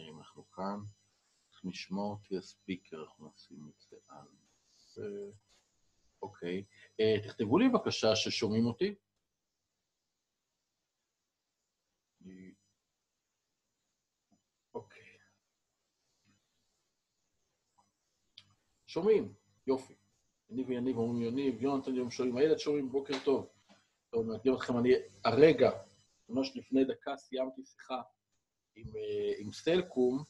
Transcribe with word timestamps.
אם 0.00 0.18
אנחנו 0.18 0.50
כאן. 0.50 0.78
צריך 1.50 1.64
לשמוע 1.64 2.10
אותי 2.10 2.36
הספיקר, 2.36 3.02
אנחנו 3.02 3.32
נשים 3.34 3.68
את 3.68 3.80
זה 3.80 3.96
על 4.08 4.28
זה. 4.76 5.30
אוקיי. 6.22 6.64
אה, 7.00 7.16
תכתבו 7.24 7.58
לי 7.58 7.68
בבקשה 7.68 8.16
ששומעים 8.16 8.66
אותי. 8.66 8.94
אוקיי. 14.74 15.02
שומעים, 18.86 19.34
יופי. 19.66 19.94
יניב 20.50 20.68
ויניב 20.68 20.96
אומרים 20.96 21.22
יניב, 21.22 21.62
יונתן 21.62 21.94
יום 21.94 22.10
שומעים, 22.10 22.36
הילד 22.36 22.58
שומעים, 22.58 22.92
בוקר 22.92 23.14
טוב. 23.24 23.48
טוב, 24.10 24.26
נקדים 24.30 24.54
אתכם, 24.54 24.78
אני 24.78 24.88
הרגע, 25.24 25.70
ממש 26.28 26.56
לפני 26.56 26.84
דקה, 26.84 27.16
סיימתי 27.16 27.64
שיחה 27.64 28.02
עם, 28.76 28.96
אה, 28.96 29.32
עם 29.38 29.52
סלקום, 29.52 30.24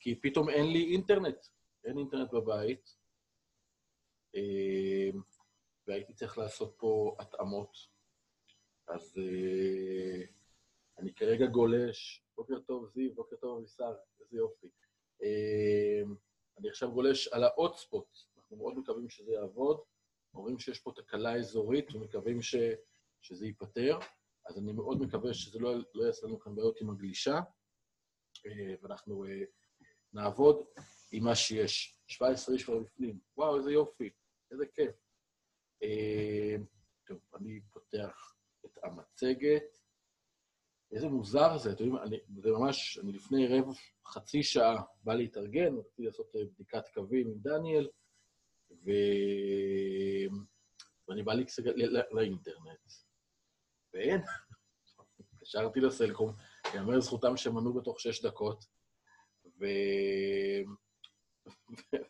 כי 0.00 0.20
פתאום 0.20 0.48
אין 0.48 0.72
לי 0.72 0.92
אינטרנט, 0.92 1.46
אין 1.84 1.98
אינטרנט 1.98 2.32
בבית, 2.32 2.96
אה, 4.36 5.20
והייתי 5.86 6.14
צריך 6.14 6.38
לעשות 6.38 6.74
פה 6.78 7.16
התאמות. 7.18 7.76
אז 8.88 9.18
אה, 9.18 10.24
אני 10.98 11.14
כרגע 11.14 11.46
גולש, 11.46 12.24
בוקר 12.36 12.60
טוב 12.60 12.88
זיו, 12.94 13.14
בוקר 13.14 13.36
טוב 13.36 13.58
אבישר, 13.58 13.94
איזה 14.20 14.36
יופי. 14.36 14.66
אני 16.58 16.68
עכשיו 16.68 16.92
גולש 16.92 17.28
על 17.28 17.44
ה-hotspot, 17.44 18.36
אנחנו 18.36 18.56
מאוד 18.56 18.78
מקווים 18.78 19.08
שזה 19.08 19.32
יעבוד. 19.32 19.80
אומרים 20.34 20.58
שיש 20.58 20.80
פה 20.80 20.92
תקלה 20.96 21.36
אזורית 21.36 21.94
ומקווים 21.94 22.42
ש, 22.42 22.54
שזה 23.20 23.46
ייפתר, 23.46 23.98
אז 24.46 24.58
אני 24.58 24.72
מאוד 24.72 25.00
מקווה 25.00 25.34
שזה 25.34 25.58
לא, 25.58 25.74
לא 25.94 26.04
יעשה 26.04 26.26
לנו 26.26 26.40
כאן 26.40 26.54
בעיות 26.54 26.80
עם 26.80 26.90
הגלישה, 26.90 27.40
אה, 28.46 28.74
ואנחנו 28.82 29.24
אה, 29.24 29.44
נעבוד 30.12 30.64
עם 31.12 31.24
מה 31.24 31.34
שיש. 31.34 31.98
17 32.06 32.54
איש 32.54 32.64
כבר 32.64 32.78
בפנים, 32.78 33.18
וואו, 33.36 33.56
איזה 33.56 33.72
יופי, 33.72 34.10
איזה 34.50 34.64
כיף. 34.74 34.96
אה, 35.82 36.56
טוב, 37.06 37.18
אני 37.34 37.60
פותח 37.72 38.34
את 38.64 38.78
המצגת. 38.84 39.78
איזה 40.92 41.08
מוזר 41.08 41.58
זה, 41.58 41.72
אתם 41.72 41.84
יודעים, 41.84 42.20
זה 42.42 42.50
ממש, 42.50 42.98
אני 42.98 43.12
לפני 43.12 43.46
רבע, 43.46 43.72
חצי 44.06 44.42
שעה 44.42 44.82
בא 45.02 45.14
להתארגן, 45.14 45.74
רציתי 45.78 46.02
לעשות 46.02 46.32
בדיקת 46.54 46.88
קווים 46.94 47.28
עם 47.28 47.38
דניאל, 47.38 47.88
ו... 48.70 48.90
ואני 51.08 51.22
בא 51.22 51.32
לי 51.32 51.44
לאינטרנט, 52.10 52.90
ואין. 53.94 54.20
התקשרתי 55.34 55.80
לסלקום, 55.80 56.32
יאמר 56.74 57.00
זכותם 57.00 57.36
שהם 57.36 57.58
ענו 57.58 57.72
בתוך 57.72 58.00
שש 58.00 58.24
דקות, 58.24 58.64
ו... 59.44 59.64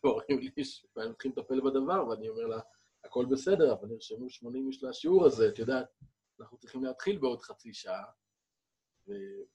ואומרים 0.04 0.38
לי 0.38 0.64
שהם 0.64 1.10
מתחילים 1.10 1.36
לטפל 1.38 1.60
בדבר, 1.60 2.08
ואני 2.08 2.28
אומר 2.28 2.46
לה, 2.46 2.60
הכל 3.04 3.26
בסדר, 3.30 3.72
אבל 3.72 3.88
נרשמו 3.88 4.30
80 4.30 4.66
איש 4.66 4.84
לשיעור 4.84 5.26
הזה, 5.26 5.48
את 5.48 5.58
יודעת, 5.58 5.86
אנחנו 6.40 6.58
צריכים 6.58 6.84
להתחיל 6.84 7.18
בעוד 7.18 7.42
חצי 7.42 7.74
שעה. 7.74 8.04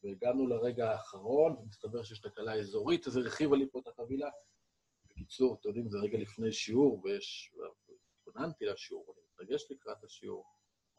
והגענו 0.04 0.48
לרגע 0.48 0.92
האחרון, 0.92 1.56
ומסתבר 1.56 2.04
שיש 2.04 2.20
תקלה 2.20 2.54
אזורית, 2.54 3.08
אז 3.08 3.18
הרחיבה 3.18 3.58
לי 3.58 3.70
פה 3.72 3.80
את 3.80 3.88
החבילה. 3.88 4.30
בקיצור, 5.10 5.58
אתם 5.60 5.70
יודעים, 5.70 5.90
זה 5.90 5.98
רגע 5.98 6.18
לפני 6.18 6.52
שיעור, 6.52 7.02
ויש... 7.04 7.56
התכוננתי 8.28 8.66
לשיעור, 8.66 9.14
אני 9.18 9.26
מתרגש 9.34 9.72
לקראת 9.72 10.04
השיעור, 10.04 10.46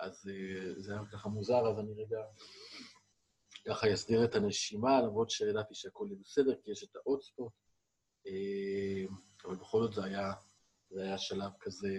אז 0.01 0.29
אה, 0.29 0.81
זה 0.81 0.93
היה 0.93 1.03
ככה 1.13 1.29
מוזר, 1.29 1.69
אז 1.71 1.79
אני 1.79 1.95
רגע 1.95 2.19
ככה 3.69 3.95
אסדיר 3.95 4.25
את 4.25 4.35
הנשימה, 4.35 5.01
למרות 5.03 5.31
שידעתי 5.31 5.75
שהכל 5.75 6.07
יהיה 6.09 6.21
בסדר, 6.21 6.61
כי 6.63 6.71
יש 6.71 6.85
את 6.85 6.97
האוטספוט, 6.97 7.53
אה, 8.27 9.05
אבל 9.45 9.57
בכל 9.57 9.83
זאת 9.83 9.93
זה 9.95 10.05
היה, 10.05 10.33
זה 10.91 11.03
היה 11.03 11.19
שלב 11.19 11.51
כזה 11.61 11.95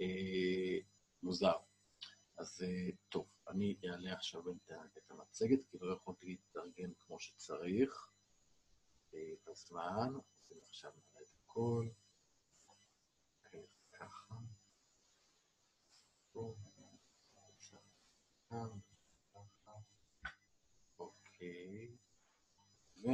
אה, 0.00 0.78
מוזר. 1.22 1.56
אז 2.38 2.64
טוב, 3.08 3.28
אני 3.48 3.76
אעלה 3.84 4.12
עכשיו 4.12 4.42
את 4.98 5.10
המצגת, 5.10 5.64
כי 5.70 5.78
לא 5.80 5.94
יכולתי 5.94 6.26
להתארגן 6.26 6.92
כמו 6.98 7.20
שצריך 7.20 8.10
בזמן, 9.46 10.14
אז 10.14 10.52
אני 10.52 10.60
עכשיו 10.68 10.90
נעלה 10.90 11.26
את 11.26 11.34
הכל. 11.42 11.88
ככה. 13.92 14.34
אוקיי. 20.98 21.96
ו... 22.96 23.08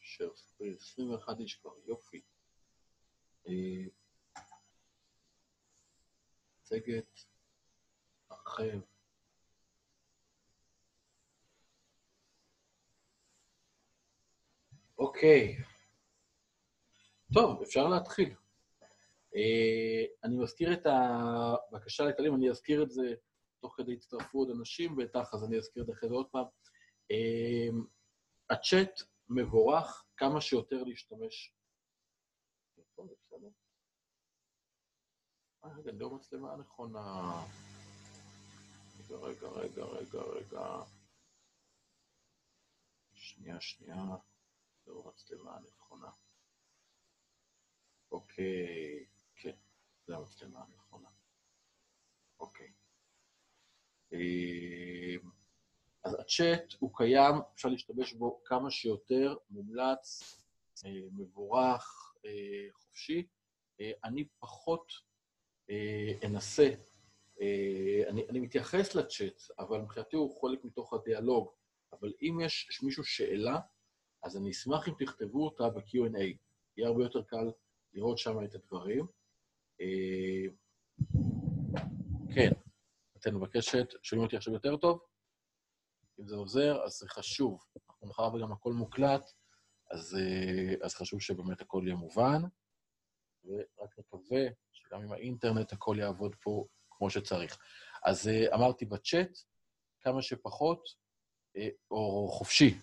שר 0.00 0.30
21 0.76 1.40
איש 1.40 1.54
כבר, 1.54 1.70
יופי. 1.86 2.22
מצגת, 6.58 7.20
הרחב. 8.30 8.80
אוקיי. 15.00 15.56
טוב, 17.34 17.62
אפשר 17.62 17.88
להתחיל. 17.88 18.34
Uh, 19.34 20.24
אני 20.24 20.36
מזכיר 20.36 20.72
את 20.72 20.86
הבקשה 20.86 22.04
לכללים, 22.04 22.34
אני 22.34 22.50
אזכיר 22.50 22.82
את 22.82 22.90
זה 22.90 23.14
תוך 23.60 23.74
כדי 23.76 23.92
הצטרפו 23.94 24.38
עוד 24.38 24.50
אנשים, 24.58 24.96
בטח, 24.96 25.34
אז 25.34 25.44
אני 25.44 25.58
אזכיר 25.58 25.82
את 25.82 25.86
זה 25.86 25.92
אחרי 25.92 26.08
זה 26.08 26.14
עוד 26.14 26.26
פעם. 26.30 26.44
Uh, 27.12 27.74
הצ'אט 28.50 29.00
מבורך, 29.28 30.04
כמה 30.16 30.40
שיותר 30.40 30.82
להשתמש. 30.82 31.54
אה, 35.64 35.70
רגע, 35.78 35.92
לא 35.92 36.10
מצלמה 36.10 36.56
נכונה. 36.56 37.32
רגע, 39.10 39.48
רגע, 39.48 39.84
רגע, 39.84 40.20
רגע. 40.20 40.82
שנייה, 43.12 43.60
שנייה. 43.60 44.29
זו 44.90 45.02
המצלמה 45.08 45.56
הנכונה. 45.56 46.10
אוקיי, 48.12 49.06
כן, 49.34 49.56
זו 50.06 50.14
המצלמה 50.16 50.62
הנכונה. 50.62 51.08
אוקיי. 52.40 52.72
אמ, 54.12 55.30
אז 56.04 56.16
הצ'אט 56.20 56.72
הוא 56.78 56.90
קיים, 56.96 57.34
אפשר 57.54 57.68
להשתמש 57.68 58.12
בו 58.12 58.40
כמה 58.44 58.70
שיותר, 58.70 59.36
מומלץ, 59.50 60.22
אה, 60.84 60.90
מבורך, 61.12 62.14
אה, 62.24 62.66
חופשי. 62.72 63.26
אה, 63.80 63.92
אני 64.04 64.24
פחות 64.38 64.92
אנסה, 66.24 66.70
אני, 68.08 68.28
אני 68.28 68.40
מתייחס 68.40 68.94
לצ'אט, 68.94 69.42
אבל 69.58 69.80
מבחינתי 69.80 70.16
הוא 70.16 70.40
חלק 70.40 70.64
מתוך 70.64 70.92
הדיאלוג, 70.92 71.50
אבל 71.92 72.12
אם 72.22 72.38
יש 72.44 72.80
מישהו 72.82 73.04
שאלה, 73.04 73.58
אז 74.22 74.36
אני 74.36 74.50
אשמח 74.50 74.88
אם 74.88 74.94
תכתבו 74.98 75.44
אותה 75.44 75.68
ב-Q&A. 75.68 76.36
יהיה 76.76 76.88
הרבה 76.88 77.02
יותר 77.02 77.22
קל 77.22 77.50
לראות 77.92 78.18
שם 78.18 78.44
את 78.44 78.54
הדברים. 78.54 79.06
אה, 79.80 80.46
כן, 82.34 82.50
אתן 83.16 83.34
מבקשת, 83.34 83.86
שומעים 84.02 84.24
אותי 84.26 84.36
עכשיו 84.36 84.54
יותר 84.54 84.76
טוב? 84.76 85.00
אם 86.20 86.26
זה 86.26 86.36
עוזר, 86.36 86.84
אז 86.84 86.92
זה 86.92 87.08
חשוב. 87.08 87.64
אנחנו 87.90 88.06
מחר 88.06 88.34
וגם 88.34 88.52
הכל 88.52 88.72
מוקלט, 88.72 89.32
אז, 89.90 90.16
אה, 90.16 90.74
אז 90.86 90.94
חשוב 90.94 91.20
שבאמת 91.20 91.60
הכל 91.60 91.82
יהיה 91.86 91.96
מובן, 91.96 92.42
ורק 93.44 93.98
נקווה 93.98 94.40
שגם 94.72 95.02
עם 95.02 95.12
האינטרנט 95.12 95.72
הכל 95.72 95.96
יעבוד 95.98 96.34
פה 96.42 96.66
כמו 96.90 97.10
שצריך. 97.10 97.58
אז 98.04 98.28
אה, 98.28 98.54
אמרתי 98.54 98.84
בצ'אט, 98.84 99.38
כמה 100.00 100.22
שפחות, 100.22 100.82
או 101.90 102.28
חופשי, 102.28 102.78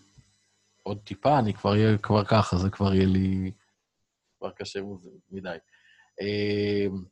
עוד 0.88 1.00
טיפה, 1.04 1.38
אני 1.38 1.54
כבר 1.54 1.70
אהיה 1.70 1.98
כבר 1.98 2.24
ככה, 2.24 2.56
זה 2.56 2.70
כבר 2.70 2.94
יהיה 2.94 3.06
לי... 3.06 3.52
כבר 4.38 4.50
קשה 4.50 4.80
מדי. 5.30 5.56
אמ, 6.20 7.04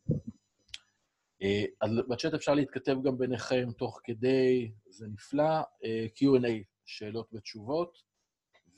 אה, 1.42 1.64
אז 1.80 1.90
בצ'אט 2.08 2.34
אפשר 2.34 2.54
להתכתב 2.54 2.96
גם 3.04 3.18
ביניכם 3.18 3.68
תוך 3.78 4.00
כדי, 4.04 4.72
זה 4.88 5.06
נפלא. 5.06 5.60
אה, 5.84 6.06
Q&A, 6.16 6.64
שאלות 6.84 7.28
ותשובות, 7.32 7.98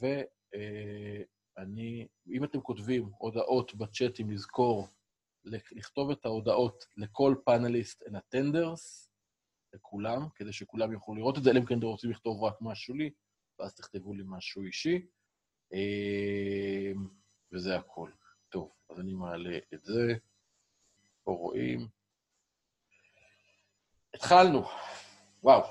ואני, 0.01 2.01
אה, 2.01 2.37
אם 2.37 2.45
אתם 2.45 2.61
כותבים 2.61 3.11
הודעות 3.19 3.75
בצ'אטים, 3.75 4.31
לזכור 4.31 4.89
לכתוב 5.45 6.11
את 6.11 6.25
ההודעות 6.25 6.85
לכל 6.97 7.35
פאנליסט 7.45 8.03
and 8.03 8.17
attenders, 8.17 9.09
לכולם, 9.75 10.29
כדי 10.35 10.53
שכולם 10.53 10.93
יוכלו 10.93 11.15
לראות 11.15 11.39
את 11.39 11.45
זה, 11.45 11.51
אלא 11.51 11.59
אם 11.59 11.67
כן 11.67 11.79
אתם 11.79 11.87
רוצים 11.87 12.11
לכתוב 12.11 12.43
רק 12.43 12.55
משהו 12.61 12.95
לי, 12.95 13.11
ואז 13.59 13.75
תכתבו 13.75 14.15
לי 14.15 14.23
משהו 14.27 14.63
אישי, 14.63 15.07
אמ, 15.73 17.09
וזה 17.53 17.77
הכול. 17.77 18.13
טוב, 18.49 18.73
אז 18.91 19.01
אני 19.01 19.13
מעלה 19.13 19.59
את 19.75 19.85
זה. 19.85 20.15
פה 21.25 21.33
רואים. 21.33 21.89
התחלנו. 24.15 24.65
וואו. 25.43 25.63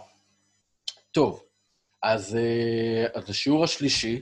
טוב, 1.11 1.43
אז, 2.03 2.35
אה, 2.35 3.05
אז 3.13 3.29
השיעור 3.29 3.63
השלישי, 3.63 4.21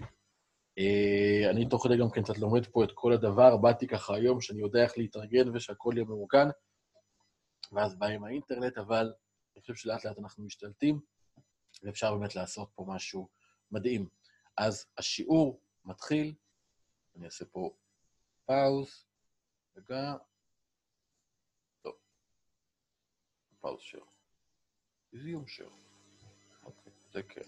אה, 0.79 1.49
אני 1.49 1.69
תוך 1.69 1.83
כדי 1.83 1.97
גם 1.97 2.09
כן 2.11 2.23
קצת 2.23 2.37
לומד 2.37 2.65
פה 2.65 2.83
את 2.83 2.91
כל 2.93 3.13
הדבר, 3.13 3.57
באתי 3.57 3.87
ככה 3.87 4.15
היום 4.15 4.41
שאני 4.41 4.61
יודע 4.61 4.83
איך 4.83 4.97
להתארגן 4.97 5.55
ושהכול 5.55 5.97
יהיה 5.97 6.05
ממוכן, 6.05 6.47
ואז 7.71 7.95
בא 7.95 8.05
עם 8.05 8.23
האינטרנט, 8.23 8.77
אבל 8.77 9.13
אני 9.55 9.61
חושב 9.61 9.75
שלאט 9.75 10.05
לאט 10.05 10.19
אנחנו 10.19 10.43
משתלטים, 10.43 10.99
ואפשר 11.83 12.15
באמת 12.15 12.35
לעשות 12.35 12.69
פה 12.75 12.85
משהו 12.87 13.27
מדהים. 13.71 14.09
אז 14.57 14.85
השיעור 14.97 15.61
מתחיל, 15.85 16.35
אני 17.15 17.25
אעשה 17.25 17.45
פה 17.45 17.75
pause, 18.45 19.05
רגע, 19.75 20.13
טוב, 21.81 21.95
pause 23.59 23.81
share. 23.81 24.03
Resume 25.13 25.47
share. 25.47 25.69
אוקיי, 26.63 26.93
זה 27.11 27.23
כן. 27.23 27.41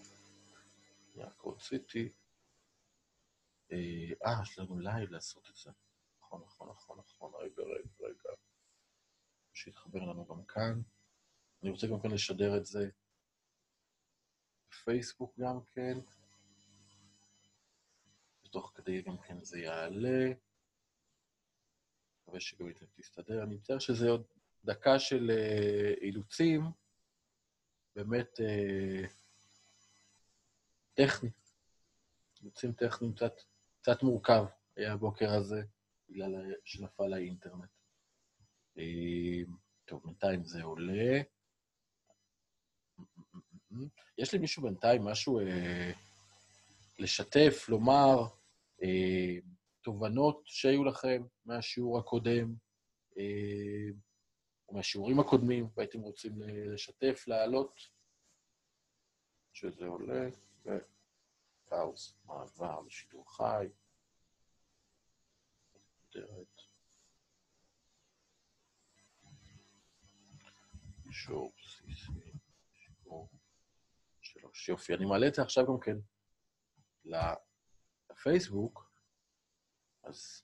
רק 1.16 1.44
רציתי... 1.46 2.12
אה, 3.72 4.42
יש 4.42 4.58
לנו 4.58 4.78
לייב 4.78 5.10
לעשות 5.10 5.50
את 5.50 5.56
זה. 5.56 5.70
נכון, 6.20 6.42
נכון, 6.46 6.68
נכון, 6.68 6.98
נכון, 6.98 7.32
רגע, 7.34 7.62
רגע, 7.62 7.90
רגע. 8.00 8.30
שיתחבר 9.54 9.98
לנו 9.98 10.26
גם 10.26 10.44
כאן. 10.44 10.82
אני 11.62 11.70
רוצה 11.70 11.86
גם 11.86 12.00
כן 12.02 12.10
לשדר 12.10 12.56
את 12.56 12.66
זה 12.66 12.90
בפייסבוק 14.70 15.38
גם 15.38 15.60
כן. 15.74 15.98
ותוך 18.44 18.72
כדי 18.74 19.02
גם 19.02 19.18
כן 19.18 19.44
זה 19.44 19.58
יעלה. 19.58 20.32
מקווה 22.22 22.40
שגם 22.40 22.66
תסתדר. 22.96 23.42
אני 23.42 23.54
מצטער 23.54 23.78
שזה 23.78 24.10
עוד 24.10 24.26
דקה 24.64 24.98
של 24.98 25.30
אה, 25.30 25.94
אילוצים, 26.00 26.62
באמת 27.96 28.40
אה, 28.40 29.08
טכני. 30.94 31.30
אילוצים 32.40 32.72
טכניים 32.72 33.14
קצת, 33.14 33.32
קצת 33.80 34.02
מורכב 34.02 34.44
היה 34.76 34.92
הבוקר 34.92 35.30
הזה, 35.30 35.62
בגלל 36.08 36.54
שנפל 36.64 37.12
האינטרנט. 37.12 37.70
אה, 38.78 39.42
טוב, 39.84 40.02
בינתיים 40.04 40.44
זה 40.44 40.62
עולה. 40.62 41.20
יש 44.18 44.34
למישהו 44.34 44.62
בינתיים 44.62 45.04
משהו 45.04 45.40
אה, 45.40 45.92
לשתף, 46.98 47.68
לומר, 47.68 48.16
אה, 48.82 49.36
תובנות 49.82 50.42
שהיו 50.44 50.84
לכם 50.84 51.22
מהשיעור 51.44 51.98
הקודם, 51.98 52.54
אה, 53.18 53.88
מהשיעורים 54.72 55.20
הקודמים, 55.20 55.68
והייתם 55.76 56.00
רוצים 56.00 56.42
לשתף, 56.42 57.24
להעלות, 57.26 57.80
שזה 59.52 59.86
עולה, 59.86 60.28
ופאוס, 61.66 62.14
מעבר 62.24 62.80
לשידור 62.86 63.36
חי. 63.36 63.68
אישור 71.06 71.52
בסיסי, 71.56 72.37
שלוש. 74.58 74.68
יופי, 74.68 74.94
אני 74.94 75.04
מעלה 75.04 75.28
את 75.28 75.34
זה 75.34 75.42
עכשיו 75.42 75.66
גם 75.66 75.80
כן 75.80 75.96
לפייסבוק, 78.10 78.92
אז... 80.02 80.42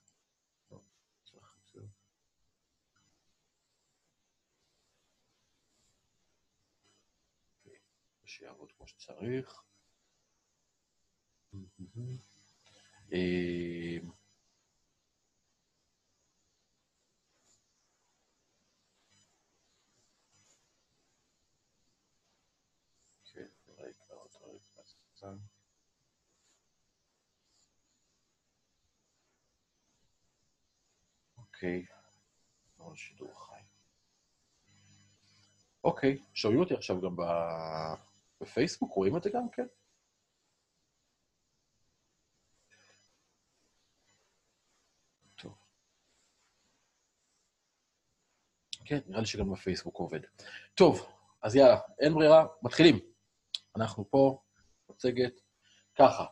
שיעבוד 8.27 8.73
כמו 8.73 8.87
שצריך. 8.87 9.63
אוקיי, 31.39 31.87
לא 32.79 32.95
שידור 32.95 33.47
חי. 33.47 33.61
אוקיי, 35.85 36.23
שומעים 36.35 36.61
אותי 36.61 36.75
עכשיו 36.75 37.01
גם 37.01 37.17
בפייסבוק, 38.41 38.93
רואים 38.93 39.17
את 39.17 39.23
זה 39.23 39.31
גם 39.31 39.51
כן? 39.51 39.67
כן, 48.85 48.99
נראה 49.07 49.21
לי 49.21 49.27
שגם 49.27 49.53
בפייסבוק 49.53 49.97
עובד. 49.97 50.21
טוב, 50.75 51.07
אז 51.43 51.57
יאללה, 51.57 51.81
אין 51.99 52.15
ברירה, 52.15 52.47
מתחילים. 52.63 52.99
אנחנו 53.77 54.11
פה, 54.11 54.43
מצגת, 54.91 55.41
ככה. 55.99 56.25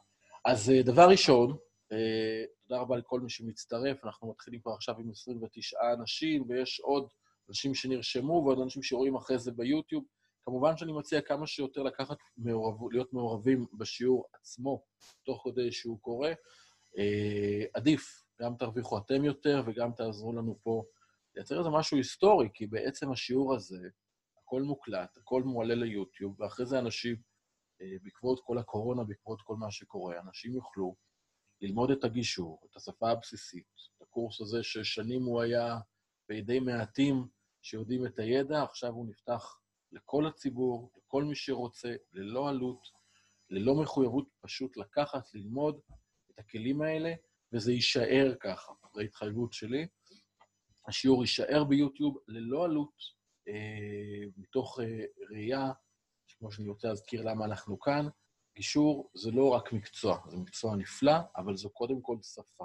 אז 0.44 0.70
אה, 0.70 0.82
דבר 0.82 1.08
ראשון, 1.10 1.56
אה, 1.93 2.44
תודה 2.62 2.81
רבה 2.81 2.96
לכל 2.96 3.20
מי 3.20 3.31
שמצטרף. 3.31 4.04
אנחנו 4.04 4.31
מתחילים 4.31 4.60
כבר 4.60 4.72
עכשיו 4.72 4.99
עם 4.99 5.10
29 5.10 5.76
אנשים, 5.99 6.44
ויש 6.49 6.81
עוד 6.81 7.08
אנשים 7.49 7.75
שנרשמו 7.75 8.43
ועוד 8.44 8.58
אנשים 8.60 8.82
שרואים 8.82 9.16
אחרי 9.16 9.38
זה 9.38 9.52
ביוטיוב. 9.52 10.04
כמובן 10.44 10.76
שאני 10.76 10.93
מציע 10.93 11.20
כמה 11.20 11.46
שיותר 11.46 11.82
לקחת, 11.82 12.16
מעורב, 12.37 12.93
להיות 12.93 13.12
מעורבים 13.12 13.66
בשיעור 13.78 14.26
עצמו, 14.32 14.82
תוך 15.25 15.43
כדי 15.44 15.72
שהוא 15.72 15.98
קורה. 16.00 16.32
אה, 16.98 17.64
עדיף, 17.75 18.25
גם 18.40 18.55
תרוויחו 18.58 18.98
אתם 18.98 19.25
יותר 19.25 19.62
וגם 19.66 19.93
תעזרו 19.93 20.32
לנו 20.32 20.58
פה 20.62 20.84
לייצר 21.37 21.58
איזה 21.58 21.70
משהו 21.70 21.96
היסטורי, 21.96 22.48
כי 22.55 22.66
בעצם 22.66 23.12
השיעור 23.12 23.55
הזה, 23.55 23.88
הכל 24.43 24.62
מוקלט, 24.62 25.16
הכל 25.16 25.43
מועלה 25.43 25.75
ליוטיוב, 25.75 26.40
ואחרי 26.40 26.66
זה 26.66 26.78
אנשים, 26.78 27.16
בעקבות 28.02 28.40
כל 28.44 28.58
הקורונה, 28.58 29.05
בעקבות 29.05 29.43
כל 29.43 29.56
מה 29.56 29.70
שקורה, 29.70 30.20
אנשים 30.20 30.55
יוכלו 30.55 30.96
ללמוד 31.61 31.90
את 31.90 32.05
הגישור, 32.05 32.61
את 32.70 32.76
השפה 32.76 33.11
הבסיסית, 33.11 33.67
את 33.96 34.02
הקורס 34.02 34.40
הזה 34.40 34.62
ששנים 34.62 35.22
הוא 35.22 35.41
היה 35.43 35.79
בידי 36.29 36.60
מעטים 36.60 37.27
שיודעים 37.62 38.06
את 38.06 38.19
הידע, 38.19 38.62
עכשיו 38.62 38.91
הוא 38.91 39.06
נפתח 39.08 39.58
לכל 39.93 40.27
הציבור, 40.27 40.91
לכל 40.96 41.24
מי 41.24 41.34
שרוצה, 41.34 41.94
ללא 42.12 42.48
עלות, 42.48 42.89
ללא 43.51 43.74
מחויבות, 43.74 44.29
פשוט 44.41 44.77
לקחת, 44.77 45.34
ללמוד 45.34 45.81
את 46.31 46.39
הכלים 46.39 46.82
האלה, 46.82 47.12
וזה 47.53 47.72
יישאר 47.72 48.34
ככה, 48.41 48.72
זו 48.94 49.01
ההתחייבות 49.01 49.53
שלי. 49.53 49.86
השיעור 50.89 51.22
יישאר 51.22 51.65
ביוטיוב 51.65 52.19
ללא 52.29 52.65
עלות, 52.65 52.94
אה, 53.48 54.29
מתוך 54.36 54.81
אה, 54.81 55.05
ראייה, 55.31 55.72
כמו 56.43 56.53
שאני 56.53 56.69
רוצה 56.69 56.89
להזכיר 56.89 57.22
למה 57.22 57.44
אנחנו 57.44 57.81
כאן, 57.81 58.06
גישור 58.56 59.11
זה 59.15 59.31
לא 59.31 59.49
רק 59.49 59.72
מקצוע, 59.72 60.20
זה 60.29 60.37
מקצוע 60.37 60.77
נפלא, 60.77 61.13
אבל 61.37 61.56
זו 61.56 61.70
קודם 61.70 62.01
כל 62.01 62.17
שפה. 62.22 62.65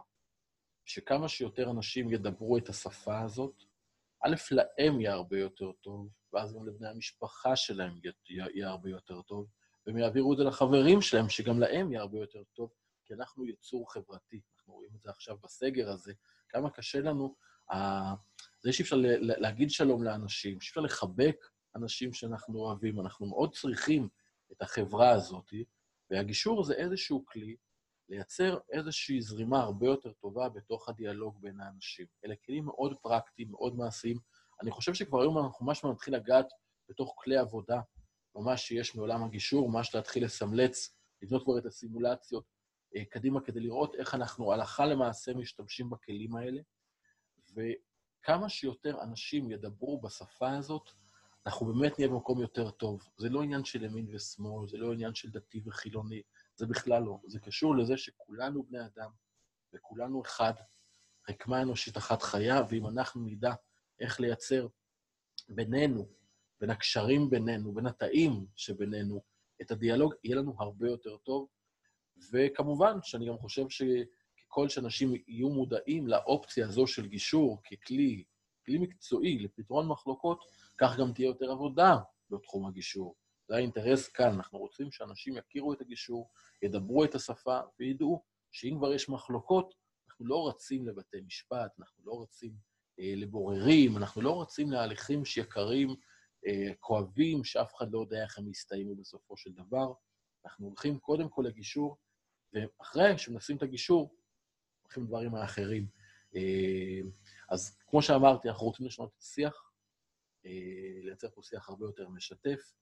שכמה 0.86 1.30
שיותר 1.30 1.72
אנשים 1.72 2.12
ידברו 2.12 2.58
את 2.58 2.70
השפה 2.70 3.22
הזאת, 3.22 3.64
א', 4.26 4.36
להם 4.52 5.02
יהיה 5.02 5.14
הרבה 5.14 5.40
יותר 5.40 5.72
טוב, 5.72 6.10
ואז 6.34 6.56
גם 6.56 6.68
לבני 6.68 6.88
המשפחה 6.88 7.56
שלהם 7.56 8.00
יהיה 8.30 8.70
הרבה 8.70 8.90
יותר 8.90 9.22
טוב, 9.22 9.48
והם 9.86 9.98
יעבירו 9.98 10.34
את 10.34 10.38
זה 10.38 10.44
לחברים 10.44 11.02
שלהם, 11.02 11.30
שגם 11.30 11.60
להם 11.60 11.92
יהיה 11.92 12.02
הרבה 12.02 12.20
יותר 12.20 12.44
טוב, 12.54 12.72
כי 13.06 13.14
אנחנו 13.14 13.46
יצור 13.46 13.94
חברתי. 13.94 14.42
אנחנו 14.58 14.74
רואים 14.74 14.92
את 14.96 15.02
זה 15.02 15.10
עכשיו 15.10 15.38
בסגר 15.44 15.90
הזה, 15.90 16.14
כמה 16.50 16.70
קשה 16.70 17.00
לנו, 17.00 17.36
זה 18.62 18.74
שאי 18.74 18.84
אפשר 18.84 18.96
להגיד 19.20 19.72
שלום 19.72 20.04
לאנשים, 20.04 20.62
שאי 20.62 20.70
אפשר 20.70 20.82
לחבק 20.82 21.38
אנשים 21.78 22.14
שאנחנו 22.14 22.60
אוהבים, 22.60 23.00
אנחנו 23.00 23.26
מאוד 23.26 23.54
צריכים 23.54 24.10
את 24.52 24.62
החברה 24.62 25.10
הזאת, 25.10 25.54
והגישור 26.10 26.64
זה 26.64 26.74
איזשהו 26.74 27.26
כלי 27.26 27.56
לייצר 28.10 28.58
איזושהי 28.70 29.22
זרימה 29.22 29.60
הרבה 29.60 29.88
יותר 29.88 30.12
טובה 30.12 30.50
בתוך 30.50 30.90
הדיאלוג 30.90 31.42
בין 31.42 31.62
האנשים. 31.62 32.06
אלה 32.26 32.36
כלים 32.46 32.66
מאוד 32.66 32.98
פרקטיים, 33.02 33.52
מאוד 33.52 33.76
מעשיים. 33.76 34.18
אני 34.62 34.72
חושב 34.72 34.94
שכבר 34.94 35.22
היום 35.22 35.38
אנחנו 35.38 35.66
ממש 35.66 35.84
נתחיל 35.84 36.16
לגעת 36.16 36.48
בתוך 36.90 37.14
כלי 37.18 37.38
עבודה, 37.38 37.82
ממש 38.36 38.68
שיש 38.68 38.96
מעולם 38.96 39.24
הגישור, 39.24 39.70
ממש 39.70 39.96
להתחיל 39.96 40.26
לסמלץ, 40.26 40.96
לבנות 41.22 41.44
כבר 41.44 41.58
את 41.58 41.66
הסימולציות 41.66 42.46
אה, 42.96 43.06
קדימה 43.06 43.42
כדי 43.42 43.60
לראות 43.60 43.96
איך 43.96 44.16
אנחנו 44.16 44.54
הלכה 44.54 44.86
למעשה 44.86 45.34
משתמשים 45.34 45.90
בכלים 45.90 46.36
האלה, 46.36 46.62
וכמה 47.54 48.50
שיותר 48.50 49.02
אנשים 49.02 49.52
ידברו 49.52 50.02
בשפה 50.02 50.50
הזאת, 50.52 50.90
אנחנו 51.48 51.66
באמת 51.66 52.00
נהיה 52.00 52.10
במקום 52.10 52.42
יותר 52.42 52.72
טוב. 52.72 53.02
זה 53.18 53.30
לא 53.30 53.44
עניין 53.44 53.66
של 53.66 53.84
ימין 53.84 54.08
ושמאל, 54.16 54.68
זה 54.68 54.78
לא 54.78 54.94
עניין 54.94 55.16
של 55.16 55.30
דתי 55.30 55.62
וחילוני, 55.66 56.22
זה 56.56 56.66
בכלל 56.66 57.04
לא. 57.04 57.20
זה 57.28 57.40
קשור 57.40 57.76
לזה 57.76 57.98
שכולנו 57.98 58.64
בני 58.64 58.86
אדם, 58.86 59.12
וכולנו 59.74 60.22
אחד, 60.22 60.54
רקמה 61.30 61.62
אנושית 61.62 61.98
אחת 61.98 62.22
חיה, 62.22 62.62
ואם 62.70 62.88
אנחנו 62.88 63.22
נדע 63.22 63.54
איך 64.00 64.20
לייצר 64.20 64.68
בינינו, 65.50 66.08
בין 66.60 66.70
הקשרים 66.70 67.30
בינינו, 67.30 67.74
בין 67.74 67.86
התאים 67.86 68.46
שבינינו, 68.56 69.22
את 69.62 69.72
הדיאלוג, 69.72 70.14
יהיה 70.24 70.36
לנו 70.36 70.56
הרבה 70.60 70.88
יותר 70.88 71.18
טוב. 71.18 71.48
וכמובן 72.32 72.98
שאני 73.04 73.28
גם 73.28 73.38
חושב 73.38 73.66
שככל 73.70 74.70
שאנשים 74.70 75.14
יהיו 75.28 75.50
מודעים 75.50 76.08
לאופציה 76.08 76.66
הזו 76.66 76.88
של 76.88 77.08
גישור 77.08 77.62
ככלי, 77.64 78.24
כלי 78.66 78.78
מקצועי 78.78 79.40
לפתרון 79.40 79.88
מחלוקות, 79.88 80.40
כך 80.78 80.98
גם 81.00 81.14
תהיה 81.14 81.26
יותר 81.26 81.52
עבודה 81.52 81.98
בתחום 82.30 82.66
הגישור. 82.66 83.16
זה 83.48 83.56
האינטרס 83.56 84.08
כאן, 84.08 84.34
אנחנו 84.34 84.60
רוצים 84.60 84.92
שאנשים 84.92 85.38
יכירו 85.38 85.74
את 85.74 85.82
הגישור, 85.82 86.30
ידברו 86.62 87.04
את 87.04 87.16
השפה 87.16 87.60
וידעו 87.80 88.24
שאם 88.52 88.76
כבר 88.78 88.94
יש 88.94 89.10
מחלוקות, 89.10 89.74
אנחנו 90.10 90.26
לא 90.26 90.48
רצים 90.48 90.88
לבתי 90.88 91.22
משפט, 91.22 91.80
אנחנו 91.80 92.04
לא 92.06 92.22
רצים 92.24 92.54
אה, 93.00 93.14
לבוררים, 93.16 93.98
אנחנו 93.98 94.22
לא 94.22 94.42
רצים 94.42 94.72
להליכים 94.72 95.26
שיקרים, 95.26 95.96
אה, 96.48 96.74
כואבים, 96.80 97.44
שאף 97.44 97.76
אחד 97.76 97.92
לא 97.92 98.00
יודע 98.00 98.24
איך 98.24 98.38
הם 98.38 98.50
יסתיימו 98.50 98.96
בסופו 98.96 99.38
של 99.38 99.52
דבר. 99.52 99.94
אנחנו 100.46 100.68
הולכים 100.68 101.00
קודם 101.00 101.30
כל 101.30 101.44
לגישור, 101.48 101.98
ואחרי 102.54 103.18
שמנסים 103.18 103.58
את 103.58 103.64
הגישור, 103.64 104.16
הולכים 104.82 105.04
לדברים 105.04 105.36
האחרים. 105.36 105.88
אה, 106.36 107.00
אז 107.50 107.78
כמו 107.88 108.02
שאמרתי, 108.02 108.50
אנחנו 108.50 108.66
רוצים 108.66 108.86
לשנות 108.86 109.12
את 109.16 109.22
השיח, 109.22 109.67
לייצר 111.04 111.30
פה 111.30 111.42
שיח 111.44 111.70
הרבה 111.70 111.86
יותר 111.86 112.10
משתף, 112.10 112.74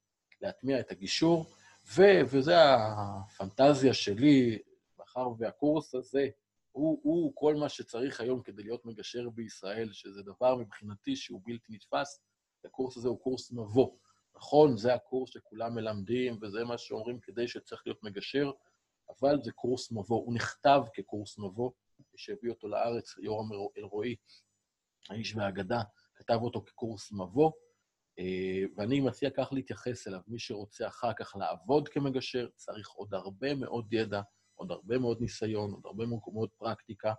להטמיע 0.42 0.80
את 0.80 0.92
הגישור, 0.92 1.46
ו, 1.88 2.02
וזו 2.30 2.54
הפנטזיה 2.56 3.94
שלי, 3.94 4.60
מאחר 5.00 5.28
והקורס 5.38 5.96
הזה 5.96 6.28
הוא, 6.72 7.00
הוא 7.04 7.32
כל 7.36 7.56
מה 7.56 7.70
שצריך 7.70 8.22
היום 8.22 8.42
כדי 8.42 8.64
להיות 8.64 8.86
מגשר 8.86 9.30
בישראל, 9.30 9.94
שזה 9.94 10.24
דבר 10.24 10.56
מבחינתי 10.56 11.16
שהוא 11.16 11.42
בלתי 11.44 11.74
נתפס. 11.74 12.22
הקורס 12.66 12.98
הזה 12.98 13.08
הוא 13.08 13.20
קורס 13.20 13.52
מבוא. 13.52 13.92
נכון, 14.36 14.78
זה 14.78 14.94
הקורס 14.94 15.30
שכולם 15.30 15.76
מלמדים, 15.76 16.38
וזה 16.42 16.64
מה 16.64 16.78
שאומרים 16.78 17.20
כדי 17.20 17.48
שצריך 17.48 17.82
להיות 17.86 18.04
מגשר, 18.04 18.52
אבל 19.10 19.38
זה 19.44 19.52
קורס 19.52 19.92
מבוא. 19.92 20.26
הוא 20.26 20.34
נכתב 20.34 20.82
כקורס 20.94 21.38
מבוא, 21.38 21.72
שהביא 22.16 22.50
אותו 22.50 22.68
לארץ, 22.68 23.18
יורם 23.18 23.50
אלרועי, 23.78 24.16
האיש 25.10 25.36
והאגדה, 25.36 25.82
כתב 26.16 26.40
אותו 26.42 26.64
כקורס 26.66 27.12
מבוא, 27.12 27.52
אה, 28.20 28.64
ואני 28.78 29.02
מציע 29.02 29.30
כך 29.30 29.54
להתייחס 29.54 30.08
אליו. 30.08 30.20
מי 30.28 30.40
שרוצה 30.40 30.88
אחר 30.88 31.12
כך 31.20 31.36
לעבוד 31.36 31.90
כמגשר, 31.90 32.48
צריך 32.56 32.90
עוד 32.90 33.14
הרבה 33.14 33.56
מאוד 33.56 33.94
ידע, 33.94 34.22
עוד 34.56 34.72
הרבה 34.72 34.98
מאוד 34.98 35.22
ניסיון, 35.22 35.72
עוד 35.72 35.86
הרבה 35.86 36.06
מאוד 36.06 36.50
פרקטיקה. 36.58 37.14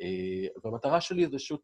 אה, 0.00 0.60
והמטרה 0.64 1.00
שלי 1.00 1.26
זה 1.26 1.36
פשוט 1.36 1.60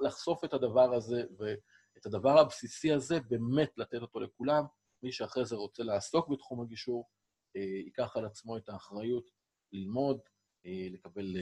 לחשוף 0.00 0.44
את 0.44 0.54
הדבר 0.54 0.94
הזה, 0.94 1.22
ואת 1.38 2.06
הדבר 2.06 2.38
הבסיסי 2.38 2.92
הזה, 2.92 3.20
באמת 3.28 3.70
לתת 3.76 4.02
אותו 4.02 4.20
לכולם. 4.20 4.64
מי 5.02 5.12
שאחרי 5.12 5.44
זה 5.44 5.56
רוצה 5.56 5.82
לעסוק 5.82 6.28
בתחום 6.28 6.60
הגישור, 6.60 7.08
אה, 7.56 7.62
ייקח 7.62 8.16
על 8.16 8.24
עצמו 8.24 8.56
את 8.56 8.68
האחריות 8.68 9.30
ללמוד, 9.72 10.18
לקבל, 10.66 11.36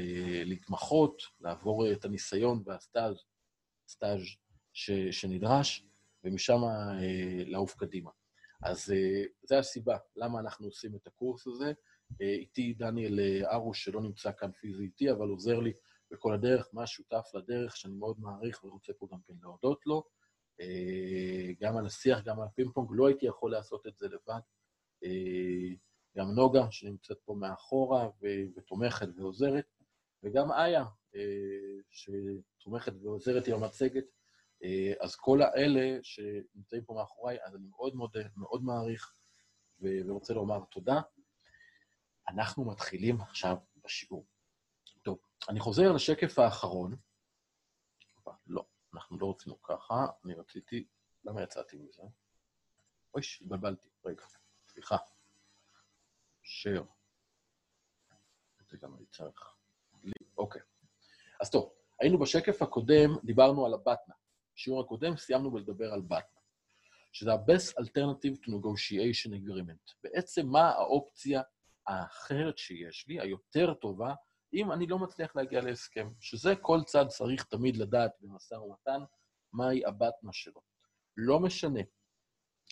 להתמחות, 0.45 1.23
לעבור 1.41 1.93
את 1.93 2.05
הניסיון 2.05 2.63
והסטאז', 2.67 3.17
סטאז' 3.93 4.21
שנדרש, 5.11 5.87
ומשם 6.25 6.61
לעוף 7.47 7.75
קדימה. 7.75 8.11
אז 8.63 8.93
זו 9.43 9.55
הסיבה 9.57 9.97
למה 10.17 10.41
אנחנו 10.41 10.67
עושים 10.67 10.97
את 10.97 11.07
הקורס 11.07 11.47
הזה. 11.47 11.73
אה, 12.21 12.27
איתי 12.27 12.73
דניאל 12.73 13.21
אה, 13.21 13.55
ארוש, 13.55 13.85
שלא 13.85 14.01
נמצא 14.01 14.33
כאן 14.33 14.53
פיזי 14.53 14.83
איתי, 14.83 15.11
אבל 15.11 15.29
עוזר 15.29 15.61
לי 15.61 15.73
בכל 16.11 16.35
הדרך, 16.35 16.69
מה 16.73 16.87
שותף 16.87 17.31
לדרך, 17.35 17.77
שאני 17.77 17.95
מאוד 17.95 18.21
מעריך 18.21 18.65
ורוצה 18.65 18.93
פה 18.99 19.09
גם 19.13 19.19
כן 19.27 19.35
להודות 19.43 19.87
לו. 19.87 20.05
אה, 20.61 21.53
גם 21.61 21.77
על 21.77 21.87
השיח, 21.87 22.23
גם 22.25 22.41
על 22.41 22.47
הפינג 22.47 22.71
פונג, 22.75 22.89
לא 22.93 23.09
הייתי 23.09 23.27
יכול 23.27 23.51
לעשות 23.51 23.87
את 23.87 23.99
זה 23.99 24.07
לבד. 24.09 24.41
גם 26.17 26.31
נוגה, 26.35 26.67
שנמצאת 26.71 27.19
פה 27.25 27.35
מאחורה 27.35 28.09
ותומכת 28.57 29.09
ועוזרת, 29.17 29.65
וגם 30.23 30.53
איה, 30.53 30.85
שתומכת 31.91 32.93
ועוזרת 33.03 33.47
עם 33.47 33.55
המצגת. 33.55 34.05
אז 35.01 35.17
כל 35.17 35.43
האלה 35.43 35.99
שנמצאים 36.03 36.85
פה 36.85 36.95
מאחוריי, 36.95 37.39
אז 37.45 37.55
אני 37.57 37.67
מאוד 37.67 37.95
מודה, 37.95 38.21
מאוד 38.37 38.63
מעריך, 38.65 39.15
ורוצה 39.81 40.35
לומר 40.35 40.65
תודה. 40.65 41.01
אנחנו 42.29 42.65
מתחילים 42.65 43.21
עכשיו 43.21 43.57
בשיעור. 43.85 44.27
טוב, 45.03 45.19
אני 45.49 45.61
חוזר 45.61 45.93
לשקף 45.93 46.39
האחרון. 46.39 46.97
לא, 48.47 48.67
אנחנו 48.95 49.19
לא 49.19 49.31
רצינו 49.31 49.63
ככה, 49.63 49.95
אני 50.25 50.35
רציתי... 50.35 50.89
למה 51.25 51.43
יצאתי 51.43 51.77
מזה? 51.77 52.03
אוי, 53.15 53.23
התבלבלתי. 53.41 53.89
רגע, 54.05 54.25
סליחה. 54.69 54.97
שר. 56.43 56.85
זה 58.71 58.77
גם 58.77 58.97
אני 58.97 59.07
צריך... 59.07 59.55
אוקיי. 60.37 60.63
אז 61.43 61.51
טוב, 61.51 61.73
היינו 62.01 62.19
בשקף 62.19 62.63
הקודם, 62.63 63.17
דיברנו 63.25 63.67
על 63.67 63.75
הבטנה. 63.75 64.15
בשיעור 64.57 64.81
הקודם 64.81 65.17
סיימנו 65.17 65.51
בלדבר 65.51 65.93
על 65.93 66.01
בטנה, 66.01 66.41
שזה 67.13 67.33
ה-Best 67.33 67.73
Alternative 67.81 68.37
to 68.45 68.49
Negotiation 68.49 69.31
Agreement. 69.31 69.95
בעצם 70.05 70.47
מה 70.47 70.71
האופציה 70.71 71.43
האחרת 71.87 72.59
שיש 72.59 73.05
לי, 73.09 73.21
היותר 73.21 73.75
טובה, 73.75 74.15
אם 74.55 74.73
אני 74.73 74.87
לא 74.87 74.99
מצליח 74.99 75.37
להגיע 75.37 75.61
להסכם, 75.61 76.11
שזה 76.21 76.57
כל 76.57 76.79
צד 76.87 77.07
צריך 77.09 77.45
תמיד 77.45 77.77
לדעת 77.77 78.13
במשא 78.21 78.55
ומתן 78.55 79.01
מהי 79.53 79.87
הבטנה 79.87 80.33
שלו. 80.33 80.61
לא 81.17 81.41
משנה 81.41 81.81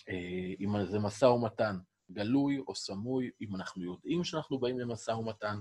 אה, 0.09 0.53
אם 0.59 0.85
זה 0.85 0.99
משא 0.99 1.25
ומתן 1.25 1.75
גלוי 2.11 2.59
או 2.67 2.75
סמוי, 2.75 3.31
אם 3.41 3.55
אנחנו 3.55 3.83
יודעים 3.83 4.23
שאנחנו 4.23 4.59
באים 4.59 4.79
למשא 4.79 5.11
ומתן 5.11 5.59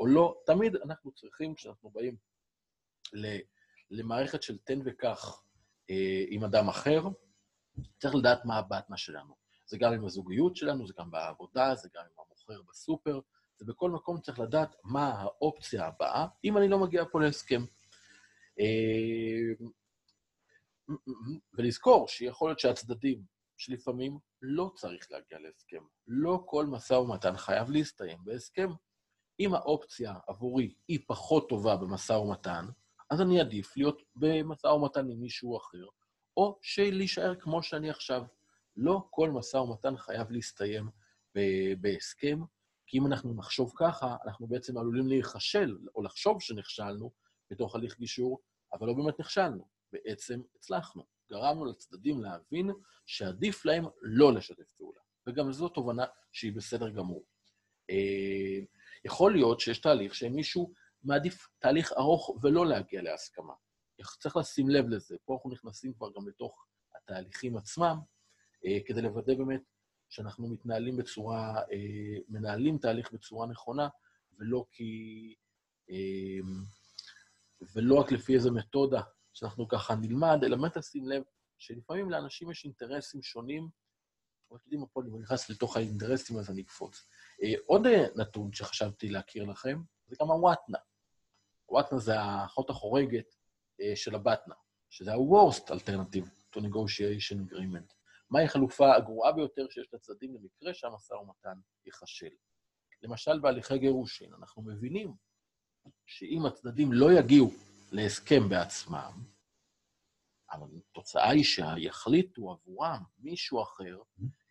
או 0.00 0.06
לא, 0.06 0.40
תמיד 0.46 0.76
אנחנו 0.76 1.12
צריכים, 1.12 1.54
כשאנחנו 1.54 1.90
באים 1.90 2.16
למערכת 3.90 4.42
של 4.42 4.58
תן 4.58 4.78
וקח 4.84 5.42
אה, 5.90 6.24
עם 6.28 6.44
אדם 6.44 6.68
אחר, 6.68 7.02
צריך 7.98 8.14
לדעת 8.14 8.44
מה 8.44 8.56
הבטנה 8.56 8.96
שלנו. 8.96 9.34
זה 9.66 9.78
גם 9.78 9.92
עם 9.92 10.04
הזוגיות 10.04 10.56
שלנו, 10.56 10.86
זה 10.86 10.94
גם 10.98 11.10
בעבודה, 11.10 11.74
זה 11.74 11.88
גם 11.94 12.02
עם 12.02 12.24
מוכר 12.50 12.62
בסופר, 12.68 13.20
ובכל 13.60 13.90
מקום 13.90 14.20
צריך 14.20 14.38
לדעת 14.38 14.76
מה 14.84 15.08
האופציה 15.08 15.86
הבאה, 15.86 16.26
אם 16.44 16.56
אני 16.58 16.68
לא 16.68 16.78
מגיע 16.78 17.04
פה 17.12 17.20
להסכם. 17.20 17.62
אה, 18.60 19.66
ולזכור 21.54 22.08
שיכול 22.08 22.48
להיות 22.48 22.60
שהצדדים, 22.60 23.24
שלפעמים 23.56 24.18
לא 24.42 24.72
צריך 24.74 25.06
להגיע 25.10 25.38
להסכם. 25.38 25.82
לא 26.06 26.42
כל 26.46 26.66
משא 26.66 26.94
ומתן 26.94 27.36
חייב 27.36 27.70
להסתיים 27.70 28.18
בהסכם. 28.24 28.70
אם 29.40 29.54
האופציה 29.54 30.14
עבורי 30.26 30.74
היא 30.88 30.98
פחות 31.06 31.48
טובה 31.48 31.76
במשא 31.76 32.12
ומתן, 32.12 32.66
אז 33.10 33.20
אני 33.20 33.40
עדיף 33.40 33.76
להיות 33.76 34.02
במשא 34.16 34.66
ומתן 34.66 35.10
עם 35.10 35.20
מישהו 35.20 35.56
אחר, 35.56 35.86
או 36.36 36.58
שלהישאר 36.62 37.34
כמו 37.34 37.62
שאני 37.62 37.90
עכשיו. 37.90 38.22
לא 38.76 39.06
כל 39.10 39.30
משא 39.30 39.56
ומתן 39.56 39.96
חייב 39.96 40.30
להסתיים 40.30 40.88
בהסכם, 41.80 42.38
כי 42.86 42.98
אם 42.98 43.06
אנחנו 43.06 43.34
נחשוב 43.34 43.72
ככה, 43.76 44.16
אנחנו 44.24 44.46
בעצם 44.46 44.78
עלולים 44.78 45.08
להיכשל, 45.08 45.78
או 45.94 46.02
לחשוב 46.02 46.40
שנכשלנו 46.40 47.12
בתוך 47.50 47.74
הליך 47.74 47.98
גישור, 47.98 48.40
אבל 48.72 48.86
לא 48.86 48.92
באמת 48.92 49.20
נכשלנו, 49.20 49.68
בעצם 49.92 50.40
הצלחנו. 50.56 51.04
גרמנו 51.30 51.64
לצדדים 51.64 52.20
להבין 52.20 52.70
שעדיף 53.06 53.64
להם 53.64 53.84
לא 54.02 54.32
לשתף 54.32 54.70
פעולה, 54.76 55.00
וגם 55.26 55.52
זו 55.52 55.68
תובנה 55.68 56.04
שהיא 56.32 56.52
בסדר 56.52 56.90
גמור. 56.90 57.24
אה, 57.90 58.64
יכול 59.04 59.32
להיות 59.32 59.60
שיש 59.60 59.78
תהליך 59.78 60.14
שמישהו 60.14 60.72
מעדיף 61.02 61.48
תהליך 61.58 61.92
ארוך 61.92 62.30
ולא 62.42 62.66
להגיע 62.66 63.02
להסכמה. 63.02 63.54
צריך 64.20 64.36
לשים 64.36 64.68
לב 64.68 64.88
לזה. 64.88 65.16
פה 65.24 65.34
אנחנו 65.34 65.50
נכנסים 65.50 65.94
כבר 65.94 66.08
גם 66.16 66.28
לתוך 66.28 66.66
התהליכים 66.96 67.56
עצמם, 67.56 67.98
אה, 68.66 68.78
כדי 68.86 69.02
לוודא 69.02 69.34
באמת 69.34 69.62
שאנחנו 70.08 70.48
מתנהלים 70.48 70.96
בצורה, 70.96 71.58
אה, 71.58 72.18
מנהלים 72.28 72.78
תהליך 72.78 73.12
בצורה 73.12 73.46
נכונה, 73.46 73.88
ולא 74.38 74.64
כי... 74.70 75.34
אה, 75.90 76.48
ולא 77.74 77.94
רק 77.94 78.12
לפי 78.12 78.34
איזו 78.34 78.52
מתודה 78.52 79.02
שאנחנו 79.32 79.68
ככה 79.68 79.94
נלמד, 79.94 80.38
אלא 80.44 80.56
באמת 80.56 80.76
לשים 80.76 81.08
לב 81.08 81.22
שלפעמים 81.58 82.10
לאנשים 82.10 82.50
יש 82.50 82.64
אינטרסים 82.64 83.22
שונים, 83.22 83.68
אבל 84.50 84.58
אתם 84.58 84.70
יודעים, 84.72 84.86
פה 84.92 85.00
אני 85.02 85.22
נכנס 85.22 85.50
לתוך 85.50 85.76
האינטרסים, 85.76 86.38
אז 86.38 86.50
אני 86.50 86.62
אקפוץ. 86.62 87.08
עוד 87.66 87.86
נתון 88.16 88.52
שחשבתי 88.52 89.08
להכיר 89.08 89.44
לכם, 89.44 89.82
זה 90.06 90.16
גם 90.20 90.30
הוואטנה. 90.30 90.78
הוואטנה 91.70 91.98
זה 91.98 92.20
האחות 92.20 92.70
החורגת 92.70 93.36
של 93.94 94.14
הבטנה, 94.14 94.54
שזה 94.90 95.12
ה-Worst 95.12 95.64
Alternative 95.68 96.54
to 96.54 96.60
Negotiation 96.60 97.52
Agreement. 97.52 97.94
מהי 98.30 98.44
החלופה 98.44 98.96
הגרועה 98.96 99.32
ביותר 99.32 99.66
שיש 99.70 99.94
לצדדים 99.94 100.34
למקרה 100.34 100.74
שהמשא 100.74 101.14
ומתן 101.14 101.58
ייכשל. 101.86 102.34
למשל, 103.02 103.40
בהליכי 103.40 103.78
גירושין, 103.78 104.34
אנחנו 104.34 104.62
מבינים 104.62 105.14
שאם 106.06 106.46
הצדדים 106.46 106.92
לא 106.92 107.12
יגיעו 107.12 107.50
להסכם 107.92 108.48
בעצמם, 108.48 109.12
אבל 110.52 110.68
התוצאה 110.76 111.30
היא 111.30 111.44
שיחליטו 111.44 112.50
עבורם 112.50 113.02
מישהו 113.18 113.62
אחר, 113.62 113.98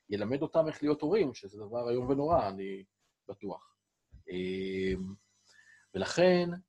ילמד 0.09 0.41
אותם 0.41 0.67
איך 0.67 0.83
להיות 0.83 1.01
הורים, 1.01 1.33
שזה 1.33 1.57
דבר 1.57 1.89
איום 1.89 2.09
ונורא, 2.09 2.47
אני 2.47 2.83
בטוח. 3.27 3.75
אמ, 4.29 5.13
ולכן, 5.93 6.49
אה, 6.53 6.68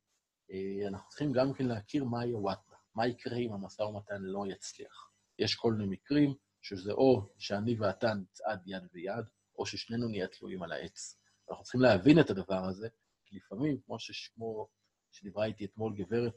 אנחנו 0.86 1.08
צריכים 1.08 1.32
גם 1.32 1.52
כן 1.52 1.66
להכיר 1.66 2.04
מהי 2.04 2.30
הוואטנה, 2.30 2.76
מה 2.94 3.06
יקרה 3.06 3.36
אם 3.36 3.52
המשא 3.52 3.82
ומתן 3.82 4.22
לא 4.22 4.44
יצליח. 4.46 5.10
יש 5.38 5.54
כל 5.54 5.72
מיני 5.72 5.94
מקרים 5.94 6.34
שזה 6.62 6.92
או 6.92 7.28
שאני 7.38 7.76
ואתה 7.78 8.14
נצעד 8.14 8.62
יד 8.66 8.82
ביד, 8.92 9.24
או 9.58 9.66
ששנינו 9.66 10.08
נהיה 10.08 10.26
תלויים 10.26 10.62
על 10.62 10.72
העץ. 10.72 11.20
אנחנו 11.50 11.64
צריכים 11.64 11.80
להבין 11.80 12.20
את 12.20 12.30
הדבר 12.30 12.64
הזה, 12.64 12.88
כי 13.24 13.36
לפעמים, 13.36 13.80
כמו 13.80 13.98
ששמו, 13.98 14.68
שדיברה 15.10 15.44
איתי 15.44 15.64
אתמול 15.64 15.94
גברת, 15.96 16.36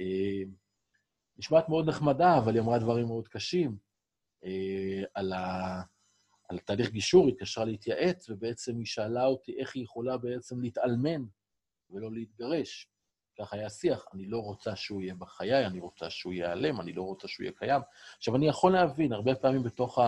אה, 0.00 0.50
נשמעת 1.38 1.68
מאוד 1.68 1.88
נחמדה, 1.88 2.38
אבל 2.38 2.54
היא 2.54 2.62
אמרה 2.62 2.78
דברים 2.78 3.06
מאוד 3.06 3.28
קשים 3.28 3.78
אה, 4.44 5.02
על, 5.14 5.32
ה, 5.32 5.82
על 6.48 6.58
תהליך 6.58 6.90
גישור, 6.90 7.26
היא 7.26 7.34
התקשרה 7.34 7.64
להתייעץ, 7.64 8.30
ובעצם 8.30 8.76
היא 8.76 8.86
שאלה 8.86 9.24
אותי 9.26 9.58
איך 9.60 9.76
היא 9.76 9.84
יכולה 9.84 10.16
בעצם 10.16 10.60
להתאלמן 10.60 11.24
ולא 11.90 12.12
להתגרש. 12.12 12.88
כך 13.38 13.52
היה 13.52 13.66
השיח, 13.66 14.06
אני 14.14 14.26
לא 14.26 14.38
רוצה 14.38 14.76
שהוא 14.76 15.02
יהיה 15.02 15.14
בחיי, 15.14 15.66
אני 15.66 15.80
רוצה 15.80 16.10
שהוא 16.10 16.32
ייעלם, 16.32 16.80
אני 16.80 16.92
לא 16.92 17.02
רוצה 17.02 17.28
שהוא 17.28 17.44
יהיה 17.44 17.52
קיים. 17.52 17.80
עכשיו, 18.16 18.36
אני 18.36 18.48
יכול 18.48 18.72
להבין, 18.72 19.12
הרבה 19.12 19.34
פעמים 19.34 19.62
בתוך 19.62 19.98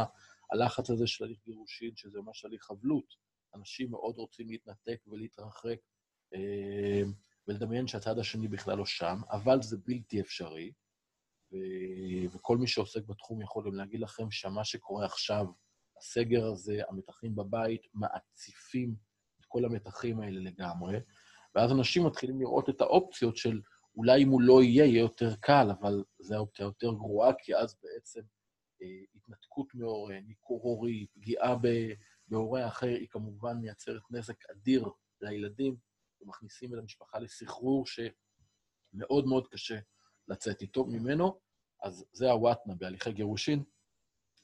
הלחץ 0.52 0.90
הזה 0.90 1.06
של 1.06 1.24
הליך 1.24 1.38
גירושין, 1.44 1.96
שזה 1.96 2.20
ממש 2.20 2.44
הליך 2.44 2.70
אבלות, 2.70 3.14
אנשים 3.54 3.90
מאוד 3.90 4.14
רוצים 4.16 4.48
להתנתק 4.48 5.00
ולהתרחק, 5.06 5.78
אה, 6.34 7.02
ולדמיין 7.48 7.86
שהצד 7.86 8.18
השני 8.18 8.48
בכלל 8.48 8.78
לא 8.78 8.86
שם, 8.86 9.20
אבל 9.30 9.62
זה 9.62 9.76
בלתי 9.86 10.20
אפשרי, 10.20 10.72
ו- 11.52 12.34
וכל 12.34 12.58
מי 12.58 12.66
שעוסק 12.66 13.04
בתחום 13.06 13.42
יכול 13.42 13.64
גם 13.66 13.74
להגיד 13.74 14.00
לכם 14.00 14.30
שמה 14.30 14.64
שקורה 14.64 15.06
עכשיו, 15.06 15.46
הסגר 15.98 16.46
הזה, 16.46 16.80
המתחים 16.88 17.36
בבית, 17.36 17.86
מעציפים 17.94 18.94
את 19.40 19.44
כל 19.48 19.64
המתחים 19.64 20.20
האלה 20.20 20.40
לגמרי, 20.40 20.96
ואז 21.54 21.72
אנשים 21.72 22.06
מתחילים 22.06 22.40
לראות 22.40 22.68
את 22.68 22.80
האופציות 22.80 23.36
של 23.36 23.60
אולי 23.96 24.22
אם 24.22 24.28
הוא 24.28 24.42
לא 24.42 24.62
יהיה, 24.62 24.84
יהיה 24.84 25.00
יותר 25.00 25.36
קל, 25.36 25.66
אבל 25.80 26.04
זו 26.18 26.34
האופציה 26.34 26.64
יותר 26.64 26.92
גרועה, 26.92 27.32
כי 27.38 27.56
אז 27.56 27.76
בעצם 27.82 28.20
אה, 28.82 28.86
התנתקות 29.14 29.74
מהורה, 29.74 30.20
ניכור 30.20 30.60
הורי, 30.62 31.06
פגיעה 31.14 31.56
בהורה 32.28 32.66
אחר, 32.66 32.86
היא 32.86 33.08
כמובן 33.10 33.56
מייצרת 33.56 34.02
נזק 34.10 34.50
אדיר 34.50 34.84
לילדים, 35.20 35.76
ומכניסים 36.20 36.74
את 36.74 36.78
המשפחה 36.78 37.18
לסחרור 37.18 37.84
שמאוד 37.86 39.26
מאוד 39.26 39.48
קשה 39.48 39.78
לצאת 40.28 40.62
איתו 40.62 40.84
ממנו, 40.84 41.40
אז 41.82 42.04
זה 42.12 42.30
הוואטנה 42.30 42.74
בהליכי 42.74 43.12
גירושין. 43.12 43.64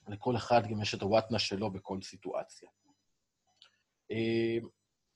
לכל 0.09 0.37
אחד 0.37 0.63
גם 0.71 0.83
יש 0.83 0.95
את 0.95 1.03
הוואטנה 1.03 1.39
שלו 1.39 1.71
בכל 1.71 2.03
סיטואציה. 2.03 2.69
אה, 4.11 4.59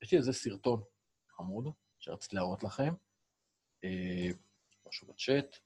יש 0.03 0.13
לי 0.13 0.19
איזה 0.19 0.33
סרטון 0.33 0.83
חמוד 1.39 1.69
שרציתי 1.99 2.37
להראות 2.37 2.63
לכם, 2.63 2.95
אה, 3.85 4.29
משהו 4.89 5.07
בצ'אט. 5.09 5.57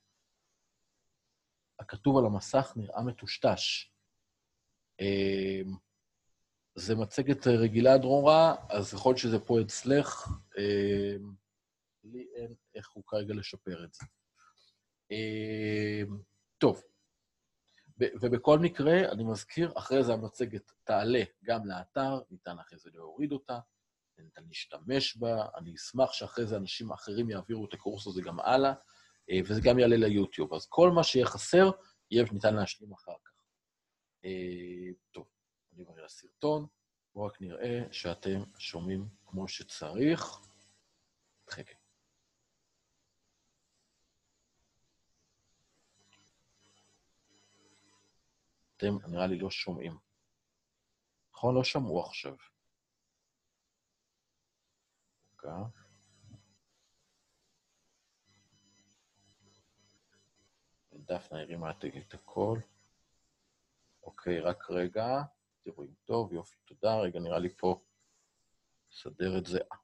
הכתוב 1.79 2.19
על 2.19 2.25
המסך 2.27 2.73
נראה 2.77 3.03
מטושטש. 3.03 3.91
אה, 5.01 5.61
זה 6.75 6.95
מצגת 6.95 7.47
רגילה 7.47 7.99
דרורה, 7.99 8.55
אז 8.69 8.95
יכול 8.95 9.11
להיות 9.11 9.19
שזה 9.19 9.39
פה 9.39 9.61
אצלך. 9.61 10.29
לי 12.05 12.27
אין 12.35 12.55
איך 12.75 12.91
הוא 12.91 13.05
כרגע 13.07 13.35
לשפר 13.35 13.85
את 13.85 13.95
זה. 13.95 14.07
טוב, 16.59 16.83
ובכל 17.99 18.59
מקרה, 18.59 19.13
אני 19.13 19.25
מזכיר, 19.25 19.73
אחרי 19.79 20.05
זה 20.05 20.13
המצגת 20.13 20.73
תעלה 20.85 21.23
גם 21.45 21.67
לאתר, 21.67 22.21
ניתן 22.31 22.59
אחרי 22.59 22.79
זה 22.79 22.91
להוריד 22.95 23.33
אותה, 23.33 23.59
ניתן 24.23 24.43
להשתמש 24.49 25.17
בה, 25.17 25.47
אני 25.57 25.75
אשמח 25.75 26.13
שאחרי 26.13 26.47
זה 26.47 26.57
אנשים 26.57 26.93
אחרים 26.93 27.31
יעבירו 27.31 27.65
את 27.65 27.75
הקורס 27.75 28.07
הזה 28.07 28.23
גם 28.23 28.41
הלאה, 28.41 28.73
אה, 29.31 29.41
וזה 29.45 29.61
גם 29.65 29.79
יעלה 29.79 29.97
ליוטיוב. 29.97 30.55
אז 30.55 30.67
כל 30.67 30.91
מה 30.91 31.05
שיהיה 31.05 31.27
חסר, 31.27 31.71
יהיה 32.11 32.25
ניתן 32.33 32.55
להשלים 32.55 32.93
אחר 32.93 33.15
כך. 33.25 33.33
אה, 34.25 34.93
טוב, 35.11 35.27
אני 35.73 35.83
עובר 35.83 36.05
לסרטון, 36.05 36.67
בואו 37.15 37.27
רק 37.27 37.41
נראה 37.41 37.81
שאתם 37.93 38.43
שומעים 38.59 39.09
כמו 39.27 39.49
שצריך. 39.49 40.41
התחיל. 41.45 41.65
אתם 48.77 48.97
נראה 49.09 49.27
לי 49.27 49.39
לא 49.39 49.51
שומעים. 49.51 49.99
נכון? 51.33 51.55
לא 51.55 51.65
שמעו 51.65 52.07
עכשיו. 52.07 52.37
רגע. 55.45 55.57
דפנה 60.93 61.41
הרימה 61.41 61.71
את 61.71 62.15
הכל. 62.15 62.59
אוקיי, 64.03 64.41
רק 64.41 64.71
רגע. 64.71 65.23
תראו 65.63 65.85
טוב, 66.05 66.33
יופי, 66.33 66.57
תודה. 66.65 67.01
רגע, 67.01 67.21
נראה 67.21 67.39
לי 67.39 67.49
פה 67.49 67.81
נסדר 68.91 69.39
את 69.39 69.47
זה. 69.47 69.59
אה, 69.59 69.77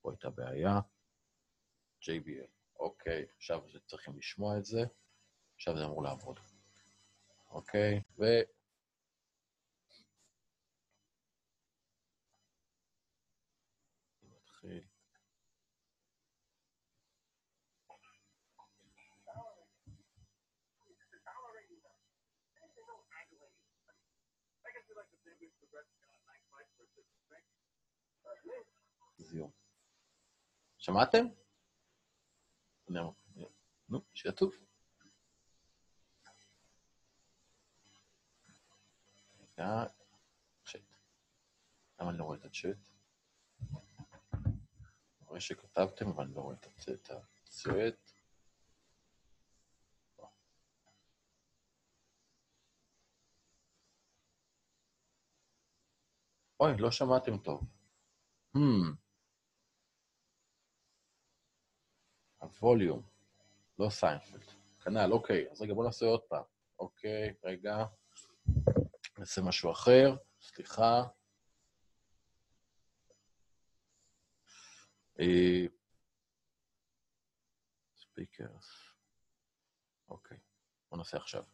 פה 0.00 0.10
הייתה 0.10 0.30
בעיה. 0.30 0.80
JBL. 2.02 2.48
אוקיי, 2.78 3.26
עכשיו 3.36 3.62
צריכים 3.86 4.18
לשמוע 4.18 4.58
את 4.58 4.64
זה. 4.64 4.80
עכשיו 5.54 5.76
זה 5.76 5.84
אמור 5.84 6.02
לעבוד. 6.02 6.40
אוקיי? 7.50 8.02
ו... 8.18 8.24
נתחיל. 14.22 14.84
זיום. 29.34 29.50
שמעתם? 30.78 31.24
נו, 33.88 34.00
שיהיה 34.14 34.34
טוב. 34.34 34.54
רגע, 39.40 39.84
צ'אט. 40.64 40.80
למה 42.00 42.10
אני 42.10 42.18
לא 42.18 42.24
רואה 42.24 42.38
את 42.38 42.44
הצ'אט? 42.44 42.88
אני 45.20 45.26
רואה 45.26 45.40
שכתבתם, 45.40 46.08
אבל 46.08 46.24
אני 46.24 46.34
לא 46.34 46.40
רואה 46.40 46.56
את 46.56 46.66
הצ'אט. 46.66 47.10
אוי, 56.60 56.76
לא 56.78 56.90
שמעתם 56.90 57.38
טוב. 57.38 57.62
Hmm. 58.56 59.03
הווליום, 62.44 63.02
לא 63.78 63.90
סיינפלד. 63.90 64.42
כנ"ל, 64.84 65.12
אוקיי. 65.12 65.50
אז 65.50 65.62
רגע, 65.62 65.74
בואו 65.74 65.86
נעשה 65.86 66.06
עוד 66.06 66.20
פעם. 66.20 66.42
אוקיי, 66.78 67.34
רגע. 67.44 67.84
נעשה 69.18 69.42
משהו 69.42 69.72
אחר, 69.72 70.16
סליחה. 70.40 71.02
speakers. 77.96 78.94
אוקיי, 80.08 80.38
בוא 80.90 80.98
נעשה 80.98 81.16
עכשיו. 81.16 81.44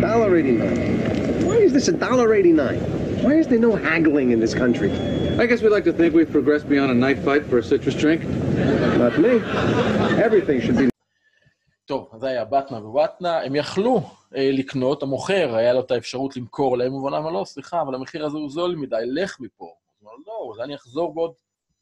Dollar 0.00 0.36
89. 0.36 1.44
Why 1.46 1.56
is 1.56 1.72
this 1.72 1.88
a 1.88 1.92
dollar 1.92 2.32
89? 2.32 2.78
Why 3.24 3.32
is 3.32 3.48
there 3.48 3.58
no 3.58 3.74
haggling 3.74 4.30
in 4.30 4.38
this 4.38 4.54
country? 4.54 4.92
I 5.40 5.46
guess 5.46 5.60
we'd 5.60 5.70
like 5.70 5.82
to 5.84 5.92
think 5.92 6.14
we've 6.14 6.30
progressed 6.30 6.68
beyond 6.68 6.92
a 6.92 6.94
knife 6.94 7.24
fight 7.24 7.44
for 7.46 7.58
a 7.58 7.62
citrus 7.64 7.96
drink. 7.96 8.22
Not 8.96 9.18
me. 9.18 9.42
Everything 10.22 10.60
should 10.60 10.78
be 10.78 10.88
טוב, 11.86 12.08
אז 12.12 12.20
זה 12.20 12.26
היה 12.26 12.44
בטנה 12.44 12.86
ובטנה. 12.86 13.42
הם 13.42 13.54
יכלו 13.54 14.00
אה, 14.36 14.50
לקנות, 14.52 15.02
המוכר, 15.02 15.54
היה 15.54 15.72
לו 15.72 15.80
את 15.80 15.90
האפשרות 15.90 16.36
למכור 16.36 16.78
להם, 16.78 16.92
הוא 16.92 17.08
אמר, 17.08 17.30
לא, 17.30 17.44
סליחה, 17.44 17.82
אבל 17.82 17.94
המחיר 17.94 18.26
הזה 18.26 18.36
הוא 18.36 18.50
זול 18.50 18.74
מדי, 18.76 18.96
לך 19.06 19.40
מפה. 19.40 19.64
הוא 19.98 20.10
אמר, 20.10 20.16
לא, 20.26 20.52
אז 20.54 20.64
אני 20.64 20.74
אחזור 20.74 21.14
בעוד 21.14 21.32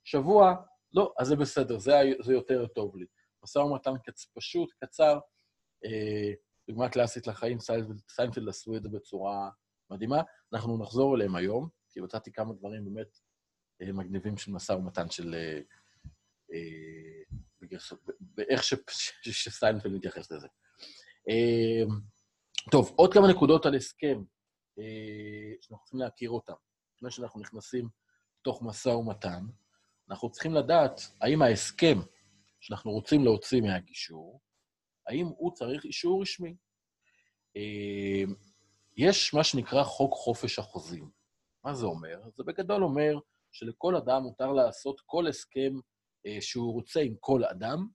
שבוע. 0.04 0.54
לא, 0.94 1.12
אז 1.18 1.26
זה 1.26 1.36
בסדר, 1.36 1.78
זה, 1.78 2.00
זה 2.20 2.32
יותר 2.32 2.66
טוב 2.66 2.96
לי. 2.96 3.04
משא 3.44 3.58
ומתן 3.58 3.94
קצ... 4.04 4.26
פשוט, 4.34 4.68
קצר, 4.84 5.18
אה, 5.84 6.32
דוגמה 6.68 6.88
קלאסית 6.88 7.26
לחיים, 7.26 7.58
סיינפלד 8.10 8.48
עשו 8.48 8.76
את 8.76 8.82
זה 8.82 8.88
בצורה 8.88 9.50
מדהימה. 9.90 10.22
אנחנו 10.52 10.78
נחזור 10.78 11.16
אליהם 11.16 11.36
היום, 11.36 11.68
כי 11.90 12.00
מצאתי 12.00 12.32
כמה 12.32 12.54
דברים 12.54 12.84
באמת 12.84 13.18
אה, 13.82 13.92
מגניבים 13.92 14.36
של 14.36 14.52
משא 14.52 14.72
ומתן 14.72 15.10
של... 15.10 15.34
אה, 15.34 15.60
אה, 16.52 17.36
באיך 18.20 18.64
ש- 18.64 18.74
שסיינפלד 19.22 19.92
מתייחס 19.92 20.32
לזה. 20.32 20.46
טוב, 22.70 22.92
עוד 22.96 23.12
כמה 23.12 23.28
נקודות 23.28 23.66
על 23.66 23.74
הסכם 23.74 24.22
שאנחנו 25.60 25.84
צריכים 25.84 26.00
להכיר 26.00 26.30
אותם. 26.30 26.52
לפני 26.96 27.10
שאנחנו 27.10 27.40
נכנסים 27.40 27.88
לתוך 28.40 28.62
משא 28.62 28.88
ומתן, 28.88 29.44
אנחנו 30.10 30.30
צריכים 30.30 30.54
לדעת 30.54 31.00
האם 31.20 31.42
ההסכם 31.42 31.98
שאנחנו 32.60 32.90
רוצים 32.90 33.24
להוציא 33.24 33.60
מהגישור, 33.60 34.40
האם 35.08 35.26
הוא 35.26 35.52
צריך 35.54 35.84
אישור 35.84 36.22
רשמי. 36.22 36.56
אה, 37.56 38.32
יש 38.96 39.34
מה 39.34 39.44
שנקרא 39.44 39.82
חוק 39.82 40.14
חופש 40.14 40.58
החוזים. 40.58 41.10
מה 41.64 41.74
זה 41.74 41.86
אומר? 41.86 42.20
זה 42.36 42.44
בגדול 42.44 42.82
אומר 42.82 43.18
שלכל 43.52 43.96
אדם 43.96 44.22
מותר 44.22 44.52
לעשות 44.52 45.00
כל 45.06 45.26
הסכם 45.26 45.72
אה, 46.26 46.38
שהוא 46.40 46.72
רוצה 46.72 47.00
עם 47.00 47.14
כל 47.20 47.44
אדם, 47.44 47.88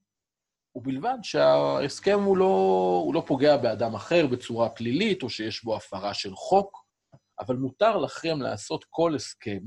ובלבד 0.76 1.18
שההסכם 1.24 2.20
הוא 2.20 2.38
לא, 2.38 3.02
הוא 3.06 3.14
לא 3.14 3.24
פוגע 3.28 3.58
באדם 3.58 3.96
אחר 3.96 4.28
בצורה 4.28 4.70
פלילית, 4.70 5.24
או 5.24 5.30
שיש 5.30 5.64
בו 5.64 5.76
הפרה 5.76 6.14
של 6.14 6.36
חוק, 6.36 6.86
אבל 7.40 7.56
מותר 7.56 7.98
לכם 7.98 8.42
לעשות 8.42 8.86
כל 8.90 9.16
הסכם 9.16 9.60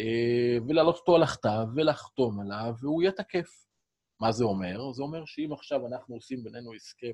אה, 0.00 0.58
ולהעלות 0.68 0.96
אותו 0.96 1.16
על 1.16 1.22
הכתב 1.22 1.66
ולחתום 1.76 2.40
עליו, 2.40 2.74
והוא 2.80 3.02
יהיה 3.02 3.12
תקף. 3.12 3.67
מה 4.20 4.32
זה 4.32 4.44
אומר? 4.44 4.92
זה 4.92 5.02
אומר 5.02 5.24
שאם 5.24 5.52
עכשיו 5.52 5.86
אנחנו 5.86 6.14
עושים 6.14 6.44
בינינו 6.44 6.74
הסכם 6.74 7.12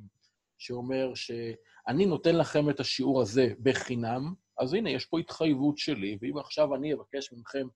שאומר 0.59 1.15
שאני 1.15 2.07
נותן 2.07 2.37
לכם 2.37 2.71
את 2.71 2.81
השיעור 2.81 3.23
הזה 3.23 3.47
בחינם, 3.63 4.35
אז 4.59 4.75
הנה, 4.75 4.91
יש 4.91 5.07
פה 5.07 5.19
התחייבות 5.19 5.79
שלי, 5.79 6.19
ואם 6.21 6.39
עכשיו 6.39 6.75
אני 6.75 6.95
אבקש 6.95 7.33
מכם 7.33 7.67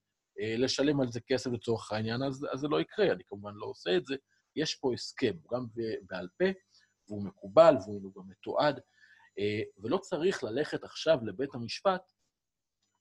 אה, 0.40 0.54
לשלם 0.56 1.00
על 1.00 1.12
זה 1.12 1.20
כסף 1.20 1.50
לצורך 1.50 1.92
העניין, 1.92 2.22
אז, 2.22 2.46
אז 2.52 2.60
זה 2.60 2.68
לא 2.68 2.80
יקרה, 2.80 3.12
אני 3.12 3.22
כמובן 3.26 3.54
לא 3.54 3.66
עושה 3.66 3.96
את 3.96 4.06
זה. 4.06 4.16
יש 4.56 4.74
פה 4.74 4.92
הסכם, 4.94 5.32
הוא 5.42 5.58
גם 5.58 5.66
בעל 6.02 6.28
פה, 6.38 6.44
והוא 7.08 7.24
מקובל, 7.24 7.74
והוא 7.86 8.12
גם 8.16 8.22
מתועד, 8.28 8.80
אה, 9.38 9.60
ולא 9.78 9.98
צריך 9.98 10.44
ללכת 10.44 10.84
עכשיו 10.84 11.18
לבית 11.22 11.54
המשפט 11.54 12.12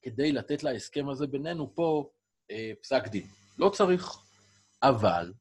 כדי 0.01 0.31
לתת 0.31 0.63
להסכם 0.63 1.09
הזה 1.09 1.27
בינינו 1.27 1.75
פה 1.75 2.09
אה, 2.51 2.71
פסק 2.81 3.07
דין. 3.07 3.27
לא 3.57 3.69
צריך. 3.69 4.17
אבל 4.83 5.33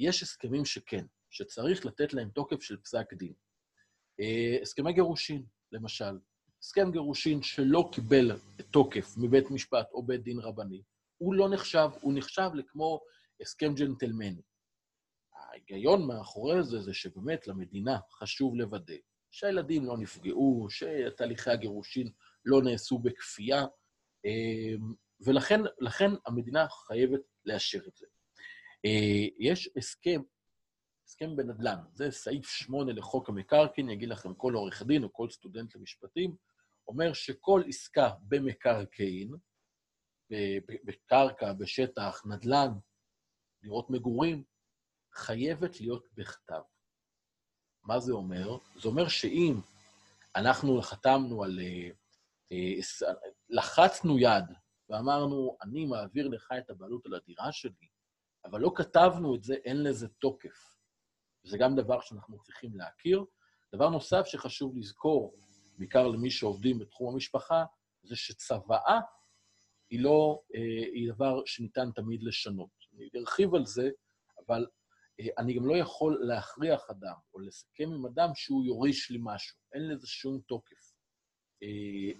יש 0.00 0.22
הסכמים 0.22 0.64
שכן, 0.64 1.04
שצריך 1.30 1.86
לתת 1.86 2.14
להם 2.14 2.30
תוקף 2.30 2.62
של 2.62 2.76
פסק 2.76 3.14
דין. 3.14 3.32
אה, 4.20 4.58
הסכמי 4.62 4.92
גירושין, 4.92 5.44
למשל. 5.72 6.18
הסכם 6.62 6.90
גירושין 6.92 7.42
שלא 7.42 7.90
קיבל 7.92 8.36
תוקף 8.70 9.14
מבית 9.16 9.50
משפט 9.50 9.86
או 9.92 10.02
בית 10.02 10.22
דין 10.22 10.38
רבני, 10.38 10.82
הוא 11.18 11.34
לא 11.34 11.48
נחשב, 11.48 11.88
הוא 12.00 12.12
נחשב 12.16 12.50
לכמו 12.54 13.00
הסכם 13.40 13.74
ג'נטלמני. 13.74 14.42
ההיגיון 15.34 16.06
מאחורי 16.06 16.62
זה, 16.62 16.80
זה 16.80 16.94
שבאמת 16.94 17.46
למדינה 17.46 17.98
חשוב 18.12 18.56
לוודא 18.56 18.94
שהילדים 19.30 19.84
לא 19.84 19.98
נפגעו, 19.98 20.66
שתהליכי 20.70 21.50
הגירושין 21.50 22.10
לא 22.44 22.62
נעשו 22.62 22.98
בכפייה, 22.98 23.66
אה, 24.26 24.74
ולכן 25.20 25.60
לכן 25.80 26.10
המדינה 26.26 26.68
חייבת 26.68 27.20
לאשר 27.44 27.80
את 27.88 27.96
זה. 27.96 28.06
אה, 28.84 29.26
יש 29.38 29.70
הסכם, 29.76 30.20
הסכם 31.06 31.36
בנדל"ן, 31.36 31.78
זה 31.92 32.10
סעיף 32.10 32.46
8 32.46 32.92
לחוק 32.92 33.28
המקרקעין, 33.28 33.90
יגיד 33.90 34.08
לכם 34.08 34.34
כל 34.34 34.54
עורך 34.54 34.82
דין 34.82 35.04
או 35.04 35.12
כל 35.12 35.30
סטודנט 35.30 35.74
למשפטים, 35.74 36.36
אומר 36.88 37.12
שכל 37.12 37.62
עסקה 37.68 38.10
במקרקעין, 38.22 39.34
בקרקע, 40.84 41.52
בשטח, 41.52 42.22
נדל"ן, 42.26 42.72
דירות 43.62 43.90
מגורים, 43.90 44.44
חייבת 45.14 45.80
להיות 45.80 46.06
בכתב. 46.14 46.60
מה 47.82 48.00
זה 48.00 48.12
אומר? 48.12 48.56
זה 48.76 48.88
אומר 48.88 49.08
שאם 49.08 49.54
אנחנו 50.36 50.82
חתמנו 50.82 51.44
על... 51.44 51.60
אה, 51.60 51.90
אה, 52.52 52.74
לחצנו 53.48 54.18
יד 54.18 54.44
ואמרנו, 54.88 55.56
אני 55.62 55.84
מעביר 55.84 56.28
לך 56.28 56.52
את 56.58 56.70
הבעלות 56.70 57.06
על 57.06 57.14
הדירה 57.14 57.52
שלי, 57.52 57.88
אבל 58.44 58.60
לא 58.60 58.72
כתבנו 58.74 59.34
את 59.34 59.42
זה, 59.42 59.54
אין 59.54 59.82
לזה 59.82 60.08
תוקף. 60.08 60.76
זה 61.44 61.58
גם 61.58 61.76
דבר 61.76 62.00
שאנחנו 62.00 62.38
צריכים 62.38 62.76
להכיר. 62.76 63.24
דבר 63.74 63.88
נוסף 63.88 64.26
שחשוב 64.26 64.76
לזכור, 64.76 65.36
בעיקר 65.78 66.06
למי 66.08 66.30
שעובדים 66.30 66.78
בתחום 66.78 67.14
המשפחה, 67.14 67.64
זה 68.02 68.16
שצוואה 68.16 69.00
היא 69.90 70.00
לא, 70.00 70.42
אה, 70.54 70.60
היא 70.92 71.12
דבר 71.12 71.42
שניתן 71.46 71.90
תמיד 71.94 72.22
לשנות. 72.22 72.70
אני 72.94 73.08
ארחיב 73.16 73.54
על 73.54 73.66
זה, 73.66 73.90
אבל 74.46 74.66
אה, 75.20 75.26
אני 75.38 75.54
גם 75.54 75.66
לא 75.66 75.76
יכול 75.76 76.18
להכריח 76.22 76.90
אדם 76.90 77.14
או 77.34 77.40
לסכם 77.40 77.92
עם 77.92 78.06
אדם 78.06 78.28
שהוא 78.34 78.64
יוריש 78.64 79.10
לי 79.10 79.18
משהו. 79.22 79.56
אין 79.72 79.88
לזה 79.88 80.06
שום 80.06 80.40
תוקף. 80.46 80.92
אה, 81.62 82.12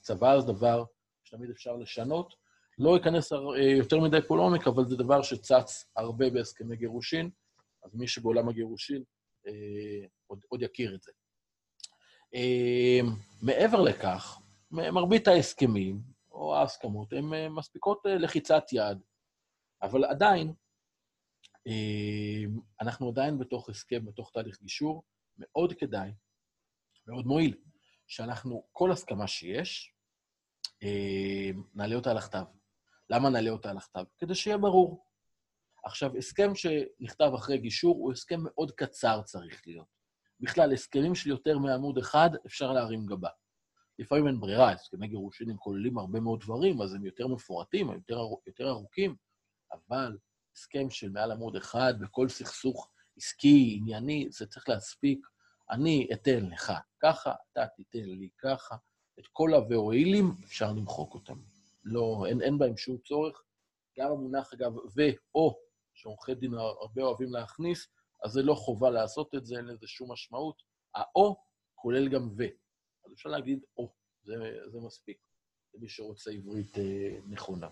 צוואה 0.00 0.40
זה 0.40 0.46
דבר 0.46 0.84
שתמיד 1.24 1.50
אפשר 1.50 1.76
לשנות. 1.76 2.34
לא 2.78 2.96
אכנס 2.96 3.32
אה, 3.32 3.38
יותר 3.78 4.00
מדי 4.00 4.18
פה 4.28 4.36
לעומק, 4.36 4.66
אבל 4.66 4.84
זה 4.84 4.96
דבר 4.96 5.22
שצץ 5.22 5.90
הרבה 5.96 6.30
בהסכמי 6.30 6.76
גירושין, 6.76 7.30
אז 7.84 7.94
מי 7.94 8.08
שבעולם 8.08 8.48
הגירושין 8.48 9.02
אה, 9.46 10.06
עוד, 10.26 10.40
עוד 10.48 10.62
יכיר 10.62 10.94
את 10.94 11.02
זה. 11.02 11.12
אה, 12.34 13.00
מעבר 13.42 13.80
לכך, 13.80 14.38
מרבית 14.70 15.28
ההסכמים 15.28 16.00
או 16.32 16.56
ההסכמות 16.56 17.12
הן 17.12 17.34
אה, 17.34 17.48
מספיקות 17.48 18.06
אה, 18.06 18.14
לחיצת 18.14 18.64
יד, 18.72 18.98
אבל 19.82 20.04
עדיין, 20.04 20.52
אה, 21.66 22.44
אנחנו 22.80 23.08
עדיין 23.08 23.38
בתוך 23.38 23.68
הסכם, 23.68 24.04
בתוך 24.04 24.30
תהליך 24.34 24.62
גישור, 24.62 25.02
מאוד 25.38 25.72
כדאי, 25.72 26.10
מאוד 27.06 27.26
מועיל, 27.26 27.56
שאנחנו, 28.06 28.68
כל 28.72 28.92
הסכמה 28.92 29.26
שיש, 29.26 29.94
נעלה 31.74 31.94
אותה 31.94 32.10
על 32.10 32.18
הכתב. 32.18 32.44
למה 33.10 33.30
נעלה 33.30 33.50
אותה 33.50 33.70
על 33.70 33.76
הכתב? 33.76 34.04
כדי 34.18 34.34
שיהיה 34.34 34.58
ברור. 34.58 35.04
עכשיו, 35.84 36.16
הסכם 36.16 36.54
שנכתב 36.54 37.32
אחרי 37.34 37.58
גישור 37.58 37.96
הוא 37.96 38.12
הסכם 38.12 38.40
מאוד 38.42 38.70
קצר 38.70 39.22
צריך 39.22 39.62
להיות. 39.66 39.86
בכלל, 40.40 40.72
הסכמים 40.72 41.14
של 41.14 41.30
יותר 41.30 41.58
מעמוד 41.58 41.98
אחד, 41.98 42.30
אפשר 42.46 42.72
להרים 42.72 43.06
גבה. 43.06 43.28
לפעמים 43.98 44.26
אין 44.26 44.40
ברירה, 44.40 44.70
הסכמי 44.72 45.08
גירושין 45.08 45.50
הם 45.50 45.56
כוללים 45.56 45.98
הרבה 45.98 46.20
מאוד 46.20 46.40
דברים, 46.40 46.82
אז 46.82 46.94
הם 46.94 47.04
יותר 47.04 47.26
מפורטים, 47.26 47.90
הם 47.90 47.94
יותר, 47.94 48.20
יותר 48.46 48.68
ארוכים, 48.68 49.16
אבל 49.72 50.18
הסכם 50.56 50.90
של 50.90 51.10
מעל 51.10 51.32
עמוד 51.32 51.56
אחד 51.56 51.94
בכל 52.00 52.28
סכסוך 52.28 52.90
עסקי, 53.16 53.76
ענייני, 53.80 54.28
זה 54.30 54.46
צריך 54.46 54.68
להספיק. 54.68 55.26
אני 55.70 56.08
אתן 56.12 56.46
לך 56.46 56.72
ככה, 57.00 57.32
אתה 57.52 57.66
תיתן 57.66 58.04
לי 58.04 58.28
ככה. 58.38 58.76
את 59.18 59.26
כל 59.32 59.54
ה"ואילים" 59.54 60.34
אפשר 60.44 60.72
למחוק 60.72 61.14
אותם. 61.14 61.38
לא, 61.84 62.24
אין, 62.28 62.42
אין 62.42 62.58
בהם 62.58 62.76
שום 62.76 62.98
צורך. 62.98 63.42
גם 63.98 64.10
המונח, 64.10 64.52
אגב, 64.52 64.76
ו/או, 64.76 65.58
שעורכי 65.94 66.34
דין 66.34 66.54
הרבה 66.54 67.02
אוהבים 67.02 67.32
להכניס, 67.32 67.88
אז 68.24 68.32
זה 68.32 68.42
לא 68.42 68.54
חובה 68.54 68.90
לעשות 68.90 69.34
את 69.34 69.46
זה, 69.46 69.56
אין 69.56 69.64
לזה 69.64 69.86
שום 69.86 70.12
משמעות. 70.12 70.62
ה"או" 70.94 71.36
כולל 71.74 72.08
גם 72.08 72.28
ו. 72.38 72.44
אז 73.06 73.12
אפשר 73.12 73.28
להגיד 73.28 73.64
או, 73.76 73.92
זה, 74.22 74.34
זה 74.72 74.80
מספיק, 74.80 75.18
למי 75.74 75.88
שרוצה 75.88 76.30
עברית 76.30 76.78
אה, 76.78 77.18
נכונה. 77.28 77.68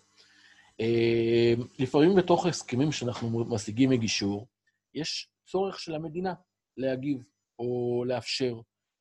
אה, 0.81 1.55
לפעמים 1.79 2.16
בתוך 2.16 2.46
הסכמים 2.46 2.92
שאנחנו 2.92 3.44
משיגים 3.44 3.90
מגישור, 3.90 4.49
יש 4.94 5.31
צורך 5.46 5.81
של 5.81 5.94
המדינה 5.94 6.35
להגיב 6.77 7.23
או 7.59 8.05
לאפשר, 8.07 8.55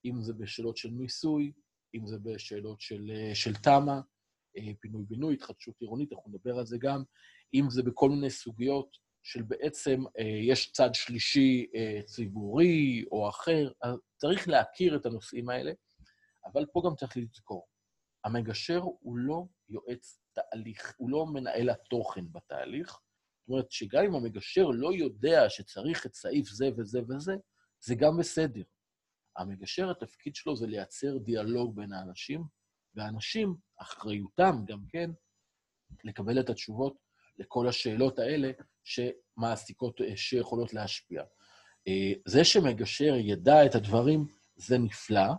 אם 0.05 0.21
זה 0.21 0.33
בשאלות 0.33 0.77
של 0.77 0.91
מיסוי, 0.91 1.51
אם 1.95 2.07
זה 2.07 2.17
בשאלות 2.19 2.81
של, 2.81 3.11
אה, 3.11 3.35
של 3.35 3.55
תמ"א, 3.55 3.99
פינוי-בינוי, 4.79 5.33
התחדשות 5.33 5.81
עירונית, 5.81 6.13
אנחנו 6.13 6.31
נדבר 6.31 6.57
על 6.57 6.65
זה 6.65 6.77
גם, 6.77 7.03
אם 7.53 7.69
זה 7.69 7.83
בכל 7.83 8.09
מיני 8.09 8.29
סוגיות 8.29 8.97
של 9.23 9.41
בעצם 9.41 10.03
אה, 10.19 10.23
יש 10.23 10.71
צד 10.71 10.89
שלישי 10.93 11.65
אה, 11.75 12.01
ציבורי 12.05 13.05
או 13.11 13.29
אחר, 13.29 13.71
אז 13.81 13.95
צריך 14.17 14.47
להכיר 14.47 14.95
את 14.95 15.05
הנושאים 15.05 15.49
האלה, 15.49 15.71
אבל 16.45 16.65
פה 16.73 16.81
גם 16.85 16.95
צריך 16.95 17.17
לזכור, 17.17 17.67
המגשר 18.25 18.81
הוא 18.99 19.17
לא 19.17 19.45
יועץ 19.69 20.19
תהליך, 20.33 20.95
הוא 20.97 21.09
לא 21.09 21.25
מנהל 21.25 21.69
התוכן 21.69 22.25
בתהליך. 22.31 22.89
זאת 22.89 23.49
אומרת 23.49 23.71
שגם 23.71 24.03
אם 24.05 24.15
המגשר 24.15 24.67
לא 24.67 24.93
יודע 24.93 25.49
שצריך 25.49 26.05
את 26.05 26.13
סעיף 26.13 26.49
זה 26.49 26.69
וזה 26.77 27.01
וזה, 27.09 27.35
זה 27.79 27.95
גם 27.95 28.17
בסדר. 28.17 28.63
המגשר, 29.37 29.91
התפקיד 29.91 30.35
שלו 30.35 30.55
זה 30.55 30.67
לייצר 30.67 31.17
דיאלוג 31.17 31.75
בין 31.75 31.93
האנשים, 31.93 32.43
והאנשים, 32.95 33.55
אחריותם 33.77 34.55
גם 34.65 34.79
כן, 34.89 35.09
לקבל 36.03 36.39
את 36.39 36.49
התשובות 36.49 36.97
לכל 37.37 37.67
השאלות 37.67 38.19
האלה 38.19 38.51
שמעסיקות, 38.83 40.01
שיכולות 40.15 40.73
להשפיע. 40.73 41.23
אה, 41.87 42.13
זה 42.27 42.43
שמגשר 42.43 43.15
ידע 43.15 43.65
את 43.65 43.75
הדברים, 43.75 44.27
זה 44.55 44.77
נפלא, 44.77 45.31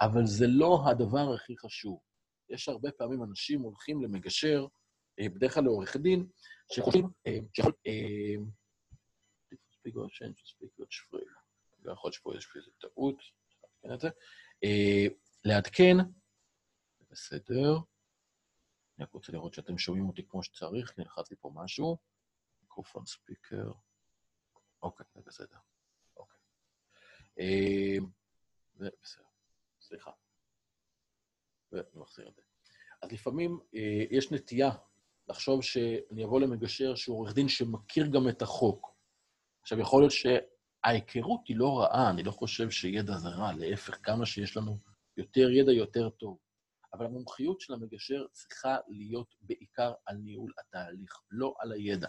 אבל 0.00 0.26
זה 0.26 0.46
לא 0.46 0.82
הדבר 0.86 1.34
הכי 1.34 1.56
חשוב. 1.58 2.00
יש 2.50 2.68
הרבה 2.68 2.92
פעמים 2.92 3.22
אנשים 3.22 3.60
הולכים 3.60 4.02
למגשר 4.02 4.66
אה, 5.20 5.28
בדרך 5.28 5.54
כלל 5.54 5.64
לעורך 5.64 5.96
דין, 5.96 6.26
שחושבים 6.72 7.06
אה. 7.26 7.38
אה. 7.86 8.34
לא 11.82 11.92
יכול 11.92 12.08
להיות 12.08 12.14
שפה 12.14 12.36
יש 12.36 12.48
איזו 12.56 12.70
טעות, 12.80 13.16
לעדכן 13.84 13.94
את 13.94 14.00
זה. 14.00 14.08
אה, 14.64 15.06
לעדכן, 15.44 15.96
בסדר. 17.10 17.78
אני 18.98 19.04
רק 19.04 19.12
רוצה 19.12 19.32
לראות 19.32 19.54
שאתם 19.54 19.78
שומעים 19.78 20.08
אותי 20.08 20.26
כמו 20.28 20.42
שצריך, 20.42 20.98
נלחץ 20.98 21.30
לי 21.30 21.36
פה 21.40 21.50
משהו. 21.54 21.98
מיקרופון 22.62 23.06
ספיקר. 23.06 23.72
אוקיי, 24.82 25.06
זה 25.14 25.20
בסדר. 25.26 25.58
אוקיי. 26.16 26.38
אה, 27.38 27.96
זה 28.74 28.88
בסדר. 29.02 29.24
סליחה. 29.80 30.10
ואני 31.72 31.88
מחזיר 31.94 32.28
את 32.28 32.34
זה. 32.34 32.42
אז 33.02 33.12
לפעמים 33.12 33.60
אה, 33.74 34.04
יש 34.10 34.32
נטייה 34.32 34.70
לחשוב 35.28 35.62
שאני 35.62 36.24
אבוא 36.24 36.40
למגשר 36.40 36.94
שהוא 36.94 37.18
עורך 37.18 37.34
דין 37.34 37.48
שמכיר 37.48 38.06
גם 38.06 38.28
את 38.28 38.42
החוק. 38.42 38.96
עכשיו, 39.62 39.80
יכול 39.80 40.02
להיות 40.02 40.12
שההיכרות 40.12 41.40
היא 41.48 41.56
לא 41.56 41.78
רעה, 41.78 42.10
אני 42.10 42.22
לא 42.22 42.30
חושב 42.30 42.70
שידע 42.70 43.16
זה 43.16 43.28
רע, 43.28 43.52
להפך, 43.52 43.98
כמה 44.02 44.26
שיש 44.26 44.56
לנו 44.56 44.78
יותר 45.16 45.50
ידע, 45.50 45.72
יותר 45.72 46.10
טוב. 46.10 46.38
אבל 46.94 47.06
המומחיות 47.06 47.60
של 47.60 47.72
המגשר 47.72 48.26
צריכה 48.32 48.76
להיות 48.88 49.34
בעיקר 49.40 49.92
על 50.06 50.16
ניהול 50.16 50.52
התהליך, 50.58 51.20
לא 51.30 51.54
על 51.58 51.72
הידע. 51.72 52.08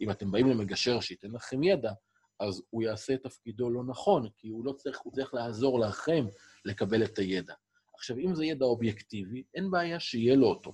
אם 0.00 0.10
אתם 0.10 0.30
באים 0.30 0.48
למגשר 0.48 1.00
שייתן 1.00 1.30
לכם 1.30 1.62
ידע, 1.62 1.92
אז 2.40 2.62
הוא 2.70 2.82
יעשה 2.82 3.14
את 3.14 3.22
תפקידו 3.22 3.70
לא 3.70 3.84
נכון, 3.84 4.28
כי 4.36 4.48
הוא 4.48 4.64
לא 4.64 4.72
צריך, 4.72 5.00
הוא 5.00 5.12
צריך 5.12 5.34
לעזור 5.34 5.80
לכם 5.80 6.26
לקבל 6.64 7.04
את 7.04 7.18
הידע. 7.18 7.54
עכשיו, 7.94 8.18
אם 8.18 8.34
זה 8.34 8.44
ידע 8.44 8.64
אובייקטיבי, 8.64 9.44
אין 9.54 9.70
בעיה 9.70 10.00
שיהיה 10.00 10.36
לו 10.36 10.46
אותו. 10.46 10.72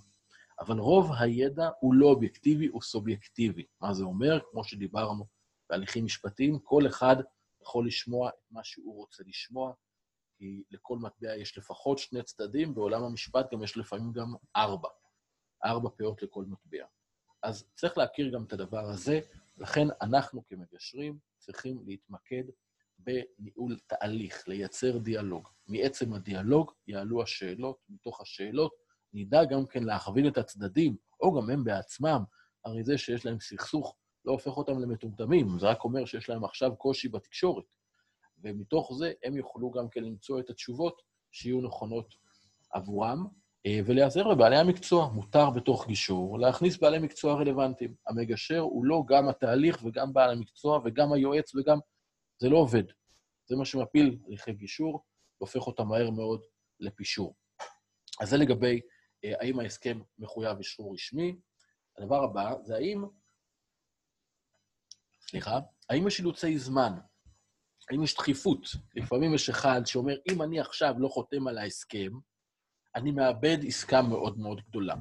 אבל 0.60 0.78
רוב 0.78 1.10
הידע 1.18 1.70
הוא 1.80 1.94
לא 1.94 2.06
אובייקטיבי, 2.06 2.66
הוא 2.66 2.82
סובייקטיבי. 2.82 3.64
מה 3.80 3.94
זה 3.94 4.04
אומר? 4.04 4.38
כמו 4.50 4.64
שדיברנו 4.64 5.26
בהליכים 5.70 6.04
משפטיים, 6.04 6.58
כל 6.58 6.86
אחד 6.86 7.16
יכול 7.62 7.86
לשמוע 7.86 8.28
את 8.28 8.34
מה 8.50 8.64
שהוא 8.64 8.96
רוצה 8.96 9.22
לשמוע, 9.26 9.72
כי 10.40 10.62
לכל 10.70 10.98
מטבע 10.98 11.36
יש 11.36 11.58
לפחות 11.58 11.98
שני 11.98 12.22
צדדים, 12.22 12.74
בעולם 12.74 13.02
המשפט 13.02 13.52
גם 13.52 13.62
יש 13.62 13.76
לפעמים 13.76 14.12
גם 14.12 14.34
ארבע. 14.56 14.88
ארבע 15.64 15.88
פאות 15.96 16.22
לכל 16.22 16.44
מטבע. 16.44 16.84
אז 17.42 17.64
צריך 17.74 17.98
להכיר 17.98 18.34
גם 18.34 18.44
את 18.44 18.52
הדבר 18.52 18.84
הזה, 18.84 19.20
לכן 19.58 19.86
אנחנו 20.02 20.46
כמגשרים 20.46 21.18
צריכים 21.38 21.82
להתמקד 21.86 22.42
בניהול 22.98 23.78
תהליך, 23.86 24.48
לייצר 24.48 24.98
דיאלוג. 24.98 25.48
מעצם 25.68 26.12
הדיאלוג 26.12 26.72
יעלו 26.86 27.22
השאלות, 27.22 27.76
מתוך 27.88 28.20
השאלות 28.20 28.72
נדע 29.12 29.44
גם 29.44 29.66
כן 29.66 29.82
להכווין 29.84 30.28
את 30.28 30.38
הצדדים, 30.38 30.96
או 31.20 31.40
גם 31.40 31.50
הם 31.50 31.64
בעצמם, 31.64 32.22
הרי 32.64 32.84
זה 32.84 32.98
שיש 32.98 33.26
להם 33.26 33.40
סכסוך 33.40 33.96
לא 34.24 34.32
הופך 34.32 34.56
אותם 34.56 34.80
למטומטמים, 34.80 35.58
זה 35.58 35.66
רק 35.66 35.84
אומר 35.84 36.04
שיש 36.04 36.28
להם 36.28 36.44
עכשיו 36.44 36.76
קושי 36.76 37.08
בתקשורת. 37.08 37.64
ומתוך 38.42 38.92
זה 38.98 39.12
הם 39.24 39.36
יוכלו 39.36 39.70
גם 39.70 39.88
כן 39.88 40.04
למצוא 40.04 40.40
את 40.40 40.50
התשובות 40.50 41.02
שיהיו 41.30 41.60
נכונות 41.60 42.14
עבורם, 42.70 43.26
אה, 43.66 43.80
ולהיעזר 43.86 44.26
לבעלי 44.26 44.56
המקצוע. 44.56 45.08
מותר 45.08 45.50
בתוך 45.50 45.86
גישור 45.86 46.38
להכניס 46.38 46.76
בעלי 46.76 46.98
מקצוע 46.98 47.34
רלוונטיים. 47.34 47.94
המגשר 48.06 48.58
הוא 48.58 48.84
לא 48.84 49.02
גם 49.08 49.28
התהליך 49.28 49.84
וגם 49.84 50.12
בעל 50.12 50.30
המקצוע 50.30 50.80
וגם 50.84 51.12
היועץ 51.12 51.54
וגם... 51.54 51.78
זה 52.38 52.48
לא 52.48 52.56
עובד. 52.56 52.84
זה 53.46 53.56
מה 53.56 53.64
שמפיל 53.64 54.18
הליכי 54.26 54.52
גישור, 54.52 55.04
והופך 55.40 55.66
אותם 55.66 55.86
מהר 55.86 56.10
מאוד 56.10 56.42
לפישור. 56.80 57.34
אז 58.20 58.30
זה 58.30 58.36
לגבי 58.36 58.80
אה, 59.24 59.32
האם 59.40 59.60
ההסכם 59.60 60.00
מחויב 60.18 60.58
אשרור 60.58 60.94
רשמי. 60.94 61.36
הדבר 61.98 62.24
הבא 62.24 62.54
זה 62.62 62.76
האם, 62.76 63.04
סליחה, 65.20 65.60
האם 65.90 66.06
יש 66.06 66.18
אילוצי 66.18 66.58
זמן? 66.58 66.92
האם 67.90 68.02
יש 68.02 68.14
דחיפות? 68.14 68.66
לפעמים 68.94 69.34
יש 69.34 69.48
אחד 69.48 69.80
שאומר, 69.86 70.16
אם 70.32 70.42
אני 70.42 70.60
עכשיו 70.60 70.94
לא 70.98 71.08
חותם 71.08 71.46
על 71.46 71.58
ההסכם, 71.58 72.10
אני 72.94 73.10
מאבד 73.10 73.58
עסקה 73.66 74.02
מאוד 74.02 74.38
מאוד 74.38 74.60
גדולה. 74.68 74.94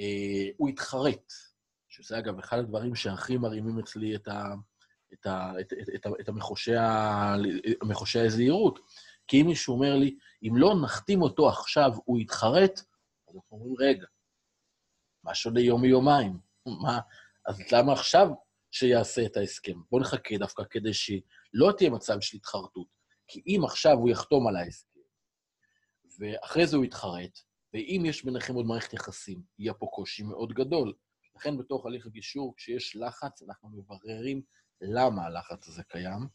אה, 0.00 0.48
הוא 0.56 0.68
התחרט, 0.68 1.32
שזה 1.88 2.18
אגב 2.18 2.38
אחד 2.38 2.58
הדברים 2.58 2.94
שהכי 2.94 3.36
מרימים 3.36 3.78
אצלי 3.78 4.16
את, 4.16 4.28
ה, 4.28 4.54
את, 5.12 5.26
ה, 5.26 5.52
את, 5.60 5.72
את, 5.72 5.88
את, 5.94 6.06
את 6.20 6.28
המחושי, 7.82 8.20
הזהירות. 8.20 8.78
כי 9.28 9.40
אם 9.40 9.46
מישהו 9.46 9.74
אומר 9.74 9.96
לי, 9.96 10.18
אם 10.42 10.56
לא 10.56 10.74
נחתים 10.82 11.22
אותו 11.22 11.48
עכשיו, 11.48 11.92
הוא 12.04 12.18
יתחרט, 12.18 12.80
אז 13.28 13.36
אנחנו 13.36 13.56
אומרים, 13.56 13.74
רגע, 13.78 14.06
מה 15.24 15.34
שונה 15.34 15.60
יום 15.60 15.82
מיומיים? 15.82 16.38
מה, 16.66 17.00
אז 17.46 17.72
למה 17.72 17.92
עכשיו 17.92 18.28
שיעשה 18.70 19.26
את 19.26 19.36
ההסכם? 19.36 19.78
בואו 19.90 20.02
נחכה 20.02 20.38
דווקא 20.38 20.62
כדי 20.70 20.94
שלא 20.94 21.72
תהיה 21.76 21.90
מצב 21.90 22.20
של 22.20 22.36
התחרטות. 22.36 22.86
כי 23.26 23.42
אם 23.46 23.60
עכשיו 23.64 23.92
הוא 23.92 24.10
יחתום 24.10 24.48
על 24.48 24.56
ההסכם, 24.56 25.00
ואחרי 26.18 26.66
זה 26.66 26.76
הוא 26.76 26.84
יתחרט, 26.84 27.38
ואם 27.74 28.02
יש 28.06 28.24
ביניכם 28.24 28.54
עוד 28.54 28.66
מערכת 28.66 28.92
יחסים, 28.92 29.42
יהיה 29.58 29.74
פה 29.74 29.86
קושי 29.86 30.22
מאוד 30.22 30.52
גדול. 30.52 30.94
לכן 31.36 31.58
בתוך 31.58 31.86
הליך 31.86 32.06
הגישור, 32.06 32.54
כשיש 32.56 32.96
לחץ, 32.96 33.42
אנחנו 33.42 33.68
מבררים 33.68 34.42
למה 34.80 35.26
הלחץ 35.26 35.68
הזה 35.68 35.82
קיים, 35.82 36.28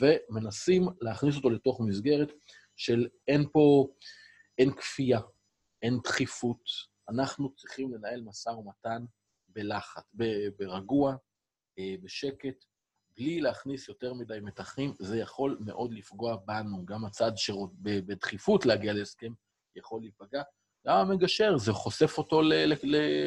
ומנסים 0.00 0.82
להכניס 1.00 1.36
אותו 1.36 1.50
לתוך 1.50 1.80
מסגרת 1.80 2.32
של 2.76 3.08
אין 3.28 3.48
פה, 3.52 3.88
אין 4.58 4.72
כפייה, 4.72 5.20
אין 5.82 5.98
דחיפות. 6.04 6.64
אנחנו 7.08 7.54
צריכים 7.54 7.94
לנהל 7.94 8.20
משא 8.20 8.48
ומתן 8.48 9.04
בלחץ, 9.48 10.14
ברגוע, 10.58 11.16
בשקט, 11.80 12.64
בלי 13.16 13.40
להכניס 13.40 13.88
יותר 13.88 14.14
מדי 14.14 14.40
מתחים, 14.42 14.94
זה 14.98 15.18
יכול 15.18 15.58
מאוד 15.60 15.92
לפגוע 15.92 16.36
בנו. 16.36 16.86
גם 16.86 17.04
הצד 17.04 17.32
שבדחיפות 17.36 18.66
להגיע 18.66 18.92
להסכם 18.92 19.32
יכול 19.76 20.00
להיפגע. 20.00 20.42
גם 20.86 20.96
המגשר, 20.96 21.58
זה 21.58 21.72
חושף 21.72 22.18
אותו 22.18 22.42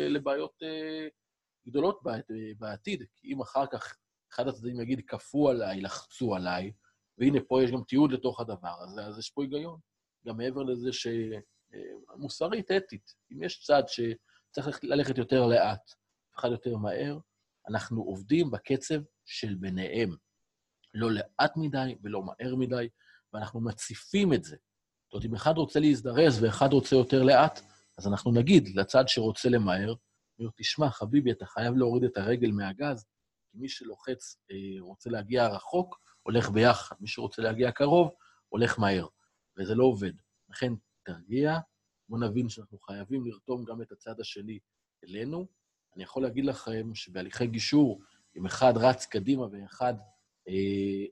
לבעיות 0.09 0.63
אה, 0.63 1.07
גדולות 1.67 1.99
בעתיד, 2.57 3.03
כי 3.15 3.33
אם 3.33 3.41
אחר 3.41 3.65
כך 3.71 3.97
אחד 4.33 4.47
הצדדים 4.47 4.81
יגיד, 4.81 5.01
כפו 5.07 5.49
עליי, 5.49 5.81
לחצו 5.81 6.35
עליי, 6.35 6.71
והנה, 7.17 7.39
פה 7.47 7.63
יש 7.63 7.71
גם 7.71 7.83
תיעוד 7.87 8.11
לתוך 8.11 8.39
הדבר 8.39 8.75
הזה, 8.83 9.05
אז 9.05 9.19
יש 9.19 9.29
פה 9.29 9.43
היגיון. 9.43 9.79
גם 10.27 10.37
מעבר 10.37 10.63
לזה 10.63 10.89
שמוסרית, 10.93 12.71
אה, 12.71 12.77
אתית, 12.77 13.13
אם 13.31 13.43
יש 13.43 13.63
צד 13.63 13.83
שצריך 13.87 14.79
ללכת 14.83 15.17
יותר 15.17 15.45
לאט, 15.45 15.91
אחד 16.39 16.51
יותר 16.51 16.77
מהר, 16.77 17.17
אנחנו 17.67 18.01
עובדים 18.01 18.51
בקצב 18.51 18.99
של 19.25 19.55
ביניהם. 19.55 20.15
לא 20.93 21.11
לאט 21.11 21.51
מדי 21.55 21.95
ולא 22.03 22.23
מהר 22.23 22.55
מדי, 22.55 22.87
ואנחנו 23.33 23.61
מציפים 23.61 24.33
את 24.33 24.43
זה. 24.43 24.55
זאת 25.05 25.13
אומרת, 25.13 25.25
אם 25.25 25.35
אחד 25.35 25.53
רוצה 25.57 25.79
להזדרז 25.79 26.43
ואחד 26.43 26.73
רוצה 26.73 26.95
יותר 26.95 27.23
לאט, 27.23 27.59
אז 27.97 28.07
אנחנו 28.07 28.31
נגיד 28.31 28.69
לצד 28.75 29.03
שרוצה 29.07 29.49
למהר, 29.49 29.93
אומר, 30.39 30.51
תשמע, 30.57 30.89
חביבי, 30.89 31.31
אתה 31.31 31.45
חייב 31.45 31.75
להוריד 31.77 32.03
את 32.03 32.17
הרגל 32.17 32.51
מהגז, 32.51 33.05
כי 33.51 33.57
מי 33.57 33.69
שלוחץ, 33.69 34.37
אה, 34.51 34.81
רוצה 34.81 35.09
להגיע 35.09 35.47
רחוק, 35.47 35.99
הולך 36.23 36.49
ביחד. 36.49 36.95
מי 36.99 37.07
שרוצה 37.07 37.41
להגיע 37.41 37.71
קרוב, 37.71 38.11
הולך 38.49 38.79
מהר. 38.79 39.07
וזה 39.59 39.75
לא 39.75 39.83
עובד. 39.83 40.13
לכן, 40.49 40.73
תרגיע, 41.05 41.57
בואו 42.09 42.21
נבין 42.21 42.49
שאנחנו 42.49 42.79
חייבים 42.79 43.25
לרתום 43.25 43.65
גם 43.65 43.81
את 43.81 43.91
הצד 43.91 44.19
השני 44.19 44.59
אלינו. 45.03 45.47
אני 45.97 46.03
יכול 46.03 46.23
להגיד 46.23 46.45
לכם 46.45 46.95
שבהליכי 46.95 47.47
גישור, 47.47 48.01
אם 48.37 48.45
אחד 48.45 48.73
רץ 48.75 49.05
קדימה 49.05 49.45
ואחד 49.51 49.93
אה, 50.47 51.05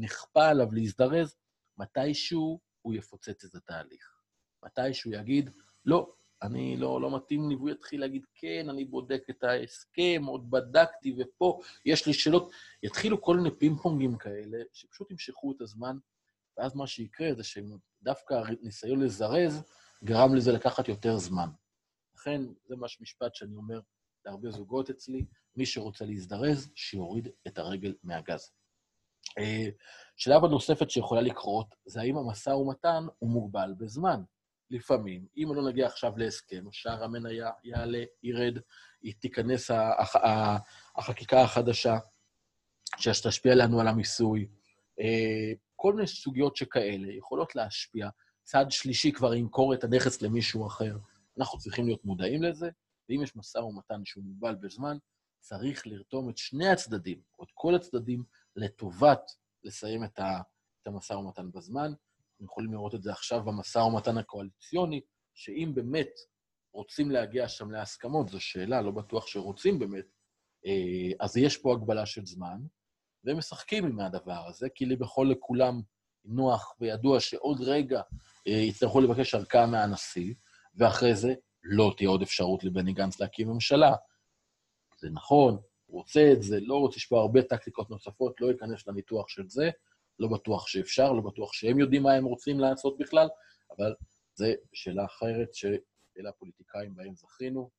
נכפה 0.00 0.48
עליו 0.48 0.68
להזדרז, 0.72 1.36
מתישהו 1.78 2.60
הוא 2.82 2.94
יפוצץ 2.94 3.44
את 3.44 3.54
התהליך. 3.54 4.20
מתישהו 4.64 5.12
יגיד, 5.12 5.50
לא, 5.84 6.12
אני 6.42 6.76
לא, 6.76 7.00
לא 7.00 7.16
מתאים 7.16 7.48
לי, 7.48 7.54
והוא 7.54 7.70
יתחיל 7.70 8.00
להגיד, 8.00 8.26
כן, 8.34 8.66
אני 8.68 8.84
בודק 8.84 9.22
את 9.30 9.44
ההסכם, 9.44 10.22
עוד 10.26 10.50
בדקתי, 10.50 11.16
ופה 11.18 11.60
יש 11.84 12.06
לי 12.06 12.12
שאלות. 12.12 12.50
יתחילו 12.82 13.22
כל 13.22 13.36
מיני 13.36 13.50
פינג 13.58 13.78
פונגים 13.80 14.16
כאלה, 14.16 14.58
שפשוט 14.72 15.10
ימשכו 15.10 15.52
את 15.52 15.60
הזמן, 15.60 15.96
ואז 16.58 16.76
מה 16.76 16.86
שיקרה 16.86 17.34
זה 17.34 17.42
שדווקא 17.44 18.34
הניסיון 18.34 19.00
לזרז 19.00 19.62
גרם 20.04 20.34
לזה 20.34 20.52
לקחת 20.52 20.88
יותר 20.88 21.16
זמן. 21.16 21.48
לכן, 22.14 22.42
זה 22.64 22.76
ממש 22.76 23.00
משפט 23.00 23.34
שאני 23.34 23.56
אומר 23.56 23.80
להרבה 24.26 24.50
זוגות 24.50 24.90
אצלי, 24.90 25.24
מי 25.56 25.66
שרוצה 25.66 26.04
להזדרז, 26.04 26.70
שיוריד 26.74 27.28
את 27.46 27.58
הרגל 27.58 27.94
מהגז. 28.02 28.50
אה, 29.38 29.68
שאלה 30.16 30.36
הנוספת 30.36 30.90
שיכולה 30.90 31.20
לקרות, 31.20 31.74
זה 31.86 32.00
האם 32.00 32.16
המשא 32.16 32.50
ומתן 32.50 33.04
הוא 33.18 33.30
מוגבל 33.30 33.74
בזמן. 33.78 34.22
לפעמים, 34.70 35.26
אם 35.36 35.48
לא 35.54 35.68
נגיע 35.68 35.86
עכשיו 35.86 36.12
להסכם, 36.16 36.64
שער 36.70 37.04
המניה 37.04 37.50
יעלה, 37.64 38.04
ירד, 38.22 38.58
תיכנס 39.20 39.70
החקיקה 40.96 41.42
החדשה 41.42 41.98
שתשפיע 42.98 43.54
לנו 43.54 43.80
על 43.80 43.88
המיסוי, 43.88 44.46
אה, 45.00 45.52
כל 45.76 45.94
מיני 45.94 46.06
סוגיות 46.06 46.56
שכאלה 46.56 47.12
יכולות 47.12 47.56
להשפיע. 47.56 48.08
צד 48.44 48.66
שלישי 48.70 49.12
כבר 49.12 49.34
ימכור 49.34 49.74
את 49.74 49.84
הנכס 49.84 50.22
למישהו 50.22 50.66
אחר. 50.66 50.96
אנחנו 51.38 51.58
צריכים 51.58 51.86
להיות 51.86 52.04
מודעים 52.04 52.42
לזה, 52.42 52.70
ואם 53.12 53.22
יש 53.22 53.36
משא 53.36 53.58
ומתן 53.58 54.04
שהוא 54.04 54.24
מוגבל 54.24 54.54
בזמן, 54.54 54.96
צריך 55.40 55.86
לרתום 55.86 56.30
את 56.30 56.38
שני 56.38 56.68
הצדדים, 56.68 57.20
או 57.38 57.44
את 57.44 57.48
כל 57.54 57.74
הצדדים, 57.74 58.24
לטובת 58.56 59.20
לסיים 59.64 60.04
את, 60.04 60.18
ה, 60.18 60.40
את 60.82 60.86
המשא 60.86 61.12
ומתן 61.12 61.50
בזמן. 61.50 61.92
אנחנו 62.30 62.44
יכולים 62.44 62.72
לראות 62.72 62.94
את 62.94 63.02
זה 63.02 63.12
עכשיו 63.12 63.44
במשא 63.44 63.78
ומתן 63.78 64.18
הקואליציוני, 64.18 65.00
שאם 65.34 65.72
באמת 65.74 66.10
רוצים 66.74 67.10
להגיע 67.10 67.48
שם 67.48 67.70
להסכמות, 67.70 68.28
זו 68.28 68.40
שאלה, 68.40 68.82
לא 68.82 68.90
בטוח 68.90 69.26
שרוצים 69.26 69.78
באמת, 69.78 70.06
אה, 70.66 71.24
אז 71.24 71.36
יש 71.36 71.56
פה 71.56 71.72
הגבלה 71.72 72.06
של 72.06 72.26
זמן, 72.26 72.60
והם 73.24 73.38
משחקים 73.38 73.86
עם 73.86 74.00
הדבר 74.00 74.46
הזה, 74.48 74.68
כי 74.74 74.96
בכל 74.96 75.28
לכולם 75.30 75.82
נוח 76.24 76.76
וידוע 76.80 77.20
שעוד 77.20 77.60
רגע 77.60 78.02
אה, 78.48 78.52
יצטרכו 78.52 79.00
לבקש 79.00 79.34
ארכה 79.34 79.66
מהנשיא, 79.66 80.34
ואחרי 80.74 81.14
זה 81.14 81.34
לא 81.64 81.94
תהיה 81.96 82.08
עוד 82.08 82.22
אפשרות 82.22 82.64
לבני 82.64 82.92
גנץ 82.92 83.20
להקים 83.20 83.48
ממשלה. 83.48 83.92
זה 84.98 85.10
נכון, 85.10 85.58
רוצה 85.88 86.32
את 86.32 86.42
זה, 86.42 86.60
לא 86.60 86.74
רוצה, 86.74 86.96
יש 86.96 87.06
פה 87.06 87.20
הרבה 87.20 87.42
טקטיקות 87.42 87.90
נוספות, 87.90 88.40
לא 88.40 88.50
אכנס 88.50 88.86
לניתוח 88.86 89.28
של 89.28 89.48
זה, 89.48 89.70
לא 90.18 90.28
בטוח 90.28 90.66
שאפשר, 90.66 91.12
לא 91.12 91.20
בטוח 91.22 91.52
שהם 91.52 91.78
יודעים 91.78 92.02
מה 92.02 92.12
הם 92.12 92.24
רוצים 92.24 92.60
לעשות 92.60 92.98
בכלל, 92.98 93.28
אבל 93.76 93.94
זו 94.34 94.46
שאלה 94.72 95.04
אחרת 95.04 95.54
שאלה 95.54 96.28
הפוליטיקאים 96.28 96.94
בהם 96.94 97.14
זכינו, 97.14 97.70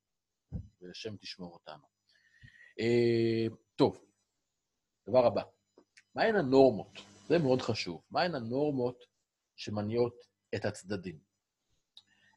ולשם 0.81 1.17
תשמור 1.17 1.53
אותנו. 1.53 1.83
אה, 2.79 3.55
טוב, 3.75 4.05
דבר 5.07 5.25
הבא, 5.25 5.41
מהן 6.15 6.35
הנורמות? 6.35 6.99
זה 7.27 7.39
מאוד 7.39 7.61
חשוב. 7.61 8.01
מהן 8.11 8.35
הנורמות 8.35 9.03
שמניעות 9.55 10.15
את 10.55 10.65
הצדדים? 10.65 11.32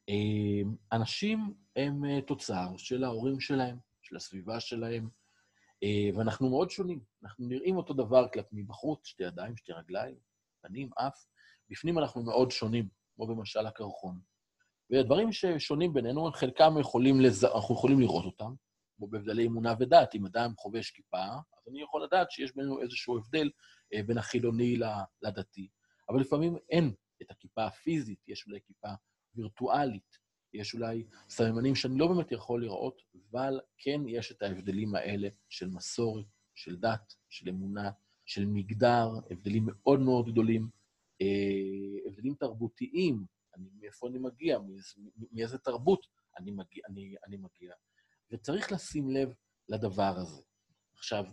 אה, 0.09 0.71
אנשים 0.92 1.55
הם 1.77 2.05
אה, 2.05 2.21
תוצר 2.21 2.77
של 2.77 3.05
ההורים 3.05 3.40
שלהם, 3.40 3.77
של 4.03 4.16
הסביבה 4.16 4.61
שלהם, 4.61 5.09
אה, 5.83 6.19
ואנחנו 6.19 6.51
מאוד 6.51 6.71
שונים. 6.71 7.01
אנחנו 7.23 7.47
נראים 7.49 7.77
אותו 7.77 7.95
דבר 7.95 8.29
כלפי 8.29 8.49
מבחוץ, 8.53 9.07
שתי 9.07 9.23
ידיים, 9.23 9.57
שתי 9.57 9.73
רגליים, 9.73 10.16
פנים, 10.62 10.90
אף. 10.95 11.27
בפנים 11.71 11.99
אנחנו 11.99 12.23
מאוד 12.23 12.51
שונים, 12.51 12.88
כמו 13.14 13.27
במשל 13.27 13.66
הקרחון. 13.66 14.21
והדברים 14.90 15.33
ששונים 15.33 15.95
בינינו, 15.95 16.33
חלקם 16.33 16.75
יכולים 16.81 17.21
לז... 17.21 17.45
אנחנו 17.45 17.75
יכולים 17.75 18.01
לראות 18.01 18.25
אותם, 18.25 18.55
כמו 18.97 19.09
בהבדלי 19.09 19.47
אמונה 19.47 19.75
ודת. 19.81 20.14
אם 20.14 20.27
אדם 20.27 20.53
חובש 20.59 20.90
כיפה, 20.90 21.25
אז 21.25 21.69
אני 21.71 21.83
יכול 21.83 22.05
לדעת 22.05 22.31
שיש 22.31 22.57
בינינו 22.57 22.83
איזשהו 22.83 23.19
הבדל 23.19 23.51
אה, 23.95 24.03
בין 24.03 24.19
החילוני 24.19 24.77
לדתי. 25.23 25.69
אבל 26.09 26.21
לפעמים 26.21 26.57
אין 26.71 26.95
את 27.23 27.31
הכיפה 27.31 27.64
הפיזית, 27.64 28.29
יש 28.29 28.47
אולי 28.47 28.59
כיפה 28.66 28.88
וירטואלית, 29.37 30.18
יש 30.55 30.75
אולי 30.75 31.05
סממנים 31.29 31.75
שאני 31.75 31.99
לא 31.99 32.07
באמת 32.07 32.33
יכול 32.33 32.64
לראות, 32.64 33.03
אבל 33.31 33.61
כן 33.79 34.01
יש 34.09 34.33
את 34.33 34.42
ההבדלים 34.42 34.94
האלה 34.94 35.29
של 35.49 35.68
מסורת, 35.68 36.25
של 36.55 36.77
דת, 36.77 37.14
של 37.29 37.49
אמונה, 37.49 37.90
של 38.27 38.46
מגדר, 38.46 39.09
הבדלים 39.31 39.62
מאוד 39.66 40.01
מאוד 40.01 40.31
גדולים, 40.33 40.68
אה, 41.22 42.09
הבדלים 42.11 42.35
תרבותיים, 42.35 43.25
אני, 43.55 43.68
מאיפה 43.81 44.09
אני 44.09 44.18
מגיע, 44.18 44.59
מאיזה 45.33 45.59
תרבות 45.59 46.07
אני 46.38 46.51
מגיע, 46.51 46.83
אני, 46.88 47.14
אני 47.27 47.37
מגיע. 47.37 47.75
וצריך 48.31 48.72
לשים 48.72 49.11
לב 49.11 49.29
לדבר 49.68 50.14
הזה. 50.16 50.42
עכשיו, 50.94 51.25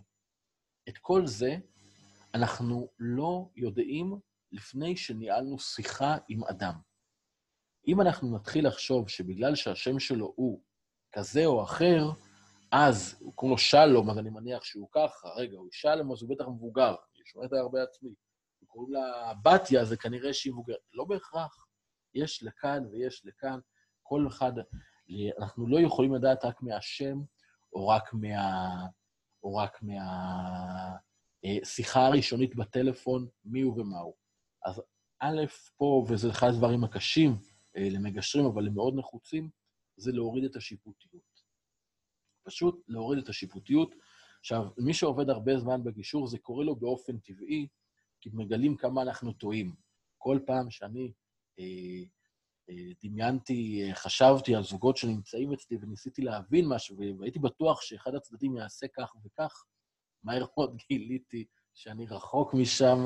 את 0.88 0.98
כל 0.98 1.26
זה 1.26 1.56
אנחנו 2.34 2.88
לא 2.98 3.50
יודעים 3.56 4.18
לפני 4.52 4.96
שניהלנו 4.96 5.58
שיחה 5.58 6.16
עם 6.28 6.44
אדם. 6.44 6.74
אם 7.88 8.00
אנחנו 8.00 8.36
נתחיל 8.36 8.66
לחשוב 8.66 9.08
שבגלל 9.08 9.54
שהשם 9.54 9.98
שלו 9.98 10.32
הוא 10.36 10.60
כזה 11.12 11.46
או 11.46 11.64
אחר, 11.64 12.10
אז 12.72 13.16
הוא 13.20 13.34
קוראים 13.34 13.56
לו 13.56 13.58
שלום, 13.58 14.10
אז 14.10 14.18
אני 14.18 14.30
מניח 14.30 14.64
שהוא 14.64 14.88
ככה, 14.92 15.28
רגע, 15.28 15.56
הוא 15.56 15.68
שלום, 15.72 16.12
אז 16.12 16.22
הוא 16.22 16.30
בטח 16.30 16.44
מבוגר, 16.48 16.94
אני 17.16 17.24
שומע 17.24 17.44
את 17.44 17.50
זה 17.50 17.56
הרבה 17.56 17.82
עצמי. 17.82 18.10
קוראים 18.74 18.92
לה 18.92 19.32
בתיה, 19.42 19.84
זה 19.84 19.96
כנראה 19.96 20.34
שהיא 20.34 20.52
מבוגרת. 20.52 20.78
לא 20.92 21.04
בהכרח. 21.04 21.66
יש 22.14 22.42
לכאן 22.42 22.86
ויש 22.90 23.22
לכאן, 23.24 23.58
כל 24.02 24.26
אחד, 24.28 24.52
אנחנו 25.38 25.66
לא 25.68 25.80
יכולים 25.80 26.14
לדעת 26.14 26.44
רק 26.44 26.62
מהשם, 26.62 27.18
או 27.72 27.88
רק 27.88 28.14
מה... 28.14 28.86
או 29.42 29.56
רק 29.56 29.78
מהשיחה 31.42 32.00
אה, 32.00 32.06
הראשונית 32.06 32.56
בטלפון, 32.56 33.26
מי 33.44 33.60
הוא 33.60 33.80
ומה 33.80 33.98
הוא. 33.98 34.14
אז 34.64 34.82
א', 35.20 35.42
פה, 35.76 36.04
וזה 36.08 36.30
אחד 36.30 36.48
הדברים 36.48 36.84
הקשים 36.84 37.36
למגשרים, 37.76 38.44
אבל 38.46 38.66
הם 38.66 38.74
מאוד 38.74 38.94
נחוצים, 38.96 39.50
זה 39.96 40.12
להוריד 40.12 40.44
את 40.44 40.56
השיפוטיות. 40.56 41.42
פשוט 42.44 42.84
להוריד 42.88 43.22
את 43.22 43.28
השיפוטיות. 43.28 43.94
עכשיו, 44.40 44.68
מי 44.78 44.94
שעובד 44.94 45.30
הרבה 45.30 45.58
זמן 45.58 45.84
בגישור, 45.84 46.26
זה 46.26 46.38
קורה 46.38 46.64
לו 46.64 46.76
באופן 46.76 47.18
טבעי, 47.18 47.68
כי 48.20 48.30
מגלים 48.32 48.76
כמה 48.76 49.02
אנחנו 49.02 49.32
טועים. 49.32 49.74
כל 50.18 50.38
פעם 50.46 50.70
שאני 50.70 51.12
אה, 51.58 52.04
אה, 52.70 52.92
דמיינתי, 53.02 53.82
אה, 53.82 53.94
חשבתי 53.94 54.54
על 54.54 54.62
זוגות 54.62 54.96
שנמצאים 54.96 55.52
אצלי 55.52 55.76
וניסיתי 55.80 56.22
להבין 56.22 56.64
משהו, 56.68 56.96
והייתי 57.18 57.38
בטוח 57.38 57.80
שאחד 57.80 58.14
הצדדים 58.14 58.56
יעשה 58.56 58.86
כך 58.96 59.12
וכך, 59.24 59.64
מהר 60.22 60.44
מאוד 60.56 60.76
גיליתי 60.88 61.44
שאני 61.74 62.06
רחוק 62.06 62.54
משם, 62.54 62.98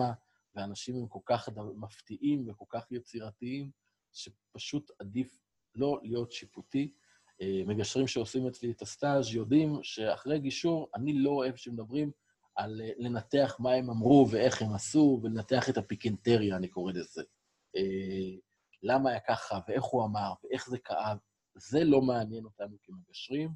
ואנשים 0.54 0.96
הם 0.96 1.08
כל 1.08 1.20
כך 1.26 1.48
מפתיעים 1.76 2.48
וכל 2.48 2.64
כך 2.68 2.86
יצירתיים, 2.90 3.70
שפשוט 4.12 4.90
עדיף 5.00 5.40
לא 5.74 6.00
להיות 6.02 6.32
שיפוטי. 6.32 6.92
אה, 7.42 7.62
מגשרים 7.66 8.06
שעושים 8.06 8.46
אצלי 8.46 8.70
את 8.70 8.82
הסטאז' 8.82 9.34
יודעים 9.34 9.78
שאחרי 9.82 10.38
גישור, 10.38 10.90
אני 10.94 11.12
לא 11.12 11.30
אוהב 11.30 11.56
שמדברים 11.56 12.10
על 12.56 12.80
אה, 12.84 12.90
לנתח 12.96 13.56
מה 13.58 13.72
הם 13.72 13.90
אמרו 13.90 14.26
ואיך 14.30 14.62
הם 14.62 14.74
עשו, 14.74 15.20
ולנתח 15.22 15.68
את 15.68 15.76
הפיקנטריה, 15.76 16.56
אני 16.56 16.68
קורא 16.68 16.92
לזה. 16.92 17.22
אה, 17.76 18.38
למה 18.82 19.10
היה 19.10 19.20
ככה, 19.20 19.60
ואיך 19.68 19.84
הוא 19.84 20.04
אמר, 20.04 20.32
ואיך 20.44 20.70
זה 20.70 20.78
כאב, 20.78 21.18
זה 21.54 21.84
לא 21.84 22.00
מעניין 22.02 22.44
אותנו 22.44 22.76
כמגשרים. 22.82 23.50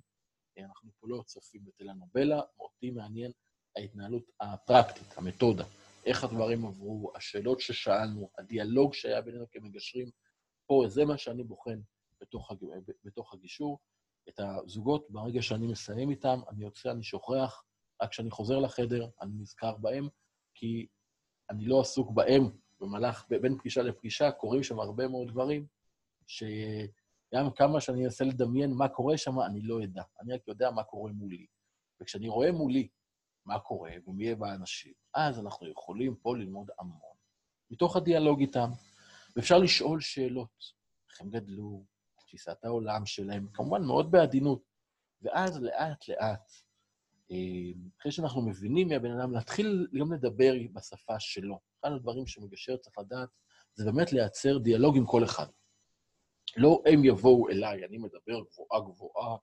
אנחנו 0.59 0.91
פה 1.01 1.07
לא 1.11 1.23
צופים 1.27 1.65
בטלנובלה, 1.65 2.41
אותי 2.61 2.91
מעניין 2.91 3.33
ההתנהלות 3.77 4.31
הפרקטית, 4.41 5.19
המתודה. 5.19 5.65
איך 6.07 6.25
הדברים 6.25 6.67
עברו, 6.67 7.13
השאלות 7.15 7.61
ששאלנו, 7.61 8.31
הדיאלוג 8.39 8.95
שהיה 8.95 9.21
בינינו 9.21 9.47
כמגשרים, 9.51 10.11
פה 10.73 10.89
זה 10.89 11.05
מה 11.05 11.19
שאני 11.19 11.45
בוחן 11.45 11.81
בתוך, 12.21 12.51
הג... 12.51 12.65
בתוך 13.05 13.35
הגישור. 13.35 13.79
את 14.29 14.41
הזוגות, 14.41 15.07
ברגע 15.11 15.43
שאני 15.43 15.67
מסיים 15.67 16.11
איתם, 16.11 16.41
אני 16.49 16.65
יוצא, 16.65 16.91
אני 16.91 17.03
שוכח, 17.03 17.65
רק 18.03 18.11
כשאני 18.11 18.31
חוזר 18.31 18.59
לחדר, 18.59 19.09
אני 19.21 19.35
נזכר 19.35 19.77
בהם, 19.77 20.09
כי 20.55 20.87
אני 21.51 21.65
לא 21.65 21.81
עסוק 21.81 22.11
בהם 22.11 22.43
במהלך, 22.81 23.27
בין 23.29 23.59
פגישה 23.59 23.83
לפגישה, 23.83 24.31
קורים 24.31 24.63
שם 24.63 24.81
הרבה 24.81 25.09
מאוד 25.09 25.29
דברים, 25.29 25.67
שגם 26.27 27.51
כמה 27.57 27.81
שאני 27.81 28.05
אנסה 28.05 28.25
לדמיין 28.25 28.73
מה 28.73 28.89
קורה 28.89 29.19
שם, 29.19 29.41
אני 29.41 29.61
לא 29.63 29.85
אדע. 29.85 30.03
אני 30.21 30.35
רק 30.35 30.49
יודע 30.49 30.71
מה 30.71 30.85
קורה 30.85 31.13
מולי. 31.13 31.47
וכשאני 32.01 32.29
רואה 32.29 32.53
מולי 32.53 32.89
מה 33.45 33.59
קורה 33.59 33.93
ומי 34.07 34.25
יהיה 34.25 34.37
באנשים, 34.37 34.93
אז 35.15 35.39
אנחנו 35.39 35.69
יכולים 35.69 36.17
פה 36.17 36.37
ללמוד 36.37 36.71
המון. 36.79 37.17
מתוך 37.71 37.97
הדיאלוג 37.97 38.41
איתם, 38.41 38.71
ואפשר 39.37 39.59
לשאול 39.59 40.01
שאלות, 40.01 40.51
איך 41.11 41.21
הם 41.21 41.31
גדלו, 41.31 41.85
תפיסת 42.19 42.65
העולם 42.65 43.07
שלהם, 43.07 43.47
כמובן 43.53 43.83
מאוד 43.83 44.11
בעדינות. 44.11 44.63
ואז 45.23 45.63
לאט-לאט, 45.63 46.51
אה, 47.31 47.73
אחרי 48.01 48.13
שאנחנו 48.13 48.43
מבינים 48.43 48.89
מי 48.89 48.95
הבן 48.97 49.11
אדם, 49.11 49.33
להתחיל 49.33 49.89
גם 50.01 50.13
לדבר 50.13 50.53
בשפה 50.73 51.21
שלו. 51.21 51.61
אחד 51.81 51.93
הדברים 51.93 52.27
שמגשר 52.27 52.77
צריך 52.77 52.99
לדעת, 52.99 53.29
זה 53.75 53.85
באמת 53.85 54.13
לייצר 54.13 54.59
דיאלוג 54.59 54.97
עם 54.97 55.07
כל 55.07 55.25
אחד. 55.25 55.47
לא 56.57 56.83
הם 56.87 57.05
יבואו 57.05 57.49
אליי, 57.49 57.85
אני 57.85 57.99
מדבר 57.99 58.41
גבוהה 58.53 58.81
גבוהה, 58.81 59.37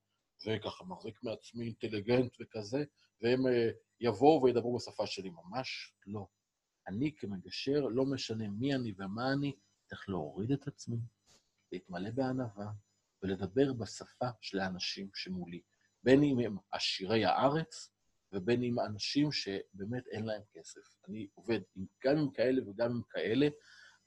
וככה 0.48 0.84
מחזיק 0.84 1.24
מעצמי 1.24 1.66
אינטליגנט 1.66 2.32
וכזה, 2.42 2.84
והם 3.22 3.48
אה, 3.48 3.70
יבואו 4.00 4.44
וידברו 4.44 4.78
בשפה 4.78 5.08
שלי. 5.08 5.30
ממש 5.30 5.94
לא. 6.08 6.28
אני 6.88 7.16
כמגשר, 7.18 7.80
לא 7.82 8.06
משנה 8.06 8.48
מי 8.48 8.76
אני 8.76 8.94
ומה 8.98 9.34
אני, 9.34 9.54
צריך 9.90 10.10
להוריד 10.10 10.52
את 10.52 10.68
עצמי, 10.68 10.98
להתמלא 11.72 12.12
בענווה 12.12 12.72
ולדבר 13.24 13.74
בשפה 13.74 14.28
של 14.42 14.60
האנשים 14.60 15.10
שמולי. 15.14 15.62
בין 16.04 16.24
אם 16.24 16.40
הם 16.40 16.58
עשירי 16.72 17.26
הארץ, 17.26 17.92
ובין 18.34 18.64
אם 18.64 18.80
אנשים 18.80 19.32
שבאמת 19.32 20.08
אין 20.08 20.26
להם 20.26 20.42
כסף. 20.54 20.82
אני 21.08 21.28
עובד 21.34 21.60
עם, 21.76 21.86
גם 22.06 22.18
עם 22.18 22.32
כאלה 22.32 22.70
וגם 22.70 22.92
עם 22.92 23.02
כאלה, 23.10 23.48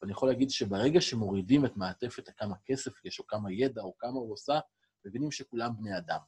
ואני 0.00 0.12
יכול 0.12 0.28
להגיד 0.28 0.50
שברגע 0.50 1.00
שמורידים 1.00 1.66
את 1.66 1.76
מעטפת 1.76 2.28
כמה 2.36 2.54
כסף 2.64 3.04
יש, 3.04 3.18
או 3.18 3.26
כמה 3.26 3.52
ידע, 3.52 3.82
או 3.82 3.98
כמה 3.98 4.12
הוא 4.12 4.32
עושה, 4.32 4.60
מבינים 5.04 5.30
שכולם 5.30 5.76
בני 5.76 5.98
אדם. 5.98 6.20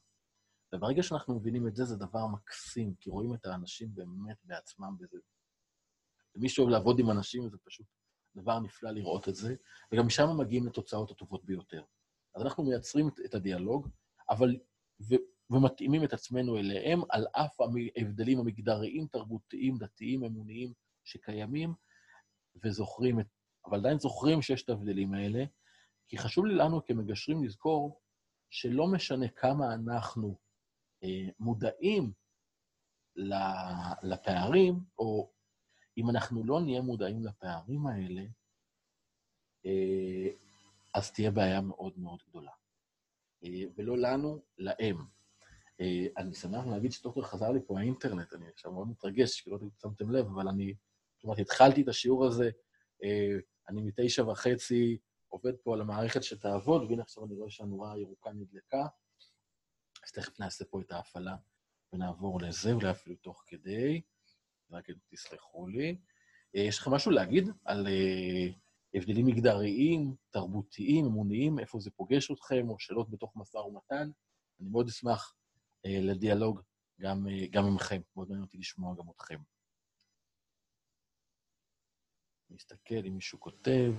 וברגע 0.73 1.03
שאנחנו 1.03 1.35
מבינים 1.35 1.67
את 1.67 1.75
זה, 1.75 1.85
זה 1.85 1.95
דבר 1.95 2.27
מקסים, 2.27 2.95
כי 2.95 3.09
רואים 3.09 3.33
את 3.33 3.45
האנשים 3.45 3.95
באמת 3.95 4.37
בעצמם 4.43 4.95
בזה. 4.99 5.17
ומי 6.35 6.49
שאוהב 6.49 6.69
לעבוד 6.69 6.99
עם 6.99 7.11
אנשים, 7.11 7.49
זה 7.49 7.57
פשוט 7.65 7.85
דבר 8.35 8.59
נפלא 8.59 8.91
לראות 8.91 9.29
את 9.29 9.35
זה, 9.35 9.55
וגם 9.91 10.07
משם 10.07 10.37
מגיעים 10.37 10.67
לתוצאות 10.67 11.11
הטובות 11.11 11.45
ביותר. 11.45 11.83
אז 12.35 12.41
אנחנו 12.41 12.63
מייצרים 12.63 13.09
את 13.25 13.35
הדיאלוג, 13.35 13.89
אבל 14.29 14.57
ו- 15.01 15.25
ומתאימים 15.49 16.03
את 16.03 16.13
עצמנו 16.13 16.57
אליהם, 16.57 17.01
על 17.09 17.27
אף 17.31 17.55
ההבדלים 17.97 18.39
המגדריים, 18.39 19.07
תרבותיים, 19.07 19.77
דתיים, 19.77 20.23
אמוניים 20.23 20.73
שקיימים, 21.03 21.73
וזוכרים 22.63 23.19
את... 23.19 23.27
אבל 23.65 23.79
עדיין 23.79 23.99
זוכרים 23.99 24.41
שיש 24.41 24.63
את 24.63 24.69
ההבדלים 24.69 25.13
האלה, 25.13 25.43
כי 26.07 26.17
חשוב 26.17 26.45
לי 26.45 26.55
לנו 26.55 26.85
כמגשרים 26.85 27.43
לזכור 27.43 28.01
שלא 28.49 28.87
משנה 28.87 29.27
כמה 29.27 29.73
אנחנו 29.73 30.37
אה, 31.03 31.29
מודעים 31.39 32.13
לפערים, 34.03 34.79
או 34.99 35.31
אם 35.97 36.09
אנחנו 36.09 36.43
לא 36.43 36.61
נהיה 36.61 36.81
מודעים 36.81 37.25
לפערים 37.25 37.87
האלה, 37.87 38.21
אה, 39.65 40.29
אז 40.93 41.11
תהיה 41.11 41.31
בעיה 41.31 41.61
מאוד 41.61 41.99
מאוד 41.99 42.19
גדולה. 42.29 42.51
אה, 43.43 43.63
ולא 43.75 43.97
לנו, 43.97 44.41
להם. 44.57 44.97
אה, 45.81 46.05
אני 46.17 46.33
שמח 46.33 46.65
להגיד 46.65 46.91
שדוקטור 46.91 47.23
חזר 47.23 47.51
לי 47.51 47.59
פה 47.67 47.79
האינטרנט, 47.79 48.33
אני 48.33 48.47
עכשיו 48.47 48.71
מאוד 48.71 48.87
מתרגש, 48.87 49.41
כי 49.41 49.49
לא 49.49 49.57
שמתם 49.81 50.11
לב, 50.11 50.25
אבל 50.25 50.47
אני, 50.47 50.73
זאת 51.15 51.23
אומרת, 51.23 51.39
התחלתי 51.39 51.81
את 51.81 51.87
השיעור 51.87 52.25
הזה, 52.25 52.49
אני 53.69 53.81
מתשע 53.81 54.23
וחצי 54.23 54.97
עובד 55.27 55.53
פה 55.63 55.73
על 55.73 55.81
המערכת 55.81 56.23
שתעבוד, 56.23 56.83
והנה 56.83 57.01
עכשיו 57.01 57.25
אני 57.25 57.35
רואה 57.35 57.49
שהנורה 57.49 57.93
הירוקה 57.93 58.31
נדלקה, 58.31 58.87
אז 60.03 60.11
תכף 60.11 60.39
נעשה 60.39 60.65
פה 60.65 60.81
את 60.81 60.91
ההפעלה 60.91 61.35
ונעבור 61.93 62.41
לזה, 62.41 62.73
אולי 62.73 62.91
אפילו 62.91 63.15
תוך 63.15 63.43
כדי, 63.47 64.01
רק 64.71 64.87
תסלחו 65.09 65.67
לי. 65.67 65.97
יש 66.53 66.79
לכם 66.79 66.91
משהו 66.91 67.11
להגיד 67.11 67.49
על 67.65 67.87
הבדלים 68.93 69.25
מגדריים, 69.25 70.15
תרבותיים, 70.29 71.05
אמוניים, 71.05 71.59
איפה 71.59 71.79
זה 71.79 71.91
פוגש 71.91 72.31
אתכם, 72.31 72.69
או 72.69 72.79
שאלות 72.79 73.09
בתוך 73.09 73.35
משא 73.35 73.57
ומתן. 73.57 74.09
אני 74.59 74.69
מאוד 74.69 74.87
אשמח 74.87 75.35
אה, 75.85 75.99
לדיאלוג 76.01 76.61
גם, 76.99 77.27
אה, 77.27 77.47
גם 77.51 77.65
עמכם, 77.65 78.01
מאוד 78.15 78.27
מעניין 78.27 78.45
אותי 78.45 78.57
לשמוע 78.57 78.95
גם 78.95 79.09
אתכם. 79.09 79.39
נסתכל 82.49 83.05
אם 83.07 83.15
מישהו 83.15 83.39
כותב, 83.39 83.93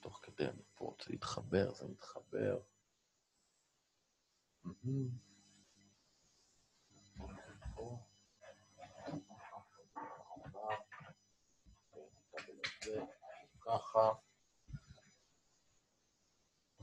תוך 0.00 0.20
כדי 0.22 0.46
אני 0.46 0.62
פה 0.74 0.84
רוצה 0.84 1.10
להתחבר, 1.10 1.74
זה 1.74 1.88
מתחבר. 1.88 2.60
Mm-hmm. 4.66 5.28
ככה. 13.60 14.12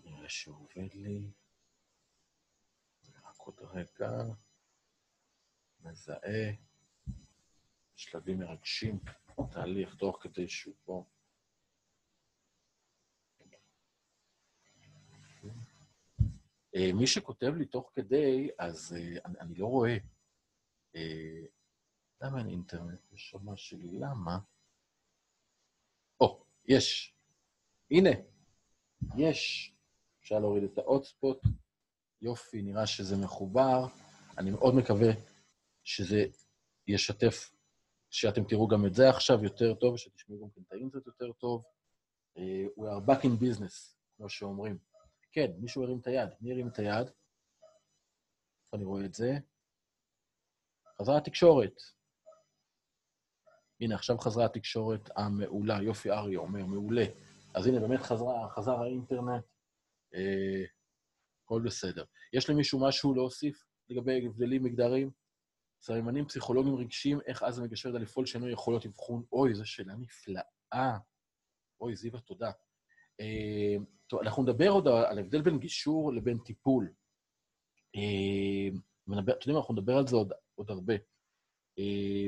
נראה 0.04 0.30
שעובד 0.30 0.94
לי. 0.94 1.32
רק 3.24 3.38
עוד 3.38 3.60
רגע. 3.60 4.12
מזהה. 5.80 6.52
שלבים 7.96 8.40
מרגשים. 8.40 9.00
תהליך 9.52 9.96
תוך 9.96 10.18
כדי 10.22 10.48
שהוא 10.48 10.76
פה. 10.84 11.06
אה, 16.76 16.94
מי 16.94 17.08
שכותב 17.08 17.54
לי 17.58 17.66
תוך 17.66 17.92
כדי, 17.96 18.50
אז 18.60 18.96
אה, 18.98 19.26
אני, 19.26 19.40
אני 19.40 19.56
לא 19.56 19.66
רואה. 19.66 19.98
אה, 20.96 21.46
למה 22.22 22.40
אין 22.40 22.50
אינטרנט? 22.50 23.00
יש 23.12 23.30
שם 23.30 23.56
שלי, 23.56 23.92
למה? 23.92 24.40
יש. 26.68 27.16
הנה, 27.92 28.10
יש. 29.18 29.72
אפשר 30.22 30.40
להוריד 30.40 30.64
את 30.64 30.78
האוטספוט. 30.78 31.42
יופי, 32.22 32.62
נראה 32.62 32.88
שזה 32.88 33.18
מחובר. 33.18 33.86
אני 34.38 34.52
מאוד 34.52 34.76
מקווה 34.76 35.12
שזה 35.84 36.26
ישתף, 36.88 37.52
שאתם 38.10 38.44
תראו 38.44 38.68
גם 38.68 38.86
את 38.86 38.94
זה 38.94 39.10
עכשיו 39.10 39.44
יותר 39.44 39.74
טוב, 39.74 39.98
שתשמעו 39.98 40.40
גם 40.40 40.64
את 40.68 40.72
האינטרנט 40.72 41.08
יותר 41.08 41.32
טוב. 41.32 41.64
Uh, 42.38 42.40
we 42.80 42.84
are 42.84 43.10
back 43.10 43.22
in 43.24 43.42
business, 43.42 43.96
כמו 44.18 44.30
שאומרים. 44.30 44.78
כן, 45.32 45.52
מישהו 45.58 45.84
הרים 45.84 46.00
את 46.00 46.08
היד. 46.08 46.30
מי 46.42 46.52
הרים 46.52 46.68
את 46.68 46.80
היד? 46.80 47.08
איפה 48.64 48.78
אני 48.78 48.84
רואה 48.86 49.06
את 49.06 49.14
זה? 49.14 49.38
חזרה 51.00 51.18
התקשורת. 51.18 51.82
הנה, 53.82 53.96
עכשיו 53.96 54.18
חזרה 54.18 54.46
התקשורת 54.46 55.10
המעולה. 55.16 55.82
יופי, 55.82 56.12
אריה 56.12 56.40
אומר, 56.40 56.66
מעולה. 56.66 57.06
אז 57.54 57.68
הנה, 57.68 57.80
באמת 57.80 58.00
חזרה, 58.00 58.50
חזר 58.50 58.82
האינטרנט, 58.82 59.44
אה, 60.16 60.64
הכל 61.44 61.62
בסדר. 61.66 62.04
יש 62.34 62.50
למישהו 62.50 62.80
משהו 62.88 63.14
להוסיף 63.14 63.64
לגבי 63.90 64.26
הבדלים 64.26 64.64
מגדריים? 64.64 65.12
סממנים 65.82 66.26
פסיכולוגיים 66.26 66.76
רגשיים, 66.76 67.20
איך 67.26 67.44
אז 67.44 67.60
המגשר 67.60 67.90
יודע 67.90 68.00
לפעול 68.00 68.26
שאינו 68.26 68.50
יכול 68.50 68.74
להיות 68.74 68.86
אבחון? 68.86 69.24
אוי, 69.32 69.56
זו 69.56 69.66
שאלה 69.66 69.94
נפלאה. 69.96 70.98
אוי, 71.82 71.96
זיווה, 71.96 72.20
תודה. 72.20 72.52
אה, 73.20 73.76
טוב, 74.08 74.20
אנחנו 74.20 74.44
נדבר 74.44 74.70
עוד 74.70 74.88
על 74.88 75.18
ההבדל 75.18 75.42
בין 75.42 75.60
גישור 75.60 76.14
לבין 76.14 76.38
טיפול. 76.38 76.94
אה, 77.96 78.68
אתם 79.08 79.20
יודעים, 79.20 79.58
אנחנו 79.58 79.74
נדבר 79.74 79.98
על 79.98 80.08
זה 80.08 80.16
עוד, 80.16 80.34
עוד 80.56 80.72
הרבה. 80.72 80.94
אה, 81.80 82.28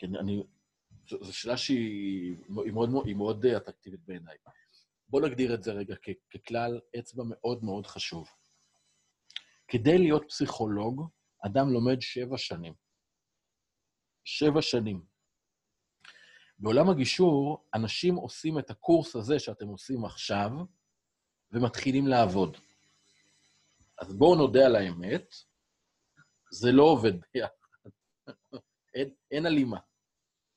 כן, 0.00 0.16
אני... 0.16 0.42
זו 1.08 1.32
שאלה 1.32 1.56
שהיא 1.56 2.36
מאוד, 2.48 2.88
מאוד, 2.90 3.08
מאוד 3.08 3.46
אטרקטיבית 3.46 4.00
בעיניי. 4.04 4.36
בואו 5.08 5.26
נגדיר 5.26 5.54
את 5.54 5.62
זה 5.62 5.72
רגע 5.72 5.94
כ, 6.02 6.08
ככלל 6.30 6.80
אצבע 6.98 7.22
מאוד 7.26 7.64
מאוד 7.64 7.86
חשוב. 7.86 8.28
כדי 9.68 9.98
להיות 9.98 10.22
פסיכולוג, 10.28 11.08
אדם 11.46 11.68
לומד 11.72 12.00
שבע 12.00 12.38
שנים. 12.38 12.74
שבע 14.24 14.62
שנים. 14.62 15.04
בעולם 16.58 16.90
הגישור, 16.90 17.66
אנשים 17.74 18.14
עושים 18.14 18.58
את 18.58 18.70
הקורס 18.70 19.16
הזה 19.16 19.38
שאתם 19.38 19.66
עושים 19.66 20.04
עכשיו, 20.04 20.50
ומתחילים 21.52 22.06
לעבוד. 22.06 22.56
אז 23.98 24.14
בואו 24.14 24.36
נודה 24.36 24.66
על 24.66 24.76
האמת, 24.76 25.34
זה 26.52 26.72
לא 26.72 26.82
עובד 26.82 27.12
ביחד. 27.34 27.90
אין, 28.94 29.14
אין 29.30 29.46
הלימה. 29.46 29.78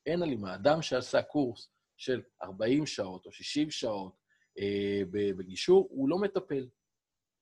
אין 0.06 0.22
הלימה. 0.22 0.54
אדם 0.54 0.82
שעשה 0.82 1.22
קורס 1.22 1.68
של 1.96 2.22
40 2.42 2.86
שעות 2.86 3.26
או 3.26 3.32
60 3.32 3.70
שעות 3.70 4.16
אה, 4.58 5.02
בגישור, 5.10 5.88
הוא 5.90 6.08
לא 6.08 6.18
מטפל. 6.18 6.68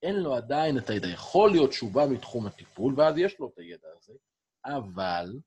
אין 0.02 0.16
לו 0.16 0.34
עדיין 0.34 0.78
את 0.78 0.90
הידע. 0.90 1.08
יכול 1.08 1.50
להיות 1.50 1.72
שהוא 1.72 1.92
בא 1.92 2.06
מתחום 2.10 2.46
הטיפול, 2.46 2.94
ואז 2.96 3.14
יש 3.18 3.38
לו 3.38 3.48
את 3.48 3.58
הידע 3.58 3.88
הזה, 3.98 4.12
אבל, 4.64 5.40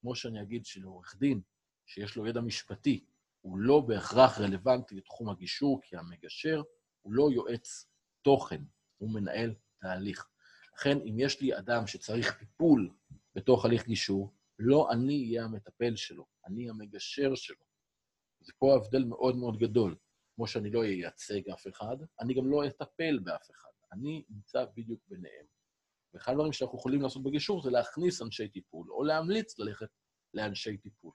כמו 0.00 0.14
שאני 0.14 0.42
אגיד 0.42 0.66
שלעורך 0.66 1.16
דין, 1.18 1.40
שיש 1.86 2.16
לו 2.16 2.26
ידע 2.26 2.40
משפטי, 2.40 3.04
הוא 3.40 3.58
לא 3.58 3.80
בהכרח 3.80 4.38
רלוונטי 4.40 4.94
לתחום 4.94 5.28
הגישור, 5.28 5.80
כי 5.82 5.96
המגשר 5.96 6.62
הוא 7.02 7.12
לא 7.12 7.28
יועץ 7.32 7.86
תוכן, 8.22 8.62
הוא 8.98 9.10
מנהל 9.10 9.54
תהליך. 9.80 10.28
לכן, 10.74 10.98
אם 11.00 11.20
יש 11.20 11.40
לי 11.40 11.58
אדם 11.58 11.86
שצריך 11.86 12.38
טיפול 12.38 12.90
בתוך 13.34 13.64
הליך 13.64 13.86
גישור, 13.86 14.34
לא 14.58 14.88
אני 14.92 15.24
אהיה 15.24 15.44
המטפל 15.44 15.96
שלו, 15.96 16.26
אני 16.48 16.70
המגשר 16.70 17.34
שלו. 17.34 17.64
זה 18.40 18.52
פה 18.58 18.76
הבדל 18.76 19.04
מאוד 19.04 19.36
מאוד 19.36 19.58
גדול. 19.58 19.96
כמו 20.36 20.46
שאני 20.46 20.70
לא 20.70 20.84
אייצג 20.84 21.50
אף 21.50 21.66
אחד, 21.68 21.96
אני 22.20 22.34
גם 22.34 22.50
לא 22.50 22.66
אטפל 22.66 23.18
באף 23.18 23.50
אחד. 23.50 23.70
אני 23.92 24.24
נמצא 24.28 24.64
בדיוק 24.76 25.00
ביניהם. 25.08 25.46
ואחד 26.14 26.32
הדברים 26.32 26.52
שאנחנו 26.52 26.78
יכולים 26.78 27.02
לעשות 27.02 27.22
בגישור 27.22 27.62
זה 27.62 27.70
להכניס 27.70 28.22
אנשי 28.22 28.48
טיפול, 28.48 28.90
או 28.90 29.04
להמליץ 29.04 29.58
ללכת 29.58 29.88
לאנשי 30.34 30.76
טיפול. 30.76 31.12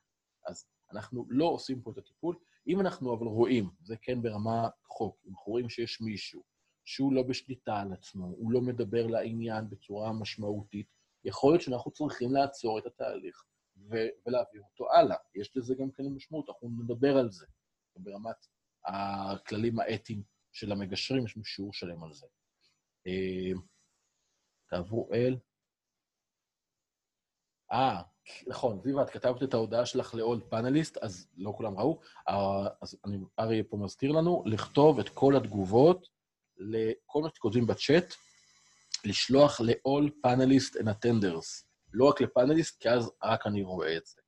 אז 0.48 0.66
אנחנו 0.92 1.26
לא 1.30 1.46
עושים 1.46 1.82
פה 1.82 1.92
את 1.92 1.98
הטיפול. 1.98 2.36
אם 2.68 2.80
אנחנו 2.80 3.16
אבל 3.16 3.28
רואים, 3.28 3.70
זה 3.84 3.96
כן 4.02 4.22
ברמה 4.22 4.70
חוק, 4.88 5.18
אם 5.26 5.32
אנחנו 5.32 5.52
רואים 5.52 5.70
שיש 5.70 6.02
מישהו 6.02 6.44
שהוא 6.86 7.14
לא 7.14 7.24
בשליטה 7.24 7.82
על 7.82 7.94
עצמו, 7.94 8.26
הוא 8.26 8.52
לא 8.52 8.62
מדבר 8.62 9.08
לעניין 9.08 9.70
בצורה 9.70 10.14
משמעותית, 10.14 10.88
יכול 11.26 11.54
להיות 11.54 11.62
שאנחנו 11.62 11.92
צריכים 11.92 12.32
לעצור 12.34 12.80
את 12.80 12.86
התהליך 12.86 13.44
ולהעביר 13.90 14.62
אותו 14.62 14.92
הלאה. 14.92 15.18
יש 15.36 15.58
לזה 15.58 15.76
גם 15.80 15.92
כן 15.92 16.04
משמעות, 16.16 16.50
אנחנו 16.50 16.70
נדבר 16.84 17.18
על 17.18 17.32
זה. 17.32 17.46
ברמת 17.96 18.48
הכללים 18.86 19.80
האתיים 19.80 20.24
של 20.52 20.72
המגשרים, 20.72 21.26
יש 21.26 21.36
לנו 21.36 21.46
שיעור 21.46 21.74
שלם 21.74 22.04
על 22.04 22.14
זה. 22.14 22.26
אה, 23.08 23.52
תעברו 24.70 25.10
אל... 25.14 25.38
אה, 27.72 28.02
נכון, 28.48 28.82
זיווה, 28.84 29.04
את 29.04 29.10
כתבת 29.10 29.44
את 29.44 29.54
ההודעה 29.54 29.86
שלך 29.86 30.14
לעוד 30.14 30.44
פאנליסט, 30.50 30.98
אז 30.98 31.28
לא 31.38 31.54
כולם 31.58 31.78
ראו. 31.78 32.00
אה, 32.30 32.68
אז 32.82 32.98
אני, 33.06 33.18
אריה 33.40 33.64
פה 33.64 33.78
מזכיר 33.78 34.12
לנו, 34.12 34.44
לכתוב 34.46 35.00
את 35.00 35.10
כל 35.10 35.36
התגובות 35.36 36.08
לכל 36.58 37.22
מה 37.22 37.30
שכותבים 37.36 37.68
בצ'אט, 37.68 38.14
לשלוח 39.06 39.62
ל-all 39.62 40.28
panelists 40.28 40.80
and 40.80 40.86
attenders, 40.86 41.73
לא 41.94 42.06
רק 42.06 42.22
לפאנליסט, 42.22 42.82
כי 42.82 42.90
אז 42.90 43.12
רק 43.24 43.48
אני 43.48 43.64
רואה 43.64 43.98
את 43.98 44.06
זה. 44.06 44.22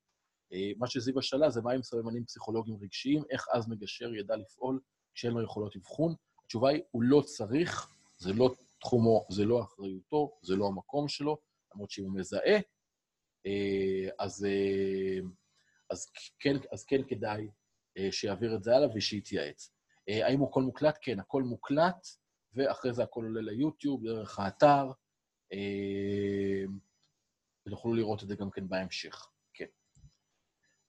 אה, 0.54 0.72
מה 0.78 0.88
שזיווה 0.88 1.22
שאלה 1.22 1.50
זה 1.50 1.62
מה 1.62 1.72
עם 1.74 1.84
סממנים 1.84 2.26
פסיכולוגיים 2.26 2.78
רגשיים, 2.82 3.24
איך 3.30 3.48
אז 3.54 3.68
מגשר 3.70 4.14
ידע 4.14 4.36
לפעול 4.36 4.80
כשאין 5.14 5.34
לו 5.34 5.44
יכולות 5.44 5.76
אבחון. 5.76 6.16
התשובה 6.46 6.70
היא, 6.70 6.82
הוא 6.92 7.04
לא 7.04 7.22
צריך, 7.22 7.96
זה 8.18 8.34
לא 8.34 8.54
תחומו, 8.80 9.26
זה 9.30 9.46
לא 9.46 9.64
אחריותו, 9.64 10.38
זה 10.42 10.56
לא 10.56 10.68
המקום 10.68 11.08
שלו, 11.08 11.38
למרות 11.74 11.92
שאם 11.92 12.04
הוא 12.04 12.20
מזהה, 12.20 12.60
אה, 13.46 14.10
אז, 14.20 14.46
אה, 14.46 15.20
אז, 15.90 16.08
כן, 16.40 16.56
אז 16.72 16.86
כן 16.86 17.04
כדאי 17.08 17.50
שיעביר 18.12 18.56
את 18.56 18.64
זה 18.64 18.76
הלאה 18.76 18.88
ושיתייעץ. 18.96 19.72
האם 20.08 20.44
הכל 20.44 20.62
מוקלט? 20.62 20.98
כן, 21.02 21.20
הכל 21.20 21.44
מוקלט, 21.44 22.08
ואחרי 22.54 22.94
זה 22.94 23.04
הכל 23.04 23.24
עולה 23.24 23.42
ליוטיוב, 23.42 24.04
דרך 24.04 24.40
האתר, 24.40 24.92
ותוכלו 27.68 27.94
לראות 27.94 28.24
את 28.24 28.28
זה 28.28 28.36
גם 28.36 28.52
כן 28.52 28.68
בהמשך. 28.68 29.30
כן. 29.54 29.66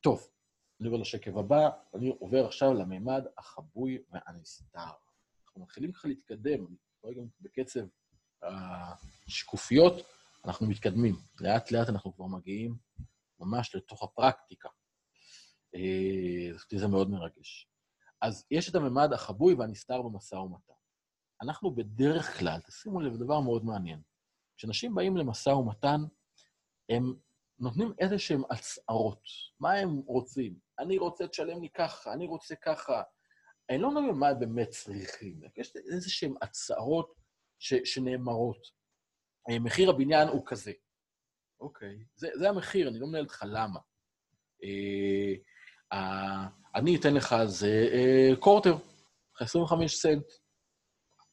טוב, 0.01 0.29
אני 0.81 0.89
עובר 0.89 1.01
לשקף 1.01 1.37
הבא, 1.37 1.69
אני 1.95 2.09
עובר 2.19 2.47
עכשיו 2.47 2.75
לממד 2.75 3.25
החבוי 3.39 3.99
והנסתר. 4.11 4.91
אנחנו 5.47 5.63
מתחילים 5.63 5.93
ככה 5.93 6.09
להתקדם, 6.09 6.67
אני 7.05 7.15
גם 7.15 7.27
בקצב 7.41 7.81
השקופיות, 8.43 9.95
אנחנו 10.45 10.67
מתקדמים. 10.67 11.15
לאט-לאט 11.41 11.89
אנחנו 11.89 12.15
כבר 12.15 12.27
מגיעים 12.27 12.77
ממש 13.41 13.75
לתוך 13.75 14.03
הפרקטיקה. 14.03 14.69
אה, 15.75 16.79
זה 16.79 16.89
מאוד 16.89 17.11
מרגש. 17.11 17.69
אז 18.23 18.47
יש 18.51 18.69
את 18.71 18.75
הממד 18.75 19.13
החבוי 19.13 19.55
והנסתר 19.55 20.03
במשא 20.03 20.35
ומתן. 20.35 20.73
אנחנו 21.43 21.75
בדרך 21.75 22.39
כלל, 22.39 22.61
תשימו 22.61 23.01
לב, 23.01 23.17
דבר 23.17 23.41
מאוד 23.41 23.65
מעניין. 23.65 24.01
כשאנשים 24.57 24.95
באים 24.95 25.17
למשא 25.17 25.51
ומתן, 25.51 26.01
הם 26.89 27.15
נותנים 27.59 27.93
איזה 27.99 28.17
הצהרות. 28.51 29.23
מה 29.61 29.73
הם 29.73 29.97
רוצים? 30.07 30.59
אני 30.79 30.99
רוצה 30.99 31.27
תשלם 31.27 31.63
לי 31.63 31.69
ככה, 31.69 32.13
אני 32.13 32.27
רוצה 32.27 32.55
ככה. 32.57 33.03
אני 33.71 33.79
לא 33.79 33.91
מבין 33.91 34.15
מה 34.15 34.35
באמת 34.35 34.69
צריכים. 34.69 35.41
יש 35.57 35.77
איזה 35.77 36.27
הצהרות 36.43 37.15
ש, 37.59 37.75
שנאמרות. 37.85 38.67
אה, 39.51 39.59
מחיר 39.59 39.91
הבניין 39.91 40.29
הוא 40.29 40.43
כזה. 40.47 40.73
אוקיי, 41.61 42.05
זה, 42.15 42.29
זה 42.39 42.49
המחיר, 42.49 42.89
אני 42.89 42.99
לא 42.99 43.07
מנהל 43.07 43.25
אותך 43.25 43.45
למה. 43.47 43.81
אה, 44.65 45.35
אה, 45.93 46.47
אני 46.75 46.97
אתן 46.97 47.15
לך 47.15 47.35
זה 47.47 47.89
אה, 47.93 48.37
קורטר, 48.41 48.77
25 49.41 49.97
סנט. 49.97 50.25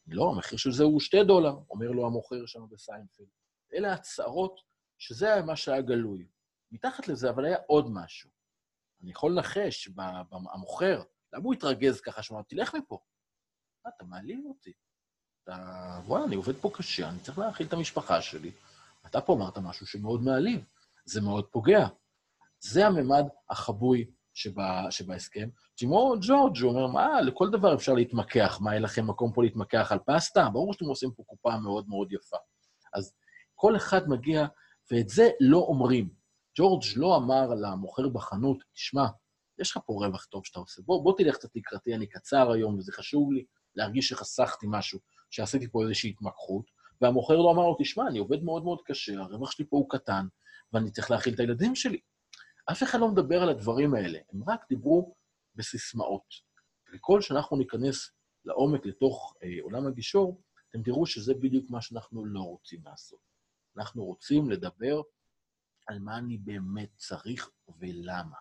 לא, 0.07 0.31
המחיר 0.35 0.57
של 0.57 0.71
זה 0.71 0.83
הוא 0.83 0.99
2 0.99 1.27
דולר, 1.27 1.53
אומר 1.69 1.87
לו 1.87 2.05
המוכר 2.05 2.45
שם 2.45 2.59
בסיינפלד. 2.71 3.27
אלה 3.73 3.93
הצהרות 3.93 4.59
שזה 5.03 5.41
מה 5.45 5.55
שהיה 5.55 5.81
גלוי. 5.81 6.27
מתחת 6.71 7.07
לזה, 7.07 7.29
אבל 7.29 7.45
היה 7.45 7.57
עוד 7.67 7.91
משהו. 7.93 8.29
אני 9.01 9.11
יכול 9.11 9.31
לנחש, 9.31 9.89
המוכר, 10.53 11.03
למה 11.33 11.43
הוא 11.43 11.53
התרגז 11.53 12.01
ככה? 12.01 12.23
שהוא 12.23 12.35
אמר, 12.37 12.43
תלך 12.49 12.75
מפה. 12.75 12.99
מה, 13.85 13.91
אתה 13.95 14.05
מעליב 14.05 14.45
אותי. 14.45 14.73
אתה, 15.43 15.55
וואלה, 16.05 16.25
אני 16.25 16.35
עובד 16.35 16.55
פה 16.55 16.71
קשה, 16.73 17.09
אני 17.09 17.19
צריך 17.19 17.39
להאכיל 17.39 17.67
את 17.67 17.73
המשפחה 17.73 18.21
שלי. 18.21 18.51
אתה 19.05 19.21
פה 19.21 19.33
אמרת 19.33 19.57
משהו 19.57 19.87
שמאוד 19.87 20.21
מעליב, 20.21 20.65
זה 21.05 21.21
מאוד 21.21 21.45
פוגע. 21.45 21.87
זה 22.59 22.87
הממד 22.87 23.23
החבוי 23.49 24.11
שבה, 24.33 24.91
שבהסכם. 24.91 25.49
תימו 25.75 26.15
ג'ורג', 26.21 26.57
הוא 26.57 26.71
אומר, 26.71 26.87
מה, 26.87 27.21
לכל 27.21 27.49
דבר 27.49 27.75
אפשר 27.75 27.93
להתמקח, 27.93 28.59
מה, 28.61 28.73
אין 28.73 28.81
לכם 28.81 29.07
מקום 29.07 29.33
פה 29.33 29.43
להתמקח 29.43 29.91
על 29.91 29.99
פסטה? 30.05 30.49
ברור 30.53 30.73
שאתם 30.73 30.85
עושים 30.85 31.11
פה 31.11 31.23
קופה 31.27 31.57
מאוד 31.57 31.87
מאוד 31.87 32.13
יפה. 32.13 32.37
אז 32.93 33.13
כל 33.55 33.75
אחד 33.75 34.09
מגיע, 34.09 34.45
ואת 34.91 35.09
זה 35.09 35.29
לא 35.39 35.57
אומרים. 35.57 36.09
ג'ורג' 36.57 36.83
לא 36.95 37.17
אמר 37.17 37.47
למוכר 37.47 38.09
בחנות, 38.09 38.63
תשמע, 38.73 39.05
יש 39.59 39.71
לך 39.71 39.79
פה 39.85 39.93
רווח 39.93 40.25
טוב 40.25 40.45
שאתה 40.45 40.59
עושה, 40.59 40.81
בוא, 40.85 41.03
בוא 41.03 41.13
תלך 41.17 41.35
קצת 41.35 41.55
לקראתי, 41.55 41.95
אני 41.95 42.07
קצר 42.07 42.51
היום, 42.51 42.77
וזה 42.77 42.91
חשוב 42.91 43.31
לי 43.31 43.45
להרגיש 43.75 44.07
שחסכתי 44.07 44.65
משהו, 44.69 44.99
שעשיתי 45.29 45.67
פה 45.71 45.83
איזושהי 45.83 46.09
התמקחות, 46.09 46.65
והמוכר 47.01 47.35
לא 47.35 47.51
אמר 47.51 47.63
לו, 47.67 47.75
תשמע, 47.79 48.07
אני 48.07 48.19
עובד 48.19 48.43
מאוד 48.43 48.63
מאוד 48.63 48.79
קשה, 48.85 49.19
הרווח 49.19 49.51
שלי 49.51 49.65
פה 49.69 49.77
הוא 49.77 49.89
קטן, 49.89 50.25
ואני 50.73 50.91
צריך 50.91 51.11
להאכיל 51.11 51.33
את 51.33 51.39
הילדים 51.39 51.75
שלי. 51.75 51.99
אף 52.71 52.83
אחד 52.83 52.99
לא 52.99 53.11
מדבר 53.11 53.43
על 53.43 53.49
הדברים 53.49 53.93
האלה, 53.93 54.19
הם 54.33 54.43
רק 54.47 54.65
דיברו 54.69 55.15
בסיסמאות. 55.55 56.53
וכל 56.93 57.21
שאנחנו 57.21 57.57
ניכנס 57.57 58.11
לעומק 58.45 58.85
לתוך 58.85 59.35
אה, 59.43 59.49
עולם 59.61 59.87
הגישור, 59.87 60.41
אתם 60.69 60.83
תראו 60.83 61.05
שזה 61.05 61.33
בדיוק 61.33 61.69
מה 61.69 61.81
שאנחנו 61.81 62.25
לא 62.25 62.39
רוצים 62.39 62.81
לעשות. 62.85 63.32
אנחנו 63.77 64.03
רוצים 64.05 64.49
לדבר 64.49 65.01
על 65.87 65.99
מה 65.99 66.17
אני 66.17 66.37
באמת 66.37 66.89
צריך 66.97 67.49
ולמה. 67.79 68.37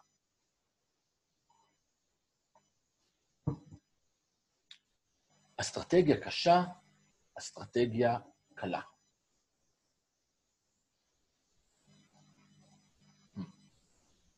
אסטרטגיה 5.57 6.25
קשה, 6.25 6.63
אסטרטגיה 7.39 8.19
קלה. 8.55 8.81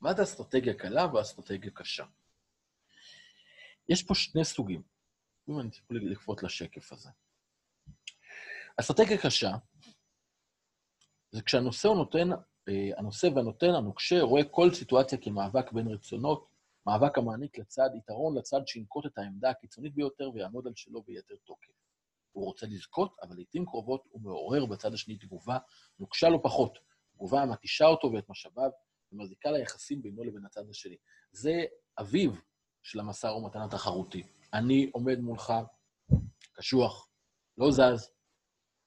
מה 0.01 0.15
זה 0.15 0.23
אסטרטגיה 0.23 0.75
קלה 0.79 1.15
ואסטרטגיה 1.15 1.71
קשה? 1.71 2.05
יש 3.89 4.03
פה 4.03 4.15
שני 4.15 4.45
סוגים. 4.45 4.83
אם 5.49 5.61
אני 5.61 5.71
צריך 5.71 5.85
לקפוץ 5.91 6.43
לשקף 6.43 6.93
הזה. 6.93 7.11
אסטרטגיה 8.81 9.23
קשה 9.23 9.51
זה 11.35 11.43
כשהנושא 11.43 11.89
הוא 11.89 11.97
נותן, 11.97 12.31
אה, 12.69 12.91
הנושא 12.97 13.29
והנותן, 13.35 13.71
הנוקשה, 13.71 14.23
רואה 14.23 14.45
כל 14.45 14.75
סיטואציה 14.75 15.19
כמאבק 15.19 15.73
בין 15.73 15.89
רצונות, 15.89 16.49
מאבק 16.87 17.19
המעניק 17.19 17.59
לצד 17.59 17.91
יתרון 17.99 18.39
לצד 18.39 18.61
שינקוט 18.67 19.07
את 19.07 19.19
העמדה 19.19 19.51
הקיצונית 19.51 19.95
ביותר 19.95 20.31
ויעמוד 20.35 20.67
על 20.67 20.73
שלו 20.77 21.03
ביתר 21.03 21.35
תוקף. 21.45 21.73
הוא 22.33 22.45
רוצה 22.45 22.67
לזכות, 22.67 23.17
אבל 23.23 23.35
לעיתים 23.35 23.67
קרובות 23.67 24.05
הוא 24.11 24.23
מעורר 24.23 24.67
בצד 24.67 24.95
השני 24.95 25.19
תגובה 25.19 25.59
נוקשה 25.99 26.29
לא 26.29 26.39
פחות, 26.43 26.79
תגובה 27.15 27.43
המתישה 27.43 27.87
אותו 27.87 28.13
ואת 28.13 28.29
משאביו, 28.29 28.71
ומזיקה 29.13 29.51
ליחסים 29.51 30.03
בינו 30.03 30.25
לבין 30.25 30.45
הצד 30.45 30.71
השני. 30.71 30.97
זה 31.33 31.65
אביו 32.01 32.31
של 32.83 33.01
המשא 33.01 33.27
ומתן 33.27 33.61
התחרותי. 33.61 34.23
אני 34.53 34.91
עומד 34.93 35.19
מולך, 35.19 35.53
קשוח, 36.53 37.09
לא 37.59 37.71
זז, 37.71 38.14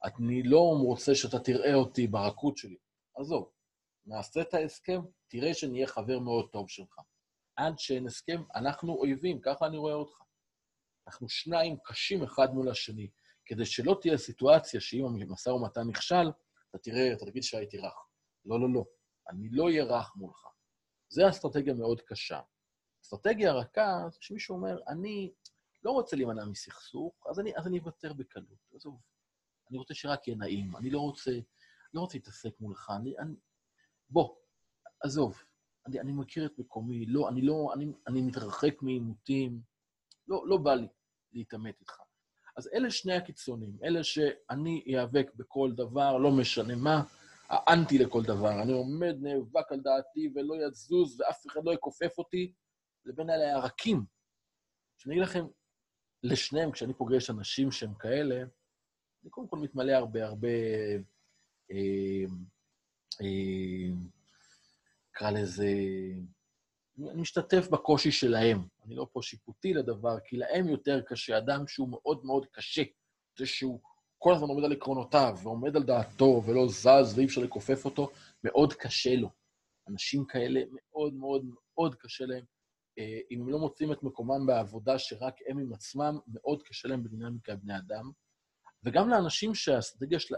אני 0.08 0.44
לא 0.44 0.60
רוצה 0.84 1.16
שאתה 1.16 1.40
תראה 1.40 1.74
אותי 1.74 2.08
ברכות 2.08 2.58
שלי. 2.58 2.78
עזוב, 3.16 3.52
נעשה 4.06 4.42
את 4.42 4.54
ההסכם, 4.54 5.02
תראה 5.28 5.54
שנהיה 5.54 5.88
חבר 5.88 6.20
מאוד 6.20 6.50
טוב 6.52 6.70
שלך. 6.70 7.00
עד 7.56 7.80
שאין 7.80 8.08
הסכם, 8.08 8.44
אנחנו 8.56 8.94
אויבים, 8.94 9.42
ככה 9.42 9.66
אני 9.66 9.78
רואה 9.78 9.94
אותך. 9.94 10.18
אנחנו 11.08 11.30
שניים 11.30 11.78
קשים 11.84 12.24
אחד 12.24 12.54
מול 12.54 12.70
השני, 12.70 13.10
כדי 13.46 13.66
שלא 13.66 13.98
תהיה 14.02 14.18
סיטואציה 14.18 14.82
שאם 14.82 15.06
המשא 15.06 15.50
ומתן 15.50 15.88
נכשל, 15.88 16.32
אתה 16.70 16.78
תראה, 16.78 17.14
אתה 17.14 17.26
תגיד 17.26 17.44
שהייתי 17.44 17.78
רך. 17.78 18.08
לא, 18.46 18.60
לא, 18.60 18.74
לא. 18.74 18.86
אני 19.30 19.50
לא 19.52 19.66
אהיה 19.66 19.84
רך 19.84 20.16
מולך. 20.16 20.48
זו 21.10 21.30
אסטרטגיה 21.30 21.74
מאוד 21.74 22.02
קשה. 22.02 22.40
אסטרטגיה 23.04 23.54
רכה, 23.54 24.06
זה 24.12 24.18
שמישהו 24.22 24.56
אומר, 24.56 24.80
אני 24.88 25.32
לא 25.84 25.92
רוצה 25.92 26.16
להימנע 26.16 26.46
מסכסוך, 26.46 27.28
אז 27.30 27.40
אני, 27.40 27.58
אז 27.58 27.68
אני 27.68 27.80
אוותר 27.80 28.14
בקלות. 28.14 28.60
עזוב, 28.76 29.02
אני 29.70 29.78
רוצה 29.78 29.94
שרק 29.94 30.28
יהיה 30.28 30.38
נעים, 30.38 30.76
אני 30.76 30.90
לא 30.90 31.00
רוצה, 31.00 31.32
לא 31.94 32.02
רוצה 32.02 32.18
להתעסק 32.18 32.60
מולך, 32.60 32.92
אני, 32.96 33.18
אני... 33.20 33.34
בוא, 34.10 34.36
עזוב, 35.04 35.42
אני, 35.88 36.00
אני 36.00 36.12
מכיר 36.12 36.46
את 36.46 36.60
מקומי, 36.60 37.06
לא, 37.06 37.30
אני 37.30 37.42
לא, 37.42 37.72
אני, 37.74 37.86
אני 38.08 38.22
מתרחק 38.22 38.82
מעימותים, 38.82 39.62
לא, 40.28 40.44
לא 40.48 40.58
בא 40.58 40.74
לי 40.74 40.88
להתעמת 41.34 41.80
איתך. 41.80 41.98
אז 42.58 42.70
אלה 42.74 42.92
שני 42.92 43.14
הקיצונים, 43.14 43.78
אלה 43.84 44.04
שאני 44.04 44.84
איאבק 44.86 45.32
בכל 45.36 45.72
דבר, 45.76 46.18
לא 46.18 46.32
משנה 46.32 46.76
מה, 46.76 47.04
האנטי 47.50 47.98
לכל 47.98 48.24
דבר. 48.24 48.62
אני 48.62 48.72
עומד, 48.72 49.16
נאבק 49.22 49.72
על 49.72 49.80
דעתי 49.80 50.30
ולא 50.36 50.56
יזוז 50.68 51.22
ואף 51.22 51.48
אחד 51.48 51.62
לא 51.64 51.74
יכופף 51.74 52.18
אותי, 52.18 52.54
לבין 53.06 53.30
אלה 53.30 53.56
הרכים. 53.56 54.06
שאני 54.98 55.16
אגיד 55.16 55.24
לכם, 55.24 55.46
לשניהם, 56.24 56.72
כשאני 56.72 56.94
פוגש 56.94 57.30
אנשים 57.30 57.72
שהם 57.72 57.94
כאלה, 57.94 58.44
אני 59.28 59.32
קודם 59.32 59.48
כל 59.48 59.58
מתמלא 59.58 59.92
הרבה, 59.92 60.26
הרבה, 60.26 60.48
אה, 61.72 62.26
אה, 63.22 63.94
נקרא 65.10 65.32
לזה, 65.32 65.68
אני 67.12 67.22
משתתף 67.22 67.68
בקושי 67.68 68.12
שלהם. 68.12 68.58
אני 68.86 68.96
לא 68.96 69.08
פה 69.12 69.22
שיפוטי 69.22 69.74
לדבר, 69.74 70.20
כי 70.20 70.38
להם 70.38 70.68
יותר 70.68 71.02
קשה. 71.02 71.38
אדם 71.38 71.68
שהוא 71.68 71.90
מאוד 71.90 72.26
מאוד 72.26 72.46
קשה, 72.52 72.84
זה 73.40 73.46
שהוא 73.46 73.80
כל 74.18 74.34
הזמן 74.34 74.48
עומד 74.48 74.64
על 74.64 74.72
עקרונותיו, 74.72 75.38
ועומד 75.44 75.76
על 75.76 75.84
דעתו, 75.84 76.42
ולא 76.46 76.68
זז, 76.68 77.18
ואי 77.18 77.26
אפשר 77.26 77.42
לכופף 77.42 77.86
אותו, 77.86 78.10
מאוד 78.44 78.74
קשה 78.74 79.16
לו. 79.16 79.30
אנשים 79.90 80.26
כאלה, 80.26 80.62
מאוד 80.72 81.14
מאוד 81.14 81.46
מאוד 81.46 81.96
קשה 81.96 82.26
להם. 82.26 82.46
אה, 83.00 83.20
אם 83.32 83.42
הם 83.42 83.50
לא 83.50 83.60
מוצאים 83.60 83.92
את 83.92 84.04
מקומם 84.04 84.46
בעבודה 84.46 85.00
שרק 85.00 85.36
הם 85.48 85.60
עם 85.60 85.74
עצמם, 85.74 86.20
מאוד 86.28 86.64
קשה 86.64 86.88
להם 86.88 87.04
בדינמיקה 87.04 87.56
בני 87.56 87.78
אדם. 87.78 88.12
וגם 88.88 89.10
לאנשים 89.10 89.56
שהאסטרטגיה 89.56 90.20
של, 90.20 90.36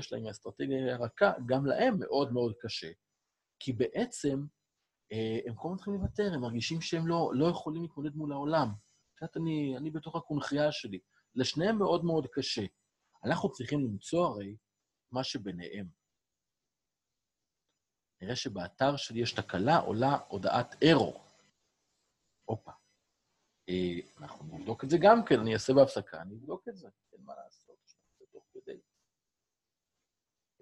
שלהם 0.00 0.22
היא 0.22 0.30
אסטרטגיה 0.30 0.96
רכה, 0.96 1.32
גם 1.46 1.66
להם 1.66 1.98
מאוד 1.98 2.32
מאוד 2.32 2.54
קשה. 2.60 2.92
כי 3.60 3.72
בעצם 3.72 4.44
אה, 5.12 5.38
הם 5.46 5.54
כל 5.54 5.68
הזמן 5.68 5.76
צריכים 5.76 5.94
לוותר, 5.94 6.34
הם 6.34 6.40
מרגישים 6.40 6.80
שהם 6.80 7.06
לא, 7.06 7.30
לא 7.34 7.46
יכולים 7.46 7.82
להתמודד 7.82 8.14
מול 8.14 8.32
העולם. 8.32 8.68
את 9.14 9.22
יודעת, 9.22 9.36
אני, 9.36 9.76
אני 9.76 9.90
בתוך 9.90 10.16
הקונכייה 10.16 10.72
שלי. 10.72 11.00
לשניהם 11.34 11.78
מאוד 11.78 12.04
מאוד 12.04 12.26
קשה. 12.32 12.62
אנחנו 13.24 13.52
צריכים 13.52 13.80
למצוא 13.80 14.26
הרי 14.26 14.56
מה 15.12 15.24
שביניהם. 15.24 15.86
נראה 18.20 18.36
שבאתר 18.36 18.96
שלי 18.96 19.22
יש 19.22 19.32
תקלה, 19.32 19.76
עולה 19.76 20.18
הודעת 20.28 20.74
ארור. 20.82 21.24
הופה. 22.44 22.70
אה, 23.68 24.08
אנחנו 24.18 24.58
נבדוק 24.58 24.84
את 24.84 24.90
זה 24.90 24.96
גם 25.02 25.24
כן, 25.28 25.40
אני 25.40 25.54
אעשה 25.54 25.72
בהפסקה, 25.72 26.22
אני 26.22 26.34
אבדוק 26.34 26.68
את 26.68 26.76
זה, 26.76 26.88
אין 27.12 27.22
מה 27.24 27.34
לעשות, 27.34 27.76
זה 28.18 28.24
תוך 28.32 28.44
כדי. 28.52 28.72
אה, 28.72 28.80
שאין 28.80 28.82
בעיה. 28.82 28.82
סליחה. 30.46 30.53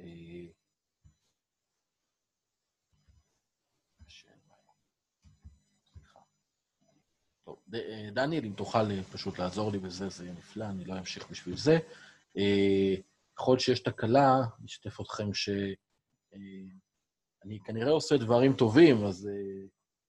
טוב, 7.44 7.58
ד- 7.68 7.74
אה, 7.74 8.08
דניאל, 8.12 8.44
אם 8.44 8.52
תוכל 8.52 8.90
אה, 8.90 9.02
פשוט 9.12 9.38
לעזור 9.38 9.72
לי 9.72 9.78
בזה, 9.78 10.08
זה 10.08 10.24
יהיה 10.24 10.34
נפלא, 10.34 10.64
אני 10.64 10.84
לא 10.84 10.98
אמשיך 10.98 11.30
בשביל 11.30 11.56
זה. 11.56 11.78
אה, 12.36 12.94
להיות 13.48 13.60
שיש 13.60 13.80
תקלה, 13.80 14.36
אני 14.58 14.66
אשתף 14.66 15.00
אתכם 15.00 15.34
ש... 15.34 15.48
אה, 16.34 16.38
אני 17.44 17.58
כנראה 17.64 17.90
עושה 17.90 18.16
דברים 18.16 18.52
טובים, 18.56 19.04
אז 19.04 19.28
אה, 19.28 19.66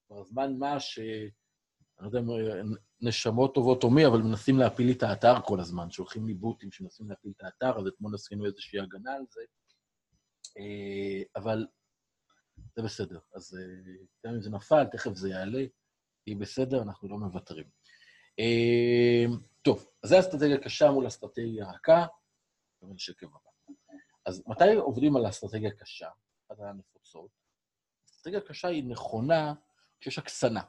כבר 0.08 0.24
זמן 0.24 0.58
מה 0.60 0.80
ש... 0.80 1.00
אני 1.00 2.02
לא 2.02 2.08
יודע 2.08 2.20
אם 2.20 2.30
אה, 2.30 2.62
נשמות 3.02 3.54
טובות 3.54 3.84
או 3.84 3.89
מי, 3.89 4.06
אבל 4.08 4.22
מנסים 4.22 4.58
להפיל 4.58 4.88
לי 4.88 4.94
את 4.94 5.04
האתר 5.04 5.41
כל 5.46 5.60
הזמן, 5.60 5.91
שולחים 5.91 6.28
לי 6.28 6.34
בוטים 6.34 6.72
שמנסים 6.72 7.10
להפיל 7.10 7.32
את 7.38 7.44
האתר, 7.44 7.80
אז 7.80 7.88
אתמול 7.88 8.16
עשינו 8.16 8.46
איזושהי 8.46 8.80
הגנה 8.80 9.14
על 9.14 9.24
זה. 9.30 9.41
אה, 10.58 11.24
אבל 11.36 11.68
זה 12.76 12.84
בסדר. 12.84 13.20
אז 13.34 13.58
אה, 13.58 13.93
גם 14.26 14.34
אם 14.34 14.41
זה 14.41 14.49
נפל, 14.49 14.86
תכף 14.91 15.14
זה 15.14 15.30
יעלה, 15.30 15.64
יהיה 16.28 16.39
בסדר, 16.39 16.82
אנחנו 16.82 17.10
לא 17.10 17.18
מוותרים. 17.18 17.70
אה, 18.39 19.26
טוב, 19.62 19.88
אז 20.04 20.10
זו 20.10 20.20
אסטרטגיה 20.20 20.58
קשה 20.58 20.91
מול 20.91 21.08
אסטרטגיה 21.08 21.72
רכה. 21.72 22.06
אז 24.26 24.43
מתי 24.47 24.74
עובדים 24.76 25.16
על 25.16 25.30
אסטרטגיה 25.30 25.72
קשה? 25.72 26.10
אחת 26.47 26.60
הנפוצות. 26.60 27.32
אסטרטגיה 28.06 28.41
קשה 28.41 28.68
היא 28.68 28.84
נכונה 28.84 29.54
כשיש 29.99 30.18
הקצנה. 30.18 30.62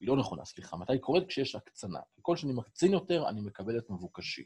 היא 0.00 0.08
לא 0.08 0.16
נכונה, 0.16 0.44
סליחה. 0.44 0.76
מתי 0.76 0.92
היא 0.92 1.00
קורית? 1.00 1.28
כשיש 1.28 1.54
הקצנה. 1.54 2.00
ככל 2.18 2.36
שאני 2.36 2.52
מקצין 2.52 2.92
יותר, 2.92 3.28
אני 3.28 3.40
מקבל 3.40 3.78
את 3.78 3.90
מבוקשי. 3.90 4.44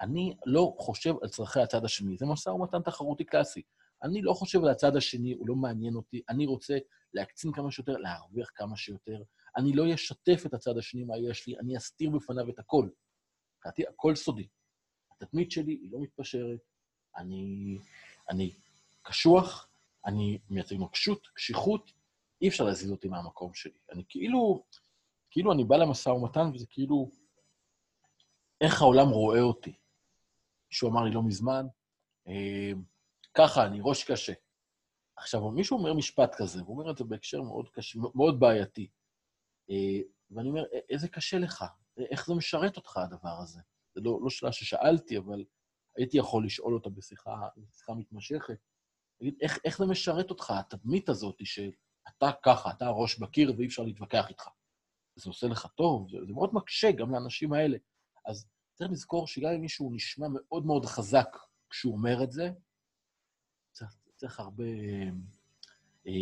אני 0.00 0.36
לא 0.46 0.74
חושב 0.78 1.14
על 1.22 1.28
צרכי 1.28 1.60
הצד 1.60 1.84
השני. 1.84 2.16
זה 2.16 2.26
משא 2.26 2.48
ומתן 2.48 2.82
תחרותי 2.82 3.24
קלאסי. 3.24 3.62
אני 4.02 4.22
לא 4.22 4.32
חושב 4.32 4.64
על 4.64 4.68
הצד 4.70 4.96
השני, 4.96 5.32
הוא 5.32 5.48
לא 5.48 5.54
מעניין 5.54 5.94
אותי. 5.94 6.22
אני 6.28 6.46
רוצה 6.46 6.78
להקצין 7.14 7.52
כמה 7.52 7.70
שיותר, 7.70 7.96
להרוויח 7.96 8.50
כמה 8.54 8.76
שיותר. 8.76 9.22
אני 9.56 9.72
לא 9.72 9.94
אשתף 9.94 10.42
את 10.46 10.54
הצד 10.54 10.78
השני 10.78 11.04
מה 11.04 11.14
יש 11.18 11.46
לי, 11.46 11.58
אני 11.58 11.76
אסתיר 11.76 12.10
בפניו 12.10 12.48
את 12.48 12.58
הכל. 12.58 12.88
מבחינתי, 13.56 13.86
הכל 13.88 14.14
סודי. 14.14 14.48
התדמית 15.10 15.50
שלי 15.50 15.72
היא 15.72 15.92
לא 15.92 16.00
מתפשרת, 16.00 16.60
אני, 17.16 17.78
אני 18.30 18.52
קשוח, 19.02 19.68
אני 20.06 20.38
מייצג 20.50 20.74
נוקשות, 20.74 21.26
קשיחות, 21.34 21.92
אי 22.42 22.48
אפשר 22.48 22.64
להזיז 22.64 22.90
אותי 22.90 23.08
מהמקום 23.08 23.54
שלי. 23.54 23.78
אני 23.92 24.04
כאילו, 24.08 24.64
כאילו 25.30 25.52
אני 25.52 25.64
בא 25.64 25.76
למשא 25.76 26.08
ומתן, 26.08 26.50
וזה 26.54 26.66
כאילו, 26.70 27.10
איך 28.60 28.82
העולם 28.82 29.08
רואה 29.08 29.40
אותי. 29.40 29.74
מישהו 30.74 30.90
אמר 30.90 31.02
לי 31.04 31.10
לא 31.10 31.22
מזמן, 31.22 31.66
אה, 32.28 32.72
ככה, 33.34 33.66
אני 33.66 33.78
ראש 33.82 34.04
קשה. 34.04 34.32
עכשיו, 35.16 35.50
מישהו 35.50 35.78
אומר 35.78 35.94
משפט 35.94 36.34
כזה, 36.36 36.62
והוא 36.62 36.78
אומר 36.78 36.90
את 36.90 36.96
זה 36.96 37.04
בהקשר 37.04 37.42
מאוד 37.42 37.68
קשה, 37.68 37.98
מאוד 38.14 38.40
בעייתי. 38.40 38.90
אה, 39.70 40.00
ואני 40.30 40.48
אומר, 40.48 40.62
"א- 40.62 40.92
איזה 40.92 41.08
קשה 41.08 41.38
לך? 41.38 41.64
איך 42.10 42.26
זה 42.26 42.34
משרת 42.34 42.76
אותך, 42.76 42.96
הדבר 42.96 43.38
הזה? 43.42 43.60
זה 43.94 44.00
לא, 44.00 44.18
לא 44.22 44.30
שאלה 44.30 44.52
ששאלתי, 44.52 45.18
אבל 45.18 45.44
הייתי 45.96 46.18
יכול 46.18 46.46
לשאול 46.46 46.74
אותה 46.74 46.90
בשיחה, 46.90 47.48
בשיחה 47.56 47.94
מתמשכת. 47.94 48.58
תגיד, 49.20 49.34
איך, 49.40 49.58
איך 49.64 49.78
זה 49.78 49.84
משרת 49.86 50.30
אותך, 50.30 50.50
התדמית 50.50 51.08
הזאת 51.08 51.36
שאתה 51.44 52.26
ככה, 52.44 52.70
אתה 52.70 52.86
הראש 52.86 53.18
בקיר 53.18 53.54
ואי 53.58 53.66
אפשר 53.66 53.82
להתווכח 53.82 54.28
איתך? 54.28 54.48
זה 55.16 55.30
עושה 55.30 55.46
לך 55.46 55.66
טוב, 55.66 56.10
זה, 56.10 56.18
זה 56.26 56.32
מאוד 56.32 56.50
מקשה 56.54 56.92
גם 56.92 57.10
לאנשים 57.14 57.52
האלה. 57.52 57.78
אז 58.26 58.46
צריך 58.74 58.90
לזכור 58.90 59.26
שגם 59.26 59.50
אם 59.50 59.60
מישהו 59.60 59.90
נשמע 59.92 60.26
מאוד 60.30 60.66
מאוד 60.66 60.86
חזק 60.86 61.36
כשהוא 61.70 61.92
אומר 61.92 62.24
את 62.24 62.32
זה, 62.32 62.50
צריך, 63.72 63.96
צריך 64.16 64.40
הרבה... 64.40 64.64
אה, 66.06 66.12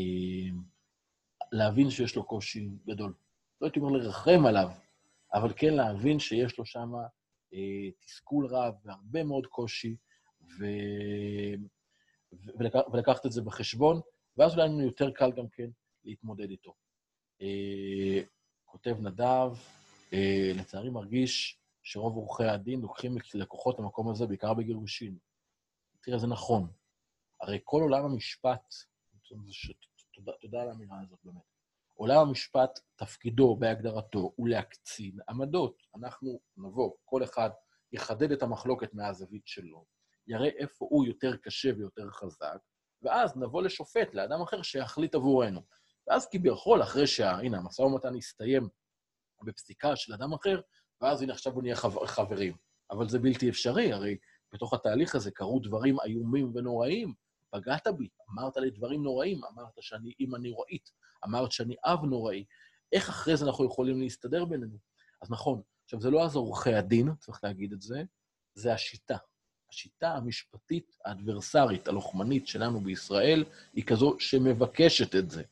להבין 1.53 1.91
שיש 1.91 2.17
לו 2.17 2.25
קושי 2.25 2.69
גדול. 2.87 3.15
לא 3.61 3.67
הייתי 3.67 3.81
אומר 3.81 3.91
לרחם 3.91 4.47
עליו, 4.47 4.71
אבל 5.35 5.53
כן 5.57 5.75
להבין 5.75 6.19
שיש 6.19 6.59
לו 6.59 6.67
שם 6.67 6.93
אה, 7.55 7.91
תסכול 8.01 8.47
רב 8.47 8.75
והרבה 8.85 9.25
מאוד 9.25 9.47
קושי, 9.47 9.97
ו... 10.59 10.67
ולק... 12.59 12.73
ולקחת 12.93 13.27
את 13.27 13.33
זה 13.33 13.43
בחשבון, 13.43 14.01
ואז 14.37 14.53
אולי 14.53 14.69
לנו 14.69 14.81
יותר 14.81 15.11
קל 15.11 15.33
גם 15.33 15.49
כן 15.49 15.71
להתמודד 16.05 16.51
איתו. 16.51 16.75
אה, 17.43 18.21
כותב 18.65 18.97
נדב, 19.01 19.57
אה, 20.13 20.53
לצערי 20.55 20.91
מרגיש 20.91 21.62
שרוב 21.83 22.17
עורכי 22.17 22.45
הדין 22.45 22.81
לוקחים 22.81 23.17
לקוחות 23.35 23.79
למקום 23.79 24.11
הזה, 24.11 24.27
בעיקר 24.27 24.55
בגירושין. 24.55 25.19
תראה, 26.03 26.19
זה 26.19 26.27
נכון. 26.27 26.73
הרי 27.41 27.59
כל 27.65 27.83
עולם 27.83 28.05
המשפט, 28.05 28.75
תודה, 30.41 30.63
על 30.63 30.69
האמירה 30.69 31.01
הזאת 31.01 31.19
באמת, 31.25 31.43
עולם 31.95 32.29
המשפט, 32.29 32.81
תפקידו 32.97 33.57
בהגדרתו 33.57 34.33
הוא 34.37 34.49
להקצין 34.49 35.19
עמדות. 35.29 35.83
אנחנו 35.95 36.41
נבוא, 36.57 36.93
כל 37.05 37.25
אחד 37.25 37.51
יחדד 37.93 38.33
את 38.33 38.43
המחלוקת 38.43 38.95
מהזווית 38.95 39.47
שלו, 39.47 39.85
יראה 40.27 40.49
איפה 40.49 40.87
הוא 40.91 41.07
יותר 41.07 41.37
קשה 41.37 41.71
ויותר 41.77 42.11
חזק, 42.11 42.59
ואז 43.03 43.37
נבוא 43.37 43.63
לשופט, 43.63 44.15
לאדם 44.15 44.43
אחר 44.43 44.63
שיחליט 44.63 45.15
עבורנו. 45.15 45.61
ואז 46.07 46.29
כביכול, 46.33 46.83
אחרי 46.83 47.07
שה... 47.07 47.31
הנה, 47.31 47.59
המשא 47.59 47.83
ומתן 47.83 48.17
הסתיים 48.17 48.69
בפסיקה 49.43 49.97
של 49.97 50.15
אדם 50.15 50.33
אחר, 50.33 50.61
ואז 51.03 51.23
הנה 51.23 51.33
עכשיו 51.33 51.53
בוא 51.53 51.63
נהיה 51.63 51.77
חבר, 51.77 52.07
חברים. 52.07 52.53
אבל 52.91 53.09
זה 53.09 53.19
בלתי 53.19 53.49
אפשרי, 53.49 53.93
הרי 53.93 54.17
בתוך 54.53 54.75
התהליך 54.75 55.15
הזה 55.15 55.31
קרו 55.31 55.61
דברים 55.61 55.97
איומים 56.01 56.53
ונוראים. 56.55 57.15
פגעת 57.51 57.87
בי, 57.99 58.09
אמרת 58.31 58.57
לי 58.57 58.71
דברים 58.71 59.03
נוראים, 59.03 59.41
אמרת 59.45 59.73
שאני 59.81 60.13
אימא 60.21 60.37
נוראית, 60.37 60.91
אמרת 61.25 61.53
שאני 61.53 61.75
אב 61.85 62.05
נוראי. 62.05 62.45
איך 62.93 63.09
אחרי 63.09 63.37
זה 63.37 63.47
אנחנו 63.47 63.65
יכולים 63.65 64.01
להסתדר 64.01 64.45
בינינו? 64.45 64.77
אז 65.23 65.31
נכון, 65.31 65.63
עכשיו, 65.85 66.01
זה 66.01 66.11
לא 66.11 66.25
אז 66.25 66.37
עורכי 66.37 66.75
הדין, 66.75 67.15
צריך 67.19 67.45
להגיד 67.45 67.73
את 67.73 67.83
זה, 67.83 68.03
זה 68.55 68.73
השיטה. 68.73 69.17
השיטה 69.71 70.15
המשפטית 70.15 70.97
האדברסרית, 71.05 71.89
הלוחמנית 71.89 72.47
שלנו 72.47 72.81
בישראל, 72.81 73.45
היא 73.73 73.85
כזו 73.85 74.17
שמבקשת 74.19 75.17
את 75.17 75.31
זה. 75.31 75.43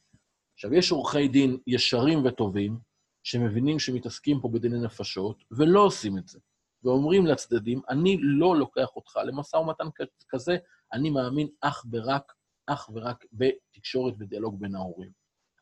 עכשיו, 0.54 0.74
יש 0.74 0.90
עורכי 0.90 1.28
דין 1.28 1.58
ישרים 1.66 2.24
וטובים, 2.24 2.89
שמבינים 3.22 3.78
שמתעסקים 3.78 4.40
פה 4.40 4.48
בדיני 4.48 4.80
נפשות, 4.80 5.44
ולא 5.50 5.80
עושים 5.80 6.18
את 6.18 6.28
זה. 6.28 6.38
ואומרים 6.82 7.26
לצדדים, 7.26 7.80
אני 7.88 8.16
לא 8.20 8.56
לוקח 8.56 8.96
אותך 8.96 9.16
למשא 9.24 9.56
ומתן 9.56 9.84
כזה, 10.28 10.56
אני 10.92 11.10
מאמין 11.10 11.48
אך 11.60 11.84
ורק, 11.92 12.32
אך 12.66 12.90
ורק 12.94 13.24
בתקשורת 13.32 14.14
ודיאלוג 14.18 14.60
בין 14.60 14.74
ההורים. 14.74 15.12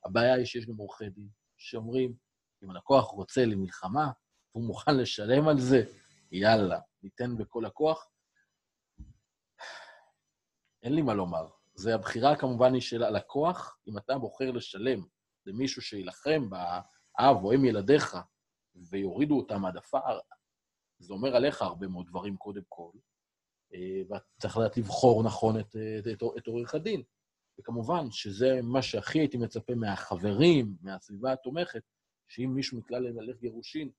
הבעיה 0.05 0.35
היא 0.35 0.45
שיש 0.45 0.67
גם 0.67 0.77
עורכי 0.77 1.11
דין 1.11 1.29
שאומרים, 1.57 2.15
אם 2.63 2.71
הלקוח 2.71 3.05
רוצה 3.05 3.45
למלחמה, 3.45 4.11
והוא 4.55 4.65
מוכן 4.65 4.97
לשלם 4.97 5.49
על 5.49 5.59
זה, 5.59 5.85
יאללה, 6.33 6.81
ניתן 7.03 7.37
בכל 7.37 7.65
הכוח. 7.65 8.09
אין 10.83 10.95
לי 10.95 11.03
מה 11.03 11.15
לומר. 11.15 11.49
זה 11.75 11.95
הבחירה 11.95 12.37
כמובן 12.37 12.75
היא 12.75 12.83
של 12.83 13.03
הלקוח, 13.03 13.79
אם 13.89 13.99
אתה 13.99 14.19
בוחר 14.19 14.51
לשלם 14.51 15.05
למישהו 15.47 15.83
שיילחם 15.83 16.51
באב 17.19 17.45
או 17.45 17.55
אם 17.55 17.65
ילדיך 17.65 18.17
ויורידו 18.75 19.37
אותם 19.37 19.63
מהדפר, 19.63 20.19
זה 20.99 21.13
אומר 21.13 21.37
עליך 21.37 21.63
הרבה 21.63 21.89
מאוד 21.89 22.07
דברים 22.07 22.37
קודם 22.37 22.63
כל, 22.69 22.91
ואתה 24.09 24.25
צריך 24.41 24.57
לדעת 24.57 24.77
לבחור 24.77 25.23
נכון 25.25 25.61
את, 25.61 25.77
את, 25.99 26.07
את, 26.13 26.23
את 26.39 26.47
עורך 26.47 26.75
הדין. 26.75 27.03
וכמובן 27.61 28.11
שזה 28.11 28.61
מה 28.63 28.83
שהכי 28.83 29.19
הייתי 29.19 29.37
מצפה 29.37 29.75
מהחברים, 29.75 30.77
מהסביבה 30.81 31.33
התומכת, 31.33 31.83
שאם 32.29 32.53
מישהו 32.55 32.79
נקלע 32.79 32.99
להליך 33.01 33.37
גירושין, 33.41 33.91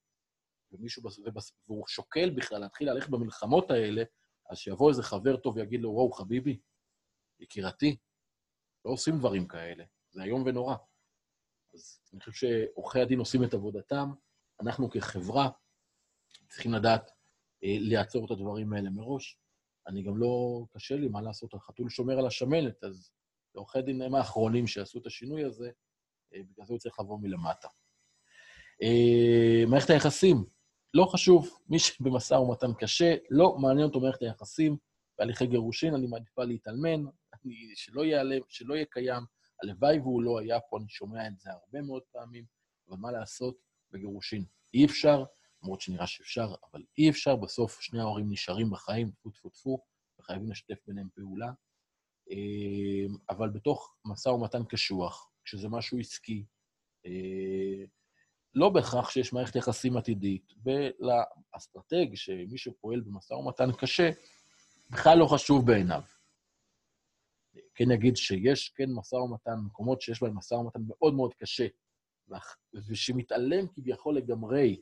ומישהו, 0.72 1.04
ובס, 1.26 1.52
והוא 1.68 1.88
שוקל 1.88 2.30
בכלל 2.30 2.60
להתחיל 2.60 2.92
ללכת 2.92 3.10
במלחמות 3.10 3.72
האלה, 3.72 4.04
אז 4.50 4.58
שיבוא 4.58 4.90
איזה 4.90 5.04
חבר 5.04 5.38
טוב 5.38 5.56
ויגיד 5.56 5.82
לו, 5.82 5.90
וואו, 5.90 6.12
חביבי, 6.12 6.60
יקירתי, 7.40 7.98
לא 8.86 8.92
עושים 8.92 9.18
דברים 9.20 9.48
כאלה, 9.48 9.84
זה 10.10 10.24
איום 10.24 10.44
ונורא. 10.46 10.76
אז 11.80 12.14
אני 12.14 12.20
חושב 12.20 12.32
שעורכי 12.32 13.00
הדין 13.02 13.20
עושים 13.20 13.44
את 13.44 13.54
עבודתם, 13.54 14.10
אנחנו 14.62 14.90
כחברה 14.90 15.50
צריכים 16.50 16.74
לדעת 16.74 17.12
אה, 17.64 17.78
לעצור 17.80 18.26
את 18.26 18.32
הדברים 18.32 18.74
האלה 18.74 18.90
מראש. 18.90 19.40
אני 19.88 20.04
גם 20.04 20.18
לא, 20.18 20.64
קשה 20.74 20.96
לי, 20.96 21.08
מה 21.08 21.22
לעשות, 21.22 21.54
החתול 21.54 21.90
שומר 21.90 22.20
על 22.20 22.26
השמנת, 22.28 22.84
אז 22.84 23.12
עורכי 23.56 23.82
דין 23.82 24.02
הם 24.02 24.16
האחרונים 24.16 24.68
שעשו 24.68 25.00
את 25.00 25.06
השינוי 25.06 25.44
הזה, 25.44 25.72
אה, 26.34 26.40
בגלל 26.44 26.66
זה 26.66 26.74
הוא 26.74 26.80
צריך 26.80 27.00
לבוא 27.00 27.20
מלמטה. 27.20 27.68
אה, 28.84 29.64
מערכת 29.68 29.90
היחסים, 29.90 30.46
לא 30.94 31.06
חשוב, 31.06 31.60
מי 31.70 31.80
שבמשא 31.80 32.34
ומתן 32.34 32.74
קשה, 32.74 33.16
לא 33.30 33.58
מעניין 33.58 33.88
אותו 33.88 34.00
מערכת 34.00 34.22
היחסים, 34.22 34.78
בהליכי 35.20 35.48
גירושין 35.48 35.96
אני 35.96 36.08
מעדיפה 36.08 36.44
להתאלמן, 36.44 37.06
אני, 37.34 37.72
שלא 37.76 38.06
ייעלם, 38.06 38.42
שלא 38.50 38.76
יהיה 38.76 38.86
קיים. 38.86 39.24
הלוואי 39.64 40.00
והוא 40.00 40.24
לא 40.24 40.40
היה 40.40 40.60
פה, 40.60 40.78
אני 40.78 40.90
שומע 40.90 41.28
את 41.28 41.40
זה 41.40 41.52
הרבה 41.52 41.82
מאוד 41.82 42.02
פעמים, 42.12 42.46
אבל 42.90 42.98
מה 42.98 43.12
לעשות 43.12 43.58
בגירושין? 43.92 44.46
אי 44.74 44.86
אפשר, 44.86 45.24
למרות 45.64 45.82
שנראה 45.82 46.08
שאפשר, 46.08 46.54
אבל 46.72 46.84
אי 46.98 47.10
אפשר, 47.10 47.36
בסוף 47.36 47.82
שני 47.82 48.00
ההורים 48.00 48.32
נשארים 48.32 48.70
בחיים, 48.70 49.12
טפו 49.12 49.30
טפו 49.30 49.50
טפו, 49.50 49.80
וחייבים 50.20 50.52
לשתף 50.52 50.78
ביניהם 50.88 51.08
פעולה. 51.16 51.52
אה, 52.32 53.16
אבל 53.30 53.50
בתוך 53.50 53.96
משא 54.06 54.30
ומתן 54.30 54.64
קשוח, 54.64 55.30
כשזה 55.44 55.70
משהו 55.70 56.00
עסקי, 56.00 56.46
אה, 57.06 57.86
לא 58.56 58.70
בהכרח 58.70 59.10
שיש 59.10 59.34
מערכת 59.34 59.56
יחסים 59.56 59.98
עתידית, 59.98 60.54
ולאסטרטג, 60.64 62.16
שמי 62.16 62.58
שפועל 62.58 63.02
במשא 63.02 63.34
ומתן 63.34 63.72
קשה, 63.72 64.10
בכלל 64.90 65.18
לא 65.18 65.26
חשוב 65.26 65.66
בעיניו. 65.66 66.02
כן 67.80 67.92
אגיד 67.92 68.18
שיש 68.18 68.70
כן 68.70 68.90
משא 68.94 69.16
ומתן, 69.16 69.56
מקומות 69.66 70.02
שיש 70.02 70.24
בהם 70.24 70.38
משא 70.38 70.54
ומתן 70.54 70.80
מאוד 70.88 71.14
מאוד 71.14 71.34
קשה, 71.34 71.68
ושמתעלם 72.74 73.68
כביכול 73.68 74.18
לגמרי 74.18 74.82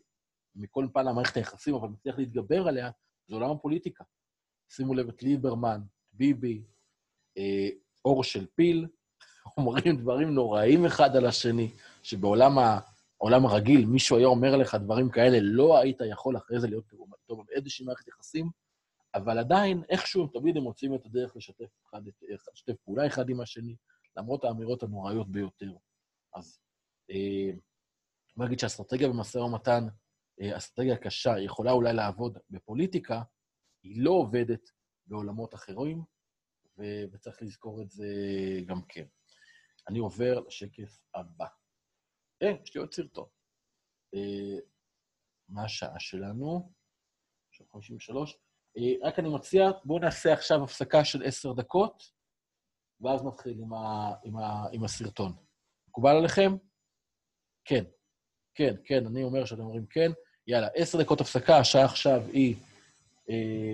מכל 0.55 0.87
פן 0.93 1.07
המערכת 1.07 1.37
היחסים, 1.37 1.75
אבל 1.75 1.87
מצליח 1.87 2.17
להתגבר 2.17 2.67
עליה, 2.67 2.91
זה 3.27 3.35
עולם 3.35 3.51
הפוליטיקה. 3.51 4.03
שימו 4.69 4.93
לב 4.93 5.09
את 5.09 5.23
ליברמן, 5.23 5.81
ביבי, 6.13 6.63
אה, 7.37 7.69
אור 8.05 8.23
של 8.23 8.45
פיל, 8.55 8.87
אומרים 9.57 9.97
דברים 9.97 10.29
נוראים 10.29 10.85
אחד 10.85 11.15
על 11.15 11.25
השני, 11.25 11.71
שבעולם 12.03 12.57
ה... 12.57 12.79
העולם 13.21 13.45
הרגיל, 13.45 13.85
מישהו 13.85 14.17
היה 14.17 14.27
אומר 14.27 14.55
לך 14.57 14.75
דברים 14.75 15.09
כאלה, 15.09 15.37
לא 15.41 15.77
היית 15.77 15.97
יכול 16.11 16.37
אחרי 16.37 16.59
זה 16.59 16.67
להיות 16.67 16.85
טוב 17.25 17.45
באיזושהי 17.45 17.85
מערכת 17.85 18.07
יחסים, 18.07 18.49
אבל 19.17 19.39
עדיין, 19.39 19.83
איכשהו 19.89 20.27
תמיד 20.27 20.57
הם 20.57 20.63
מוצאים 20.63 20.95
את 20.95 21.05
הדרך 21.05 21.35
לשתף, 21.35 21.69
אחד, 21.85 22.01
לשתף 22.53 22.75
פעולה 22.85 23.07
אחד 23.07 23.29
עם 23.29 23.41
השני, 23.41 23.75
למרות 24.17 24.43
האמירות 24.43 24.83
הנוראיות 24.83 25.31
ביותר. 25.31 25.73
אז 26.35 26.59
אה, 27.11 27.57
בוא 28.35 28.45
נגיד 28.45 28.59
שהאסטרטגיה 28.59 29.07
במשא 29.07 29.37
ומתן, 29.37 29.83
אה, 30.41 30.57
אסטרטגיה 30.57 30.97
קשה, 30.97 31.39
יכולה 31.39 31.71
אולי 31.71 31.93
לעבוד 31.93 32.37
בפוליטיקה, 32.49 33.21
היא 33.83 34.03
לא 34.03 34.11
עובדת 34.11 34.69
בעולמות 35.07 35.53
אחרים, 35.53 36.03
ו- 36.77 37.03
וצריך 37.11 37.41
לזכור 37.41 37.81
את 37.81 37.89
זה 37.89 38.07
גם 38.65 38.81
כן. 38.89 39.05
אני 39.89 39.99
עובר 39.99 40.39
לשקף 40.39 40.99
הבא. 41.15 41.45
אה, 42.43 42.51
יש 42.63 42.75
לי 42.75 42.81
עוד 42.81 42.93
סרטון. 42.93 43.27
אה, 44.15 44.59
מה 45.49 45.63
השעה 45.65 45.99
שלנו? 45.99 46.73
53. 47.71 48.37
אה, 48.77 49.07
רק 49.07 49.19
אני 49.19 49.29
מציע, 49.29 49.69
בואו 49.85 49.99
נעשה 49.99 50.33
עכשיו 50.33 50.63
הפסקה 50.63 51.05
של 51.05 51.23
עשר 51.23 51.53
דקות, 51.53 52.03
ואז 53.01 53.23
נתחיל 53.23 53.59
עם, 53.59 53.73
ה, 53.73 54.13
עם, 54.23 54.37
ה, 54.37 54.67
עם 54.71 54.83
הסרטון. 54.83 55.33
מקובל 55.89 56.15
עליכם? 56.15 56.51
כן. 57.65 57.83
כן, 58.55 58.75
כן, 58.85 59.05
אני 59.05 59.23
אומר 59.23 59.45
שאתם 59.45 59.61
אומרים 59.61 59.85
כן. 59.89 60.11
יאללה, 60.47 60.67
עשר 60.75 61.01
דקות 61.01 61.21
הפסקה, 61.21 61.57
השעה 61.57 61.85
עכשיו 61.85 62.21
היא... 62.33 62.55
אה, 63.29 63.73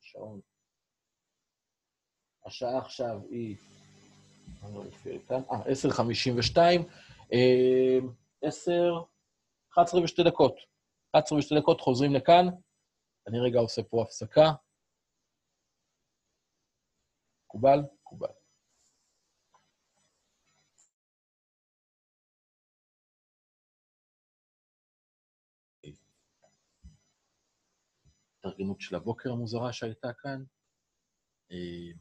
שעון. 0.00 0.40
השעה 2.46 2.78
עכשיו 2.78 3.20
היא... 3.30 3.56
לא 4.62 4.84
מופיע 4.84 5.18
כאן, 5.28 5.42
אה, 5.52 5.72
10.52. 5.72 6.58
10, 8.42 8.72
11 9.74 10.02
ושתי 10.02 10.22
דקות. 10.22 10.56
11 11.16 11.38
ושתי 11.38 11.54
דקות, 11.60 11.80
חוזרים 11.80 12.14
לכאן. 12.14 12.46
אני 13.28 13.38
רגע 13.40 13.58
עושה 13.58 13.82
פה 13.82 14.02
הפסקה. 14.02 14.46
מקובל? 17.44 17.78
מקובל. 18.00 18.28
התארגנות 28.44 28.80
של 28.80 28.96
הבוקר 28.96 29.30
המוזרה 29.30 29.72
שהייתה 29.72 30.08
כאן. 30.22 30.44
אה, 31.50 31.92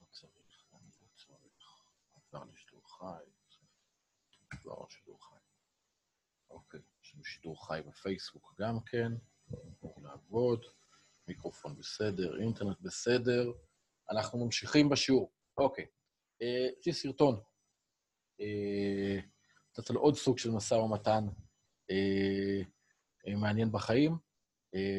לא 0.00 0.06
צריך, 0.10 0.72
לא 0.72 0.78
צריך, 1.16 1.82
עבר 2.14 2.44
לשידור 2.44 2.98
חי. 2.98 3.24
לא 4.64 4.86
שידור 4.90 5.24
חי. 5.24 5.38
אוקיי, 6.50 6.80
יש 7.02 7.14
לנו 7.14 7.24
שידור 7.24 7.66
חי 7.66 7.80
בפייסבוק 7.86 8.54
גם 8.60 8.80
כן, 8.86 9.12
לעבוד, 10.02 10.64
מיקרופון 11.28 11.76
בסדר, 11.76 12.40
אינטרנט 12.40 12.80
בסדר. 12.80 13.52
אנחנו 14.10 14.44
ממשיכים 14.44 14.88
בשיעור. 14.88 15.32
אוקיי, 15.58 15.86
אה, 16.42 16.68
יש 16.80 16.86
לי 16.86 16.92
סרטון. 16.92 17.40
אה, 18.40 19.20
קצת 19.72 19.90
על 19.90 19.96
עוד 19.96 20.16
סוג 20.16 20.38
של 20.38 20.50
משא 20.50 20.74
ומתן 20.74 21.24
אה, 21.90 22.60
מעניין 23.36 23.72
בחיים, 23.72 24.16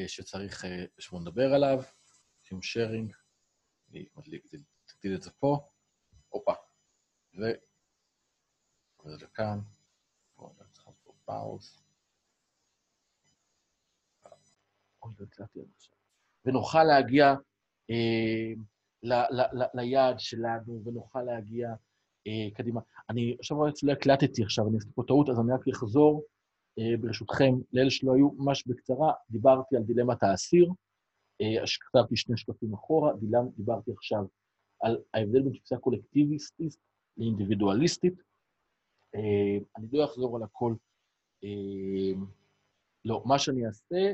שצריך, 0.06 0.64
שבואו 0.98 1.22
נדבר 1.22 1.54
עליו, 1.54 1.82
עם 2.52 2.62
שיירינג. 2.62 3.14
אני 3.90 4.06
מדליק, 4.16 4.44
תגדיל 4.86 5.16
את 5.16 5.22
זה 5.22 5.30
פה. 5.30 5.70
הופה. 6.28 6.52
ו... 7.38 7.42
וזה 9.04 9.16
לכאן. 9.24 9.58
פה 10.34 11.12
פאוס. 11.24 11.83
אוי, 15.04 15.14
לא 15.56 15.64
עכשיו. 15.76 15.94
ונוכל 16.44 16.84
להגיע 16.84 17.34
אה, 17.90 18.52
ל, 19.02 19.12
ל, 19.12 19.40
ל, 19.52 19.64
ליעד 19.74 20.20
שלנו, 20.20 20.82
ונוכל 20.84 21.22
להגיע 21.22 21.68
אה, 22.26 22.48
קדימה. 22.54 22.80
אני 23.10 23.36
עכשיו 23.38 23.56
רואה 23.56 23.70
לא 23.82 23.92
הקלטתי 23.92 24.42
עכשיו, 24.42 24.68
אני 24.68 24.76
עשיתי 24.76 24.92
פה 24.94 25.02
טעות, 25.06 25.28
אז 25.28 25.40
אני 25.40 25.52
רק 25.52 25.68
אחזור, 25.68 26.22
אה, 26.78 26.96
ברשותכם, 27.00 27.52
לאלה 27.72 27.90
שלא 27.90 28.14
היו, 28.14 28.30
ממש 28.30 28.66
בקצרה, 28.66 29.12
דיברתי 29.30 29.76
על 29.76 29.82
דילמת 29.82 30.22
האסיר, 30.22 30.68
אה, 31.40 31.64
כתבתי 31.80 32.16
שני 32.16 32.36
שקפים 32.36 32.74
אחורה, 32.74 33.12
דיברתי 33.56 33.92
עכשיו 33.92 34.24
על 34.80 35.02
ההבדל 35.14 35.42
בין 35.42 35.52
תפיסה 35.52 35.76
קולקטיביסטית 35.76 36.76
לאינדיבידואליסטית. 37.16 38.14
אה, 39.14 39.58
אני 39.76 39.86
לא 39.92 40.04
אחזור 40.04 40.36
על 40.36 40.42
הכל. 40.42 40.74
אה, 41.44 42.20
לא, 43.04 43.22
מה 43.26 43.38
שאני 43.38 43.66
אעשה, 43.66 44.12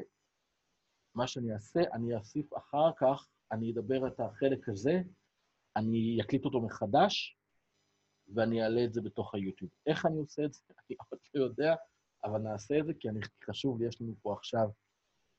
מה 1.15 1.27
שאני 1.27 1.53
אעשה, 1.53 1.81
אני 1.93 2.15
אוסיף 2.15 2.57
אחר 2.57 2.91
כך, 2.97 3.29
אני 3.53 3.73
אדבר 3.73 4.07
את 4.07 4.21
החלק 4.21 4.69
הזה, 4.69 5.03
אני 5.77 6.19
אקליט 6.23 6.45
אותו 6.45 6.61
מחדש, 6.61 7.37
ואני 8.35 8.63
אעלה 8.63 8.85
את 8.85 8.93
זה 8.93 9.01
בתוך 9.01 9.35
היוטיוב. 9.35 9.71
איך 9.87 10.07
אני 10.07 10.19
עושה 10.19 10.45
את 10.45 10.53
זה? 10.53 10.61
אני 10.89 10.97
עוד 11.11 11.21
לא 11.35 11.45
יודע, 11.45 11.75
אבל 12.25 12.39
נעשה 12.39 12.79
את 12.79 12.87
זה, 12.87 12.93
כי 12.95 13.09
אני, 13.09 13.21
חשוב 13.45 13.81
לי, 13.81 13.89
יש 13.89 14.01
לנו 14.01 14.15
פה 14.23 14.33
עכשיו, 14.33 14.69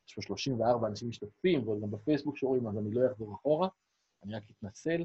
יש 0.08 0.16
פה 0.16 0.22
34 0.22 0.88
אנשים 0.88 1.10
משתתפים, 1.10 1.68
ועוד 1.68 1.82
גם 1.82 1.92
בפייסבוק 1.92 2.38
שרואים, 2.38 2.68
אז 2.68 2.78
אני 2.78 2.92
לא 2.94 3.12
אחזור 3.12 3.36
אחורה, 3.36 3.68
אני 4.24 4.36
רק 4.36 4.44
אתנצל, 4.52 5.02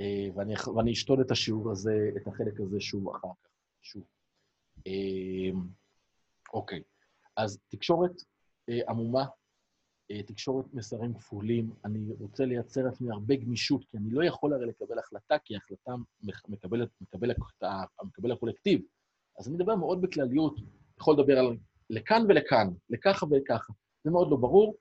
אה, 0.00 0.28
ואני, 0.34 0.54
ואני 0.76 0.92
אשתול 0.92 1.22
את 1.22 1.30
השיעור 1.30 1.70
הזה, 1.70 2.10
את 2.16 2.26
החלק 2.26 2.60
הזה 2.60 2.80
שוב 2.80 3.08
אחר 3.08 3.28
כך. 3.44 3.50
שוב. 3.82 4.02
אמ, 4.86 5.60
אוקיי, 6.52 6.82
אז 7.36 7.58
תקשורת 7.68 8.12
אה, 8.68 8.80
עמומה, 8.88 9.20
אה, 9.20 9.26
תקשורת 10.26 10.74
מסרים 10.74 11.14
כפולים, 11.14 11.70
אני 11.84 12.12
רוצה 12.20 12.44
לייצר 12.44 12.84
לעצמי 12.84 13.10
הרבה 13.10 13.36
גמישות, 13.36 13.84
כי 13.84 13.96
אני 13.96 14.10
לא 14.10 14.24
יכול 14.24 14.52
הרי 14.52 14.66
לקבל 14.66 14.98
החלטה, 14.98 15.36
כי 15.44 15.54
ההחלטה 15.54 15.92
מקבלת, 16.48 16.88
מקבל, 17.00 17.30
מקבל 18.04 18.32
הקולקטיב. 18.32 18.80
אז 19.38 19.48
אני 19.48 19.54
מדבר 19.54 19.74
מאוד 19.74 20.00
בכלליות, 20.02 20.60
יכול 21.00 21.14
לדבר 21.14 21.38
על 21.38 21.56
לכאן 21.90 22.22
ולכאן, 22.28 22.68
לככה 22.90 23.26
ולככה. 23.30 23.72
זה 24.04 24.10
מאוד 24.10 24.30
לא 24.30 24.36
ברור. 24.36 24.76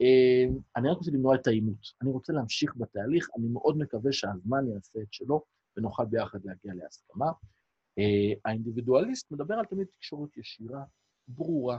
אמ, 0.00 0.58
אני 0.76 0.88
רק 0.88 0.96
רוצה 0.96 1.10
למנוע 1.10 1.34
את 1.34 1.46
העימות. 1.46 1.86
אני 2.02 2.10
רוצה 2.10 2.32
להמשיך 2.32 2.76
בתהליך, 2.76 3.28
אני 3.38 3.48
מאוד 3.48 3.78
מקווה 3.78 4.12
שהזמן 4.12 4.68
יעשה 4.68 4.98
את 5.02 5.12
שלו, 5.12 5.42
ונוכל 5.76 6.04
ביחד 6.04 6.38
להגיע 6.44 6.74
להסכמה. 6.74 7.32
אה, 7.98 8.32
האינדיבידואליסט 8.44 9.32
מדבר 9.32 9.54
על 9.54 9.64
תמיד 9.64 9.86
תקשורת 9.86 10.36
ישירה, 10.36 10.84
ברורה, 11.28 11.78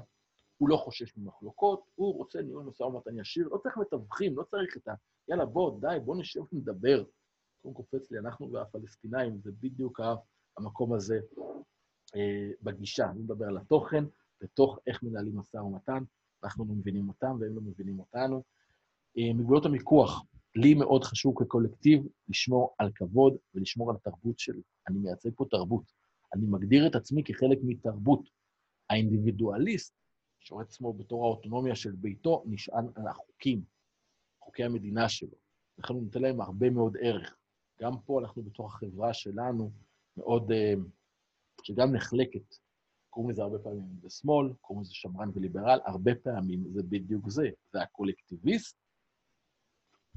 הוא 0.57 0.69
לא 0.69 0.77
חושש 0.77 1.17
ממחלוקות, 1.17 1.83
הוא 1.95 2.15
רוצה 2.15 2.41
ניהול 2.41 2.63
משא 2.63 2.83
ומתן 2.83 3.17
ישיר, 3.17 3.47
לא 3.47 3.57
צריך 3.57 3.77
מתווכים, 3.77 4.37
לא 4.37 4.43
צריך 4.43 4.77
את 4.77 4.87
ה... 4.87 4.93
יאללה, 5.27 5.45
בוא, 5.45 5.79
די, 5.81 5.97
בוא 6.05 6.15
נשב 6.15 6.41
ונדבר. 6.53 7.03
קודם 7.61 7.73
קופץ 7.73 8.11
לי, 8.11 8.19
אנחנו 8.19 8.51
והפלסטינאים, 8.51 9.37
זה 9.43 9.51
בדיוק 9.59 9.99
המקום 10.57 10.93
הזה 10.93 11.19
אה, 12.15 12.51
בגישה. 12.61 13.09
אני 13.09 13.19
מדבר 13.19 13.45
על 13.45 13.57
התוכן, 13.57 14.03
בתוך 14.41 14.79
איך 14.87 15.03
מנהלים 15.03 15.37
משא 15.37 15.57
ומתן, 15.57 16.03
אנחנו 16.43 16.65
לא 16.65 16.73
מבינים 16.73 17.09
אותם 17.09 17.37
והם 17.39 17.55
לא 17.55 17.61
מבינים 17.61 17.99
אותנו. 17.99 18.43
אה, 19.17 19.33
מגבולות 19.33 19.65
המיקוח, 19.65 20.23
לי 20.55 20.73
מאוד 20.73 21.03
חשוב 21.03 21.35
כקולקטיב 21.39 22.03
לשמור 22.29 22.75
על 22.77 22.91
כבוד 22.95 23.37
ולשמור 23.55 23.89
על 23.89 23.95
התרבות 23.95 24.39
שלי. 24.39 24.61
אני 24.87 24.99
מייצג 24.99 25.29
פה 25.35 25.45
תרבות. 25.51 25.83
אני 26.33 26.45
מגדיר 26.45 26.87
את 26.87 26.95
עצמי 26.95 27.23
כחלק 27.23 27.57
מתרבות. 27.63 28.29
האינדיבידואליסט, 28.89 29.93
שרואה 30.43 30.63
את 30.63 30.69
עצמו 30.69 30.93
בתור 30.93 31.25
האוטונומיה 31.25 31.75
של 31.75 31.91
ביתו, 31.91 32.43
נשען 32.45 32.85
על 32.95 33.07
החוקים, 33.07 33.63
חוקי 34.39 34.63
המדינה 34.63 35.09
שלו. 35.09 35.37
לכן 35.77 35.93
הוא 35.93 36.03
נותן 36.03 36.21
להם 36.21 36.41
הרבה 36.41 36.69
מאוד 36.69 36.97
ערך. 37.01 37.37
גם 37.81 37.91
פה 38.05 38.19
אנחנו 38.19 38.43
בתוך 38.43 38.75
החברה 38.75 39.13
שלנו, 39.13 39.71
מאוד, 40.17 40.51
אה, 40.51 40.73
שגם 41.63 41.95
נחלקת. 41.95 42.55
קוראים 43.09 43.31
לזה 43.31 43.41
הרבה 43.41 43.59
פעמים 43.59 44.01
בשמאל, 44.01 44.53
קוראים 44.61 44.83
לזה 44.83 44.93
שמרן 44.93 45.29
וליברל, 45.33 45.79
הרבה 45.85 46.15
פעמים 46.15 46.63
זה 46.73 46.83
בדיוק 46.83 47.29
זה. 47.29 47.49
זה 47.73 47.81
הקולקטיביסט 47.81 48.77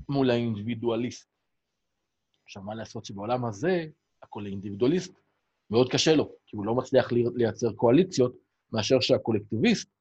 מול 0.08 0.30
האינדיבידואליסט. 0.30 1.28
עכשיו, 2.44 2.62
מה 2.62 2.74
לעשות 2.74 3.04
שבעולם 3.04 3.44
הזה, 3.44 3.86
הכל 4.22 4.46
אינדיבידואליסט, 4.46 5.14
מאוד 5.70 5.92
קשה 5.92 6.14
לו, 6.14 6.32
כי 6.46 6.56
הוא 6.56 6.66
לא 6.66 6.74
מצליח 6.74 7.12
לייצר 7.12 7.72
קואליציות, 7.72 8.36
מאשר 8.72 9.00
שהקולקטיביסט 9.00 9.95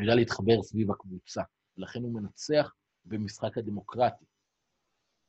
יודע 0.00 0.14
להתחבר 0.14 0.62
סביב 0.62 0.90
הקבוצה, 0.90 1.42
ולכן 1.76 2.02
הוא 2.02 2.14
מנצח 2.14 2.74
במשחק 3.04 3.58
הדמוקרטי. 3.58 4.24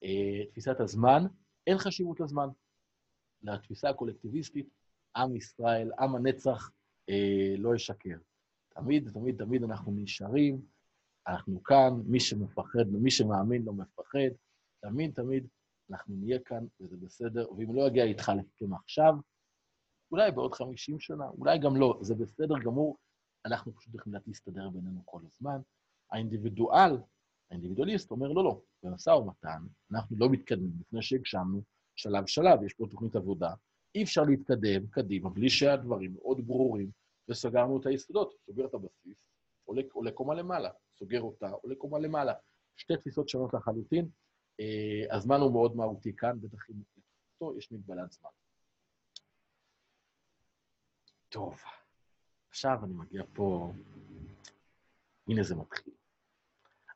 אה, 0.04 0.46
תפיסת 0.52 0.80
הזמן, 0.80 1.24
אין 1.68 1.78
חשיבות 1.78 2.20
לזמן. 2.20 2.48
לתפיסה 3.44 3.90
הקולקטיביסטית, 3.90 4.70
עם 5.16 5.36
ישראל, 5.36 5.92
עם 6.00 6.16
הנצח, 6.16 6.72
אה, 7.10 7.56
לא 7.58 7.76
ישקר. 7.76 8.18
תמיד, 8.70 9.10
תמיד, 9.14 9.38
תמיד 9.38 9.64
אנחנו 9.64 9.92
נשארים, 9.96 10.62
אנחנו 11.28 11.64
כאן, 11.64 11.94
מי 12.06 12.20
שמפחד, 12.20 12.88
מי 12.92 13.12
שמאמין 13.12 13.64
לא 13.66 13.74
מפחד, 13.74 14.30
תמיד, 14.82 15.14
תמיד 15.14 15.48
אנחנו 15.92 16.16
נהיה 16.16 16.40
כאן, 16.40 16.66
וזה 16.80 16.98
בסדר, 16.98 17.52
ואם 17.52 17.76
לא 17.76 17.88
יגיע 17.88 18.04
איתך 18.04 18.32
לסיכם 18.38 18.74
עכשיו, 18.74 19.14
אולי 20.12 20.32
בעוד 20.32 20.54
50 20.54 21.00
שנה, 21.00 21.26
אולי 21.38 21.60
גם 21.60 21.76
לא, 21.76 22.00
זה 22.02 22.16
בסדר 22.16 22.56
גמור, 22.60 22.98
אנחנו 23.46 23.76
פשוט 23.76 23.96
יכולים 23.96 24.22
להסתדר 24.28 24.70
בינינו 24.70 25.02
כל 25.06 25.22
הזמן. 25.26 25.62
האינדיבידואל, 26.12 26.98
האינדיבידואליסט 27.52 28.12
אומר, 28.12 28.32
לא, 28.32 28.44
לא, 28.44 28.62
במשא 28.84 29.10
ומתן 29.10 29.64
אנחנו 29.92 30.18
לא 30.20 30.30
מתקדמים 30.30 30.74
לפני 30.80 31.02
שהגשמנו 31.02 31.64
שלב-שלב, 31.96 32.64
יש 32.64 32.74
פה 32.74 32.86
תוכנית 32.92 33.16
עבודה, 33.16 33.54
אי 33.96 34.04
אפשר 34.04 34.22
להתקדם 34.24 34.88
קדימה 34.88 35.30
בלי 35.30 35.50
שהדברים 35.50 36.14
מאוד 36.14 36.48
ברורים, 36.48 36.92
וסגרנו 37.30 37.82
את 37.82 37.86
היסודות, 37.86 38.34
סוגר 38.46 38.66
את 38.66 38.74
הבסיס, 38.74 39.18
עולה, 39.66 39.82
עולה 39.94 40.12
קומה 40.12 40.36
למעלה, 40.36 40.70
סוגר 41.00 41.22
אותה, 41.22 41.50
עולה 41.50 41.76
קומה 41.76 42.00
למעלה. 42.00 42.34
שתי 42.78 42.98
תפיסות 42.98 43.30
שונות 43.30 43.54
לחלוטין. 43.54 44.10
אה, 44.60 45.16
הזמן 45.16 45.40
הוא 45.40 45.52
מאוד 45.52 45.76
מהותי 45.76 46.16
כאן, 46.16 46.40
בטח 46.42 46.70
אם 46.70 46.76
יש 47.58 47.72
מגבלת 47.72 48.12
זמן. 48.12 48.30
טוב, 51.30 51.62
עכשיו 52.54 52.80
אני 52.84 52.94
מגיע 52.94 53.24
פה, 53.34 53.74
הנה 55.28 55.44
זה 55.44 55.56
מתחיל. 55.56 55.94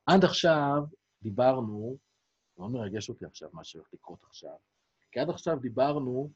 עד 0.05 0.23
עכשיו 0.23 0.83
דיברנו, 1.21 1.97
לא 2.57 2.69
מרגש 2.69 3.09
אותי 3.09 3.25
עכשיו 3.25 3.49
מה 3.53 3.63
שהולך 3.63 3.93
לקרות 3.93 4.23
עכשיו, 4.23 4.55
כי 5.11 5.19
עד 5.19 5.29
עכשיו 5.29 5.59
דיברנו 5.59 6.29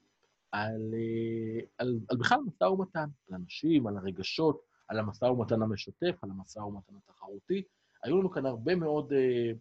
על, 0.51 0.93
אה, 0.93 1.65
על, 1.77 1.99
על 2.09 2.17
בכלל 2.17 2.39
משא 2.47 2.63
ומתן, 2.63 3.07
על 3.29 3.35
אנשים, 3.35 3.87
על 3.87 3.97
הרגשות, 3.97 4.61
על 4.87 4.99
המשא 4.99 5.25
ומתן 5.25 5.61
המשתף, 5.61 6.15
על 6.21 6.29
המשא 6.29 6.59
ומתן 6.59 6.93
התחרותי. 6.95 7.63
היו 8.03 8.17
לנו 8.19 8.31
כאן 8.31 8.45
הרבה 8.45 8.75
מאוד 8.75 9.13
אה, 9.13 9.51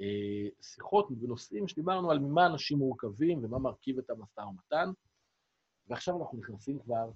אה, 0.00 0.48
שיחות 0.62 1.08
ונושאים 1.20 1.68
שדיברנו 1.68 2.10
על 2.10 2.18
ממה 2.18 2.46
אנשים 2.46 2.78
מורכבים 2.78 3.44
ומה 3.44 3.58
מרכיב 3.58 3.98
את 3.98 4.10
המשא 4.10 4.40
ומתן, 4.40 4.90
ועכשיו 5.88 6.20
אנחנו 6.20 6.38
נכנסים 6.38 6.78
כבר 6.78 7.10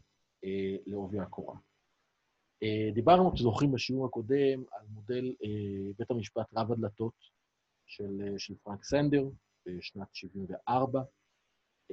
אה, 0.45 0.77
לעובי 0.87 1.21
הקורה. 1.21 1.57
אה, 2.63 2.91
דיברנו, 2.95 3.33
כשזוכרים 3.33 3.73
בשיעור 3.73 4.07
הקודם, 4.07 4.65
על 4.73 4.87
מודל 4.89 5.35
אה, 5.45 5.93
בית 5.99 6.11
המשפט 6.11 6.47
רב 6.57 6.73
הדלתות 6.73 7.15
של, 7.87 8.23
אה, 8.27 8.39
של 8.39 8.55
פרנק 8.63 8.85
סנדר 8.85 9.29
בשנת 9.67 10.15
74', 10.15 11.03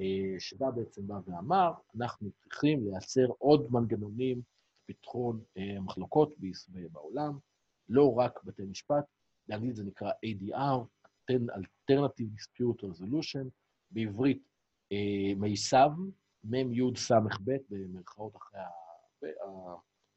אה, 0.00 0.34
שבה 0.38 0.70
בעצם 0.70 1.06
בא 1.06 1.20
ואמר, 1.26 1.72
אנחנו 1.96 2.30
צריכים 2.32 2.84
לייצר 2.84 3.26
עוד 3.38 3.72
מנגנונים 3.72 4.42
לפתרון 4.88 5.42
מחלוקות 5.80 6.34
בעולם, 6.92 7.38
לא 7.88 8.14
רק 8.14 8.44
בתי 8.44 8.62
משפט, 8.62 9.04
באנגלית 9.48 9.76
זה 9.76 9.84
נקרא 9.84 10.10
ADR, 10.10 10.84
Alternative 11.30 12.30
Dispute 12.36 12.82
Resolution, 12.82 13.48
בעברית 13.90 14.42
אה, 14.92 15.34
מיס"ב, 15.36 15.90
מ' 16.44 16.72
י' 16.72 16.96
ס' 16.96 17.12
ב', 17.44 17.56
במרכאות 17.70 18.36
אחרי 18.36 18.60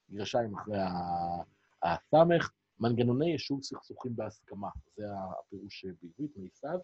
הגרשיים 0.09 0.55
אחרי 0.57 0.77
הס', 1.83 2.13
מנגנוני 2.79 3.29
יישוב 3.29 3.63
סכסוכים 3.63 4.15
בהסכמה, 4.15 4.69
זה 4.95 5.03
הפירוש 5.39 5.85
בעברית, 5.85 6.37
מיס"ב. 6.37 6.77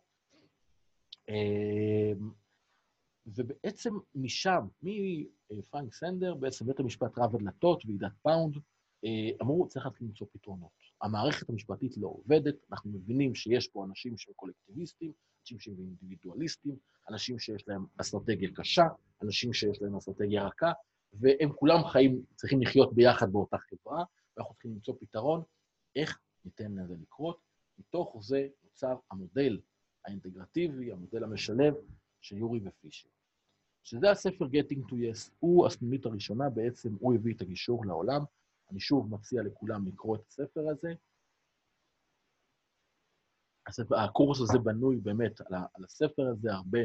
ובעצם 3.25 3.93
משם, 4.15 4.67
מפרנק 5.51 5.93
סנדר, 5.93 6.35
בעצם 6.35 6.65
בית 6.65 6.79
המשפט 6.79 7.17
רב 7.17 7.35
הדלתות, 7.35 7.85
ועידת 7.85 8.11
פאונד, 8.21 8.55
אה, 9.05 9.29
אמרו, 9.41 9.67
צריך 9.67 9.85
להתחיל 9.85 10.07
למצוא 10.07 10.27
פתרונות. 10.33 10.71
המערכת 11.01 11.49
המשפטית 11.49 11.97
לא 11.97 12.07
עובדת, 12.07 12.55
אנחנו 12.71 12.91
מבינים 12.91 13.35
שיש 13.35 13.67
פה 13.67 13.85
אנשים 13.85 14.17
שהם 14.17 14.33
קולקטיביסטים, 14.35 15.11
אנשים 15.41 15.59
שהם 15.59 15.75
אינדיבידואליסטים, 15.79 16.75
אנשים 17.09 17.39
שיש 17.39 17.67
להם 17.67 17.85
אסטרטגיה 18.01 18.49
קשה, 18.55 18.83
אנשים 19.23 19.53
שיש 19.53 19.81
להם 19.81 19.95
אסטרטגיה 19.95 20.47
רכה, 20.47 20.71
והם 21.13 21.53
כולם 21.55 21.83
חיים, 21.83 22.23
צריכים 22.35 22.61
לחיות 22.61 22.93
ביחד 22.93 23.31
באותה 23.31 23.57
חברה, 23.57 24.03
ואנחנו 24.37 24.53
צריכים 24.53 24.71
למצוא 24.71 24.95
פתרון 24.99 25.43
איך 25.95 26.19
ניתן 26.45 26.75
לזה 26.75 26.95
לקרות. 27.01 27.39
מתוך 27.79 28.17
זה 28.21 28.47
נוצר 28.63 28.95
המודל 29.11 29.59
האינטגרטיבי, 30.05 30.91
המודל 30.91 31.23
המשלב 31.23 31.73
של 32.21 32.37
יורי 32.37 32.59
ופישר. 32.63 33.09
שזה 33.83 34.11
הספר 34.11 34.45
Getting 34.45 34.89
to 34.89 34.93
Yes, 34.93 35.31
הוא 35.39 35.67
הסנונית 35.67 36.05
הראשונה, 36.05 36.49
בעצם 36.49 36.95
הוא 36.99 37.15
הביא 37.15 37.35
את 37.35 37.41
הגישור 37.41 37.85
לעולם. 37.85 38.21
אני 38.71 38.79
שוב 38.79 39.13
מציע 39.13 39.43
לכולם 39.43 39.87
לקרוא 39.87 40.15
את 40.15 40.27
הספר 40.27 40.61
הזה. 40.71 40.93
הספר, 43.67 43.95
הקורס 43.95 44.41
הזה 44.41 44.59
בנוי 44.59 44.97
באמת 44.97 45.41
על, 45.41 45.55
על 45.73 45.83
הספר 45.83 46.27
הזה, 46.31 46.53
הרבה 46.53 46.79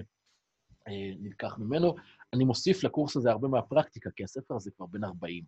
נלקח 1.18 1.58
ממנו. 1.58 1.94
אני 2.34 2.44
מוסיף 2.44 2.84
לקורס 2.84 3.16
הזה 3.16 3.30
הרבה 3.30 3.48
מהפרקטיקה, 3.48 4.10
כי 4.16 4.24
הספר 4.24 4.56
הזה 4.56 4.70
כבר 4.70 4.86
בן 4.86 5.04
40. 5.04 5.44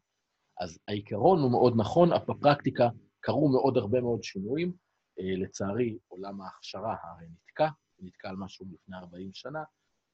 אז 0.61 0.79
העיקרון 0.89 1.43
הוא 1.43 1.51
מאוד 1.51 1.73
נכון, 1.77 2.09
בפרקטיקה 2.29 2.89
קרו 3.21 3.49
מאוד 3.49 3.77
הרבה 3.77 4.01
מאוד 4.01 4.23
שינויים. 4.23 4.73
אה, 5.21 5.37
לצערי, 5.37 5.99
עולם 6.09 6.41
ההכשרה 6.41 6.97
הרי 7.03 7.27
נתקע, 7.29 7.69
נתקע 7.99 8.29
על 8.29 8.37
משהו 8.37 8.67
לפני 8.73 8.97
40 8.97 9.31
שנה, 9.35 9.65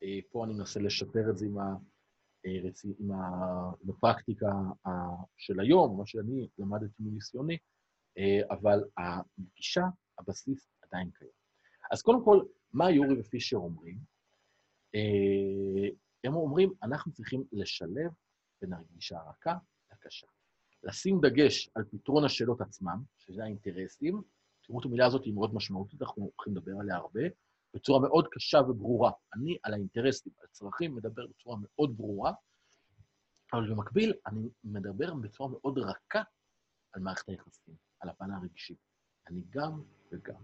אה, 0.03 0.19
פה 0.31 0.45
אני 0.45 0.55
מנסה 0.55 0.81
לשפר 0.81 1.31
את 1.31 1.39
זה 1.39 1.47
עם, 1.47 1.59
ה, 1.59 1.75
אה, 2.47 2.71
עם, 2.99 3.13
ה, 3.13 3.17
עם 3.83 3.91
הפרקטיקה 3.91 4.51
של 5.37 5.61
היום, 5.61 5.99
מה 5.99 6.07
שאני 6.07 6.49
למדתי 6.59 6.95
מניסיוני, 7.01 7.59
אה, 8.19 8.41
אבל 8.51 8.85
הגישה, 8.99 9.85
הבסיס 10.19 10.73
עדיין 10.83 11.11
קיים. 11.11 11.31
אז 11.93 12.03
קודם 12.03 12.25
כל, 12.25 12.45
מה 12.73 12.91
יורי 12.91 13.21
ופישר 13.21 13.57
אומרים? 13.57 13.99
הם 16.25 16.35
אומרים, 16.35 16.73
אנחנו 16.83 17.13
צריכים 17.13 17.45
לשלב 17.53 18.11
בין 18.61 18.73
הרגישה 18.73 19.19
הרכה 19.19 19.55
לקשה. 19.93 20.27
לשים 20.83 21.21
דגש 21.21 21.71
על 21.75 21.85
פתרון 21.91 22.25
השאלות 22.25 22.61
עצמם, 22.61 23.03
שזה 23.19 23.43
האינטרסים, 23.45 24.23
תראו 24.63 24.81
את 24.81 24.85
המילה 24.85 25.07
הזאת, 25.07 25.25
היא 25.25 25.35
מאוד 25.35 25.55
משמעותית, 25.55 26.03
אנחנו 26.03 26.23
הולכים 26.23 26.57
לדבר 26.57 26.73
עליה 26.81 26.97
הרבה, 26.97 27.21
בצורה 27.75 28.01
מאוד 28.01 28.29
קשה 28.31 28.59
וברורה. 28.59 29.11
אני 29.35 29.57
על 29.63 29.75
האינטרסים, 29.75 30.33
על 30.39 30.47
הצרכים, 30.51 30.95
מדבר 30.95 31.27
בצורה 31.27 31.57
מאוד 31.61 31.97
ברורה, 31.97 32.33
אבל 33.53 33.71
במקביל 33.71 34.13
אני 34.27 34.49
מדבר 34.65 35.15
בצורה 35.15 35.51
מאוד 35.51 35.79
רכה 35.79 36.23
על 36.93 37.03
מערכת 37.03 37.29
היחסים, 37.29 37.75
על 38.01 38.09
הפן 38.09 38.31
הרגשי. 38.31 38.77
אני 39.29 39.41
גם 39.51 39.83
וגם. 40.13 40.43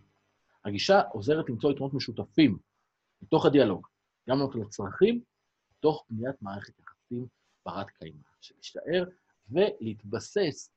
הגישה 0.65 1.01
עוזרת 1.01 1.51
למצוא 1.51 1.73
יתרונות 1.73 1.95
משותפים 1.95 2.59
מתוך 3.23 3.47
הדיאלוג, 3.47 3.87
גם 4.29 4.39
לענות 4.39 4.55
על 4.55 4.63
הצרכים, 4.63 5.23
תוך 5.81 6.07
בניית 6.11 6.43
מערכת 6.43 6.81
יחסים 6.81 7.27
ברת 7.67 7.91
קיימא, 7.91 8.29
שתישאר 8.41 9.05
ולהתבסס 9.51 10.71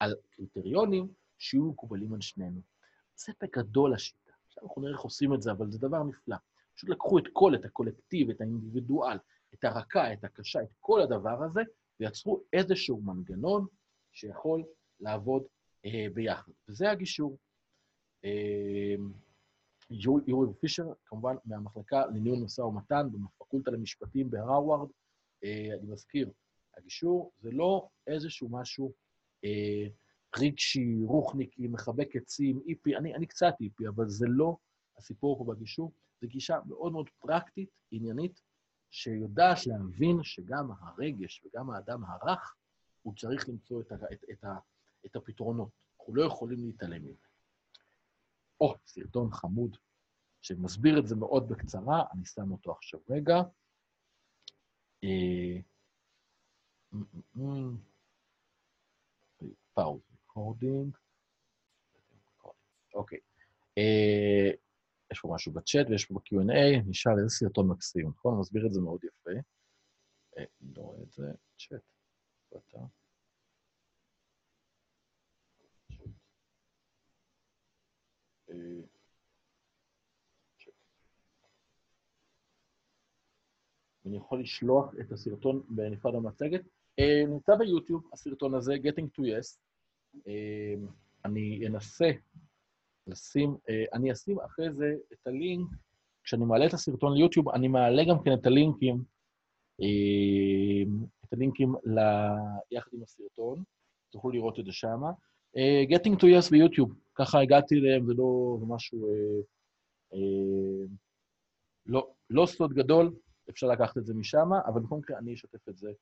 על 0.00 0.14
קריטריונים 0.30 1.08
שיהיו 1.38 1.64
מקובלים 1.64 2.14
על 2.14 2.20
שנינו. 2.20 2.60
זה 3.16 3.32
בגדול 3.42 3.94
השיטה. 3.94 4.32
עכשיו 4.46 4.62
אנחנו 4.62 4.82
נראה 4.82 4.92
איך 4.92 5.00
עושים 5.00 5.34
את 5.34 5.42
זה, 5.42 5.52
אבל 5.52 5.70
זה 5.70 5.78
דבר 5.78 6.02
נפלא. 6.02 6.36
פשוט 6.74 6.90
לקחו 6.90 7.18
את 7.18 7.24
כל, 7.32 7.54
את 7.54 7.64
הקולקטיב, 7.64 8.30
את 8.30 8.40
האינדיבידואל, 8.40 9.18
את 9.54 9.64
הרכה, 9.64 10.12
את 10.12 10.24
הקשה, 10.24 10.62
את 10.62 10.72
כל 10.80 11.00
הדבר 11.00 11.42
הזה, 11.44 11.60
ויצרו 12.00 12.42
איזשהו 12.52 13.02
מנגנון 13.02 13.66
שיכול 14.12 14.64
לעבוד 15.00 15.42
אה, 15.86 16.06
ביחד. 16.14 16.52
וזה 16.68 16.90
הגישור. 16.90 17.38
אה, 18.24 18.94
יורי 19.90 20.52
פישר, 20.60 20.92
כמובן 21.06 21.34
מהמחלקה 21.44 22.06
לניהול 22.06 22.38
משא 22.38 22.60
ומתן 22.60 23.08
בפקולטה 23.12 23.70
למשפטים 23.70 24.30
בהרווארד. 24.30 24.88
אה, 25.44 25.68
אני 25.78 25.92
מזכיר, 25.92 26.30
הגישור 26.76 27.32
זה 27.40 27.50
לא 27.50 27.88
איזשהו 28.06 28.48
משהו 28.48 28.92
אה, 29.44 29.86
רגשי, 30.38 31.04
רוחניקי, 31.04 31.68
מחבק 31.68 32.16
עצים, 32.16 32.60
איפי, 32.68 32.96
אני, 32.96 33.14
אני 33.14 33.26
קצת 33.26 33.54
איפי, 33.60 33.88
אבל 33.88 34.08
זה 34.08 34.26
לא 34.28 34.56
הסיפור 34.98 35.38
פה 35.38 35.52
בגישור, 35.52 35.92
זו 36.20 36.28
גישה 36.28 36.58
מאוד 36.66 36.92
מאוד 36.92 37.08
פרקטית, 37.20 37.68
עניינית, 37.90 38.40
שיודעת 38.90 39.66
להבין 39.66 40.22
שגם 40.22 40.70
הרגש 40.80 41.44
וגם 41.44 41.70
האדם 41.70 42.04
הרך, 42.04 42.54
הוא 43.02 43.14
צריך 43.16 43.48
למצוא 43.48 43.80
את, 43.80 43.92
את, 43.92 44.24
את, 44.32 44.44
את 45.06 45.16
הפתרונות. 45.16 45.70
אנחנו 45.98 46.14
לא 46.14 46.22
יכולים 46.24 46.64
להתעלם 46.66 47.04
מזה. 47.04 47.29
או, 48.60 48.74
סרטון 48.86 49.30
חמוד 49.32 49.76
שמסביר 50.42 50.98
את 50.98 51.06
זה 51.06 51.16
מאוד 51.16 51.48
בקצרה, 51.48 52.04
אני 52.12 52.24
שם 52.24 52.52
אותו 52.52 52.72
עכשיו 52.72 53.00
רגע. 53.10 53.36
Pause, 59.74 60.00
recording. 60.10 60.96
אוקיי. 62.94 63.18
יש 65.12 65.20
פה 65.20 65.28
משהו 65.34 65.52
בצ'אט 65.52 65.86
ויש 65.90 66.04
פה 66.04 66.14
ב-Q&A, 66.14 66.88
נשאל 66.88 67.12
איזה 67.18 67.28
סרטון 67.28 67.68
מקסים, 67.68 68.08
נכון? 68.08 68.40
מסביר 68.40 68.66
את 68.66 68.72
זה 68.72 68.80
מאוד 68.80 69.04
יפה. 69.04 69.30
אני 70.36 70.74
לא 70.76 70.82
רואה 70.82 71.02
את 71.02 71.10
זה, 71.10 71.32
צ'אט. 71.58 71.82
אני 84.06 84.16
יכול 84.16 84.40
לשלוח 84.40 84.94
את 85.00 85.12
הסרטון 85.12 85.62
בנפרד 85.68 86.14
המצגת. 86.14 86.60
נמצא 87.28 87.54
ביוטיוב 87.56 88.10
הסרטון 88.12 88.54
הזה, 88.54 88.74
Getting 88.74 89.06
to 89.18 89.22
Yes. 89.22 89.58
אני 91.24 91.66
אנסה 91.66 92.10
לשים, 93.06 93.56
אני 93.92 94.12
אשים 94.12 94.40
אחרי 94.40 94.72
זה 94.72 94.94
את 95.12 95.26
הלינק, 95.26 95.68
כשאני 96.24 96.44
מעלה 96.44 96.66
את 96.66 96.74
הסרטון 96.74 97.16
ליוטיוב, 97.16 97.48
אני 97.48 97.68
מעלה 97.68 98.02
גם 98.08 98.22
כן 98.24 98.30
את 98.34 98.46
הלינקים, 98.46 99.04
את 101.24 101.32
הלינקים 101.32 101.74
ל... 101.74 102.00
יחד 102.70 102.90
עם 102.92 103.02
הסרטון, 103.02 103.62
תוכלו 104.10 104.30
לראות 104.30 104.58
את 104.58 104.64
זה 104.64 104.72
שם. 104.72 105.00
Getting 105.56 106.16
to 106.16 106.24
Yes 106.24 106.50
ביוטיוב, 106.50 106.94
ככה 107.14 107.40
הגעתי 107.40 107.74
אליהם, 107.74 108.06
זה 108.06 108.12
לא 108.14 108.58
משהו... 108.68 109.08
לא, 111.86 112.12
לא 112.30 112.46
סוד 112.46 112.72
גדול, 112.72 113.14
אפשר 113.50 113.66
לקחת 113.66 113.98
את 113.98 114.06
זה 114.06 114.14
משם, 114.14 114.52
אבל 114.66 114.80
בכל 114.80 114.96
מקרה 114.96 115.18
אני 115.18 115.34
אשתף 115.34 115.68
את 115.68 115.76
זה 115.76 115.92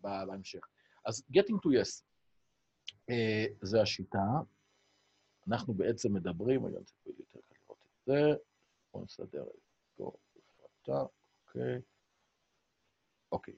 בהמשך. 0.00 0.66
אז 1.04 1.22
Getting 1.32 1.56
to 1.56 1.82
Yes, 1.82 2.02
uh, 3.10 3.52
זה 3.62 3.82
השיטה. 3.82 4.24
אנחנו 5.48 5.74
בעצם 5.74 6.14
מדברים, 6.14 6.66
רגע, 6.66 6.78
זה 6.78 7.10
יותר 7.18 7.38
קל 7.48 7.56
לראות 7.62 7.78
את 7.82 8.06
זה, 8.06 8.42
בואו 8.92 9.04
נסדר 9.04 9.42
את 9.42 9.48
זה, 9.96 10.92
אוקיי. 11.42 11.80
אוקיי. 13.32 13.54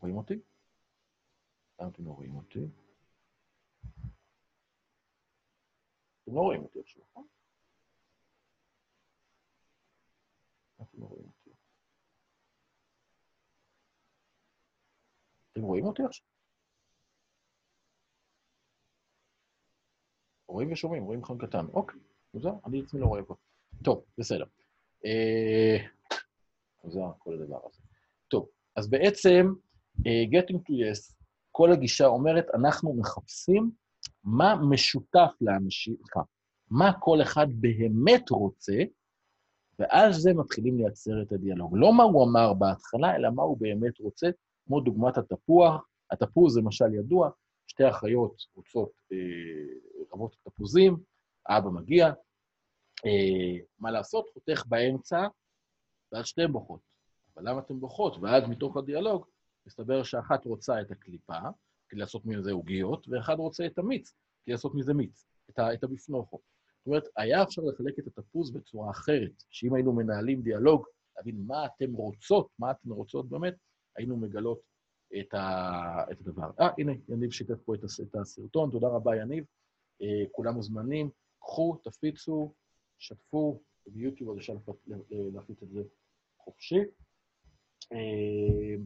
רואים 0.00 0.16
אותי? 0.16 0.38
למה 1.80 1.88
אתם 1.88 2.06
לא 2.06 2.10
רואים 2.10 2.36
אותי? 2.36 2.66
אתם 6.24 6.34
לא 6.34 6.40
רואים 6.40 6.62
אותי 6.62 6.80
עכשיו, 6.80 7.02
נכון? 7.10 7.26
אתם 10.82 11.00
לא 11.00 11.06
רואים 11.06 11.26
אותי. 11.26 11.50
אתם 15.52 15.62
רואים 15.62 15.84
אותי 15.86 16.02
עכשיו? 16.02 16.26
רואים 20.48 20.72
ושומעים, 20.72 21.04
רואים 21.04 21.24
חם 21.24 21.38
קטן. 21.38 21.66
אוקיי, 21.66 22.00
מוזר, 22.34 22.52
אני 22.66 22.82
עצמי 22.82 23.00
לא 23.00 23.06
רואה 23.06 23.22
פה. 23.22 23.34
טוב, 23.84 24.04
בסדר. 24.18 24.44
מוזר 26.84 27.12
כל 27.18 27.34
הדבר 27.34 27.60
הזה. 27.66 27.82
טוב, 28.28 28.48
אז 28.76 28.90
בעצם, 28.90 29.46
getting 30.02 30.56
to 30.56 30.70
yes, 30.70 31.14
כל 31.52 31.72
הגישה 31.72 32.06
אומרת, 32.06 32.46
אנחנו 32.54 32.94
מחפשים 33.00 33.70
מה 34.24 34.54
משותף 34.70 35.30
לאנשים, 35.40 35.96
סליחה, 35.96 36.20
מה 36.70 36.92
כל 37.00 37.22
אחד 37.22 37.46
באמת 37.54 38.30
רוצה, 38.30 38.76
ואז 39.78 40.16
זה 40.16 40.34
מתחילים 40.34 40.76
לייצר 40.78 41.22
את 41.22 41.32
הדיאלוג. 41.32 41.72
לא 41.76 41.92
מה 41.92 42.02
הוא 42.02 42.24
אמר 42.24 42.54
בהתחלה, 42.54 43.16
אלא 43.16 43.30
מה 43.30 43.42
הוא 43.42 43.58
באמת 43.60 43.98
רוצה, 43.98 44.26
כמו 44.66 44.80
דוגמת 44.80 45.18
התפוח. 45.18 45.88
התפוז 46.10 46.54
זה 46.54 46.62
משל 46.62 46.94
ידוע, 46.94 47.30
שתי 47.66 47.90
אחיות 47.90 48.42
רוצות, 48.54 48.90
אה, 49.12 49.18
רבות 50.12 50.36
תפוזים, 50.42 50.96
האבא 51.46 51.70
מגיע, 51.70 52.06
אה, 53.06 53.64
מה 53.78 53.90
לעשות? 53.90 54.28
חותך 54.34 54.64
באמצע, 54.66 55.26
ואז 56.12 56.26
שתיהן 56.26 56.52
בוכות. 56.52 56.80
אבל 57.36 57.50
למה 57.50 57.60
אתן 57.60 57.80
בוכות? 57.80 58.16
ואז 58.20 58.48
מתוך 58.48 58.76
הדיאלוג, 58.76 59.26
מסתבר 59.66 60.02
שאחת 60.02 60.44
רוצה 60.44 60.80
את 60.80 60.90
הקליפה, 60.90 61.38
לעשות 61.96 62.26
מזה 62.26 62.52
עוגיות, 62.52 63.08
ואחד 63.08 63.34
רוצה 63.38 63.66
את 63.66 63.78
המיץ, 63.78 64.14
כדי 64.44 64.52
לעשות 64.52 64.74
מזה 64.74 64.94
מיץ, 64.94 65.26
את, 65.50 65.58
ה, 65.58 65.74
את 65.74 65.84
הביפנוכו. 65.84 66.40
זאת 66.78 66.86
אומרת, 66.86 67.04
היה 67.16 67.42
אפשר 67.42 67.62
לחלק 67.62 67.98
את 67.98 68.06
התפוז 68.06 68.50
בצורה 68.50 68.90
אחרת, 68.90 69.44
שאם 69.50 69.74
היינו 69.74 69.92
מנהלים 69.92 70.42
דיאלוג, 70.42 70.86
להבין 71.16 71.44
מה 71.46 71.66
אתן 71.66 71.92
רוצות, 71.92 72.48
מה 72.58 72.70
אתן 72.70 72.90
רוצות 72.90 73.28
באמת, 73.28 73.54
היינו 73.96 74.16
מגלות 74.16 74.60
את, 75.20 75.34
ה, 75.34 76.04
את 76.12 76.20
הדבר. 76.20 76.50
אה, 76.60 76.68
הנה, 76.78 76.92
יניב 77.08 77.30
שיתף 77.30 77.62
פה 77.64 77.74
את, 77.74 77.80
את 78.02 78.16
הסרטון, 78.16 78.70
תודה 78.70 78.88
רבה, 78.88 79.16
יניב. 79.16 79.44
אה, 80.02 80.24
כולם 80.32 80.54
מוזמנים, 80.54 81.10
קחו, 81.38 81.78
תפיצו, 81.84 82.54
שתפו, 82.98 83.60
ביוטיוב 83.86 84.30
אז 84.30 84.38
אפשר 84.38 84.54
להפיץ 85.10 85.62
את 85.62 85.68
זה 85.68 85.82
חופשי. 86.38 86.80
אה, 87.92 88.76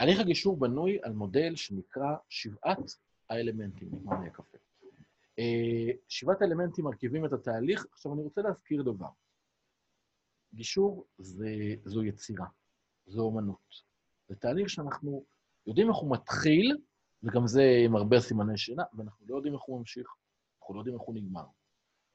הליך 0.00 0.20
הגישור 0.20 0.56
בנוי 0.56 0.98
על 1.02 1.12
מודל 1.12 1.56
שנקרא 1.56 2.16
שבעת 2.28 2.96
האלמנטים, 3.30 3.90
לי 4.22 4.26
הקפה. 4.26 4.58
שבעת 6.08 6.42
האלמנטים 6.42 6.84
מרכיבים 6.84 7.24
את 7.24 7.32
התהליך. 7.32 7.86
עכשיו, 7.92 8.12
אני 8.14 8.22
רוצה 8.22 8.40
להזכיר 8.42 8.82
דבר. 8.82 9.08
גישור 10.54 11.06
זה, 11.18 11.74
זו 11.84 12.04
יצירה, 12.04 12.46
זו 13.06 13.22
אומנות. 13.22 13.82
זה 14.28 14.36
תהליך 14.36 14.70
שאנחנו 14.70 15.24
יודעים 15.66 15.88
איך 15.88 15.96
הוא 15.96 16.12
מתחיל, 16.12 16.76
וגם 17.22 17.46
זה 17.46 17.62
עם 17.84 17.96
הרבה 17.96 18.20
סימני 18.20 18.58
שאלה, 18.58 18.84
ואנחנו 18.94 19.26
לא 19.28 19.36
יודעים 19.36 19.54
איך 19.54 19.62
הוא 19.62 19.78
ממשיך, 19.78 20.14
אנחנו 20.60 20.74
לא 20.74 20.80
יודעים 20.80 20.96
איך 20.96 21.02
הוא 21.02 21.14
נגמר. 21.14 21.44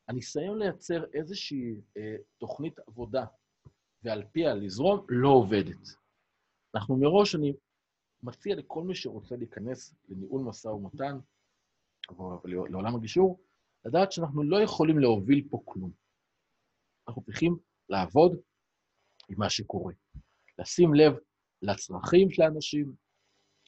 הניסיון 0.08 0.60
לייצר 0.60 1.04
איזושהי 1.14 1.76
אה, 1.98 2.16
תוכנית 2.38 2.80
עבודה 2.88 3.26
ועל 4.04 4.24
פיה 4.32 4.54
לזרום 4.56 5.06
לא 5.10 5.30
עובדת. 5.30 5.88
אנחנו 6.76 6.98
מראש, 6.98 7.36
אני 7.36 7.54
מציע 8.24 8.56
לכל 8.56 8.84
מי 8.84 8.96
שרוצה 8.96 9.36
להיכנס 9.36 9.96
לניהול 10.10 10.42
משא 10.42 10.68
ומתן, 10.68 11.18
לעולם 12.46 12.96
הגישור, 12.96 13.40
לדעת 13.86 14.12
שאנחנו 14.12 14.44
לא 14.44 14.62
יכולים 14.62 15.00
להוביל 15.00 15.48
פה 15.50 15.62
כלום. 15.66 15.92
אנחנו 17.08 17.22
צריכים 17.22 17.58
לעבוד 17.90 18.40
עם 19.30 19.40
מה 19.40 19.50
שקורה. 19.50 19.94
לשים 20.60 20.94
לב 20.94 21.14
לצרכים 21.62 22.32
של 22.32 22.42
האנשים 22.42 22.96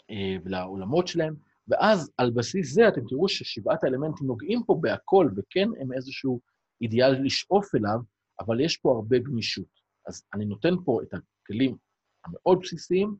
אה, 0.10 0.36
ולעולמות 0.44 1.08
שלהם, 1.08 1.36
ואז 1.70 2.12
על 2.18 2.32
בסיס 2.32 2.74
זה 2.74 2.88
אתם 2.88 3.02
תראו 3.08 3.30
ששבעת 3.30 3.84
האלמנטים 3.84 4.28
נוגעים 4.28 4.64
פה 4.66 4.78
בהכל, 4.82 5.30
וכן 5.38 5.70
הם 5.82 5.94
איזשהו 5.94 6.40
אידיאל 6.82 7.26
לשאוף 7.26 7.76
אליו, 7.76 8.00
אבל 8.40 8.60
יש 8.60 8.78
פה 8.78 8.92
הרבה 8.92 9.20
גמישות. 9.20 9.80
אז 10.08 10.24
אני 10.34 10.46
נותן 10.46 10.74
פה 10.86 11.00
את 11.04 11.14
הכלים 11.14 11.78
המאוד 12.26 12.60
בסיסיים, 12.62 13.16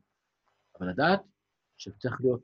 אבל 0.78 0.90
לדעת 0.90 1.20
שצריך 1.78 2.20
להיות 2.20 2.42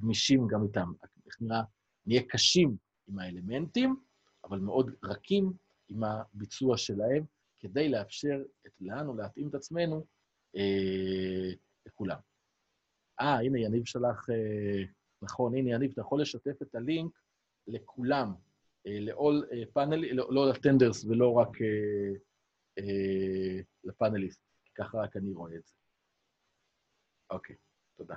גמישים 0.00 0.46
גם 0.46 0.62
איתם. 0.62 0.92
איך 1.26 1.36
נראה? 1.40 1.62
נהיה 2.06 2.22
קשים 2.28 2.76
עם 3.08 3.18
האלמנטים, 3.18 3.96
אבל 4.44 4.58
מאוד 4.58 4.90
רכים 5.04 5.52
עם 5.88 6.04
הביצוע 6.04 6.76
שלהם, 6.76 7.24
כדי 7.58 7.88
לאפשר 7.88 8.42
את 8.66 8.72
לנו 8.80 9.16
להתאים 9.16 9.48
את 9.48 9.54
עצמנו 9.54 10.06
אה, 10.56 11.52
לכולם. 11.86 12.18
אה, 13.20 13.40
הנה, 13.40 13.60
יניב 13.60 13.84
שלח, 13.84 14.30
אה, 14.30 14.84
נכון, 15.22 15.54
הנה, 15.54 15.70
יניב, 15.70 15.90
אתה 15.92 16.00
יכול 16.00 16.20
לשתף 16.20 16.62
את 16.62 16.74
הלינק 16.74 17.12
לכולם, 17.66 18.32
אה, 18.86 19.00
לעול 19.00 19.46
אה, 19.52 19.62
פאנל, 19.72 20.12
לא, 20.12 20.34
לא 20.34 20.50
לטנדרס 20.50 21.04
ולא 21.04 21.32
רק 21.32 21.62
אה, 22.78 23.60
לפאנליסט, 23.84 24.40
ככה 24.74 24.98
רק 24.98 25.16
אני 25.16 25.32
רואה 25.32 25.54
את 25.54 25.66
זה. 25.66 25.72
אוקיי, 27.30 27.56
תודה. 27.96 28.14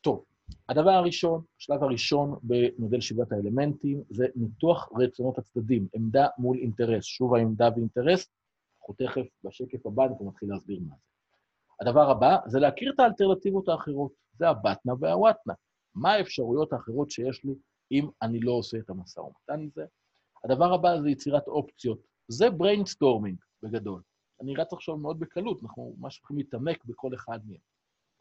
טוב, 0.00 0.24
הדבר 0.68 0.90
הראשון, 0.90 1.44
השלב 1.58 1.82
הראשון 1.82 2.38
במודל 2.42 3.00
שבעת 3.00 3.32
האלמנטים, 3.32 4.02
זה 4.10 4.26
ניתוח 4.36 4.88
רצונות 4.98 5.38
הצדדים, 5.38 5.88
עמדה 5.94 6.26
מול 6.38 6.58
אינטרס. 6.58 7.04
שוב 7.04 7.34
העמדה 7.34 7.68
ואינטרס, 7.76 8.30
אנחנו 8.80 8.94
תכף 8.94 9.26
בשקף 9.44 9.86
הבא 9.86 10.04
אנחנו 10.06 10.28
נתחיל 10.28 10.48
להסביר 10.48 10.80
מה 10.80 10.94
זה. 10.96 11.11
הדבר 11.82 12.10
הבא 12.10 12.36
זה 12.46 12.60
להכיר 12.60 12.92
את 12.94 13.00
האלטרנטיבות 13.00 13.68
האחרות, 13.68 14.12
זה 14.32 14.48
הבטנה 14.48 14.92
והוואטנה. 15.00 15.54
מה 15.94 16.12
האפשרויות 16.12 16.72
האחרות 16.72 17.10
שיש 17.10 17.44
לי 17.44 17.54
אם 17.92 18.08
אני 18.22 18.40
לא 18.40 18.52
עושה 18.52 18.78
את 18.78 18.90
המשא 18.90 19.20
ומתן 19.20 19.66
הזה? 19.66 19.84
הדבר 20.44 20.74
הבא 20.74 21.00
זה 21.00 21.10
יצירת 21.10 21.48
אופציות. 21.48 21.98
זה 22.28 22.50
brainstorming 22.50 23.38
בגדול. 23.62 24.02
אני 24.40 24.54
רץ 24.54 24.72
עכשיו 24.72 24.96
מאוד 24.96 25.20
בקלות, 25.20 25.62
אנחנו 25.62 25.94
ממש 25.98 26.20
יכולים 26.24 26.38
להתעמק 26.38 26.84
בכל 26.84 27.14
אחד 27.14 27.38
מהם. 27.46 27.58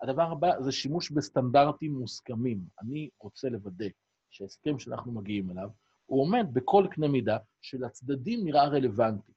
הדבר 0.01 0.31
הבא 0.31 0.61
זה 0.61 0.71
שימוש 0.71 1.11
בסטנדרטים 1.11 1.93
מוסכמים. 1.93 2.61
אני 2.81 3.09
רוצה 3.19 3.49
לוודא 3.49 3.87
שההסכם 4.29 4.79
שאנחנו 4.79 5.11
מגיעים 5.11 5.51
אליו, 5.51 5.69
הוא 6.05 6.21
עומד 6.21 6.45
בכל 6.53 6.87
קנה 6.91 7.07
מידה 7.07 7.37
שלצדדים 7.61 8.45
נראה 8.45 8.67
רלוונטי. 8.67 9.31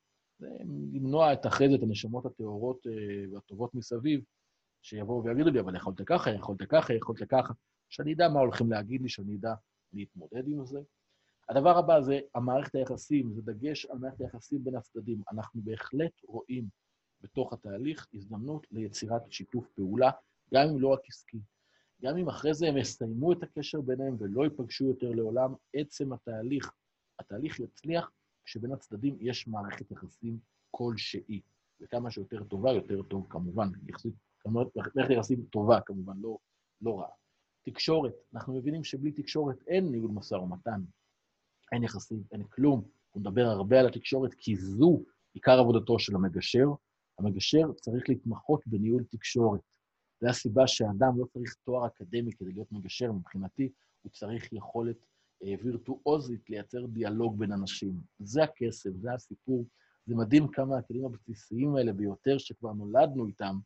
למנוע 0.93 1.33
את 1.33 1.47
אחרי 1.47 1.69
זה 1.69 1.75
את 1.75 1.83
הנשמות 1.83 2.27
הטהורות 2.27 2.87
אה, 2.87 3.25
והטובות 3.33 3.75
מסביב, 3.75 4.21
שיבואו 4.83 5.25
ויגידו 5.25 5.51
לי, 5.51 5.61
אבל 5.61 5.77
יכולת 5.77 6.01
ככה, 6.07 6.31
יכולת 6.31 6.63
ככה, 6.69 6.95
יכולת 6.95 7.23
ככה, 7.29 7.53
שאני 7.89 8.15
אדע 8.15 8.29
מה 8.29 8.41
הולכים 8.41 8.71
להגיד 8.71 9.03
לי, 9.03 9.09
שאני 9.09 9.37
אדע 9.37 9.55
להתמודד 9.93 10.49
עם 10.49 10.67
זה. 10.67 10.81
הדבר 11.49 11.79
הבא 11.79 12.01
זה 12.01 12.21
המערכת 12.35 12.75
היחסים, 12.75 13.33
זה 13.33 13.43
דגש 13.43 13.87
על 13.87 13.99
מערכת 13.99 14.21
היחסים 14.21 14.65
בין 14.65 14.77
הצדדים. 14.77 15.23
אנחנו 15.33 15.61
בהחלט 15.65 16.13
רואים 16.27 16.69
בתוך 17.21 17.53
התהליך 17.53 18.07
הזדמנות 18.15 18.67
ליצירת 18.71 19.33
שיתוף 19.33 19.69
פעולה, 19.69 20.11
גם 20.55 20.69
אם 20.69 20.81
לא 20.81 20.89
רק 20.89 21.01
עסקי. 21.09 21.39
גם 22.03 22.17
אם 22.17 22.29
אחרי 22.29 22.55
זה 22.55 22.69
הם 22.69 22.77
יסיימו 22.77 23.33
את 23.33 23.43
הקשר 23.43 23.81
ביניהם 23.81 24.17
ולא 24.19 24.45
ייפגשו 24.45 24.85
יותר 24.85 25.11
לעולם, 25.11 25.55
עצם 25.75 26.13
התהליך, 26.13 26.73
התהליך 27.19 27.61
יצליח 27.61 28.11
כשבין 28.45 28.73
הצדדים 28.73 29.17
יש 29.21 29.49
מערכת 29.49 29.91
יחסים 29.91 30.39
כלשהי. 30.71 31.41
וכמה 31.81 32.11
שיותר 32.11 32.45
טובה, 32.45 32.73
יותר 32.73 33.03
טוב 33.03 33.27
כמובן. 33.31 33.69
יחסית, 33.89 34.15
מערכת 34.47 35.11
יחסים 35.11 35.45
טובה 35.51 35.81
כמובן, 35.81 36.17
לא, 36.21 36.39
לא 36.81 37.01
רעה. 37.01 37.11
תקשורת, 37.63 38.15
אנחנו 38.35 38.55
מבינים 38.55 38.85
שבלי 38.85 39.13
תקשורת 39.13 39.63
אין 39.67 39.91
ניהול 39.91 40.11
משא 40.11 40.35
ומתן, 40.35 40.81
אין 41.73 41.83
יחסים, 41.83 42.23
אין 42.33 42.45
כלום. 42.45 42.89
הוא 43.11 43.21
מדבר 43.21 43.45
הרבה 43.45 43.81
על 43.81 43.87
התקשורת 43.87 44.35
כי 44.35 44.57
זו 44.57 45.05
עיקר 45.35 45.59
עבודתו 45.59 45.99
של 45.99 46.15
המגשר. 46.15 46.67
המגשר 47.19 47.73
צריך 47.73 48.09
להתמחות 48.09 48.67
בניהול 48.67 49.05
תקשורת. 49.05 49.61
זו 50.21 50.29
הסיבה 50.29 50.67
שאדם 50.67 51.19
לא 51.19 51.25
צריך 51.27 51.55
תואר 51.65 51.87
אקדמי 51.87 52.33
כדי 52.33 52.53
להיות 52.53 52.73
מגשר, 52.73 53.13
מבחינתי 53.13 53.73
הוא 54.03 54.13
צריך 54.13 54.53
יכולת 54.53 54.97
וירטואוזית 55.43 56.51
לייצר 56.51 56.87
דיאלוג 56.87 57.39
בין 57.39 57.53
אנשים. 57.53 58.01
זה 58.19 58.43
הכסף, 58.43 58.91
זה 58.97 59.13
הסיפור. 59.13 59.65
זה 60.07 60.15
מדהים 60.15 60.49
כמה 60.49 60.79
הכלים 60.79 61.05
הבסיסיים 61.05 61.77
האלה 61.77 61.93
ביותר 61.93 62.39
שכבר 62.39 62.73
נולדנו 62.73 63.27
איתם, 63.27 63.59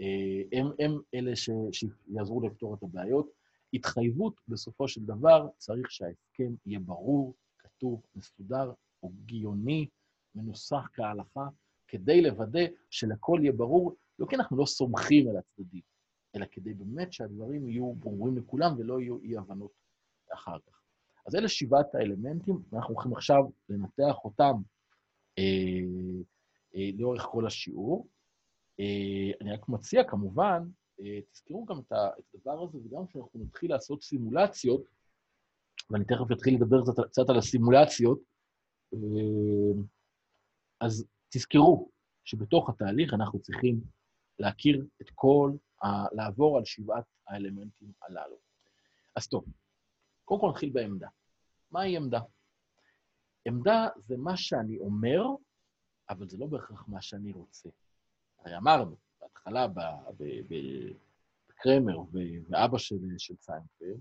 אה, 0.00 0.58
הם, 0.58 0.66
הם 0.78 1.00
אלה 1.14 1.36
ש, 1.36 1.50
שיעזרו 1.72 2.40
לפתור 2.40 2.74
את 2.74 2.82
הבעיות. 2.82 3.30
התחייבות, 3.72 4.34
בסופו 4.48 4.88
של 4.88 5.04
דבר, 5.04 5.48
צריך 5.56 5.90
שההסכם 5.90 6.54
יהיה 6.66 6.80
ברור, 6.80 7.34
כתוב, 7.58 8.02
מסודר, 8.16 8.72
הגיוני, 9.02 9.88
מנוסח 10.34 10.88
כהלכה, 10.92 11.48
כדי 11.88 12.22
לוודא 12.22 12.66
שלכל 12.90 13.38
יהיה 13.42 13.52
ברור, 13.52 13.96
לא 14.18 14.26
כי 14.26 14.36
אנחנו 14.36 14.56
לא 14.56 14.66
סומכים 14.66 15.28
על 15.28 15.36
הצדדים, 15.36 15.82
אלא 16.36 16.46
כדי 16.50 16.74
באמת 16.74 17.12
שהדברים 17.12 17.68
יהיו 17.68 17.92
ברורים 17.92 18.36
לכולם 18.36 18.74
ולא 18.78 19.00
יהיו 19.00 19.18
אי-הבנות 19.20 19.72
אחר 20.34 20.58
כך. 20.66 20.79
אז 21.30 21.36
אלה 21.36 21.48
שבעת 21.48 21.94
האלמנטים, 21.94 22.62
ואנחנו 22.72 22.94
הולכים 22.94 23.12
עכשיו 23.12 23.42
לנתח 23.68 24.24
אותם 24.24 24.52
אה, 25.38 25.44
אה, 26.76 26.90
לאורך 26.98 27.22
כל 27.22 27.46
השיעור. 27.46 28.08
אה, 28.80 29.30
אני 29.40 29.52
רק 29.52 29.68
מציע, 29.68 30.04
כמובן, 30.04 30.62
אה, 31.00 31.20
תזכרו 31.32 31.64
גם 31.64 31.78
את 31.78 31.92
הדבר 31.92 32.62
הזה, 32.62 32.78
וגם 32.78 33.06
כשאנחנו 33.06 33.40
נתחיל 33.40 33.70
לעשות 33.70 34.02
סימולציות, 34.02 34.82
ואני 35.90 36.04
תכף 36.04 36.32
אתחיל 36.32 36.54
לדבר 36.54 36.82
קצת, 36.82 37.04
קצת 37.06 37.28
על 37.28 37.38
הסימולציות, 37.38 38.20
אה, 38.94 39.82
אז 40.80 41.06
תזכרו 41.28 41.90
שבתוך 42.24 42.68
התהליך 42.68 43.14
אנחנו 43.14 43.38
צריכים 43.40 43.80
להכיר 44.38 44.86
את 45.02 45.10
כל, 45.14 45.52
ה, 45.82 46.14
לעבור 46.14 46.58
על 46.58 46.64
שבעת 46.64 47.04
האלמנטים 47.26 47.92
הללו. 48.02 48.36
אז 49.16 49.28
טוב, 49.28 49.44
קודם 50.24 50.40
כל 50.40 50.48
נתחיל 50.48 50.70
בעמדה. 50.70 51.08
מהי 51.70 51.96
עמדה? 51.96 52.20
עמדה 53.44 53.88
זה 54.06 54.16
מה 54.16 54.36
שאני 54.36 54.78
אומר, 54.78 55.22
אבל 56.10 56.28
זה 56.28 56.38
לא 56.38 56.46
בהכרח 56.46 56.84
מה 56.88 57.02
שאני 57.02 57.32
רוצה. 57.32 57.68
הרי 58.38 58.56
אמרנו, 58.56 58.96
בהתחלה 59.20 59.66
בקרמר 61.48 61.98
ואבא 62.12 62.78
של, 62.78 62.98
של 63.18 63.34
סיינפלד, 63.36 64.00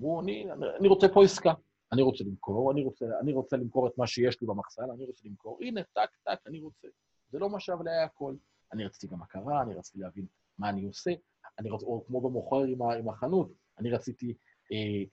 אמרו, 0.00 0.20
אני, 0.20 0.46
אני 0.78 0.88
רוצה 0.88 1.08
פה 1.08 1.24
עסקה. 1.24 1.52
אני 1.92 2.02
רוצה 2.02 2.24
למכור, 2.24 2.72
אני 2.72 2.82
רוצה, 2.82 3.06
אני 3.20 3.32
רוצה 3.32 3.56
למכור 3.56 3.86
את 3.86 3.98
מה 3.98 4.06
שיש 4.06 4.40
לי 4.40 4.46
במחסן, 4.46 4.90
אני 4.94 5.04
רוצה 5.04 5.28
למכור, 5.28 5.58
הנה, 5.60 5.80
טק, 5.92 6.10
טק, 6.24 6.38
אני 6.46 6.60
רוצה. 6.60 6.88
זה 7.30 7.38
לא 7.38 7.50
מה 7.50 7.60
שעבודה 7.60 7.90
היה 7.90 8.04
הכל. 8.04 8.34
אני 8.72 8.84
רציתי 8.84 9.06
גם 9.06 9.22
הכרה, 9.22 9.62
אני 9.62 9.74
רציתי 9.74 9.98
להבין 9.98 10.26
מה 10.58 10.68
אני 10.68 10.84
עושה, 10.84 11.10
אני 11.58 11.70
רוצה, 11.70 11.86
או 11.86 12.04
כמו 12.06 12.20
במוכר 12.20 12.62
עם, 12.62 12.82
עם 12.82 13.08
החנות, 13.08 13.52
אני 13.78 13.90
רציתי 13.90 14.34
אה, 14.72 15.04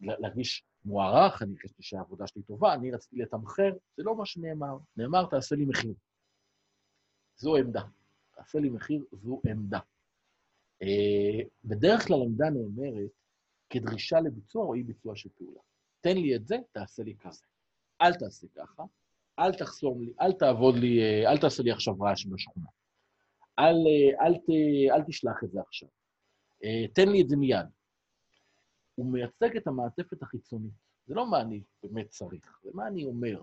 להרגיש 0.00 0.64
מוערך, 0.84 1.42
אני 1.42 1.58
חשבתי 1.58 1.82
שהעבודה 1.82 2.26
שלי 2.26 2.42
טובה, 2.42 2.74
אני 2.74 2.90
רציתי 2.90 3.16
לתמחר, 3.16 3.70
זה 3.96 4.02
לא 4.02 4.16
מה 4.16 4.26
שנאמר. 4.26 4.76
נאמר, 4.96 5.26
תעשה 5.26 5.56
לי 5.56 5.64
מחיר. 5.64 5.94
זו 7.36 7.56
עמדה. 7.56 7.82
תעשה 8.34 8.58
לי 8.58 8.70
מחיר, 8.70 9.04
זו 9.12 9.40
עמדה. 9.50 9.78
אה, 10.82 11.40
בדרך 11.64 12.06
כלל 12.06 12.16
עמדה 12.22 12.50
נאמרת 12.50 13.10
כדרישה 13.70 14.20
לביצוע 14.20 14.64
או 14.64 14.74
אי 14.74 14.82
ביצוע 14.82 15.16
של 15.16 15.28
פעולה. 15.38 15.60
תן 16.00 16.16
לי 16.16 16.36
את 16.36 16.46
זה, 16.46 16.56
תעשה 16.72 17.02
לי 17.02 17.16
כזה. 17.20 17.44
אל 18.02 18.14
תעשה 18.14 18.46
ככה, 18.54 18.82
אל 19.38 19.52
תחסום 19.52 20.02
לי, 20.02 20.12
אל 20.20 20.32
תעבוד 20.32 20.74
לי, 20.74 21.00
אה, 21.00 21.30
אל 21.30 21.38
תעשה 21.38 21.62
לי 21.62 21.70
עכשיו 21.70 22.00
רעש 22.00 22.26
בשכונה. 22.26 22.66
אל, 23.58 23.64
אה, 23.64 24.26
אל, 24.26 24.34
ת, 24.34 24.48
אל 24.90 25.02
תשלח 25.06 25.44
את 25.44 25.50
זה 25.50 25.60
עכשיו. 25.60 25.88
תן 26.94 27.08
לי 27.08 27.22
את 27.22 27.28
זה 27.28 27.36
מיד. 27.36 27.66
הוא 29.00 29.12
מייצג 29.12 29.56
את 29.56 29.66
המעטפת 29.66 30.22
החיצונית. 30.22 30.72
זה 31.06 31.14
לא 31.14 31.30
מה 31.30 31.40
אני 31.40 31.62
באמת 31.82 32.08
צריך, 32.08 32.58
זה 32.62 32.70
מה 32.74 32.86
אני 32.86 33.04
אומר. 33.04 33.42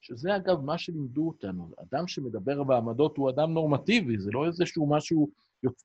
שזה 0.00 0.36
אגב 0.36 0.60
מה 0.60 0.78
שלימדו 0.78 1.28
אותנו. 1.28 1.70
אדם 1.76 2.08
שמדבר 2.08 2.64
בעמדות 2.64 3.16
הוא 3.16 3.30
אדם 3.30 3.52
נורמטיבי, 3.52 4.18
זה 4.18 4.30
לא 4.32 4.46
איזשהו 4.46 4.90
משהו 4.90 5.30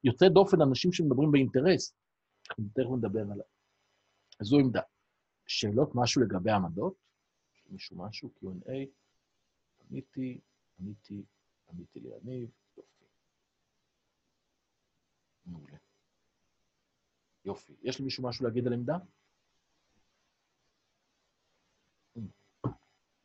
יוצא 0.03 0.27
דופן 0.29 0.61
אנשים 0.61 0.93
שמדברים 0.93 1.31
באינטרס. 1.31 1.93
תכף 2.43 2.89
נדבר 2.97 3.21
עליו. 3.21 3.45
זו 4.41 4.57
עמדה. 4.59 4.81
שאלות 5.47 5.91
משהו 5.95 6.21
לגבי 6.21 6.51
עמדות? 6.51 6.93
מישהו 7.69 7.97
משהו? 7.97 8.29
Q&A? 8.39 8.71
עניתי, 9.89 10.39
עניתי, 10.79 11.23
עניתי 11.69 11.99
ליניב. 11.99 12.49
מעולה. 15.45 15.86
יופי. 17.47 17.73
יש 17.83 18.01
למישהו 18.01 18.23
משהו 18.23 18.45
להגיד 18.45 18.67
על 18.67 18.73
עמדה? 18.73 18.97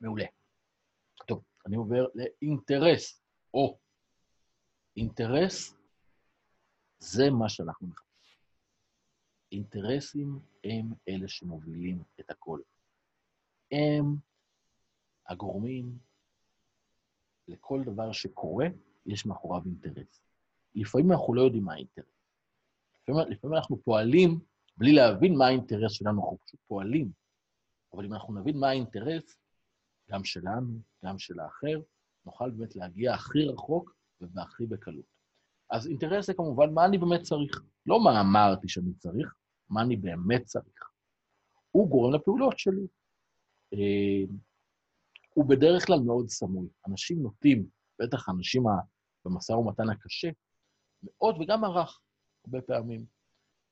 מעולה. 0.01 0.25
טוב, 1.27 1.43
אני 1.67 1.77
עובר 1.77 2.07
לאינטרס. 2.15 3.23
או, 3.55 3.79
אינטרס 4.97 5.75
זה 6.99 7.31
מה 7.39 7.49
שאנחנו 7.49 7.87
מחפשים. 7.87 8.41
אינטרסים 9.53 10.39
הם 10.65 10.93
אלה 11.09 11.29
שמובילים 11.29 12.03
את 12.21 12.31
הכל. 12.31 12.61
הם 13.73 14.17
הגורמים 15.29 15.99
לכל 17.49 17.83
דבר 17.85 18.13
שקורה, 18.13 18.67
יש 19.07 19.27
מאחוריו 19.27 19.63
אינטרס. 19.65 20.21
לפעמים 20.75 21.13
אנחנו 21.13 21.35
לא 21.35 21.43
יודעים 21.43 21.65
מה 21.65 21.73
האינטרס. 21.75 22.22
לפעמים, 23.03 23.31
לפעמים 23.31 23.57
אנחנו 23.57 23.83
פועלים 23.85 24.41
בלי 24.77 24.93
להבין 24.93 25.37
מה 25.39 25.47
האינטרס 25.47 25.93
שלנו, 25.93 26.23
אנחנו 26.23 26.39
פשוט 26.47 26.61
פועלים. 26.67 27.11
אבל 27.93 28.05
אם 28.05 28.15
אנחנו 28.15 28.41
נבין 28.41 28.57
מה 28.57 28.69
האינטרס, 28.69 29.37
גם 30.11 30.25
שלנו, 30.25 30.81
גם 31.05 31.19
של 31.19 31.41
האחר, 31.41 31.81
נוכל 32.27 32.51
באמת 32.51 32.77
להגיע 32.77 33.15
הכי 33.15 33.45
רחוק 33.45 33.95
והכי 34.21 34.67
בקלות. 34.67 35.05
אז 35.71 35.87
אינטרס 35.87 36.27
זה 36.27 36.35
כמובן 36.35 36.75
מה 36.75 36.85
אני 36.85 36.99
באמת 36.99 37.23
צריך. 37.23 37.63
לא 37.87 38.05
מה 38.05 38.21
אמרתי 38.21 38.69
שאני 38.69 38.95
צריך, 38.95 39.35
מה 39.71 39.83
אני 39.83 39.97
באמת 39.97 40.45
צריך. 40.45 40.91
הוא 41.71 41.89
גורם 41.89 42.15
לפעולות 42.15 42.59
שלי. 42.59 42.87
אה, 43.73 44.35
הוא 45.35 45.45
בדרך 45.49 45.87
כלל 45.87 45.99
מאוד 46.07 46.29
סמוי. 46.29 46.69
אנשים 46.89 47.23
נוטים, 47.23 47.67
בטח 47.99 48.29
האנשים 48.29 48.63
במשא 49.25 49.53
ומתן 49.53 49.91
הקשה, 49.91 50.31
מאוד, 51.03 51.37
וגם 51.41 51.65
הרך, 51.65 52.01
הרבה 52.45 52.63
פעמים, 52.63 53.07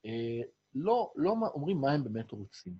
אה, 0.05 0.41
לא, 0.75 1.13
לא 1.17 1.35
אומרים 1.55 1.77
מה 1.81 1.93
הם 1.93 2.05
באמת 2.05 2.31
רוצים. 2.31 2.75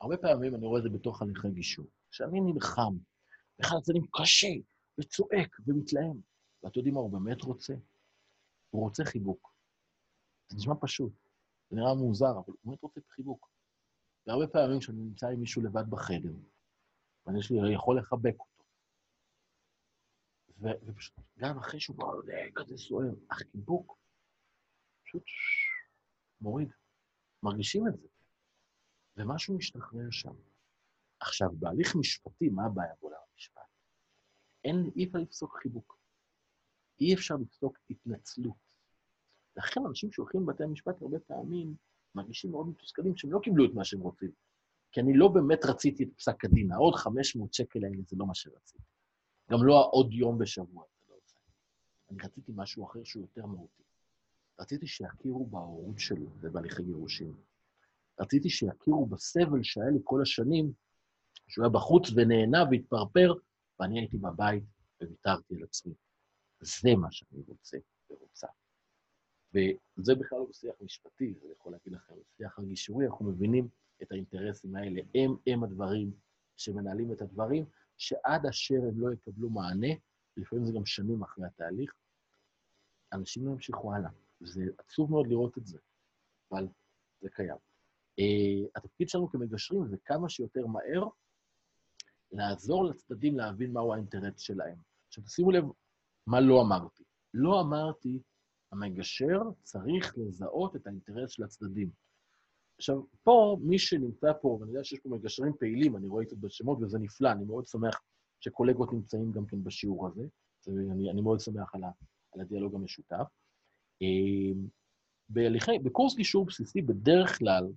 הרבה 0.00 0.16
פעמים 0.16 0.54
אני 0.54 0.66
רואה 0.66 0.78
את 0.78 0.82
זה 0.82 0.98
בתוך 0.98 1.22
הליכי 1.22 1.50
גישור. 1.50 1.86
כשאני 2.10 2.40
נלחם, 2.40 2.94
אחד 3.60 3.76
הצדדים 3.76 4.06
קשה, 4.10 4.52
וצועק, 5.00 5.56
ומתלהם. 5.66 6.20
ואתם 6.62 6.78
יודעים 6.78 6.94
מה 6.94 7.00
הוא 7.00 7.10
באמת 7.10 7.42
רוצה? 7.42 7.74
הוא 8.70 8.82
רוצה 8.82 9.04
חיבוק. 9.04 9.54
זה 10.48 10.56
נשמע 10.56 10.74
פשוט, 10.80 11.12
זה 11.70 11.76
נראה 11.76 11.94
מוזר, 11.94 12.30
אבל 12.30 12.44
הוא 12.46 12.56
באמת 12.64 12.82
רוצה 12.82 13.00
חיבוק. 13.08 13.50
והרבה 14.26 14.46
פעמים 14.46 14.80
כשאני 14.80 14.98
נמצא 14.98 15.26
עם 15.26 15.40
מישהו 15.40 15.62
לבד 15.62 15.90
בחדר, 15.90 16.32
ואני 17.26 17.38
יש 17.38 17.50
לי, 17.50 17.74
יכול 17.74 17.98
לחבק 17.98 18.40
אותו, 18.40 18.64
ו- 20.58 20.86
ופשוט, 20.86 21.14
גם 21.38 21.58
אחרי 21.58 21.80
שהוא 21.80 21.96
כזה 22.54 22.76
סוער, 22.76 23.14
החיבוק 23.30 24.01
פשוט 25.12 25.24
מוריד. 26.40 26.68
מרגישים 27.42 27.88
את 27.88 28.00
זה. 28.00 28.08
ומשהו 29.16 29.56
משתחרר 29.56 30.10
שם. 30.10 30.34
עכשיו, 31.20 31.48
בהליך 31.52 31.96
משפטי, 31.96 32.48
מה 32.48 32.66
הבעיה 32.66 32.94
בעולם 33.00 33.18
המשפט? 33.32 33.62
אין, 34.64 34.90
אי 34.96 35.04
אפשר 35.04 35.18
לפסוק 35.18 35.58
חיבוק. 35.62 35.98
אי 37.00 37.14
אפשר 37.14 37.34
לפסוק 37.36 37.78
התנצלות. 37.90 38.56
לכן 39.56 39.80
אנשים 39.88 40.12
שהולכים 40.12 40.42
לבתי 40.42 40.64
המשפט 40.64 41.02
הרבה 41.02 41.18
פעמים 41.18 41.76
מרגישים 42.14 42.50
מאוד 42.50 42.68
מתוסכלים 42.68 43.16
שהם 43.16 43.32
לא 43.32 43.40
קיבלו 43.42 43.64
את 43.64 43.70
מה 43.74 43.84
שהם 43.84 44.00
רוצים. 44.00 44.30
כי 44.92 45.00
אני 45.00 45.12
לא 45.14 45.28
באמת 45.28 45.64
רציתי 45.64 46.04
את 46.04 46.08
פסק 46.16 46.44
הדין, 46.44 46.72
העוד 46.72 46.94
500 46.94 47.54
שקל 47.54 47.84
האלה 47.84 47.96
זה 48.06 48.16
לא 48.16 48.26
מה 48.26 48.34
שרציתי. 48.34 48.84
גם 49.50 49.58
לא 49.62 49.80
העוד 49.80 50.12
יום 50.12 50.38
בשבוע. 50.38 50.84
אני 52.10 52.18
רציתי 52.24 52.52
משהו 52.54 52.86
אחר 52.86 53.04
שהוא 53.04 53.22
יותר 53.22 53.46
מהותי. 53.46 53.81
רציתי 54.62 54.86
שיכירו 54.86 55.46
בהורות 55.46 55.98
שלו, 55.98 56.26
זה 56.40 56.50
בהליכי 56.50 56.82
גירושים. 56.82 57.36
רציתי 58.20 58.50
שיכירו 58.50 59.06
בסבל 59.06 59.62
שהיה 59.62 59.90
לי 59.90 59.98
כל 60.04 60.22
השנים, 60.22 60.72
שהוא 61.48 61.64
היה 61.64 61.70
בחוץ 61.72 62.10
ונהנה 62.16 62.64
והתפרפר, 62.70 63.34
ואני 63.80 64.00
הייתי 64.00 64.18
בבית 64.18 64.64
וויתרתי 65.02 65.54
על 65.56 65.62
עצמי. 65.62 65.94
זה 66.60 66.90
מה 66.96 67.12
שאני 67.12 67.42
רוצה 67.48 67.78
ורוצה. 68.10 68.46
וזה 69.54 70.14
בכלל 70.14 70.38
לא 70.38 70.46
בשיח 70.50 70.74
משפטי, 70.80 71.34
זה 71.42 71.48
יכול 71.58 71.72
להגיד 71.72 71.92
לכם, 71.92 72.14
בשיח 72.34 72.58
הגישורי, 72.58 73.06
אנחנו 73.06 73.24
מבינים 73.24 73.68
את 74.02 74.12
האינטרסים 74.12 74.76
האלה. 74.76 75.00
הם 75.14 75.36
הם 75.46 75.64
הדברים 75.64 76.12
שמנהלים 76.56 77.12
את 77.12 77.22
הדברים, 77.22 77.64
שעד 77.96 78.46
אשר 78.46 78.82
הם 78.88 79.00
לא 79.00 79.12
יקבלו 79.12 79.50
מענה, 79.50 79.94
לפעמים 80.36 80.64
זה 80.66 80.72
גם 80.72 80.86
שנים 80.86 81.22
אחרי 81.22 81.46
התהליך, 81.46 81.94
אנשים 83.12 83.46
לא 83.46 83.50
ימשיכו 83.50 83.94
הלאה. 83.94 84.10
זה 84.44 84.62
עצוב 84.78 85.10
מאוד 85.10 85.26
לראות 85.26 85.58
את 85.58 85.66
זה, 85.66 85.78
אבל 86.52 86.68
זה 87.20 87.28
קיים. 87.30 87.56
Uh, 88.20 88.68
התפקיד 88.76 89.08
שלנו 89.08 89.28
כמגשרים 89.28 89.86
זה 89.86 89.96
כמה 90.04 90.28
שיותר 90.28 90.66
מהר 90.66 91.08
לעזור 92.32 92.84
לצדדים 92.84 93.38
להבין 93.38 93.72
מהו 93.72 93.92
האינטרס 93.92 94.40
שלהם. 94.40 94.76
עכשיו, 95.08 95.24
שימו 95.28 95.50
לב 95.50 95.64
מה 96.26 96.40
לא 96.40 96.62
אמרתי. 96.62 97.04
לא 97.34 97.60
אמרתי, 97.60 98.22
המגשר 98.72 99.40
צריך 99.62 100.18
לזהות 100.18 100.76
את 100.76 100.86
האינטרס 100.86 101.30
של 101.30 101.44
הצדדים. 101.44 101.90
עכשיו, 102.76 103.02
פה, 103.22 103.56
מי 103.60 103.78
שנמצא 103.78 104.32
פה, 104.40 104.48
ואני 104.48 104.70
יודע 104.70 104.84
שיש 104.84 105.00
פה 105.00 105.08
מגשרים 105.08 105.52
פעילים, 105.58 105.96
אני 105.96 106.08
רואה 106.08 106.24
זה 106.28 106.36
בשמות, 106.36 106.78
וזה 106.82 106.98
נפלא, 106.98 107.32
אני 107.32 107.44
מאוד 107.44 107.66
שמח 107.66 108.00
שקולגות 108.40 108.92
נמצאים 108.92 109.32
גם 109.32 109.46
כן 109.46 109.64
בשיעור 109.64 110.06
הזה, 110.06 110.22
ואני 110.66 111.10
אני 111.10 111.20
מאוד 111.20 111.40
שמח 111.40 111.74
על, 111.74 111.84
ה, 111.84 111.90
על 112.32 112.40
הדיאלוג 112.40 112.74
המשותף. 112.74 113.26
אה, 114.02 114.60
בהליכי, 115.28 115.78
בקורס 115.78 116.14
גישור 116.16 116.46
בסיסי, 116.46 116.82
בדרך 116.82 117.38
כלל, 117.38 117.72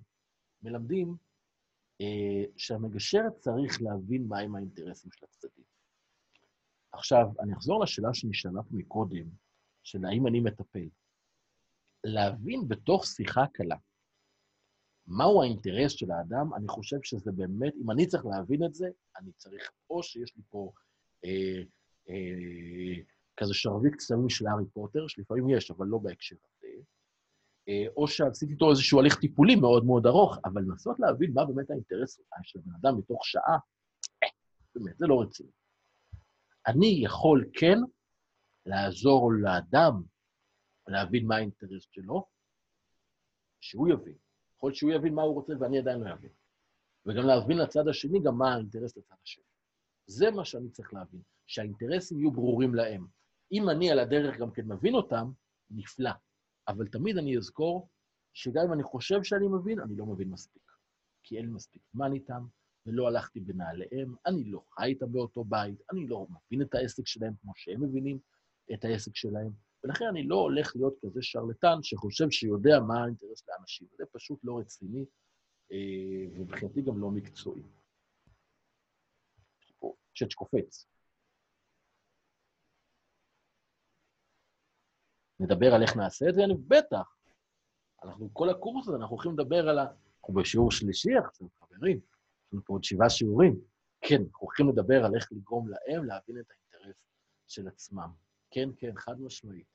מלמדים 0.62 1.16
אה, 2.00 2.44
שהמגשר 2.56 3.22
צריך 3.38 3.82
להבין 3.82 4.26
מהם 4.28 4.56
האינטרסים 4.56 5.10
של 5.12 5.26
הצדדים. 5.28 5.64
עכשיו, 6.92 7.26
אני 7.40 7.52
אחזור 7.52 7.82
לשאלה 7.82 8.14
שנשאלה 8.14 8.62
פה 8.62 8.68
מקודם, 8.70 9.26
של 9.82 10.04
האם 10.04 10.26
אני 10.26 10.40
מטפל. 10.40 10.88
להבין 12.04 12.68
בתוך 12.68 13.06
שיחה 13.06 13.46
קלה 13.52 13.76
מהו 15.06 15.42
האינטרס 15.42 15.92
של 15.92 16.10
האדם, 16.10 16.54
אני 16.54 16.68
חושב 16.68 16.96
שזה 17.02 17.32
באמת, 17.32 17.72
אם 17.82 17.90
אני 17.90 18.06
צריך 18.06 18.26
להבין 18.26 18.64
את 18.64 18.74
זה, 18.74 18.88
אני 19.16 19.32
צריך, 19.32 19.70
או 19.90 20.02
שיש 20.02 20.36
לי 20.36 20.42
פה 20.50 20.72
אה, 21.24 21.62
אה, 22.08 22.94
כזה 23.36 23.54
שרביט 23.54 23.94
קסמים 23.94 24.28
של 24.28 24.46
הארי 24.46 24.64
פוטר, 24.72 25.06
שלפעמים 25.08 25.50
יש, 25.50 25.70
אבל 25.70 25.86
לא 25.86 25.98
בהקשר 25.98 26.36
הזה, 26.36 26.68
אה, 27.68 27.84
או 27.96 28.08
שעשיתי 28.08 28.52
איתו 28.52 28.70
איזשהו 28.70 29.00
הליך 29.00 29.20
טיפולי 29.20 29.56
מאוד 29.56 29.84
מאוד 29.84 30.06
ארוך, 30.06 30.38
אבל 30.44 30.62
לנסות 30.62 31.00
להבין 31.00 31.30
מה 31.34 31.44
באמת 31.44 31.70
האינטרס 31.70 32.20
של 32.42 32.58
הבן 32.58 32.70
אדם 32.80 32.98
מתוך 32.98 33.24
שעה, 33.24 33.58
אה, 34.22 34.28
באמת, 34.74 34.98
זה 34.98 35.06
לא 35.06 35.20
רציני. 35.20 35.50
אני 36.66 37.00
יכול 37.04 37.50
כן 37.52 37.78
לעזור 38.66 39.32
לאדם 39.32 40.02
להבין 40.88 41.26
מה 41.26 41.36
האינטרס 41.36 41.82
שלו, 41.90 42.24
שהוא 43.60 43.88
יבין. 43.88 44.14
יכול 44.56 44.74
שהוא 44.74 44.92
יבין 44.92 45.14
מה 45.14 45.22
הוא 45.22 45.34
רוצה 45.34 45.52
ואני 45.60 45.78
עדיין 45.78 46.00
לא 46.00 46.12
אבין. 46.12 46.30
וגם 47.06 47.26
להבין 47.26 47.56
לצד 47.58 47.88
השני 47.88 48.20
גם 48.24 48.38
מה 48.38 48.54
האינטרס 48.54 48.96
לצד 48.96 49.14
השני. 49.22 49.44
זה 50.06 50.30
מה 50.30 50.44
שאני 50.44 50.70
צריך 50.70 50.94
להבין, 50.94 51.20
שהאינטרסים 51.46 52.18
יהיו 52.18 52.30
ברורים 52.30 52.74
להם. 52.74 53.06
אם 53.52 53.68
אני 53.68 53.90
על 53.90 53.98
הדרך 53.98 54.38
גם 54.38 54.50
כן 54.50 54.66
מבין 54.66 54.94
אותם, 54.94 55.30
נפלא. 55.70 56.10
אבל 56.68 56.88
תמיד 56.88 57.18
אני 57.18 57.36
אזכור 57.36 57.88
שגם 58.34 58.62
אם 58.66 58.72
אני 58.72 58.82
חושב 58.82 59.22
שאני 59.22 59.48
מבין, 59.48 59.80
אני 59.80 59.96
לא 59.96 60.06
מבין 60.06 60.28
מספיק. 60.28 60.62
כי 61.22 61.38
אין 61.38 61.52
מספיק 61.52 61.82
זמן 61.92 62.12
איתם, 62.12 62.46
ולא 62.86 63.08
הלכתי 63.08 63.40
בנעליהם, 63.40 64.14
אני 64.26 64.44
לא 64.44 64.62
חי 64.70 64.84
איתם 64.84 65.12
באותו 65.12 65.44
בית, 65.44 65.82
אני 65.92 66.06
לא 66.06 66.26
מבין 66.30 66.62
את 66.62 66.74
העסק 66.74 67.06
שלהם 67.06 67.32
כמו 67.42 67.52
שהם 67.56 67.82
מבינים 67.82 68.18
את 68.74 68.84
העסק 68.84 69.16
שלהם, 69.16 69.50
ולכן 69.84 70.04
אני 70.04 70.22
לא 70.22 70.36
הולך 70.36 70.76
להיות 70.76 70.94
כזה 71.02 71.22
שרלטן 71.22 71.82
שחושב 71.82 72.30
שיודע 72.30 72.80
מה 72.80 73.02
האינטרס 73.02 73.48
לאנשים. 73.48 73.88
זה 73.98 74.04
פשוט 74.12 74.40
לא 74.44 74.58
רציני, 74.58 75.04
אה, 75.72 76.26
ומבחינתי 76.34 76.82
גם 76.82 77.00
לא 77.00 77.10
מקצועי. 77.10 77.62
צ'אט 80.18 80.30
שקופץ. 80.30 80.86
נדבר 85.40 85.74
על 85.74 85.82
איך 85.82 85.96
נעשה 85.96 86.28
את 86.28 86.34
זה? 86.34 86.44
אני 86.44 86.54
בטח. 86.54 87.16
אנחנו, 88.04 88.28
כל 88.32 88.50
הקורס 88.50 88.88
הזה, 88.88 88.96
אנחנו 88.96 89.14
הולכים 89.14 89.32
לדבר 89.32 89.68
על 89.68 89.78
ה... 89.78 89.86
אנחנו 90.20 90.34
בשיעור 90.34 90.70
שלישי 90.70 91.16
עכשיו, 91.16 91.48
חברים. 91.60 91.96
יש 91.96 92.52
לנו 92.52 92.64
פה 92.64 92.72
עוד 92.72 92.84
שבעה 92.84 93.10
שיעורים. 93.10 93.60
כן, 94.00 94.16
אנחנו 94.16 94.46
הולכים 94.46 94.68
לדבר 94.68 95.04
על 95.04 95.14
איך 95.14 95.32
לגרום 95.32 95.68
להם 95.68 96.04
להבין 96.04 96.38
את 96.38 96.46
האינטרס 96.50 96.96
של 97.48 97.68
עצמם. 97.68 98.08
כן, 98.50 98.68
כן, 98.76 98.92
חד 98.96 99.20
משמעית. 99.20 99.66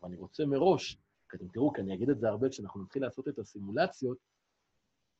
אבל 0.00 0.08
אני 0.08 0.16
רוצה 0.16 0.46
מראש, 0.46 0.96
כי 1.30 1.36
אתם 1.36 1.48
תראו, 1.48 1.72
כי 1.72 1.80
אני 1.80 1.94
אגיד 1.94 2.10
את 2.10 2.18
זה 2.18 2.28
הרבה, 2.28 2.48
כשאנחנו 2.48 2.82
נתחיל 2.82 3.02
לעשות 3.02 3.28
את 3.28 3.38
הסימולציות, 3.38 4.18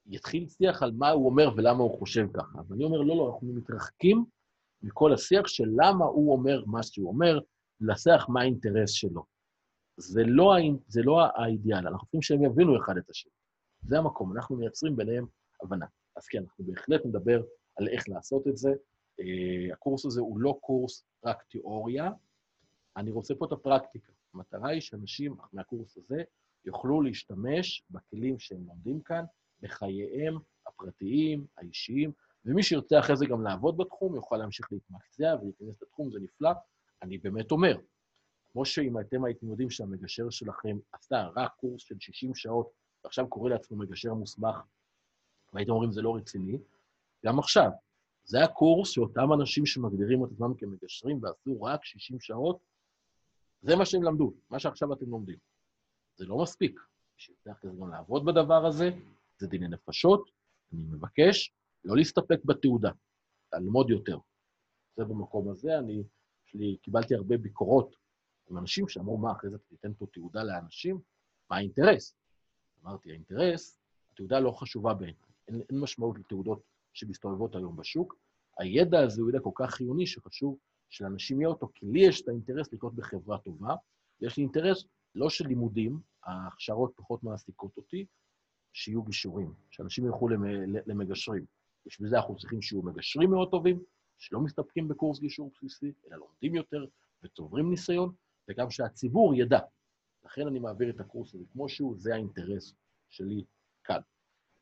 יתחיל 0.07 0.49
שיח 0.49 0.83
על 0.83 0.93
מה 0.93 1.11
הוא 1.11 1.27
אומר 1.27 1.49
ולמה 1.57 1.83
הוא 1.83 1.99
חושב 1.99 2.27
ככה. 2.35 2.59
ואני 2.69 2.85
אומר, 2.85 2.99
לא, 2.99 3.17
לא, 3.17 3.33
אנחנו 3.33 3.53
מתרחקים 3.53 4.25
מכל 4.83 5.13
השיח 5.13 5.47
של 5.47 5.69
למה 5.77 6.05
הוא 6.05 6.33
אומר 6.33 6.65
מה 6.67 6.83
שהוא 6.83 7.09
אומר, 7.09 7.39
לשיח 7.81 8.29
מה 8.29 8.41
האינטרס 8.41 8.91
שלו. 8.91 9.25
זה 10.01 10.23
לא, 10.27 10.57
זה 10.89 11.03
לא 11.05 11.21
האידיאל, 11.21 11.79
אנחנו 11.79 11.99
רוצים 11.99 12.23
שהם 12.23 12.45
יבינו 12.45 12.79
אחד 12.79 12.97
את 12.97 13.11
השני. 13.11 13.33
זה 13.83 13.99
המקום, 13.99 14.37
אנחנו 14.37 14.57
מייצרים 14.57 14.97
ביניהם 14.97 15.27
הבנה. 15.63 15.87
אז 16.17 16.27
כן, 16.27 16.39
אנחנו 16.39 16.65
בהחלט 16.65 17.07
נדבר 17.07 17.43
על 17.77 17.89
איך 17.89 18.09
לעשות 18.09 18.47
את 18.49 18.57
זה. 18.57 18.71
Uh, 19.21 19.73
הקורס 19.73 20.07
הזה 20.07 20.21
הוא 20.21 20.41
לא 20.41 20.59
קורס 20.61 21.05
רק 21.25 21.43
תיאוריה, 21.43 22.11
אני 22.97 23.11
רוצה 23.11 23.35
פה 23.35 23.47
את 23.47 23.53
הפרקטיקה. 23.53 24.13
המטרה 24.35 24.69
היא 24.69 24.81
שאנשים 24.81 25.37
מהקורס 25.53 25.97
הזה 25.97 26.23
יוכלו 26.65 27.03
להשתמש 27.03 27.85
בכלים 27.91 28.39
שהם 28.39 28.67
לומדים 28.67 29.01
כאן 29.01 29.25
בחייהם 29.61 30.39
הפרטיים, 30.67 31.47
האישיים, 31.59 32.13
ומי 32.45 32.63
שירצה 32.63 32.99
אחרי 32.99 33.17
זה 33.17 33.27
גם 33.27 33.43
לעבוד 33.43 33.77
בתחום, 33.77 34.15
יוכל 34.15 34.37
להמשיך 34.37 34.73
להתמקצע 34.73 35.37
ולהיכנס 35.41 35.83
לתחום, 35.83 36.11
זה 36.11 36.19
נפלא. 36.21 36.51
אני 37.03 37.19
באמת 37.19 37.51
אומר, 37.51 37.77
כמו 38.53 38.65
שאם 38.65 39.01
אתם 39.01 39.25
הייתם 39.25 39.49
יודעים 39.49 39.71
שהמגשר 39.71 40.31
שלכם 40.31 40.79
עשה 40.93 41.29
רק 41.37 41.53
קורס 41.57 41.83
של 41.83 41.95
60 41.99 42.35
שעות, 42.35 42.71
ועכשיו 43.05 43.29
קורא 43.29 43.51
לעצמו 43.51 43.77
מגשר 43.77 44.15
מוסמך, 44.15 44.57
והייתם 45.53 45.73
אומרים, 45.73 45.93
זה 45.93 46.03
לא 46.03 46.17
רציני, 46.17 46.59
גם 47.27 47.39
עכשיו. 47.39 47.71
זה 48.25 48.45
הקורס 48.45 48.91
שאותם 48.91 49.33
אנשים 49.33 49.67
שמגדירים 49.67 50.25
את 50.25 50.31
עצמם 50.33 50.55
כמגשרים 50.55 51.23
ועשו 51.23 51.63
רק 51.63 51.85
60 51.85 52.21
שעות, 52.21 52.59
זה 53.63 53.77
מה 53.77 53.87
שהם 53.87 54.03
למדו, 54.03 54.33
מה 54.51 54.59
שעכשיו 54.59 54.93
אתם 54.93 55.11
לומדים. 55.11 55.39
זה 56.17 56.27
לא 56.27 56.39
מספיק. 56.43 56.81
בשביל 57.19 57.37
זה 57.45 57.51
גם 57.81 57.91
לעבוד 57.91 58.25
בדבר 58.25 58.67
הזה, 58.67 58.91
זה 59.39 59.47
דיני 59.47 59.69
נפשות, 59.69 60.31
אני 60.73 60.83
מבקש 60.85 61.53
לא 61.85 61.97
להסתפק 61.97 62.45
בתעודה, 62.45 62.91
ללמוד 63.55 63.91
יותר. 63.91 64.19
זה 64.97 65.05
במקום 65.05 65.51
הזה, 65.51 65.79
אני, 65.79 66.03
שלי, 66.45 66.77
קיבלתי 66.83 67.15
הרבה 67.15 67.37
ביקורות 67.37 67.97
עם 68.51 68.59
אנשים 68.59 68.89
שאמרו, 68.89 69.19
מה, 69.19 69.33
אחרי 69.33 69.51
זה 69.51 69.57
אתה 69.57 69.65
תיתן 69.69 69.93
פה 69.99 70.07
תעודה 70.13 70.43
לאנשים? 70.43 71.01
מה 71.51 71.57
האינטרס? 71.57 72.15
אמרתי, 72.85 73.11
האינטרס 73.11 73.79
התעודה 74.13 74.41
לא 74.41 74.51
חשובה 74.51 74.95
בעיניי. 74.95 75.15
אין, 75.49 75.63
אין 75.71 75.81
משמעות 75.81 76.19
לתעודות 76.19 76.63
שמסתובבות 76.93 77.57
היום 77.57 77.77
בשוק. 77.77 78.17
הידע 78.59 79.01
הזה 79.01 79.23
הוא 79.23 79.31
ידע 79.31 79.41
כל 79.41 79.51
כך 79.55 79.71
חיוני 79.71 80.07
שחשוב 80.07 80.59
שלאנשים 80.91 81.41
יהיה 81.41 81.49
אותו, 81.49 81.69
כי 81.75 81.87
לי 81.87 82.01
יש 82.01 82.23
את 82.23 82.29
האינטרס 82.29 82.73
לקרות 82.73 82.95
בחברה 82.95 83.39
טובה, 83.39 83.75
ויש 84.21 84.37
לי 84.37 84.43
אינטרס 84.43 84.85
לא 85.15 85.31
של 85.31 85.47
לימודים, 85.47 86.01
ההכשרות 86.25 86.93
פחות 86.97 87.23
מעסיקות 87.23 87.77
אותי, 87.77 88.07
שיהיו 88.73 89.03
גישורים, 89.03 89.55
שאנשים 89.71 90.07
ילכו 90.07 90.29
למגשרים. 90.87 91.45
בשביל 91.87 92.09
זה 92.09 92.17
אנחנו 92.17 92.37
צריכים 92.37 92.63
שיהיו 92.63 92.83
מגשרים 92.83 93.31
מאוד 93.31 93.51
טובים, 93.51 93.83
שלא 94.19 94.41
מסתפקים 94.41 94.89
בקורס 94.89 95.19
גישור 95.19 95.51
בסיסי, 95.55 95.93
אלא 96.07 96.17
לומדים 96.17 96.55
יותר 96.55 96.85
וצוברים 97.23 97.71
ניסיון, 97.71 98.13
וגם 98.51 98.71
שהציבור 98.71 99.35
ידע. 99.35 99.59
לכן 100.25 100.47
אני 100.47 100.59
מעביר 100.59 100.91
את 100.91 101.01
הקורס 101.01 101.35
הזה 101.35 101.45
כמו 101.53 101.69
שהוא, 101.69 101.95
זה 101.99 102.15
האינטרס 102.15 102.75
שלי 103.11 103.45
כאן. 103.85 104.01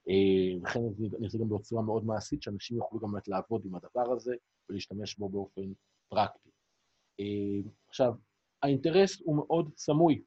אה, 0.09 0.60
לכן 0.62 0.81
אני 1.19 1.24
אעשה 1.24 1.39
גם 1.39 1.48
בצורה 1.48 1.82
מאוד 1.82 2.05
מעשית, 2.05 2.43
שאנשים 2.43 2.77
יוכלו 2.77 3.01
גם 3.01 3.09
לעבוד 3.27 3.65
עם 3.65 3.74
הדבר 3.74 4.12
הזה 4.12 4.35
ולהשתמש 4.69 5.16
בו 5.16 5.28
באופן 5.28 5.73
פרקטי. 6.09 6.51
אה, 7.20 7.70
עכשיו, 7.89 8.12
האינטרס 8.62 9.20
הוא 9.24 9.36
מאוד 9.36 9.70
סמוי, 9.77 10.23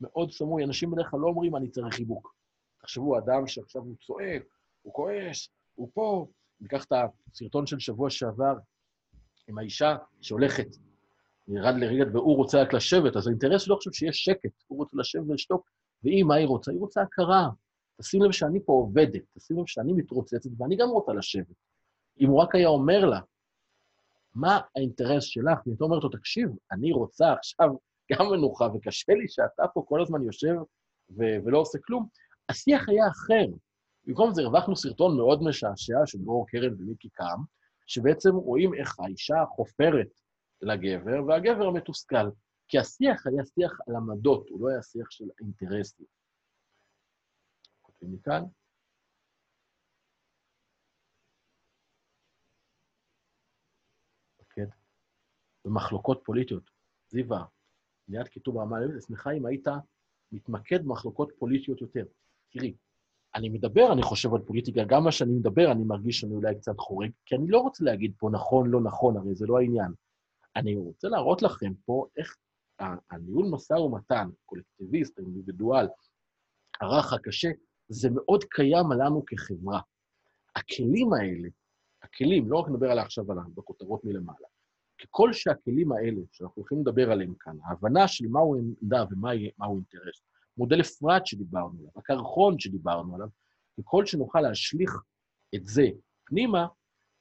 מאוד 0.00 0.30
סמוי. 0.30 0.64
אנשים 0.64 0.90
בדרך 0.90 1.10
כלל 1.10 1.20
לא 1.20 1.26
אומרים, 1.26 1.56
אני 1.56 1.70
צריך 1.70 1.94
חיבוק. 1.94 2.36
תחשבו, 2.80 3.18
אדם 3.18 3.46
שעכשיו 3.46 3.82
הוא 3.82 3.96
צועק, 4.06 4.42
הוא 4.82 4.94
כועס, 4.94 5.48
הוא 5.74 5.90
פה. 5.94 6.26
ניקח 6.60 6.84
את 6.84 6.92
הסרטון 7.32 7.66
של 7.66 7.78
שבוע 7.78 8.10
שעבר 8.10 8.54
עם 9.48 9.58
האישה 9.58 9.96
שהולכת, 10.20 10.76
נראה 11.48 11.70
לרגע, 11.70 12.04
והוא 12.12 12.36
רוצה 12.36 12.62
רק 12.62 12.72
לשבת, 12.72 13.16
אז 13.16 13.26
האינטרס 13.26 13.62
שלו 13.62 13.76
עכשיו 13.76 13.92
שיש 13.92 14.24
שקט, 14.24 14.50
הוא 14.66 14.78
רוצה 14.78 14.96
לשבת 14.96 15.24
ולשתוק, 15.28 15.70
והיא, 16.02 16.24
מה 16.24 16.34
היא 16.34 16.46
רוצה? 16.46 16.70
היא 16.70 16.80
רוצה 16.80 17.02
הכרה. 17.02 17.48
תשים 18.00 18.22
לב 18.22 18.32
שאני 18.32 18.60
פה 18.64 18.72
עובדת, 18.72 19.22
תשים 19.38 19.58
לב 19.58 19.66
שאני 19.66 19.92
מתרוצצת, 19.92 20.50
ואני 20.58 20.76
גם 20.76 20.88
רוצה 20.88 21.12
לשבת. 21.12 21.56
אם 22.20 22.28
הוא 22.28 22.42
רק 22.42 22.54
היה 22.54 22.68
אומר 22.68 23.04
לה, 23.04 23.20
מה 24.34 24.60
האינטרס 24.76 25.24
שלך? 25.24 25.58
והיא 25.66 25.76
אומרת 25.80 26.02
לו, 26.02 26.08
תקשיב, 26.08 26.50
אני 26.72 26.92
רוצה 26.92 27.32
עכשיו 27.32 27.68
גם 28.12 28.26
מנוחה, 28.30 28.68
וקשה 28.74 29.12
לי 29.12 29.28
שאתה 29.28 29.68
פה 29.74 29.84
כל 29.88 30.02
הזמן 30.02 30.22
יושב 30.22 30.54
ו- 31.10 31.36
ולא 31.44 31.58
עושה 31.58 31.78
כלום. 31.78 32.08
השיח 32.48 32.88
היה 32.88 33.08
אחר. 33.08 33.46
במקום 34.06 34.34
זה 34.34 34.42
הרווחנו 34.42 34.76
סרטון 34.76 35.16
מאוד 35.16 35.42
משעשע 35.42 35.98
של 36.06 36.18
דרור 36.18 36.46
קרן 36.48 36.74
ומיקי 36.78 37.08
קאם, 37.08 37.38
שבעצם 37.86 38.34
רואים 38.34 38.74
איך 38.74 39.00
האישה 39.00 39.44
חופרת 39.56 40.08
לגבר, 40.62 41.24
והגבר 41.26 41.70
מתוסכל. 41.70 42.30
כי 42.68 42.78
השיח 42.78 43.26
היה 43.26 43.44
שיח 43.44 43.80
על 43.88 43.96
עמדות, 43.96 44.48
הוא 44.48 44.60
לא 44.60 44.68
היה 44.68 44.82
שיח 44.82 45.10
של 45.10 45.24
אינטרסים. 45.40 46.06
כותבים 47.82 48.12
מכאן. 48.12 48.42
במחלוקות 55.66 56.20
פוליטיות. 56.24 56.70
זיווה, 57.08 57.44
ליד 58.08 58.28
כיתוב 58.28 58.58
רמה 58.58 58.80
לב, 58.80 58.96
אשמחה 58.96 59.30
אם 59.32 59.46
היית 59.46 59.66
מתמקד 60.32 60.84
במחלוקות 60.84 61.32
פוליטיות 61.38 61.80
יותר. 61.80 62.04
תראי, 62.50 62.74
אני 63.34 63.48
מדבר, 63.48 63.92
אני 63.92 64.02
חושב 64.02 64.34
על 64.34 64.40
פוליטיקה, 64.40 64.80
גם 64.86 65.04
מה 65.04 65.12
שאני 65.12 65.32
מדבר, 65.32 65.72
אני 65.72 65.84
מרגיש 65.84 66.20
שאני 66.20 66.34
אולי 66.34 66.54
קצת 66.56 66.78
חורג, 66.78 67.10
כי 67.26 67.34
אני 67.34 67.46
לא 67.48 67.58
רוצה 67.58 67.84
להגיד 67.84 68.12
פה 68.18 68.30
נכון, 68.32 68.70
לא 68.70 68.80
נכון, 68.80 69.16
הרי 69.16 69.34
זה 69.34 69.46
לא 69.46 69.58
העניין. 69.58 69.92
אני 70.56 70.76
רוצה 70.76 71.08
להראות 71.08 71.42
לכם 71.42 71.72
פה 71.84 72.06
איך 72.16 72.36
הניהול 73.10 73.46
משא 73.50 73.72
ומתן, 73.72 74.28
קולקטיביסט, 74.44 75.18
אינדיבידואל, 75.18 75.86
הרך, 76.80 77.12
הקשה, 77.12 77.48
זה 77.88 78.08
מאוד 78.14 78.44
קיים 78.44 78.92
לנו 78.92 79.24
כחברה. 79.26 79.80
הכלים 80.56 81.12
האלה, 81.12 81.48
הכלים, 82.02 82.50
לא 82.50 82.58
רק 82.58 82.68
נדבר 82.68 82.90
עליה 82.90 83.04
עכשיו 83.04 83.32
על 83.32 83.38
בכותרות 83.54 84.04
מלמעלה, 84.04 84.46
ככל 85.02 85.32
שהכלים 85.32 85.92
האלה, 85.92 86.20
שאנחנו 86.32 86.54
הולכים 86.62 86.80
לדבר 86.80 87.10
עליהם 87.12 87.34
כאן, 87.40 87.56
ההבנה 87.64 88.08
של 88.08 88.26
מהו 88.28 88.56
עמדה 88.56 89.04
ומהו 89.10 89.76
אינטרס, 89.76 90.22
מודל 90.58 90.80
אפרת 90.80 91.26
שדיברנו 91.26 91.78
עליו, 91.78 91.90
הקרחון 91.96 92.58
שדיברנו 92.58 93.14
עליו, 93.14 93.28
ככל 93.78 94.06
שנוכל 94.06 94.40
להשליך 94.40 94.92
את 95.54 95.66
זה 95.66 95.86
פנימה, 96.24 96.66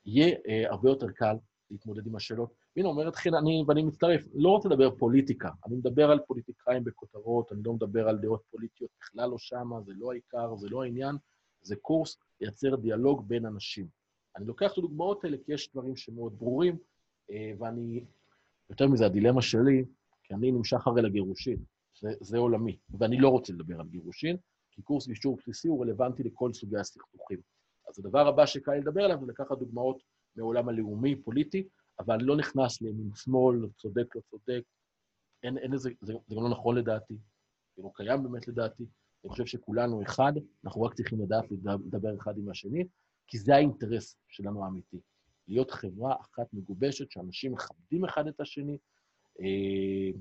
יהיה 0.05 0.35
אה, 0.47 0.71
הרבה 0.71 0.89
יותר 0.89 1.11
קל 1.11 1.35
להתמודד 1.71 2.07
עם 2.07 2.15
השאלות. 2.15 2.64
והנה 2.75 2.89
אומרת 2.89 3.15
חן, 3.15 3.33
אני, 3.33 3.63
ואני 3.67 3.83
מצטרף, 3.83 4.21
לא 4.33 4.49
רוצה 4.49 4.69
לדבר 4.69 4.95
פוליטיקה, 4.95 5.49
אני 5.65 5.75
מדבר 5.75 6.11
על 6.11 6.19
פוליטיקאים 6.27 6.83
בכותרות, 6.83 7.51
אני 7.51 7.63
לא 7.65 7.73
מדבר 7.73 8.09
על 8.09 8.17
דעות 8.17 8.41
פוליטיות, 8.51 8.89
בכלל 9.01 9.29
לא 9.29 9.37
שמה, 9.37 9.81
זה 9.81 9.91
לא 9.95 10.11
העיקר, 10.11 10.55
זה 10.55 10.69
לא 10.69 10.83
העניין, 10.83 11.15
זה 11.61 11.75
קורס 11.75 12.17
לייצר 12.41 12.75
דיאלוג 12.75 13.27
בין 13.27 13.45
אנשים. 13.45 13.87
אני 14.35 14.45
לוקח 14.45 14.73
את 14.73 14.77
הדוגמאות 14.77 15.23
האלה 15.23 15.37
כי 15.45 15.53
יש 15.53 15.71
דברים 15.71 15.95
שמאוד 15.95 16.39
ברורים, 16.39 16.77
אה, 17.31 17.51
ואני, 17.59 18.03
יותר 18.69 18.87
מזה, 18.87 19.05
הדילמה 19.05 19.41
שלי, 19.41 19.85
כי 20.23 20.33
אני 20.33 20.51
נמשך 20.51 20.87
הרי 20.87 21.01
לגירושין, 21.01 21.57
זה, 21.99 22.09
זה 22.19 22.37
עולמי, 22.37 22.77
ואני 22.99 23.17
לא 23.17 23.29
רוצה 23.29 23.53
לדבר 23.53 23.79
על 23.79 23.87
גירושין, 23.87 24.37
כי 24.71 24.81
קורס 24.81 25.07
גישור 25.07 25.37
בסיסי 25.37 25.67
הוא 25.67 25.81
רלוונטי 25.81 26.23
לכל 26.23 26.53
סוגי 26.53 26.77
הסכסוכים. 26.77 27.39
אז 27.89 27.99
הדבר 27.99 28.27
הבא 28.27 28.45
שקל 28.45 28.75
לדבר 28.75 29.03
עליו 29.03 29.19
זה 29.19 29.25
לקחת 29.25 29.57
דוגמאות 29.57 30.03
מעולם 30.35 30.69
הלאומי, 30.69 31.15
פוליטי, 31.15 31.67
אבל 31.99 32.17
לא 32.21 32.37
נכנס 32.37 32.81
לימין 32.81 33.09
שמאל, 33.15 33.69
צודק, 33.77 34.15
לא 34.15 34.21
צודק, 34.21 34.63
אין, 35.43 35.57
אין 35.57 35.73
איזה, 35.73 35.89
זה, 36.01 36.13
זה 36.27 36.35
גם 36.35 36.43
לא 36.43 36.49
נכון 36.49 36.77
לדעתי, 36.77 37.13
זה 37.77 37.83
לא 37.83 37.91
קיים 37.95 38.23
באמת 38.23 38.47
לדעתי. 38.47 38.83
אני 39.23 39.29
חושב 39.29 39.45
שכולנו 39.45 40.03
אחד, 40.03 40.33
אנחנו 40.65 40.81
רק 40.81 40.93
צריכים 40.93 41.21
לדעת 41.21 41.45
לדבר 41.85 42.17
אחד 42.17 42.37
עם 42.37 42.49
השני, 42.49 42.87
כי 43.27 43.37
זה 43.37 43.55
האינטרס 43.55 44.17
שלנו 44.27 44.65
האמיתי. 44.65 44.99
להיות 45.47 45.71
חברה 45.71 46.15
אחת 46.21 46.53
מגובשת, 46.53 47.11
שאנשים 47.11 47.51
מכבדים 47.51 48.05
אחד 48.05 48.27
את 48.27 48.39
השני, 48.39 48.77
אה, 49.41 50.11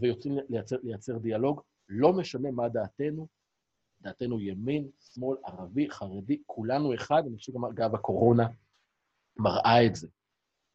ויוצאים 0.00 0.38
לייצר, 0.48 0.76
לייצר 0.82 1.18
דיאלוג. 1.18 1.60
לא 1.88 2.12
משנה 2.12 2.50
מה 2.50 2.68
דעתנו, 2.68 3.28
דעתנו 4.00 4.40
ימין, 4.40 4.90
שמאל, 5.00 5.36
ערבי, 5.44 5.90
חרדי, 5.90 6.42
כולנו 6.46 6.94
אחד, 6.94 7.22
אני 7.26 7.36
חושב 7.36 7.52
גם 7.74 7.94
הקורונה 7.94 8.48
מראה 9.36 9.86
את 9.86 9.96
זה. 9.96 10.08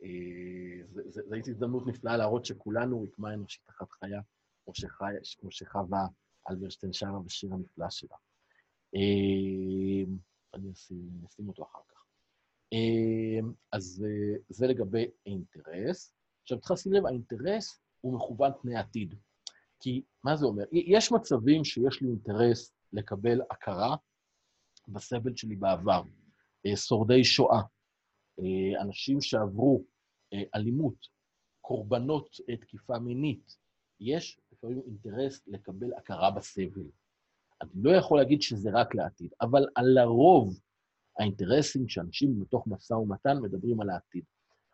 אה, 0.06 1.02
זו 1.10 1.22
הייתה 1.32 1.52
הזדמנות 1.52 1.88
נפלאה 1.88 2.18
להראות 2.18 2.46
שכולנו 2.46 3.04
רקמה 3.04 3.34
אנושית 3.34 3.70
אחת 3.70 3.92
חיה, 3.92 4.22
כמו 5.40 5.52
שחווה 5.52 6.08
אלברשטיין 6.50 6.94
שרה 6.94 7.20
בשיר 7.26 7.54
הנפלא 7.54 7.90
שלה. 7.90 8.16
אה, 8.96 10.12
אני 10.54 10.72
אשים 10.72 11.48
אותו 11.48 11.64
אחר 11.64 11.80
כך. 11.90 12.06
אמ, 12.72 13.54
אז 13.72 14.06
אה, 14.06 14.38
זה 14.50 14.68
לגבי 14.68 15.06
אינטרס. 15.26 16.14
עכשיו, 16.42 16.60
צריך 16.60 16.72
לשים 16.72 16.94
לב, 16.94 17.06
האינטרס 17.06 17.82
הוא 18.02 18.16
מכוון 18.16 18.52
פני 18.62 18.76
עתיד. 18.76 19.16
כי 19.80 20.02
מה 20.24 20.36
זה 20.36 20.46
אומר? 20.46 20.64
יש 20.72 21.12
מצבים 21.12 21.64
שיש 21.64 22.02
לי 22.02 22.08
אינטרס 22.08 22.74
לקבל 22.94 23.42
הכרה 23.52 23.96
בסבל 24.88 25.36
שלי 25.36 25.56
בעבר. 25.56 26.04
אה, 26.66 26.76
שורדי 26.76 27.24
שואה, 27.24 27.62
אה, 28.40 28.82
אנשים 28.82 29.22
שעברו 29.22 29.84
אלימות, 30.56 31.08
קורבנות 31.62 32.30
תקיפה 32.62 33.00
מינית, 33.00 33.58
יש 34.00 34.40
לפעמים 34.52 34.82
אינטרס 34.86 35.48
לקבל 35.48 35.94
הכרה 35.94 36.32
בסבל. 36.32 36.90
אני 37.62 37.84
לא 37.84 37.92
יכול 37.92 38.18
להגיד 38.18 38.42
שזה 38.42 38.70
רק 38.74 38.96
לעתיד, 38.96 39.34
אבל 39.42 39.66
על 39.76 39.98
הרוב 39.98 40.60
האינטרסים 41.20 41.88
שאנשים 41.90 42.40
בתוך 42.40 42.68
משא 42.68 42.94
ומתן 42.94 43.38
מדברים 43.42 43.82
על 43.82 43.90
העתיד. 43.90 44.24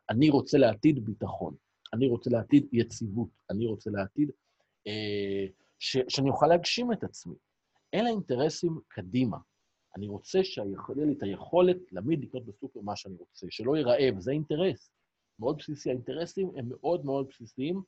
אני 0.09 0.29
רוצה 0.29 0.57
לעתיד 0.57 1.05
ביטחון, 1.05 1.55
אני 1.93 2.07
רוצה 2.07 2.29
לעתיד 2.29 2.67
יציבות, 2.71 3.29
אני 3.49 3.65
רוצה 3.65 3.89
לעתיד 3.89 4.31
אה, 4.87 5.45
ש, 5.79 5.97
שאני 6.07 6.29
אוכל 6.29 6.47
להגשים 6.47 6.93
את 6.93 7.03
עצמי. 7.03 7.35
אלה 7.93 8.09
אינטרסים 8.09 8.79
קדימה. 8.87 9.37
אני 9.95 10.07
רוצה 10.07 10.43
שיהיה 10.43 10.65
לי 10.95 11.13
את 11.13 11.23
היכולת 11.23 11.77
להעמיד 11.91 12.23
לקנות 12.23 12.45
בסופר 12.45 12.81
מה 12.81 12.95
שאני 12.95 13.15
רוצה, 13.19 13.47
שלא 13.49 13.77
ייראה, 13.77 14.09
וזה 14.17 14.31
אינטרס 14.31 14.91
מאוד 15.41 15.57
בסיסי. 15.57 15.89
האינטרסים 15.89 16.51
הם 16.55 16.65
מאוד 16.69 17.05
מאוד 17.05 17.27
בסיסיים. 17.29 17.81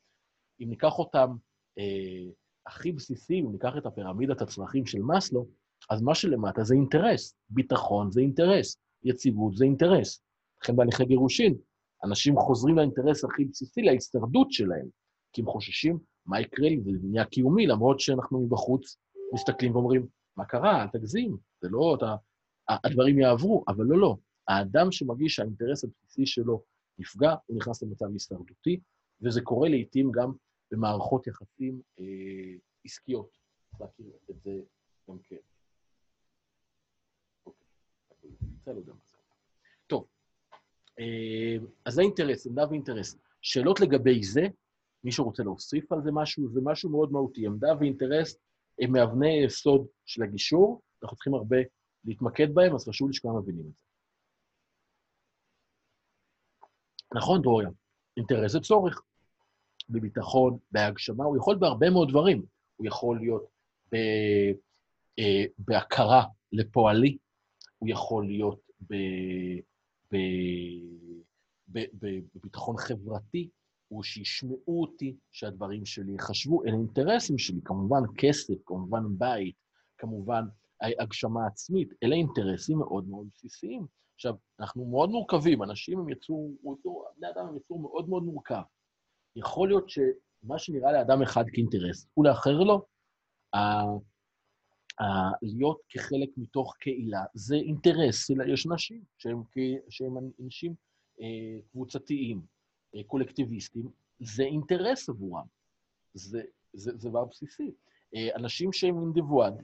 אם 0.62 0.70
ניקח 0.70 1.00
אותם 1.00 1.36
אה, 1.80 2.32
הכי 2.68 2.92
בסיסיים, 2.92 3.46
אם 3.46 3.52
ניקח 3.52 3.74
את 3.78 3.86
הפירמידת 3.86 4.42
הצרכים 4.42 4.86
של 4.86 5.02
מאסלו, 5.02 5.48
אז 5.90 6.02
מה 6.02 6.16
שלמטה 6.16 6.64
זה 6.64 6.76
אינטרס. 6.76 7.36
ביטחון 7.50 8.12
זה 8.12 8.22
אינטרס, 8.22 8.78
יציבות 9.04 9.56
זה 9.56 9.66
אינטרס. 9.66 10.22
לכן 10.62 10.76
בהליכי 10.76 11.06
גירושין, 11.06 11.56
אנשים 12.04 12.38
חוזרים 12.38 12.76
לאינטרס 12.76 13.26
הכי 13.26 13.46
בסיסי, 13.46 13.82
להישרדות 13.82 14.52
שלהם, 14.52 14.88
כי 15.34 15.42
הם 15.42 15.48
חוששים 15.48 16.00
מה 16.26 16.42
יקרה 16.42 16.70
לי, 16.70 16.82
זה 16.84 16.92
נהיה 17.04 17.26
קיומי, 17.26 17.68
למרות 17.68 18.00
שאנחנו 18.00 18.46
מבחוץ 18.46 18.98
מסתכלים 19.34 19.76
ואומרים, 19.76 20.08
מה 20.38 20.46
קרה? 20.46 20.84
אל 20.84 20.88
תגזים, 20.88 21.38
זה 21.62 21.68
לא, 21.72 21.96
אתה... 21.98 22.16
הדברים 22.86 23.20
יעברו, 23.20 23.64
אבל 23.68 23.86
לא, 23.86 23.98
לא. 23.98 24.18
האדם 24.48 24.92
שמרגיש 24.92 25.36
שהאינטרס 25.36 25.84
הבסיסי 25.84 26.26
שלו 26.26 26.64
נפגע, 27.00 27.36
הוא 27.46 27.58
נכנס 27.58 27.84
למצב 27.84 28.06
הישרדותי, 28.14 28.80
וזה 29.22 29.42
קורה 29.42 29.70
לעיתים 29.70 30.12
גם 30.12 30.32
במערכות 30.72 31.28
יחסים 31.28 31.82
אה, 32.00 32.06
עסקיות. 32.86 33.38
להכיר 33.80 34.06
את 34.30 34.42
זה 34.42 34.52
גם 35.10 35.18
כן. 35.24 35.36
רוצה, 38.66 38.72
לא. 38.88 38.94
טוב, 39.88 40.08
אה, 41.00 41.58
אז 41.86 41.94
זה 41.94 42.02
אינטרס, 42.02 42.48
עמדה 42.48 42.64
ואינטרס. 42.70 43.16
שאלות 43.42 43.80
לגבי 43.80 44.24
זה, 44.24 44.42
מישהו 45.04 45.26
רוצה 45.26 45.44
להוסיף 45.44 45.92
על 45.92 46.02
זה 46.04 46.12
משהו? 46.14 46.50
זה 46.50 46.60
משהו 46.64 46.90
מאוד 46.90 47.12
מהותי. 47.12 47.46
עמדה 47.46 47.68
ואינטרס 47.80 48.38
הם 48.80 48.92
מאבני 48.92 49.44
יסוד 49.46 49.88
של 50.06 50.24
הגישור, 50.24 50.82
אנחנו 51.04 51.16
צריכים 51.16 51.34
הרבה 51.34 51.58
להתמקד 52.06 52.54
בהם, 52.54 52.76
אז 52.76 52.86
חשוב 52.90 53.08
לי 53.08 53.14
שכולם 53.14 53.38
מבינים 53.38 53.66
את 53.68 53.78
זה. 53.78 53.84
נכון, 57.16 57.42
דרוריה, 57.42 57.70
אינטרס 58.18 58.52
זה 58.52 58.60
צורך. 58.60 59.02
בביטחון, 59.90 60.58
בהגשמה, 60.72 61.24
הוא 61.24 61.38
יכול 61.38 61.56
בהרבה 61.56 61.90
מאוד 61.90 62.10
דברים. 62.10 62.46
הוא 62.76 62.88
יכול 62.88 63.20
להיות 63.20 63.44
ב, 63.92 63.96
אה, 65.20 65.44
בהכרה 65.58 66.24
לפועלי, 66.52 67.18
הוא 67.78 67.90
יכול 67.90 68.26
להיות 68.28 68.60
ב, 68.82 68.96
ב, 70.12 70.18
ב, 71.68 71.80
ב, 72.00 72.20
בביטחון 72.36 72.78
חברתי, 72.78 73.50
הוא 73.88 74.04
שישמעו 74.04 74.82
אותי, 74.82 75.16
שהדברים 75.32 75.86
שלי 75.86 76.16
יחשבו, 76.16 76.64
אלה 76.64 76.74
אינטרסים 76.74 77.38
שלי, 77.38 77.60
כמובן 77.66 78.02
כסף, 78.18 78.54
כמובן 78.66 79.04
בית, 79.18 79.56
כמובן 79.98 80.46
הגשמה 80.82 81.48
עצמית, 81.48 81.94
אלה 82.04 82.16
אינטרסים 82.16 82.78
מאוד 82.78 83.08
מאוד 83.08 83.28
בסיסיים. 83.36 83.86
עכשיו, 84.26 84.36
אנחנו 84.60 84.86
מאוד 84.86 85.10
מורכבים, 85.10 85.64
אנשים 85.64 86.00
הם 86.00 86.10
יצאו, 86.10 86.50
בני 87.18 87.30
אדם 87.30 87.48
הם 87.48 87.58
יצאו 87.58 87.80
מאוד 87.80 88.10
מאוד 88.10 88.24
מורכב. 88.24 88.62
יכול 89.36 89.68
להיות 89.68 89.90
שמה 89.90 90.60
שנראה 90.60 90.92
לאדם 90.92 91.22
אחד 91.22 91.44
כאינטרס, 91.54 92.08
הוא 92.14 92.26
לאחר 92.26 92.60
לו, 92.60 92.86
להיות 95.42 95.82
כחלק 95.90 96.30
מתוך 96.38 96.76
קהילה 96.80 97.24
זה 97.34 97.56
אינטרס, 97.56 98.30
יש 98.48 98.68
נשים 98.68 99.02
שהם, 99.18 99.44
שהם 99.90 100.18
אנשים 100.44 100.74
אה, 101.22 101.60
קבוצתיים, 101.72 102.42
אה, 102.96 103.04
קולקטיביסטים, 103.08 103.90
זה 104.20 104.44
אינטרס 104.44 105.10
עבורם. 105.10 105.46
זה, 106.14 106.42
זה, 106.74 106.92
זה 106.98 107.10
דבר 107.10 107.26
בסיסי. 107.26 107.72
אה, 108.16 108.36
אנשים 108.36 108.74
שהם 108.74 109.14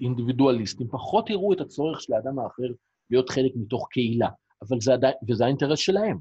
אינדיבידואליסטים 0.02 0.88
פחות 0.88 1.30
יראו 1.30 1.54
את 1.54 1.62
הצורך 1.62 2.02
של 2.02 2.14
האדם 2.14 2.40
האחר 2.40 2.74
להיות 3.10 3.30
חלק 3.30 3.52
מתוך 3.56 3.88
קהילה, 3.92 4.30
אבל 4.62 4.82
זה 4.82 4.94
עדיין, 4.94 5.14
וזה 5.30 5.46
האינטרס 5.46 5.80
שלהם. 5.80 6.18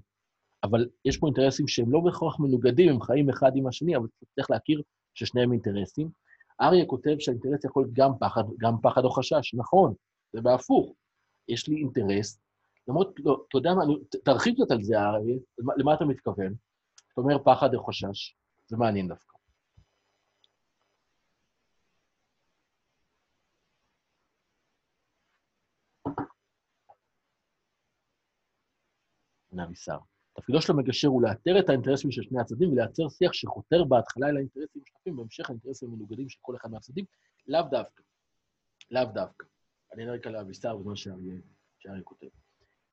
אבל 0.65 0.89
יש 1.05 1.17
פה 1.17 1.27
אינטרסים 1.27 1.69
שהם 1.69 1.93
לא 1.93 2.01
בהכרח 2.01 2.41
מנוגדים, 2.41 2.89
הם 2.89 3.01
חיים 3.01 3.31
אחד 3.31 3.51
עם 3.55 3.67
השני, 3.67 3.97
אבל 3.97 4.07
צריך 4.35 4.51
להכיר 4.51 4.83
ששניהם 5.15 5.53
אינטרסים. 5.53 6.09
אריה 6.61 6.87
כותב 6.87 7.17
שהאינטרס 7.19 7.65
יכול 7.65 7.83
להיות 7.83 7.95
גם 7.95 8.11
פחד, 8.21 8.43
גם 8.59 8.75
פחד 8.83 9.05
או 9.05 9.11
חשש. 9.11 9.55
נכון, 9.55 9.95
זה 10.33 10.41
בהפוך. 10.41 10.93
יש 11.49 11.69
לי 11.69 11.77
אינטרס, 11.77 12.41
למרות, 12.89 13.15
לא, 13.25 13.45
אתה 13.49 13.59
יודע 13.59 13.75
מה, 13.75 13.83
תרחיב 14.25 14.55
קצת 14.55 14.71
על 14.71 14.83
זה, 14.83 15.01
אריה, 15.01 15.39
למה, 15.77 15.95
אתה 15.95 16.05
מתכוון? 16.05 16.55
אתה 17.13 17.21
אומר 17.21 17.39
פחד 17.45 17.75
או 17.75 17.85
חשש, 17.85 18.37
זה 18.67 18.77
מעניין 18.77 19.09
דווקא. 19.09 19.38
נביסר. 29.61 29.99
תפקידו 30.37 30.63
של 30.63 30.73
המגשר 30.73 31.09
הוא 31.09 31.23
לאתר 31.23 31.59
את 31.59 31.69
האינטרסים 31.69 32.11
של 32.11 32.23
שני 32.23 32.41
הצדדים 32.41 32.73
ולייצר 32.73 33.09
שיח 33.09 33.33
שחותר 33.33 33.85
בהתחלה 33.85 34.29
אל 34.29 34.37
האינטרסים 34.37 34.81
המשותפים, 34.81 35.17
בהמשך 35.17 35.51
האינטרסים 35.51 35.89
המנוגדים 35.89 36.29
של 36.29 36.39
כל 36.43 36.57
אחד 36.57 36.71
מהצדדים, 36.71 37.05
לאו 37.47 37.63
דווקא. 37.71 38.03
לאו 38.91 39.05
דווקא. 39.05 39.47
אני 39.95 40.05
אראה 40.05 40.19
כאן 40.19 40.33
לאביסר 40.33 40.77
בזמן 40.77 40.97
שאריה 40.97 42.03
כותב. 42.05 42.27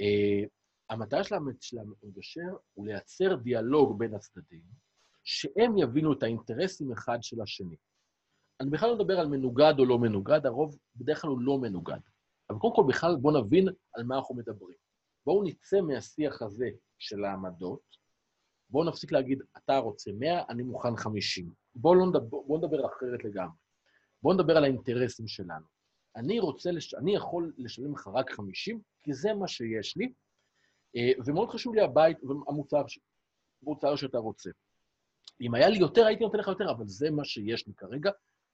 Uh, 0.01 0.47
המטרה 0.89 1.23
של 1.23 1.35
המגשר 1.35 2.55
הוא 2.73 2.87
לייצר 2.87 3.35
דיאלוג 3.35 3.99
בין 3.99 4.13
הצדדים, 4.13 4.61
שהם 5.23 5.77
יבינו 5.77 6.13
את 6.13 6.23
האינטרסים 6.23 6.91
אחד 6.91 7.17
של 7.21 7.41
השני. 7.41 7.75
אני 8.59 8.69
בכלל 8.69 8.89
לא 8.89 8.95
מדבר 8.95 9.19
על 9.19 9.27
מנוגד 9.27 9.73
או 9.79 9.85
לא 9.85 9.99
מנוגד, 9.99 10.45
הרוב 10.45 10.77
בדרך 10.95 11.21
כלל 11.21 11.29
הוא 11.29 11.39
לא 11.41 11.57
מנוגד. 11.57 11.99
אבל 12.49 12.59
קודם 12.59 12.75
כל, 12.75 12.83
בכלל 12.87 13.15
בואו 13.15 13.41
נבין 13.41 13.67
על 13.93 14.03
מה 14.03 14.15
אנחנו 14.15 14.35
מדברים. 14.35 14.77
בואו 15.25 15.43
נצא 15.43 15.81
מהשיח 15.81 16.41
הזה 16.41 16.69
של 16.99 17.25
העמדות, 17.25 17.81
בואו 18.69 18.89
נפסיק 18.89 19.11
להגיד, 19.11 19.41
אתה 19.57 19.77
רוצה 19.77 20.11
100, 20.19 20.43
אני 20.49 20.63
מוכן 20.63 20.95
50. 20.95 21.53
בואו 21.75 21.95
לא 21.95 22.05
נדבר, 22.05 22.41
בוא 22.41 22.57
נדבר 22.57 22.85
אחרת 22.85 23.23
לגמרי. 23.23 23.55
בואו 24.23 24.33
נדבר 24.33 24.57
על 24.57 24.63
האינטרסים 24.63 25.27
שלנו. 25.27 25.65
אני 26.15 26.39
רוצה, 26.39 26.71
לש... 26.71 26.93
אני 26.93 27.15
יכול 27.15 27.53
לשלם 27.57 27.93
לך 27.93 28.07
רק 28.07 28.31
50, 28.31 28.81
כי 29.03 29.13
זה 29.13 29.33
מה 29.33 29.47
שיש 29.47 29.97
לי, 29.97 30.13
אה, 30.95 31.11
ומאוד 31.25 31.49
חשוב 31.49 31.75
לי 31.75 31.81
הבית 31.81 32.17
והמוצר 32.23 32.83
המוצר 33.61 33.95
שאתה 33.95 34.17
רוצה. 34.17 34.49
אם 35.41 35.55
היה 35.55 35.69
לי 35.69 35.77
יותר, 35.77 36.05
הייתי 36.05 36.23
נותן 36.23 36.37
לך 36.37 36.47
יותר, 36.47 36.71
אבל 36.71 36.87
זה 36.87 37.11
מה 37.11 37.25
שיש 37.25 37.67
לי 37.67 37.73
כרגע, 37.73 38.11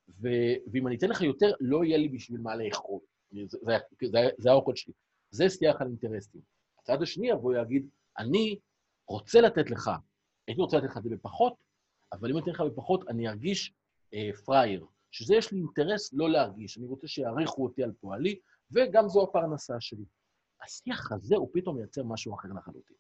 ו... 0.10 0.28
ואם 0.72 0.88
אני 0.88 0.96
אתן 0.96 1.10
לך 1.10 1.22
יותר, 1.22 1.52
לא 1.60 1.84
יהיה 1.84 1.98
לי 1.98 2.10
בשביל 2.10 2.42
מה 2.42 2.56
לאכול. 2.56 3.00
זה, 3.32 3.58
זה, 3.62 3.78
זה, 4.12 4.20
זה 4.38 4.50
האוכל 4.50 4.76
שלי. 4.76 4.94
זה 5.32 5.50
שיח 5.50 5.82
על 5.82 5.88
אינטרסים. 5.88 6.42
הצד 6.92 7.02
השני 7.02 7.30
יבוא 7.30 7.52
ויגיד, 7.52 7.90
אני 8.18 8.60
רוצה 9.08 9.42
לתת 9.42 9.70
לך, 9.70 9.92
הייתי 10.48 10.62
רוצה 10.62 10.78
לתת 10.78 10.86
לך 10.86 10.98
את 10.98 11.04
זה 11.04 11.10
בפחות, 11.10 11.54
אבל 12.14 12.30
אם 12.30 12.38
אני 12.38 12.44
אתן 12.44 12.52
לך 12.52 12.62
בפחות, 12.62 13.08
אני 13.10 13.28
ארגיש 13.28 13.74
אה, 14.14 14.30
פראייר, 14.46 14.86
שזה 15.12 15.36
יש 15.36 15.52
לי 15.52 15.58
אינטרס 15.58 16.14
לא 16.14 16.30
להרגיש, 16.30 16.78
אני 16.78 16.86
רוצה 16.86 17.08
שיעריכו 17.08 17.64
אותי 17.64 17.84
על 17.84 17.92
פועלי, 18.00 18.40
וגם 18.72 19.08
זו 19.08 19.24
הפרנסה 19.24 19.74
שלי. 19.80 20.06
השיח 20.64 21.12
הזה 21.12 21.36
הוא 21.36 21.50
פתאום 21.54 21.78
מייצר 21.78 22.04
משהו 22.04 22.36
אחר 22.36 22.50
לחלוטין. 22.58 22.98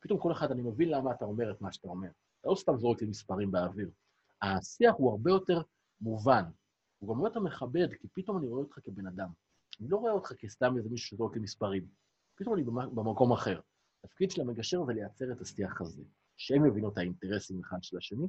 פתאום 0.00 0.18
כל 0.18 0.32
אחד, 0.32 0.50
אני 0.50 0.62
מבין 0.62 0.88
למה 0.88 1.12
אתה 1.12 1.24
אומר 1.24 1.50
את 1.50 1.60
מה 1.60 1.72
שאתה 1.72 1.88
אומר. 1.88 2.08
אתה 2.40 2.48
לא 2.48 2.54
סתם 2.54 2.76
זורק 2.78 3.00
לי 3.00 3.06
מספרים 3.06 3.50
באוויר. 3.50 3.90
השיח 4.42 4.94
הוא 4.98 5.10
הרבה 5.10 5.30
יותר 5.30 5.60
מובן, 6.00 6.44
הוא 6.98 7.08
גם 7.08 7.16
הרבה 7.16 7.28
יותר 7.28 7.40
מכבד, 7.40 7.94
כי 8.00 8.08
פתאום 8.12 8.38
אני 8.38 8.46
רואה 8.46 8.60
אותך 8.60 8.78
כבן 8.84 9.06
אדם. 9.06 9.28
אני 9.80 9.88
לא 9.88 9.96
רואה 9.96 10.12
אותך 10.12 10.32
כסתם 10.38 10.76
איזה 10.76 10.88
מישהו 10.90 11.08
שזורק 11.08 11.34
לי 11.34 11.40
מספרים. 11.40 11.86
פתאום 12.36 12.54
אני 12.54 12.62
במקום 12.94 13.32
אחר. 13.32 13.60
התפקיד 14.04 14.30
של 14.30 14.40
המגשר 14.40 14.84
זה 14.86 14.92
לייצר 14.92 15.32
את 15.32 15.40
השיח 15.40 15.80
הזה, 15.80 16.02
שהם 16.36 16.66
יבינו 16.66 16.88
את 16.88 16.98
האינטרסים 16.98 17.60
אחד 17.60 17.78
של 17.82 17.96
השני, 17.96 18.26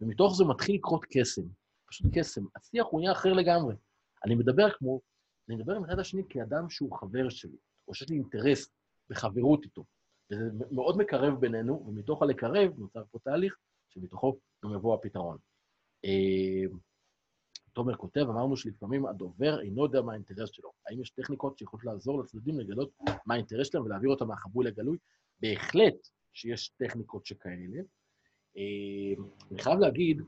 ומתוך 0.00 0.34
זה 0.36 0.44
מתחיל 0.44 0.74
לקרות 0.74 1.04
קסם, 1.10 1.42
פשוט 1.88 2.06
קסם. 2.18 2.40
השיח 2.56 2.86
הוא 2.90 3.00
נהיה 3.00 3.12
אחר 3.12 3.32
לגמרי. 3.32 3.74
אני 4.24 4.34
מדבר 4.34 4.70
כמו, 4.70 5.00
אני 5.48 5.56
מדבר 5.56 5.72
עם 5.76 5.84
אחד 5.84 5.98
השני 5.98 6.22
כאדם 6.28 6.70
שהוא 6.70 6.96
חבר 6.96 7.28
שלי, 7.28 7.56
או 7.88 7.94
שיש 7.94 8.10
לי 8.10 8.16
אינטרס 8.16 8.70
בחברות 9.10 9.64
איתו. 9.64 9.84
וזה 10.32 10.64
מאוד 10.70 10.98
מקרב 10.98 11.40
בינינו, 11.40 11.84
ומתוך 11.86 12.22
הלקרב 12.22 12.78
נוצר 12.78 13.02
פה 13.10 13.18
תהליך 13.18 13.56
שמתוכו 13.88 14.38
גם 14.64 14.74
יבוא 14.74 14.94
הפתרון. 14.94 15.38
תומר 17.72 17.96
כותב, 17.96 18.20
אמרנו 18.20 18.56
שלפעמים 18.56 19.06
הדובר 19.06 19.60
אינו 19.60 19.84
יודע 19.84 20.02
מה 20.02 20.12
האינטרס 20.12 20.50
שלו. 20.50 20.72
האם 20.86 21.00
יש 21.00 21.10
טכניקות 21.10 21.58
שיכולות 21.58 21.84
לעזור 21.84 22.22
לצדדים 22.22 22.60
לגלות 22.60 22.90
מה 23.26 23.34
האינטרס 23.34 23.68
שלהם 23.68 23.84
ולהעביר 23.84 24.10
אותם 24.10 24.28
מהחבוי 24.28 24.64
לגלוי? 24.64 24.98
בהחלט 25.40 26.08
שיש 26.32 26.68
טכניקות 26.68 27.26
שכאלה. 27.26 27.82
אה, 28.56 29.24
אני 29.50 29.62
חייב 29.62 29.78
להגיד, 29.78 30.22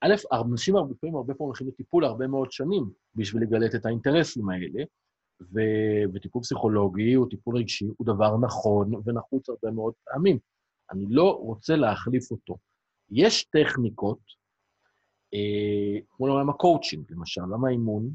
א', 0.00 0.14
אנשים 0.32 0.76
הרבה 0.76 0.94
פעמים, 0.94 1.16
הרבה 1.16 1.34
פעמים 1.34 1.48
הולכים 1.48 1.68
לטיפול 1.68 2.04
הרבה 2.04 2.26
מאוד 2.26 2.52
שנים 2.52 2.90
בשביל 3.14 3.42
לגלת 3.42 3.74
את 3.74 3.86
האינטרסים 3.86 4.48
האלה, 4.48 4.84
ו... 5.40 5.60
וטיפול 6.14 6.42
פסיכולוגי 6.42 7.16
או 7.16 7.26
טיפול 7.26 7.56
רגשי 7.56 7.88
הוא 7.96 8.06
דבר 8.06 8.36
נכון 8.36 8.90
ונחוץ 9.04 9.48
הרבה 9.48 9.70
מאוד 9.70 9.94
פעמים. 10.04 10.38
אני 10.90 11.06
לא 11.08 11.38
רוצה 11.40 11.76
להחליף 11.76 12.30
אותו. 12.30 12.58
יש 13.10 13.44
טכניקות, 13.44 14.18
כמו 16.10 16.26
לעולם 16.26 16.50
הקואוצ'ינג, 16.50 17.04
למשל, 17.10 17.42
עולם 17.52 17.68
האימון, 17.68 18.14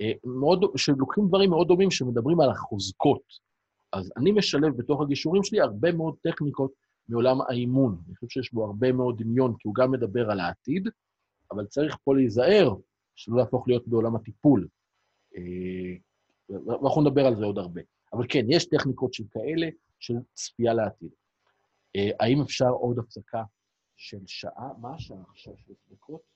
אה, 0.00 0.12
מאוד, 0.24 0.64
שלוקחים 0.76 1.28
דברים 1.28 1.50
מאוד 1.50 1.68
דומים 1.68 1.90
שמדברים 1.90 2.40
על 2.40 2.50
החוזקות. 2.50 3.22
אז 3.92 4.12
אני 4.16 4.32
משלב 4.32 4.76
בתוך 4.76 5.00
הגישורים 5.00 5.42
שלי 5.42 5.60
הרבה 5.60 5.92
מאוד 5.92 6.14
טכניקות 6.22 6.72
מעולם 7.08 7.36
האימון. 7.48 8.02
אני 8.06 8.14
חושב 8.14 8.28
שיש 8.28 8.52
בו 8.52 8.64
הרבה 8.64 8.92
מאוד 8.92 9.22
דמיון, 9.22 9.54
כי 9.58 9.68
הוא 9.68 9.74
גם 9.74 9.90
מדבר 9.90 10.30
על 10.30 10.40
העתיד, 10.40 10.88
אבל 11.52 11.66
צריך 11.66 11.96
פה 12.04 12.14
להיזהר 12.14 12.74
שלא 13.16 13.36
להפוך 13.36 13.68
להיות 13.68 13.88
בעולם 13.88 14.16
הטיפול. 14.16 14.68
אה, 15.36 15.96
ואנחנו 16.66 17.02
נדבר 17.02 17.26
על 17.26 17.36
זה 17.36 17.44
עוד 17.44 17.58
הרבה. 17.58 17.80
אבל 18.12 18.26
כן, 18.28 18.46
יש 18.48 18.68
טכניקות 18.68 19.14
של 19.14 19.24
כאלה, 19.30 19.68
של 19.98 20.14
צפייה 20.34 20.74
לעתיד. 20.74 21.10
האם 22.20 22.40
אפשר 22.40 22.68
עוד 22.68 22.98
הפסקה 22.98 23.42
של 23.96 24.18
שעה? 24.26 24.68
מה 24.80 24.94
השעה 24.94 25.22
עכשיו 25.30 25.54
של 25.56 25.72
דקות? 25.90 26.29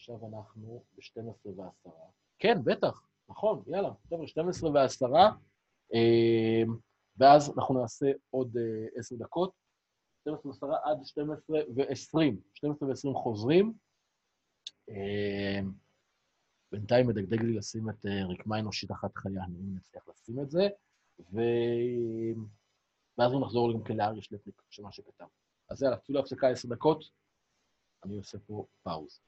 עכשיו 0.00 0.26
אנחנו 0.26 0.84
ב-12 0.96 1.48
ו-10. 1.48 1.90
כן, 2.38 2.58
בטח, 2.64 3.06
נכון, 3.28 3.62
יאללה, 3.66 3.90
חבר'ה, 4.08 4.26
12 4.26 4.70
ו-10, 4.70 5.04
ואז 7.16 7.52
אנחנו 7.56 7.80
נעשה 7.80 8.06
עוד 8.30 8.56
10 8.94 9.16
דקות. 9.16 9.52
12 10.20 10.68
ו-10 10.68 10.76
עד 10.84 11.04
12 11.04 11.58
ו-20. 11.76 12.36
12 12.54 12.88
ו-20 12.88 13.14
חוזרים. 13.14 13.72
בינתיים 16.72 17.08
מדגדג 17.08 17.42
לי 17.42 17.56
לשים 17.56 17.90
את 17.90 18.06
רקמה 18.28 18.58
אנושית 18.58 18.90
אחת 18.90 19.16
חיה, 19.16 19.44
אני 19.44 19.54
לא 19.54 19.76
מצליח 19.76 20.08
לשים 20.08 20.40
את 20.40 20.50
זה. 20.50 20.68
ו... 21.32 21.40
ואז 23.18 23.32
הוא 23.32 23.40
נחזור 23.40 23.72
גם 23.72 23.84
כן 23.84 23.96
לאריה 23.96 24.22
שלפניק, 24.22 24.62
שמה 24.70 24.92
שכתב. 24.92 25.26
אז 25.70 25.82
יאללה, 25.82 25.96
צאו 25.96 26.14
להפסקה 26.14 26.48
עשר 26.48 26.68
דקות, 26.68 27.04
אני 28.04 28.16
עושה 28.16 28.38
פה 28.38 28.66
פאוז. 28.82 29.20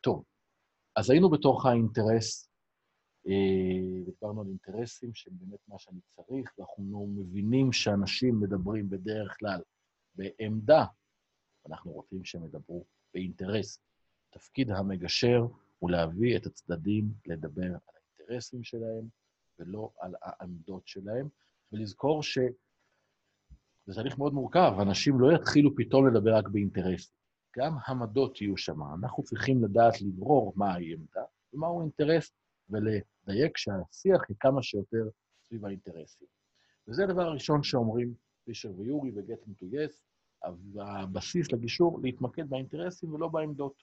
טוב, 0.00 0.24
אז 0.96 1.10
היינו 1.10 1.30
בתוך 1.30 1.66
האינטרס, 1.66 2.48
אה, 3.26 4.02
ודיברנו 4.02 4.40
על 4.40 4.46
אינטרסים 4.46 5.14
שהם 5.14 5.34
באמת 5.38 5.60
מה 5.68 5.78
שאני 5.78 6.00
צריך, 6.16 6.52
ואנחנו 6.58 7.06
מבינים 7.06 7.72
שאנשים 7.72 8.40
מדברים 8.40 8.90
בדרך 8.90 9.36
כלל 9.38 9.60
בעמדה, 10.14 10.84
אנחנו 11.66 11.92
רוצים 11.92 12.24
שהם 12.24 12.44
ידברו 12.44 12.84
באינטרס. 13.14 13.78
תפקיד 14.30 14.70
המגשר 14.70 15.46
הוא 15.78 15.90
להביא 15.90 16.36
את 16.36 16.46
הצדדים 16.46 17.12
לדבר 17.26 17.66
על 17.66 17.94
האינטרסים 18.18 18.62
שלהם 18.62 19.08
ולא 19.58 19.90
על 20.00 20.14
העמדות 20.22 20.86
שלהם, 20.86 21.28
ולזכור 21.72 22.22
ש... 22.22 22.38
זה 23.86 23.94
תהליך 23.94 24.18
מאוד 24.18 24.34
מורכב, 24.34 24.72
אנשים 24.82 25.20
לא 25.20 25.32
יתחילו 25.32 25.76
פתאום 25.76 26.08
לדבר 26.08 26.36
רק 26.36 26.48
באינטרסים. 26.48 27.21
גם 27.56 27.76
עמדות 27.88 28.40
יהיו 28.40 28.56
שם. 28.56 28.82
אנחנו 28.82 29.22
צריכים 29.22 29.64
לדעת 29.64 30.00
לברור 30.00 30.52
מהי 30.56 30.92
עמדה 30.92 31.22
ומהו 31.52 31.80
אינטרס, 31.80 32.32
ולדייק 32.70 33.56
שהשיח 33.56 34.20
היא 34.28 34.36
כמה 34.40 34.62
שיותר 34.62 35.08
סביב 35.44 35.66
האינטרסים. 35.66 36.28
וזה 36.88 37.04
הדבר 37.04 37.22
הראשון 37.22 37.62
שאומרים 37.62 38.14
פישר 38.44 38.70
ויורי 38.78 39.10
to 39.60 39.64
Yes, 39.64 40.02
הבסיס 40.80 41.52
לגישור, 41.52 42.00
להתמקד 42.02 42.50
באינטרסים 42.50 43.14
ולא 43.14 43.28
בעמדות. 43.28 43.82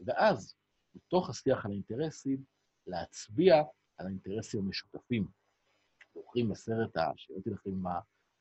ואז, 0.00 0.54
בתוך 0.94 1.30
השיח 1.30 1.64
על 1.64 1.70
האינטרסים, 1.70 2.44
להצביע 2.86 3.62
על 3.98 4.06
האינטרסים 4.06 4.60
המשותפים. 4.60 5.26
זוכרים 6.14 6.48
בסרט 6.48 6.96
שהראיתי 7.16 7.50
לכם 7.50 7.70
עם 7.70 7.84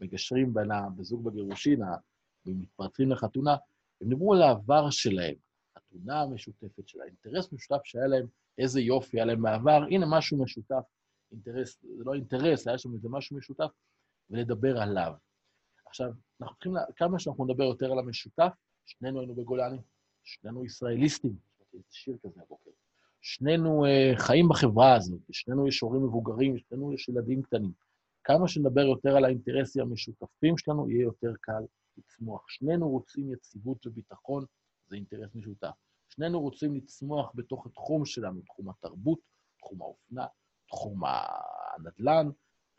המגשרים 0.01 0.53
בין 0.53 0.69
בזוג 0.97 1.23
בגירושין, 1.23 1.79
ומתפרצים 2.45 3.11
לחתונה, 3.11 3.55
הם 4.01 4.09
דיברו 4.09 4.33
על 4.33 4.41
העבר 4.41 4.89
שלהם, 4.89 5.35
חתונה 5.77 6.21
המשותפת 6.21 6.87
של 6.87 7.01
האינטרס 7.01 7.53
משותף 7.53 7.81
שהיה 7.83 8.07
להם, 8.07 8.25
איזה 8.57 8.81
יופי 8.81 9.17
היה 9.17 9.25
להם 9.25 9.41
בעבר, 9.41 9.83
הנה 9.91 10.05
משהו 10.09 10.43
משותף, 10.43 10.83
אינטרס, 11.31 11.79
זה 11.97 12.03
לא 12.05 12.13
אינטרס, 12.13 12.67
היה 12.67 12.77
שם 12.77 12.93
איזה 12.93 13.09
משהו 13.09 13.37
משותף, 13.37 13.69
ולדבר 14.29 14.81
עליו. 14.81 15.13
עכשיו, 15.85 16.11
אנחנו 16.41 16.55
צריכים, 16.55 16.73
לה, 16.73 16.81
כמה 16.95 17.19
שאנחנו 17.19 17.45
נדבר 17.45 17.63
יותר 17.63 17.91
על 17.91 17.99
המשותף, 17.99 18.51
שנינו 18.85 19.19
היינו 19.19 19.35
בגולני, 19.35 19.77
שנינו 20.23 20.65
ישראליסטים, 20.65 21.35
שיר 21.91 22.17
כזה 22.23 22.41
הבוקר. 22.41 22.71
שנינו 23.21 23.85
uh, 23.85 24.19
חיים 24.19 24.49
בחברה 24.49 24.95
הזאת, 24.95 25.19
שנינו 25.31 25.67
יש 25.67 25.79
הורים 25.79 26.03
מבוגרים, 26.03 26.57
שנינו 26.57 26.93
יש 26.93 27.09
ילדים 27.09 27.41
קטנים. 27.41 27.71
כמה 28.23 28.47
שנדבר 28.47 28.81
יותר 28.81 29.17
על 29.17 29.25
האינטרסים 29.25 29.81
המשותפים 29.81 30.57
שלנו, 30.57 30.89
יהיה 30.89 31.03
יותר 31.03 31.33
קל 31.41 31.63
לצמוח. 31.97 32.49
שנינו 32.49 32.89
רוצים 32.89 33.33
יציבות 33.33 33.87
וביטחון, 33.87 34.45
זה 34.87 34.95
אינטרס 34.95 35.35
משותף. 35.35 35.73
שנינו 36.09 36.41
רוצים 36.41 36.75
לצמוח 36.75 37.31
בתוך 37.35 37.65
התחום 37.65 38.05
שלנו, 38.05 38.41
תחום 38.41 38.69
התרבות, 38.69 39.19
תחום 39.59 39.81
האופנה, 39.81 40.25
תחום 40.67 41.01
הנדל"ן. 41.05 42.29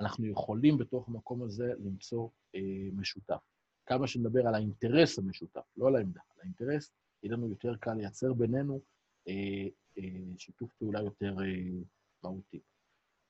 אנחנו 0.00 0.26
יכולים 0.26 0.78
בתוך 0.78 1.08
המקום 1.08 1.42
הזה 1.42 1.72
למצוא 1.78 2.28
אה, 2.54 2.60
משותף. 2.92 3.40
כמה 3.86 4.06
שנדבר 4.06 4.46
על 4.48 4.54
האינטרס 4.54 5.18
המשותף, 5.18 5.66
לא 5.76 5.88
על 5.88 5.96
העמדה, 5.96 6.20
על 6.34 6.40
האינטרס, 6.40 6.90
יהיה 7.22 7.36
לנו 7.36 7.48
יותר 7.48 7.76
קל 7.76 7.94
לייצר 7.94 8.32
בינינו 8.32 8.80
אה, 9.28 9.68
אה, 9.98 10.38
שיתוף 10.38 10.72
פעולה 10.72 11.00
יותר 11.02 11.34
אה, 11.40 11.82
מהותי. 12.22 12.60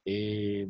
אה, 0.08 0.64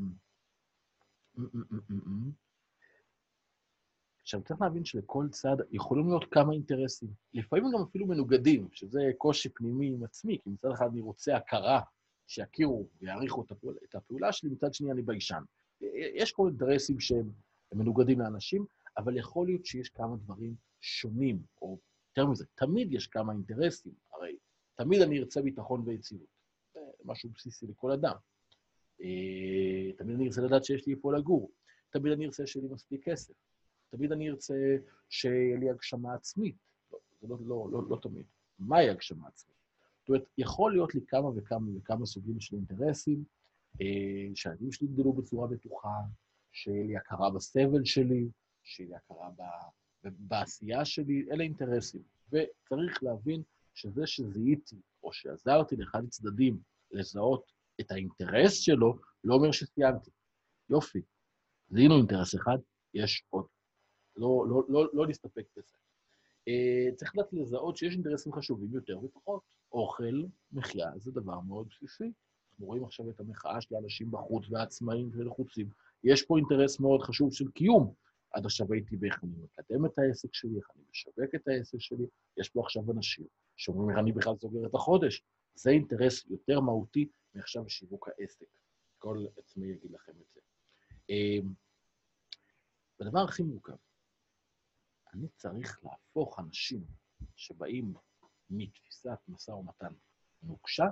עכשיו, 4.35 4.45
צריך 4.45 4.61
להבין 4.61 4.85
שלכל 4.85 5.27
צד 5.31 5.57
יכולים 5.71 6.09
להיות 6.09 6.25
כמה 6.31 6.53
אינטרסים. 6.53 7.09
לפעמים 7.35 7.65
גם 7.75 7.83
אפילו 7.83 8.07
מנוגדים, 8.07 8.69
שזה 8.73 9.01
קושי 9.19 9.49
פנימי 9.49 9.87
עם 9.87 10.05
עצמי, 10.05 10.39
כי 10.43 10.51
מצד 10.51 10.71
אחד 10.71 10.87
אני 10.93 11.01
רוצה 11.01 11.37
הכרה, 11.37 11.81
שיכירו 12.27 12.87
ויעריכו 13.01 13.43
את 13.43 13.51
הפעולה, 13.51 13.79
את 13.85 13.95
הפעולה 13.95 14.33
שלי, 14.33 14.51
מצד 14.51 14.75
שני 14.75 14.93
אני 14.93 15.03
ביישן. 15.03 15.43
יש 16.15 16.33
כל 16.33 16.49
אינטרסים 16.49 17.01
שהם 17.01 17.31
מנוגדים 17.75 18.21
לאנשים, 18.21 18.65
אבל 18.99 19.17
יכול 19.17 19.47
להיות 19.47 19.67
שיש 19.67 19.89
כמה 19.89 20.17
דברים 20.17 20.55
שונים, 20.81 21.43
או 21.63 21.79
יותר 22.09 22.31
מזה, 22.31 22.45
תמיד 22.55 22.93
יש 22.93 23.07
כמה 23.07 23.33
אינטרסים, 23.33 23.93
הרי 24.13 24.37
תמיד 24.75 25.03
אני 25.03 25.19
ארצה 25.19 25.43
ביטחון 25.43 25.83
ויציבות. 25.87 26.29
זה 26.75 26.81
משהו 27.05 27.31
בסיסי 27.35 27.67
לכל 27.67 27.91
אדם. 27.91 28.15
תמיד 29.97 30.15
אני 30.15 30.27
ארצה 30.27 30.41
לדעת 30.41 30.65
שיש 30.65 30.87
לי 30.87 30.95
איפה 30.95 31.13
לגור. 31.13 31.51
תמיד 31.91 32.13
אני 32.13 32.27
ארצה 32.27 32.47
שיהיה 32.47 32.67
לי 32.67 32.75
מספיק 32.75 33.09
כסף. 33.09 33.35
תמיד 33.93 34.13
אני 34.13 34.31
ארצה 34.31 34.77
שיהיה 35.09 35.57
לי 35.57 35.71
הגשמה 35.71 36.15
עצמית. 36.15 36.57
לא, 36.93 36.99
זה 37.21 37.29
לא, 37.29 37.37
לא, 37.47 37.69
לא, 37.73 37.83
לא 37.91 37.99
תמיד. 38.03 38.27
מהי 38.59 38.89
הגשמה 38.91 39.29
עצמית? 39.29 39.57
זאת 40.01 40.09
אומרת, 40.09 40.25
יכול 40.39 40.73
להיות 40.73 40.95
לי 40.95 41.01
כמה 41.09 41.29
וכמה 41.37 41.77
וכמה 41.77 42.07
סוגים 42.07 42.41
של 42.41 42.57
אינטרסים, 42.57 43.25
אה, 43.81 44.35
שהילדים 44.35 44.73
שלי 44.73 44.89
יגדלו 44.89 45.13
בצורה 45.13 45.47
בטוחה, 45.47 45.99
שיהיה 46.53 46.87
לי 46.87 46.97
הכרה 46.97 47.31
בסבל 47.31 47.85
שלי, 47.85 48.29
שיהיה 48.63 48.91
לי 48.91 48.97
הכרה 48.97 49.31
ב, 49.31 49.43
בעשייה 50.19 50.85
שלי, 50.85 51.27
אלה 51.31 51.45
אינטרסים. 51.45 52.03
וצריך 52.29 53.03
להבין 53.03 53.43
שזה 53.75 54.07
שזיהיתי, 54.07 54.77
או 55.03 55.13
שעזרתי 55.13 55.77
לאחד 55.77 56.05
הצדדים 56.05 56.59
לזהות 56.91 57.53
את 57.81 57.91
האינטרס 57.91 58.53
שלו, 58.53 58.99
לא 59.25 59.35
אומר 59.35 59.53
שסיימתי. 59.53 60.11
יופי, 60.71 61.03
זיהינו 61.71 61.97
אינטרס 61.97 62.35
אחד, 62.35 62.59
יש 62.95 63.25
עוד. 63.31 63.47
לא, 64.17 64.45
לא, 64.49 64.63
לא, 64.69 64.89
לא 64.93 65.07
להסתפק 65.07 65.47
בזה. 65.57 65.77
Uh, 66.49 66.95
צריך 66.97 67.17
לדעת 67.17 67.33
לזהות 67.33 67.77
שיש 67.77 67.95
אינטרסים 67.95 68.33
חשובים 68.33 68.75
יותר 68.75 68.99
ופחות. 69.05 69.43
אוכל, 69.73 70.23
מחיה, 70.53 70.91
זה 70.97 71.11
דבר 71.11 71.41
מאוד 71.41 71.69
בסיסי. 71.69 72.13
אנחנו 72.53 72.67
רואים 72.67 72.85
עכשיו 72.85 73.11
את 73.11 73.21
המחאה 73.21 73.61
של 73.61 73.75
האנשים 73.75 74.11
בחוץ 74.11 74.45
והעצמאים 74.51 75.11
ולחוצים. 75.13 75.69
יש 76.05 76.23
פה 76.23 76.39
אינטרס 76.39 76.81
מאוד 76.81 77.03
חשוב 77.03 77.33
של 77.33 77.51
קיום. 77.51 77.95
עד 78.33 78.45
עכשיו 78.45 78.73
הייתי 78.73 78.97
באיך 78.97 79.25
אני 79.25 79.33
מקדם 79.45 79.87
את 79.87 79.99
העסק 79.99 80.35
שלי, 80.35 80.57
איך 80.57 80.71
אני 80.75 80.85
משווק 80.91 81.35
את 81.35 81.49
העסק 81.49 81.81
שלי. 81.81 82.07
יש 82.37 82.49
פה 82.49 82.61
עכשיו 82.61 82.93
אנשים 82.93 83.27
שאומרים 83.57 83.91
איך 83.91 83.99
אני 83.99 84.13
בכלל 84.13 84.37
סוגר 84.37 84.67
את 84.67 84.75
החודש. 84.75 85.23
זה 85.55 85.71
אינטרס 85.71 86.27
יותר 86.31 86.61
מהותי 86.61 87.09
מעכשיו 87.35 87.69
שיווק 87.69 88.09
העסק. 88.09 88.47
כל 88.99 89.27
עצמי 89.39 89.67
יגיד 89.67 89.91
לכם 89.91 90.13
את 90.13 90.27
זה. 90.35 90.41
והדבר 93.01 93.21
אמ, 93.21 93.29
הכי 93.29 93.43
מורכב, 93.43 93.77
אני 95.15 95.29
צריך 95.29 95.81
להפוך 95.85 96.39
אנשים 96.41 96.85
שבאים 97.37 97.95
מתפיסת 98.51 99.19
משא 99.29 99.51
ומתן 99.51 99.95
נוקשה, 100.43 100.85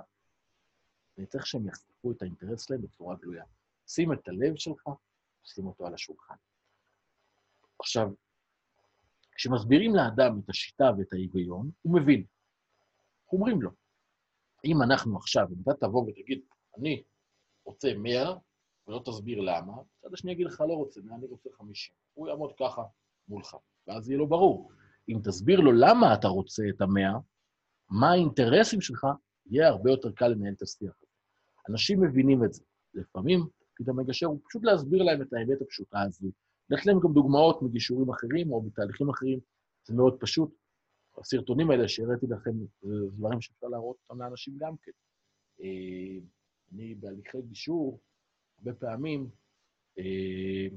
אני 1.17 1.25
צריך 1.25 1.47
שהם 1.47 1.67
יחשפו 1.67 2.11
את 2.11 2.21
האינטרס 2.21 2.65
שלהם 2.67 2.81
בצורה 2.81 3.15
גלויה. 3.15 3.45
שים 3.87 4.13
את 4.13 4.27
הלב 4.27 4.55
שלך, 4.55 4.89
שים 5.43 5.67
אותו 5.67 5.87
על 5.87 5.93
השולחן. 5.93 6.35
עכשיו, 7.79 8.07
כשמסבירים 9.35 9.95
לאדם 9.95 10.39
את 10.39 10.49
השיטה 10.49 10.91
ואת 10.97 11.13
ההיגיון, 11.13 11.71
הוא 11.81 12.01
מבין. 12.01 12.25
אומרים 13.31 13.61
לו, 13.61 13.71
אם 14.65 14.81
אנחנו 14.81 15.17
עכשיו, 15.17 15.47
אם 15.47 15.61
אתה 15.61 15.71
תבוא 15.87 16.09
ותגיד, 16.09 16.41
אני 16.77 17.03
רוצה 17.63 17.93
100, 17.97 18.35
ולא 18.87 19.01
תסביר 19.05 19.39
למה, 19.39 19.73
הצד 19.99 20.13
השני 20.13 20.31
יגיד 20.31 20.45
לך, 20.45 20.61
לא 20.61 20.73
רוצה 20.73 21.01
100, 21.01 21.15
אני 21.15 21.25
רוצה 21.25 21.49
50. 21.53 21.95
הוא 22.13 22.27
יעמוד 22.27 22.53
ככה 22.59 22.81
מולך, 23.27 23.55
ואז 23.87 24.09
יהיה 24.09 24.17
לו 24.17 24.27
ברור. 24.27 24.71
אם 25.09 25.19
תסביר 25.23 25.59
לו 25.59 25.71
למה 25.71 26.13
אתה 26.13 26.27
רוצה 26.27 26.63
את 26.75 26.81
המאה, 26.81 27.13
מה 27.89 28.11
האינטרסים 28.11 28.81
שלך, 28.81 29.07
יהיה 29.45 29.67
הרבה 29.67 29.91
יותר 29.91 30.11
קל 30.11 30.27
לנהל 30.27 30.53
את 30.53 30.61
השיח 30.61 30.97
הזה. 31.01 31.11
אנשים 31.69 32.01
מבינים 32.01 32.43
את 32.43 32.53
זה. 32.53 32.63
לפעמים, 32.93 33.47
תפקיד 33.59 33.89
המגשר 33.89 34.25
הוא 34.25 34.39
פשוט 34.49 34.63
להסביר 34.63 35.03
להם 35.03 35.21
את 35.21 35.33
האמת 35.33 35.61
הפשוטה 35.61 36.01
הזו. 36.01 36.27
לתת 36.69 36.85
להם 36.85 36.99
גם 36.99 37.13
דוגמאות 37.13 37.61
מגישורים 37.61 38.09
אחרים 38.09 38.51
או 38.51 38.61
מתהליכים 38.61 39.09
אחרים, 39.09 39.39
זה 39.87 39.95
מאוד 39.95 40.17
פשוט. 40.19 40.55
הסרטונים 41.17 41.71
האלה 41.71 41.87
שהראיתי 41.87 42.25
לכם, 42.27 42.51
זה 42.81 42.93
דברים 43.11 43.41
שאפשר 43.41 43.67
להראות 43.67 43.97
אותם 44.03 44.21
לאנשים 44.21 44.53
גם 44.57 44.75
כן. 44.83 44.91
אה, 45.61 46.19
אני 46.73 46.95
בהליכי 46.95 47.41
גישור, 47.41 47.99
הרבה 48.57 48.73
פעמים, 48.73 49.29
אה, 49.99 50.67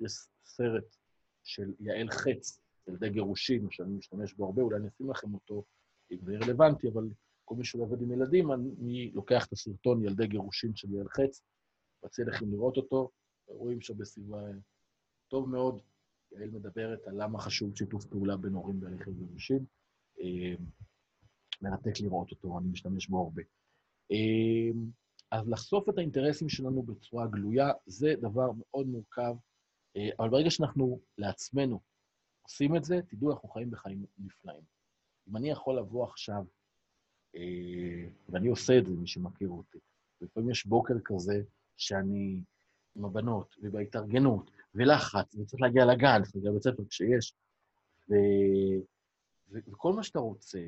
יש 0.00 0.14
סרט 0.44 0.96
של 1.44 1.72
יעל 1.80 2.10
חץ, 2.10 2.60
ילדי 2.88 3.10
גירושים, 3.10 3.70
שאני 3.70 3.94
משתמש 3.94 4.34
בו 4.34 4.44
הרבה, 4.44 4.62
אולי 4.62 4.76
אני 4.76 4.88
אשים 4.88 5.10
לכם 5.10 5.34
אותו, 5.34 5.64
אם 6.12 6.18
זה 6.22 6.32
רלוונטי, 6.42 6.88
אבל 6.88 7.08
כל 7.44 7.54
מי 7.54 7.64
שעובד 7.64 8.02
עם 8.02 8.12
ילדים, 8.12 8.52
אני 8.52 9.10
לוקח 9.14 9.46
את 9.46 9.52
הסרטון 9.52 10.04
ילדי 10.04 10.26
גירושים 10.26 10.76
של 10.76 10.94
יעל 10.94 11.08
חץ, 11.08 11.42
מציע 12.04 12.24
לכם 12.24 12.52
לראות 12.52 12.76
אותו, 12.76 13.10
רואים 13.46 13.80
שבסביבה 13.80 14.38
טוב 15.28 15.48
מאוד. 15.48 15.80
יעל 16.32 16.50
מדברת 16.50 17.06
על 17.06 17.22
למה 17.22 17.38
חשוב 17.38 17.76
שיתוף 17.76 18.04
פעולה 18.04 18.36
בין 18.36 18.52
הורים 18.52 18.80
בהליכי 18.80 19.10
גירושים. 19.12 19.64
אה, 20.20 20.54
מרתק 21.62 22.00
לראות 22.00 22.30
אותו, 22.30 22.58
אני 22.58 22.68
משתמש 22.68 23.08
בו 23.08 23.18
הרבה. 23.18 23.42
אה, 24.12 24.80
אז 25.30 25.48
לחשוף 25.48 25.88
את 25.88 25.98
האינטרסים 25.98 26.48
שלנו 26.48 26.82
בצורה 26.82 27.26
גלויה 27.26 27.72
זה 27.86 28.14
דבר 28.20 28.50
מאוד 28.58 28.86
מורכב, 28.86 29.22
אה, 29.22 29.51
אבל 30.18 30.28
ברגע 30.28 30.50
שאנחנו 30.50 31.00
לעצמנו 31.18 31.80
עושים 32.42 32.76
את 32.76 32.84
זה, 32.84 33.00
תדעו, 33.08 33.32
אנחנו 33.32 33.48
חיים 33.48 33.70
בחיים 33.70 34.06
נפלאים. 34.18 34.62
אם 35.28 35.36
אני 35.36 35.50
יכול 35.50 35.78
לבוא 35.78 36.04
עכשיו, 36.04 36.44
אה, 37.36 38.08
ואני 38.28 38.48
עושה 38.48 38.78
את 38.78 38.86
זה, 38.86 38.92
מי 38.92 39.06
שמכיר 39.06 39.48
אותי, 39.48 39.78
לפעמים 40.20 40.50
יש 40.50 40.66
בוקר 40.66 40.94
כזה 41.04 41.42
שאני 41.76 42.40
עם 42.96 43.04
הבנות, 43.04 43.56
ובהתארגנות, 43.62 44.50
ולחץ, 44.74 45.34
וצריך 45.34 45.62
להגיע 45.62 45.84
לגן, 45.84 46.22
צריך 46.22 46.36
להגיע 46.36 46.50
לבית 46.50 46.62
ספר 46.62 46.84
כשיש, 46.88 47.34
ו... 48.08 48.14
ו... 49.50 49.58
וכל 49.72 49.92
מה 49.92 50.02
שאתה 50.02 50.18
רוצה 50.18 50.58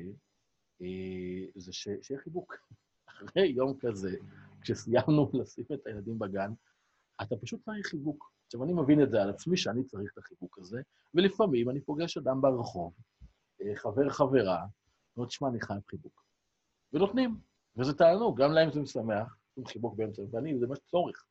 אה, 0.81 1.45
זה 1.55 1.73
ש... 1.73 1.87
שיהיה 2.01 2.21
חיבוק. 2.21 2.55
אחרי 3.09 3.47
יום 3.47 3.77
כזה, 3.79 4.17
כשסיימנו 4.61 5.31
לשים 5.33 5.65
את 5.73 5.87
הילדים 5.87 6.19
בגן, 6.19 6.51
אתה 7.21 7.35
פשוט 7.41 7.63
צריך 7.63 7.87
חיבוק. 7.87 8.34
עכשיו, 8.55 8.63
אני 8.63 8.73
מבין 8.73 9.03
את 9.03 9.09
זה 9.09 9.21
על 9.21 9.29
עצמי, 9.29 9.57
שאני 9.57 9.83
צריך 9.83 10.11
את 10.13 10.17
החיבוק 10.17 10.59
הזה, 10.59 10.81
ולפעמים 11.13 11.69
אני 11.69 11.81
פוגש 11.81 12.17
אדם 12.17 12.41
ברחוב, 12.41 12.93
אה, 13.61 13.75
חבר 13.75 14.09
חברה, 14.09 14.65
ואומר, 15.15 15.27
תשמע, 15.27 15.47
אני 15.49 15.61
חייב 15.61 15.81
חיבוק. 15.89 16.23
ונותנים, 16.93 17.37
וזה 17.77 17.93
תענוג, 17.93 18.41
גם 18.41 18.51
להם 18.51 18.71
זה 18.71 18.81
משמח, 18.81 19.37
נותנים 19.47 19.65
חיבוק 19.65 19.95
באמצע, 19.95 20.21
ואני, 20.31 20.59
זה 20.59 20.67
מה 20.67 20.75
שצורך. 20.75 21.25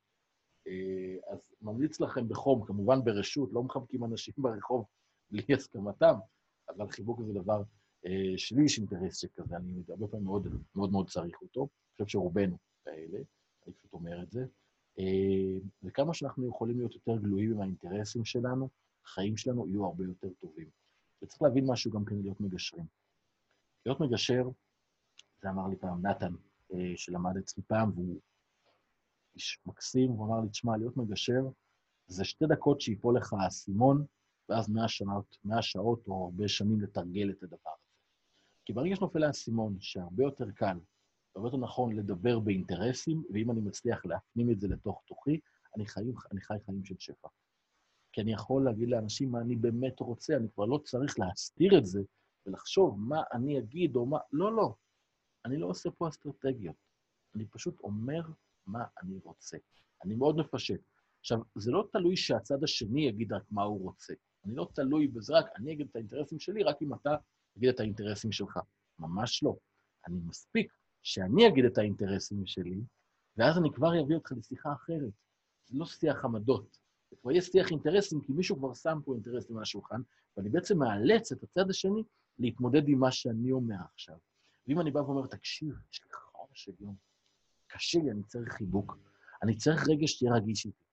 אה, 0.66 1.32
אז 1.32 1.38
ממליץ 1.62 2.00
לכם 2.00 2.28
בחום, 2.28 2.66
כמובן 2.66 3.04
ברשות, 3.04 3.52
לא 3.52 3.62
מחבקים 3.62 4.04
אנשים 4.04 4.34
ברחוב 4.38 4.86
בלי 5.30 5.54
הסכמתם, 5.54 6.14
אבל 6.68 6.88
חיבוק 6.88 7.20
זה 7.26 7.32
דבר 7.32 7.62
אה, 8.06 8.34
שלי 8.36 8.64
יש 8.64 8.78
אינטרס 8.78 9.20
שכזה, 9.20 9.56
אני 9.56 9.82
הרבה 9.88 10.06
פעמים 10.06 10.24
מאוד 10.26 10.48
מאוד, 10.74 10.92
מאוד 10.92 11.10
צריך 11.10 11.42
אותו, 11.42 11.60
אני 11.60 12.06
חושב 12.06 12.06
שרובנו 12.06 12.56
כאלה, 12.84 13.18
אני 13.66 13.74
פשוט 13.74 13.92
אומר 13.92 14.22
את 14.22 14.30
זה. 14.30 14.44
אה, 14.98 15.58
וכמה 15.82 16.14
שאנחנו 16.14 16.48
יכולים 16.48 16.76
להיות 16.76 16.94
יותר 16.94 17.16
גלויים 17.16 17.52
עם 17.52 17.60
האינטרסים 17.60 18.24
שלנו, 18.24 18.68
החיים 19.04 19.36
שלנו 19.36 19.68
יהיו 19.68 19.84
הרבה 19.84 20.04
יותר 20.04 20.28
טובים. 20.40 20.68
וצריך 21.22 21.42
להבין 21.42 21.64
משהו 21.66 21.90
גם 21.90 22.04
כן 22.04 22.16
להיות 22.16 22.40
מגשרים. 22.40 22.86
להיות 23.86 24.00
מגשר, 24.00 24.48
זה 25.42 25.50
אמר 25.50 25.68
לי 25.68 25.76
פעם 25.76 26.06
נתן, 26.06 26.32
שלמד 26.96 27.36
אצלי 27.36 27.62
פעם, 27.62 27.90
והוא 27.94 28.20
איש 29.34 29.60
מקסים, 29.66 30.10
הוא 30.10 30.26
אמר 30.26 30.40
לי, 30.40 30.48
תשמע, 30.48 30.76
להיות 30.76 30.96
מגשר 30.96 31.40
זה 32.06 32.24
שתי 32.24 32.44
דקות 32.46 32.80
שיפול 32.80 33.16
לך 33.16 33.32
האסימון, 33.32 34.04
ואז 34.48 34.68
מאה 34.68 34.88
שעות, 34.88 35.38
מאה 35.44 35.62
שעות 35.62 36.08
או 36.08 36.24
הרבה 36.24 36.48
שנים 36.48 36.80
לתרגל 36.80 37.30
את 37.30 37.42
הדבר 37.42 37.70
הזה. 37.76 37.90
כי 38.64 38.72
ברגע 38.72 38.96
שנופל 38.96 39.24
האסימון, 39.24 39.76
שהרבה 39.80 40.24
יותר 40.24 40.50
קל, 40.50 40.78
הרבה 41.36 41.48
יותר 41.48 41.56
נכון 41.56 41.96
לדבר 41.96 42.40
באינטרסים, 42.40 43.22
ואם 43.32 43.50
אני 43.50 43.60
מצליח 43.60 44.06
להפנים 44.06 44.50
את 44.50 44.60
זה 44.60 44.68
לתוך 44.68 45.02
תוכי, 45.06 45.40
אני, 45.76 45.86
חי, 45.86 46.00
אני 46.32 46.40
חי 46.40 46.54
חיים 46.66 46.84
של 46.84 46.94
שפע. 46.98 47.28
כי 48.12 48.20
אני 48.20 48.32
יכול 48.32 48.64
להגיד 48.64 48.88
לאנשים 48.88 49.30
מה 49.30 49.40
אני 49.40 49.56
באמת 49.56 50.00
רוצה, 50.00 50.36
אני 50.36 50.48
כבר 50.54 50.64
לא 50.64 50.78
צריך 50.78 51.18
להסתיר 51.18 51.78
את 51.78 51.86
זה 51.86 52.02
ולחשוב 52.46 53.00
מה 53.00 53.22
אני 53.32 53.58
אגיד 53.58 53.96
או 53.96 54.06
מה... 54.06 54.18
לא, 54.32 54.56
לא. 54.56 54.74
אני 55.44 55.56
לא 55.56 55.66
עושה 55.66 55.90
פה 55.90 56.08
אסטרטגיות. 56.08 56.76
אני 57.34 57.46
פשוט 57.46 57.80
אומר 57.80 58.22
מה 58.66 58.84
אני 59.02 59.18
רוצה. 59.24 59.58
אני 60.04 60.14
מאוד 60.14 60.36
מפשט. 60.36 60.80
עכשיו, 61.20 61.38
זה 61.54 61.70
לא 61.70 61.88
תלוי 61.92 62.16
שהצד 62.16 62.64
השני 62.64 63.06
יגיד 63.06 63.32
רק 63.32 63.42
מה 63.50 63.62
הוא 63.62 63.80
רוצה. 63.80 64.14
אני 64.44 64.54
לא 64.54 64.68
תלוי 64.74 65.06
בזה 65.06 65.32
רק, 65.32 65.46
אני 65.56 65.72
אגיד 65.72 65.86
את 65.90 65.96
האינטרסים 65.96 66.38
שלי 66.38 66.62
רק 66.62 66.82
אם 66.82 66.94
אתה 66.94 67.16
תגיד 67.54 67.68
את 67.68 67.80
האינטרסים 67.80 68.32
שלך. 68.32 68.58
ממש 68.98 69.42
לא. 69.42 69.56
אני 70.06 70.20
מספיק 70.26 70.72
שאני 71.04 71.48
אגיד 71.48 71.64
את 71.64 71.78
האינטרסים 71.78 72.46
שלי, 72.46 72.80
ואז 73.36 73.58
אני 73.58 73.72
כבר 73.72 74.00
אביא 74.00 74.16
אותך 74.16 74.32
לשיחה 74.36 74.72
אחרת. 74.72 75.12
זה 75.66 75.78
לא 75.78 75.86
שיח 75.86 76.24
עמדות. 76.24 76.78
זה 77.10 77.16
כבר 77.16 77.30
יהיה 77.30 77.42
שיח 77.42 77.70
אינטרסים, 77.70 78.20
כי 78.20 78.32
מישהו 78.32 78.56
כבר 78.56 78.74
שם 78.74 78.98
פה 79.04 79.14
אינטרסים 79.14 79.56
על 79.56 79.62
השולחן, 79.62 80.00
ואני 80.36 80.48
בעצם 80.48 80.78
מאלץ 80.78 81.32
את 81.32 81.42
הצד 81.42 81.70
השני 81.70 82.02
להתמודד 82.38 82.88
עם 82.88 82.98
מה 82.98 83.12
שאני 83.12 83.52
אומר 83.52 83.76
עכשיו. 83.92 84.16
ואם 84.66 84.80
אני 84.80 84.90
בא 84.90 84.98
ואומר, 84.98 85.26
תקשיב, 85.26 85.74
יש 85.92 86.00
לי 86.04 86.12
חור 86.12 86.48
של 86.52 86.72
יום, 86.80 86.94
קשה 87.66 87.98
לי, 87.98 88.10
אני 88.10 88.22
צריך 88.22 88.52
חיבוק. 88.52 88.98
אני 89.42 89.56
צריך 89.56 89.88
רגע 89.88 90.06
שתהיה 90.06 90.34
רגיש 90.34 90.66
איתי. 90.66 90.84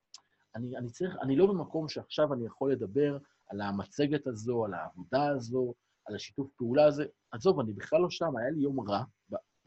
אני, 0.55 0.77
אני 0.77 0.89
צריך, 0.89 1.15
אני 1.21 1.35
לא 1.35 1.47
במקום 1.47 1.89
שעכשיו 1.89 2.33
אני 2.33 2.45
יכול 2.45 2.71
לדבר 2.71 3.17
על 3.47 3.61
המצגת 3.61 4.27
הזו, 4.27 4.65
על 4.65 4.73
העבודה 4.73 5.27
הזו, 5.29 5.73
על 6.05 6.15
השיתוף 6.15 6.51
פעולה 6.57 6.85
הזה. 6.85 7.05
עזוב, 7.31 7.59
אני 7.59 7.73
בכלל 7.73 8.01
לא 8.01 8.09
שם, 8.09 8.37
היה 8.37 8.49
לי 8.49 8.61
יום 8.61 8.89
רע, 8.89 9.03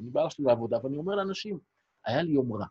אני 0.01 0.11
בא 0.11 0.25
עכשיו 0.25 0.47
לעבודה 0.47 0.79
ואני 0.85 0.97
אומר 0.97 1.15
לאנשים, 1.15 1.59
היה 2.07 2.23
לי 2.23 2.33
יום 2.33 2.53
רע, 2.53 2.67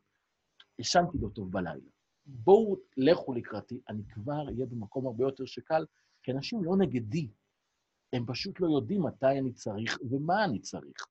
ישנתי 0.80 1.18
לא 1.18 1.30
טוב 1.30 1.52
בלילה. 1.52 1.90
בואו, 2.26 2.78
לכו 2.98 3.34
לקראתי, 3.34 3.82
אני 3.90 4.04
כבר 4.10 4.48
אהיה 4.48 4.66
במקום 4.66 5.08
הרבה 5.08 5.24
יותר 5.24 5.46
שקל, 5.46 5.86
כי 6.24 6.32
אנשים 6.32 6.64
לא 6.64 6.78
נגדי, 6.78 7.28
הם 8.14 8.26
פשוט 8.26 8.60
לא 8.60 8.68
יודעים 8.76 9.04
מתי 9.04 9.40
אני 9.40 9.54
צריך 9.54 10.00
ומה 10.10 10.46
אני 10.46 10.60
צריך. 10.60 11.08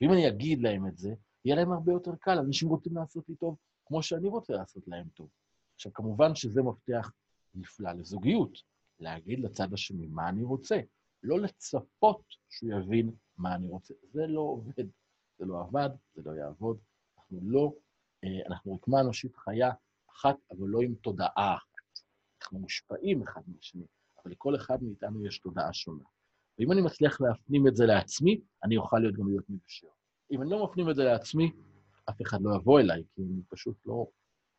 ואם 0.00 0.12
אני 0.12 0.28
אגיד 0.28 0.60
להם 0.62 0.86
את 0.86 0.98
זה, 0.98 1.14
יהיה 1.44 1.56
להם 1.56 1.72
הרבה 1.72 1.92
יותר 1.92 2.16
קל, 2.16 2.38
אנשים 2.38 2.68
רוצים 2.68 2.96
לעשות 2.96 3.28
לי 3.28 3.36
טוב 3.36 3.56
כמו 3.86 4.02
שאני 4.02 4.28
רוצה 4.28 4.52
לעשות 4.52 4.88
להם 4.88 5.08
טוב. 5.08 5.28
עכשיו, 5.74 5.92
כמובן 5.92 6.34
שזה 6.34 6.62
מפתח 6.62 7.12
נפלא 7.54 7.92
לזוגיות, 7.92 8.58
להגיד 9.00 9.40
לצד 9.40 9.72
השני 9.72 10.06
מה 10.06 10.28
אני 10.28 10.42
רוצה, 10.42 10.80
לא 11.22 11.40
לצפות 11.40 12.22
שהוא 12.48 12.70
יבין 12.70 13.10
מה 13.38 13.54
אני 13.54 13.68
רוצה. 13.68 13.94
זה 14.12 14.26
לא 14.26 14.40
עובד, 14.40 14.84
זה 15.38 15.44
לא 15.44 15.60
עבד, 15.60 15.90
זה 16.14 16.22
לא 16.24 16.30
יעבוד. 16.30 16.78
אנחנו 17.18 17.40
לא, 17.42 17.72
אה, 18.24 18.46
אנחנו 18.46 18.74
רקמה 18.74 19.00
אנושית 19.00 19.36
חיה 19.36 19.70
אחת, 20.10 20.36
אבל 20.50 20.68
לא 20.68 20.80
עם 20.80 20.94
תודעה 20.94 21.54
אחת. 21.56 22.00
אנחנו 22.42 22.58
מושפעים 22.58 23.22
אחד 23.22 23.40
מהשני, 23.46 23.86
אבל 24.22 24.32
לכל 24.32 24.56
אחד 24.56 24.82
מאיתנו 24.82 25.26
יש 25.26 25.38
תודעה 25.38 25.72
שונה. 25.72 26.04
ואם 26.58 26.72
אני 26.72 26.80
מצליח 26.82 27.20
להפנים 27.20 27.68
את 27.68 27.76
זה 27.76 27.86
לעצמי, 27.86 28.40
אני 28.64 28.76
אוכל 28.76 28.98
להיות 28.98 29.14
גם 29.14 29.28
להיות 29.28 29.50
מגשר. 29.50 29.88
אם 30.30 30.42
אני 30.42 30.50
לא 30.50 30.64
מפנים 30.64 30.90
את 30.90 30.96
זה 30.96 31.04
לעצמי, 31.04 31.52
אף 32.10 32.22
אחד 32.22 32.38
לא 32.42 32.56
יבוא 32.56 32.80
אליי, 32.80 33.02
כי 33.14 33.22
אני 33.22 33.42
פשוט 33.48 33.76
לא... 33.86 34.06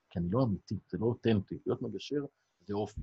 כי 0.09 0.19
אני 0.19 0.27
לא 0.31 0.43
אמיתי, 0.43 0.75
זה 0.87 0.97
לא 0.97 1.05
אותנטי. 1.05 1.57
להיות 1.65 1.81
מגשר 1.81 2.25
זה 2.65 2.73
אופי. 2.73 3.01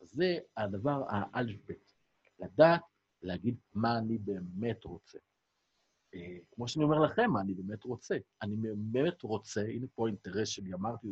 זה 0.00 0.38
הדבר 0.56 1.02
האלף-בית. 1.08 1.92
לדעת 2.38 2.82
להגיד 3.22 3.56
מה 3.74 3.98
אני 3.98 4.18
באמת 4.18 4.84
רוצה. 4.84 5.18
אה, 6.14 6.36
כמו 6.50 6.68
שאני 6.68 6.84
אומר 6.84 6.98
לכם, 6.98 7.36
אני 7.36 7.54
באמת 7.54 7.84
רוצה. 7.84 8.16
אני 8.42 8.56
באמת 8.56 9.22
רוצה, 9.22 9.60
הנה 9.60 9.86
פה 9.94 10.06
האינטרס 10.06 10.48
שלי, 10.48 10.74
אמרתי, 10.74 11.08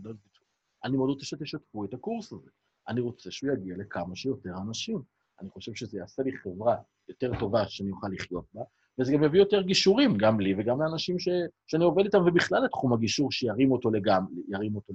אני 0.85 0.97
מאוד 0.97 1.09
רוצה 1.09 1.25
שתשתפו 1.25 1.85
את 1.85 1.95
הקורס 1.95 2.33
הזה. 2.33 2.51
אני 2.89 3.01
רוצה 3.01 3.31
שהוא 3.31 3.53
יגיע 3.53 3.77
לכמה 3.77 4.17
שיותר 4.17 4.51
אנשים. 4.67 5.03
אני 5.41 5.51
חושב 5.51 5.75
שזה 5.75 5.99
יעשה 5.99 6.23
לי 6.23 6.37
חברה 6.37 6.77
יותר 7.09 7.33
טובה 7.39 7.69
שאני 7.69 7.91
אוכל 7.91 8.09
לחיות 8.13 8.45
בה, 8.55 8.63
וזה 8.99 9.13
גם 9.13 9.23
יביא 9.23 9.41
יותר 9.41 9.63
גישורים, 9.63 10.17
גם 10.19 10.41
לי 10.41 10.55
וגם 10.59 10.83
לאנשים 10.83 11.19
ש, 11.19 11.29
שאני 11.67 11.85
עובד 11.85 12.05
איתם, 12.05 12.19
ובכלל 12.27 12.65
לתחום 12.65 12.93
הגישור, 12.93 13.33
שירים 13.33 13.73
אותו 13.73 13.91
לגמרי, 13.91 14.43
ירים 14.49 14.77
אותו 14.77 14.95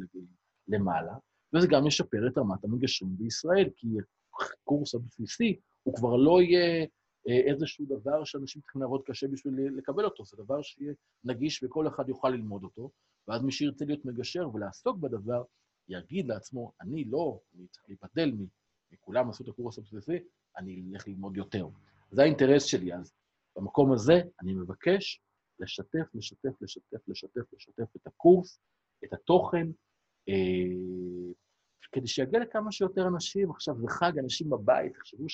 למעלה, 0.68 1.14
וזה 1.56 1.68
גם 1.68 1.88
ישפר 1.88 2.28
את 2.28 2.38
רמת 2.38 2.64
המגשרים 2.64 3.18
בישראל, 3.18 3.70
כי 3.76 3.88
הקורס 4.42 4.96
הבסיסי 4.96 5.60
הוא 5.84 5.96
כבר 5.96 6.16
לא 6.16 6.42
יהיה 6.42 6.86
איזשהו 7.26 7.86
דבר 7.86 8.24
שאנשים 8.24 8.62
צריכים 8.62 8.82
לעבוד 8.82 9.02
קשה 9.06 9.28
בשביל 9.28 9.54
לקבל 9.78 10.06
אותו, 10.06 10.26
זה 10.26 10.38
דבר 10.38 10.62
שיהיה 10.62 10.94
נגיש 11.24 11.64
וכל 11.64 11.88
אחד 11.88 12.10
יוכל 12.10 12.30
ללמוד 12.30 12.64
אותו, 12.64 12.92
ואז 13.28 13.44
מי 13.44 13.52
שירצה 13.52 13.86
להיות 13.86 14.06
מגשר 14.06 14.50
ולעסוק 14.54 14.98
בדבר, 14.98 15.44
יגיד 15.90 16.28
לעצמו, 16.28 16.72
אני 16.82 17.04
לא, 17.04 17.40
אני 17.56 17.68
צריך 17.68 17.86
להיבדל 17.88 18.38
מכולם 18.92 19.30
עשו 19.30 19.44
את 19.44 19.50
הקורס 19.50 19.78
הבסיסי, 19.78 20.18
אני 20.58 20.84
אלך 20.94 21.08
ללמוד 21.08 21.38
יותר. 21.38 21.68
זה 22.12 22.22
האינטרס 22.22 22.64
שלי, 22.64 22.94
אז 22.94 23.14
במקום 23.56 23.94
הזה 23.94 24.22
אני 24.42 24.54
מבקש 24.54 25.22
לשתף, 25.60 26.16
לשתף, 26.16 26.62
לשתף, 26.62 27.08
לשתף, 27.08 27.54
לשתף 27.54 27.96
את 27.96 28.08
הקורס, 28.08 28.60
את 29.04 29.14
התוכן, 29.14 29.68
אה, 30.30 31.34
כדי 31.92 32.08
שיגיע 32.08 32.40
לכמה 32.40 32.72
שיותר 32.72 33.08
אנשים. 33.08 33.52
עכשיו, 33.52 33.76
זה 33.80 33.88
חג, 33.90 34.20
אנשים 34.20 34.50
בבית, 34.50 34.94
תחשבו 34.94 35.30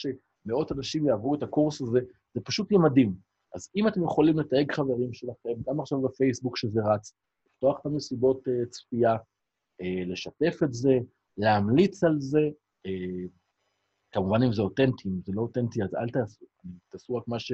שמאות 0.47 0.71
אנשים 0.71 1.07
יעברו 1.07 1.35
את 1.35 1.43
הקורס 1.43 1.81
הזה, 1.81 1.99
זה 2.33 2.41
פשוט 2.41 2.71
יהיה 2.71 2.81
מדהים. 2.81 3.13
אז 3.55 3.69
אם 3.75 3.87
אתם 3.87 4.03
יכולים 4.03 4.39
לתייג 4.39 4.71
חברים 4.71 5.13
שלכם, 5.13 5.49
גם 5.67 5.79
עכשיו 5.79 6.01
בפייסבוק 6.01 6.57
שזה 6.57 6.79
רץ, 6.85 7.13
לפתוח 7.47 7.79
את 7.79 7.85
המסיבות 7.85 8.47
uh, 8.47 8.69
צפייה, 8.69 9.15
uh, 9.15 9.85
לשתף 10.07 10.63
את 10.63 10.73
זה, 10.73 10.99
להמליץ 11.37 12.03
על 12.03 12.15
זה, 12.19 12.49
uh, 12.87 13.29
כמובן 14.11 14.43
אם 14.43 14.53
זה 14.53 14.61
אותנטי, 14.61 15.09
אם 15.09 15.21
זה 15.25 15.31
לא 15.35 15.41
אותנטי 15.41 15.83
אז 15.83 15.95
אל 15.95 16.09
תעשו, 16.09 16.45
תעשו 16.89 17.15
רק 17.15 17.27
מה, 17.27 17.39
ש, 17.39 17.51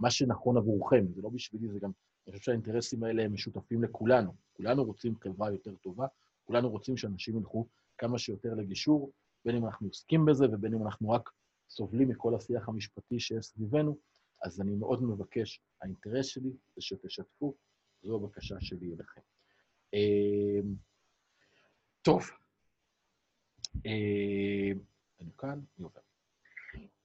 מה 0.00 0.10
שנכון 0.10 0.56
עבורכם, 0.56 1.06
זה 1.14 1.22
לא 1.22 1.28
בשבילי, 1.28 1.68
זה 1.68 1.78
גם, 1.78 1.90
אני 2.26 2.32
חושב 2.32 2.44
שהאינטרסים 2.44 3.04
האלה 3.04 3.22
הם 3.22 3.32
משותפים 3.32 3.84
לכולנו. 3.84 4.32
כולנו 4.52 4.84
רוצים 4.84 5.14
חברה 5.16 5.50
יותר 5.50 5.74
טובה, 5.74 6.06
כולנו 6.44 6.70
רוצים 6.70 6.96
שאנשים 6.96 7.38
ילכו 7.38 7.66
כמה 7.98 8.18
שיותר 8.18 8.54
לגישור, 8.54 9.10
בין 9.44 9.56
אם 9.56 9.66
אנחנו 9.66 9.86
עוסקים 9.86 10.24
בזה 10.24 10.46
ובין 10.52 10.74
אם 10.74 10.82
אנחנו 10.82 11.10
רק 11.10 11.30
סובלים 11.76 12.08
מכל 12.08 12.34
השיח 12.34 12.68
המשפטי 12.68 13.20
שיש 13.20 13.46
סביבנו, 13.46 13.96
אז 14.42 14.60
אני 14.60 14.74
מאוד 14.74 15.02
מבקש, 15.02 15.60
האינטרס 15.82 16.26
שלי 16.26 16.50
זה 16.76 16.82
שתשתפו, 16.82 17.54
זו 18.02 18.16
הבקשה 18.16 18.54
שלי 18.60 18.94
אליכם. 18.94 19.20
אה, 19.94 20.60
טוב. 22.02 22.22
אה, 23.86 24.72
אני 25.20 25.30
כאן, 25.38 25.60
אני 25.78 25.84
עובר. 25.84 26.00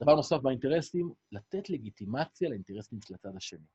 דבר 0.04 0.16
נוסף 0.16 0.38
באינטרסים, 0.38 1.14
לתת 1.32 1.70
לגיטימציה 1.70 2.50
לאינטרסים 2.50 3.00
של 3.02 3.14
הצד 3.14 3.36
השני. 3.36 3.66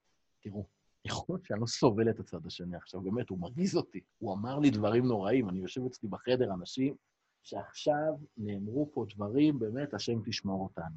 תראו, 0.40 0.66
יכול 1.04 1.34
להיות 1.34 1.44
שאני 1.44 1.60
לא 1.60 1.66
סובל 1.66 2.10
את 2.10 2.20
הצד 2.20 2.46
השני 2.46 2.76
עכשיו, 2.76 3.00
באמת, 3.00 3.28
הוא 3.28 3.38
מרגיז 3.38 3.76
אותי. 3.76 4.00
הוא 4.18 4.34
אמר 4.34 4.58
לי 4.58 4.70
דברים 4.70 5.06
נוראים, 5.06 5.48
אני 5.48 5.60
יושב 5.60 5.80
אצלי 5.86 6.08
בחדר, 6.08 6.54
אנשים 6.54 6.96
שעכשיו 7.44 8.12
נאמרו 8.36 8.90
פה 8.92 9.06
דברים, 9.14 9.58
באמת, 9.58 9.94
השם 9.94 10.20
תשמור 10.24 10.62
אותנו. 10.62 10.96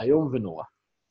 איום 0.00 0.28
ונורא. 0.32 0.64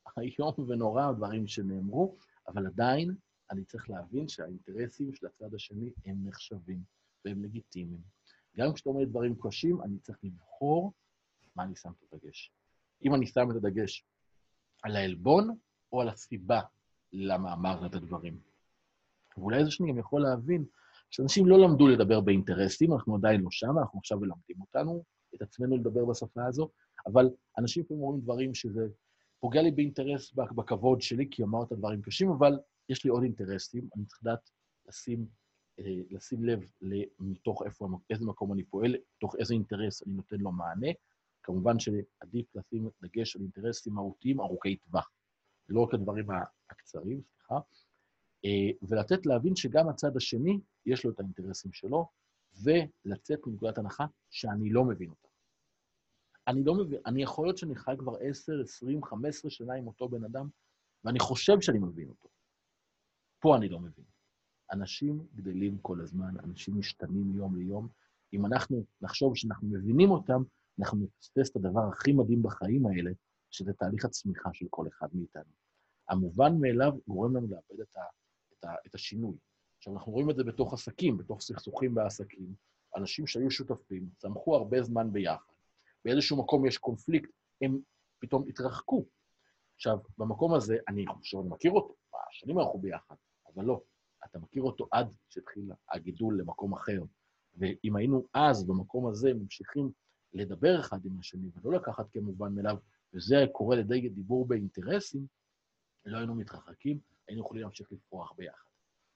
איום 0.20 0.54
ונורא 0.68 1.02
הדברים 1.02 1.46
שנאמרו, 1.46 2.16
אבל 2.48 2.66
עדיין 2.66 3.14
אני 3.50 3.64
צריך 3.64 3.90
להבין 3.90 4.28
שהאינטרסים 4.28 5.14
של 5.14 5.26
הצד 5.26 5.54
השני 5.54 5.90
הם 6.06 6.16
נחשבים 6.24 6.82
והם 7.24 7.42
לגיטימיים. 7.42 8.02
גם 8.56 8.74
כשאתה 8.74 8.90
אומר 8.90 9.04
דברים 9.04 9.34
קשים, 9.40 9.82
אני 9.82 9.98
צריך 9.98 10.18
לבחור 10.22 10.92
מה 11.56 11.62
אני 11.62 11.76
שם 11.76 11.90
את 11.90 12.12
הדגש. 12.12 12.52
אם 13.04 13.14
אני 13.14 13.26
שם 13.26 13.50
את 13.50 13.56
הדגש 13.56 14.04
על 14.82 14.96
העלבון 14.96 15.56
או 15.92 16.00
על 16.00 16.08
הסיבה 16.08 16.60
למה 17.12 17.52
אמרת 17.52 17.90
את 17.90 17.94
הדברים. 17.94 18.40
ואולי 19.36 19.64
זה 19.64 19.70
שאני 19.70 19.92
גם 19.92 19.98
יכול 19.98 20.22
להבין 20.22 20.64
שאנשים 21.10 21.46
לא 21.46 21.58
למדו 21.58 21.88
לדבר 21.88 22.20
באינטרסים, 22.20 22.92
אנחנו 22.92 23.16
עדיין 23.16 23.40
לא 23.40 23.50
שם, 23.50 23.78
אנחנו 23.78 23.98
עכשיו 23.98 24.18
מלמדים 24.20 24.60
אותנו, 24.60 25.04
את 25.34 25.42
עצמנו 25.42 25.76
לדבר 25.76 26.04
בשפה 26.04 26.46
הזו, 26.46 26.68
אבל 27.06 27.30
אנשים 27.58 27.82
לפעמים 27.82 28.02
אומרים 28.02 28.20
דברים 28.20 28.54
שזה 28.54 28.88
פוגע 29.40 29.62
לי 29.62 29.70
באינטרס 29.70 30.32
בכבוד 30.32 31.00
שלי, 31.00 31.28
כי 31.30 31.42
אמרת 31.42 31.72
דברים 31.72 32.02
קשים, 32.02 32.30
אבל 32.30 32.58
יש 32.88 33.04
לי 33.04 33.10
עוד 33.10 33.22
אינטרסים, 33.22 33.88
אני 33.96 34.04
צריך 34.06 34.20
לדעת 34.22 34.50
לשים, 34.88 35.26
אה, 35.78 35.84
לשים 36.10 36.44
לב 36.44 36.60
מתוך 37.20 37.62
איפה, 37.66 37.88
איזה 38.10 38.24
מקום 38.24 38.52
אני 38.52 38.64
פועל, 38.64 38.96
מתוך 39.16 39.36
איזה 39.38 39.54
אינטרס 39.54 40.02
אני 40.06 40.14
נותן 40.14 40.36
לו 40.36 40.52
מענה. 40.52 40.88
כמובן 41.42 41.78
שעדיף 41.78 42.56
לשים 42.56 42.88
דגש 43.02 43.36
על 43.36 43.42
אינטרסים 43.42 43.92
מהותיים 43.92 44.40
ארוכי 44.40 44.76
טווח, 44.76 45.10
לא 45.68 45.80
רק 45.80 45.94
הדברים 45.94 46.26
הקצרים, 46.70 47.20
סליחה, 47.22 47.58
ולתת 48.82 49.26
להבין 49.26 49.56
שגם 49.56 49.88
הצד 49.88 50.16
השני, 50.16 50.60
יש 50.86 51.04
לו 51.04 51.10
את 51.10 51.20
האינטרסים 51.20 51.72
שלו, 51.72 52.08
ולצאת 52.62 53.46
מנקודת 53.46 53.78
הנחה 53.78 54.06
שאני 54.30 54.70
לא 54.70 54.84
מבין 54.84 55.10
אותם. 55.10 55.28
אני 56.48 56.64
לא 56.64 56.74
מבין, 56.74 57.00
אני 57.06 57.22
יכול 57.22 57.46
להיות 57.46 57.58
שאני 57.58 57.74
חי 57.74 57.94
כבר 57.98 58.16
10, 58.20 58.52
20, 58.62 59.04
15 59.04 59.50
שנה 59.50 59.74
עם 59.74 59.86
אותו 59.86 60.08
בן 60.08 60.24
אדם, 60.24 60.48
ואני 61.04 61.18
חושב 61.18 61.60
שאני 61.60 61.78
מבין 61.78 62.08
אותו. 62.08 62.28
פה 63.38 63.56
אני 63.56 63.68
לא 63.68 63.80
מבין. 63.80 64.04
אנשים 64.72 65.26
גדלים 65.34 65.78
כל 65.78 66.00
הזמן, 66.00 66.34
אנשים 66.44 66.78
משתנים 66.78 67.32
מיום 67.32 67.56
ליום. 67.56 67.88
אם 68.32 68.46
אנחנו 68.46 68.84
נחשוב 69.00 69.36
שאנחנו 69.36 69.68
מבינים 69.68 70.10
אותם, 70.10 70.42
אנחנו 70.80 70.98
נפספס 70.98 71.50
את 71.50 71.56
הדבר 71.56 71.88
הכי 71.92 72.12
מדהים 72.12 72.42
בחיים 72.42 72.86
האלה, 72.86 73.10
שזה 73.50 73.72
תהליך 73.72 74.04
הצמיחה 74.04 74.50
של 74.52 74.66
כל 74.70 74.88
אחד 74.88 75.08
מאיתנו. 75.12 75.52
המובן 76.08 76.52
מאליו 76.60 76.92
גורם 77.08 77.36
לנו 77.36 77.46
לאבד 77.46 77.80
את, 77.80 77.96
ה, 77.96 78.00
את, 78.60 78.64
ה, 78.64 78.74
את 78.86 78.94
השינוי. 78.94 79.36
עכשיו, 79.78 79.92
אנחנו 79.94 80.12
רואים 80.12 80.30
את 80.30 80.36
זה 80.36 80.44
בתוך 80.44 80.72
עסקים, 80.72 81.16
בתוך 81.16 81.40
סכסוכים 81.40 81.94
בעסקים. 81.94 82.54
אנשים 82.96 83.26
שהיו 83.26 83.50
שותפים, 83.50 84.08
צמחו 84.16 84.56
הרבה 84.56 84.82
זמן 84.82 85.12
ביחד. 85.12 85.52
באיזשהו 86.04 86.38
מקום 86.38 86.66
יש 86.66 86.78
קונפליקט, 86.78 87.30
הם 87.62 87.78
פתאום 88.18 88.48
התרחקו. 88.48 89.04
עכשיו, 89.76 89.98
במקום 90.18 90.54
הזה, 90.54 90.76
אני 90.88 91.04
חושב, 91.06 91.38
אני 91.38 91.48
מכיר 91.48 91.72
אותו, 91.72 91.94
שנים 92.30 92.58
הלכו 92.58 92.78
ביחד, 92.78 93.14
אבל 93.54 93.64
לא. 93.64 93.80
אתה 94.24 94.38
מכיר 94.38 94.62
אותו 94.62 94.86
עד 94.90 95.12
שהתחיל 95.28 95.70
הגידול 95.92 96.40
למקום 96.40 96.72
אחר. 96.72 97.02
ואם 97.54 97.96
היינו 97.96 98.26
אז, 98.34 98.66
במקום 98.66 99.06
הזה, 99.06 99.34
ממשיכים 99.34 99.90
לדבר 100.32 100.80
אחד 100.80 101.04
עם 101.04 101.18
השני 101.18 101.48
ולא 101.54 101.72
לקחת 101.72 102.10
כמובן 102.12 102.54
מאליו, 102.54 102.76
וזה 103.14 103.44
קורה 103.52 103.76
לידי 103.76 104.08
דיבור 104.08 104.48
באינטרסים, 104.48 105.26
לא 106.04 106.18
היינו 106.18 106.34
מתרחקים, 106.34 106.98
היינו 107.30 107.42
יכולים 107.42 107.62
להמשיך 107.62 107.92
לפרוח 107.92 108.32
ביחד. 108.36 108.64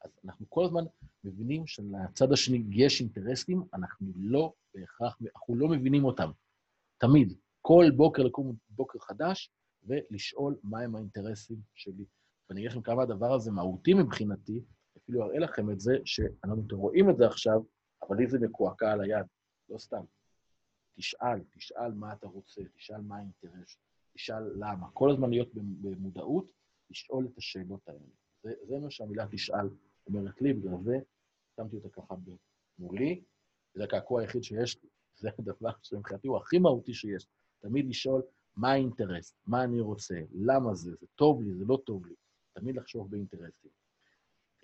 אז 0.01 0.11
אנחנו 0.25 0.47
כל 0.49 0.65
הזמן 0.65 0.85
מבינים 1.25 1.67
שלצד 1.67 2.33
השני 2.33 2.65
יש 2.71 3.01
אינטרסים, 3.01 3.63
אנחנו 3.75 4.13
לא 4.17 4.53
בהכרח, 4.75 5.19
אנחנו 5.35 5.57
לא 5.57 5.69
מבינים 5.69 6.05
אותם. 6.05 6.31
תמיד, 6.99 7.33
כל 7.63 7.85
בוקר 7.97 8.23
לקום 8.23 8.57
בוקר 8.71 8.99
חדש 8.99 9.51
ולשאול 9.85 10.57
מהם 10.63 10.97
האינטרסים 10.97 11.61
שלי. 11.75 12.05
ואני 12.49 12.61
אגיד 12.61 12.71
לכם 12.71 12.83
כמה 12.83 13.03
הדבר 13.03 13.33
הזה 13.33 13.51
מהותי 13.51 13.95
מבחינתי, 13.95 14.61
אפילו 14.99 15.25
אראה 15.25 15.39
לכם 15.39 15.71
את 15.71 15.81
זה, 15.81 15.97
שאנחנו 16.05 16.65
רואים 16.73 17.11
את 17.11 17.17
זה 17.17 17.27
עכשיו, 17.27 17.63
אבל 18.03 18.17
לי 18.17 18.27
זה 18.27 18.39
מקועקע 18.39 18.93
על 18.93 19.01
היד, 19.01 19.27
לא 19.69 19.79
סתם. 19.79 20.05
תשאל, 20.97 21.41
תשאל 21.51 21.93
מה 21.93 22.13
אתה 22.13 22.27
רוצה, 22.27 22.63
תשאל 22.77 23.01
מה 23.01 23.17
האינטרס, 23.17 23.77
תשאל 24.15 24.53
למה. 24.57 24.87
כל 24.93 25.11
הזמן 25.11 25.31
להיות 25.31 25.49
במודעות, 25.55 26.64
לשאול 26.91 27.27
את 27.33 27.39
השאלות 27.39 27.89
האלה. 27.89 27.99
זה, 28.43 28.53
זה 28.63 28.79
מה 28.79 28.91
שהמילה 28.91 29.27
תשאל 29.31 29.69
אומרת 30.07 30.43
לי, 30.43 30.53
בגלל 30.53 30.83
זה 30.85 30.99
שמתי 31.57 31.77
אותה 31.77 31.89
ככה 31.89 32.15
מולי, 32.79 33.23
זה 33.75 33.85
הקעקוע 33.85 34.21
היחיד 34.21 34.43
שיש 34.43 34.83
לי. 34.83 34.89
זה 35.17 35.29
הדבר 35.39 35.71
שמבחינתי 35.83 36.29
הוא 36.29 36.37
הכי 36.37 36.59
מהותי 36.59 36.95
שיש. 36.95 37.27
תמיד 37.61 37.89
לשאול 37.89 38.23
מה 38.57 38.73
האינטרס, 38.73 39.35
מה 39.47 39.65
אני 39.65 39.81
רוצה, 39.81 40.15
למה 40.33 40.75
זה, 40.75 40.91
זה 41.01 41.07
טוב 41.15 41.43
לי, 41.43 41.55
זה 41.55 41.65
לא 41.65 41.83
טוב 41.87 42.07
לי. 42.07 42.15
תמיד 42.53 42.77
לחשוב 42.77 43.11
באינטרסים. 43.11 43.71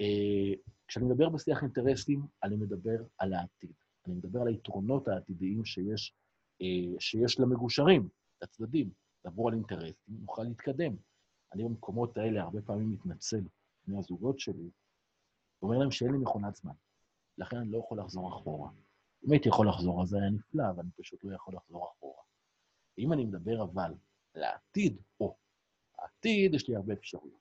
אה, 0.01 0.55
כשאני 0.88 1.06
מדבר 1.06 1.28
בשיח 1.28 1.62
אינטרסים, 1.62 2.20
אני 2.42 2.56
מדבר 2.56 3.05
על 3.18 3.32
העתיד. 3.32 3.72
אני 4.06 4.14
מדבר 4.14 4.40
על 4.40 4.48
היתרונות 4.48 5.09
העתידיים 5.09 5.64
שיש, 5.64 6.14
אה, 6.62 7.01
שיש 7.01 7.40
למגושרים, 7.40 8.09
לצדדים. 8.42 8.90
לעבור 9.24 9.48
על 9.48 9.55
אינטרסים, 9.55 9.94
נוכל 10.09 10.42
להתקדם. 10.42 10.97
אני 11.52 11.64
במקומות 11.64 12.16
האלה 12.16 12.43
הרבה 12.43 12.62
פעמים 12.62 12.93
מתנצל 12.93 13.40
בפני 13.82 13.98
הזוגות 13.98 14.39
שלי, 14.40 14.70
ואומר 15.62 15.78
להם 15.78 15.90
שאין 15.90 16.12
לי 16.12 16.18
מכונת 16.18 16.56
זמן, 16.56 16.72
לכן 17.39 17.56
אני 17.56 17.70
לא 17.70 17.78
יכול 17.78 18.01
לחזור 18.01 18.28
אחורה. 18.28 18.70
אם 19.27 19.32
הייתי 19.32 19.48
יכול 19.48 19.68
לחזור, 19.68 20.02
אז 20.02 20.09
זה 20.09 20.18
היה 20.18 20.31
נפלא, 20.31 20.64
אבל 20.70 20.81
אני 20.82 20.90
פשוט 20.97 21.24
לא 21.24 21.35
יכול 21.35 21.55
לחזור 21.55 21.90
אחורה. 21.90 22.22
ואם 22.98 23.12
אני 23.12 23.24
מדבר 23.24 23.62
אבל 23.62 23.94
על 24.35 24.43
העתיד, 24.43 24.97
או, 25.20 25.36
העתיד, 25.98 26.55
יש 26.55 26.68
לי 26.68 26.77
הרבה 26.77 26.93
אפשרויות. 26.93 27.40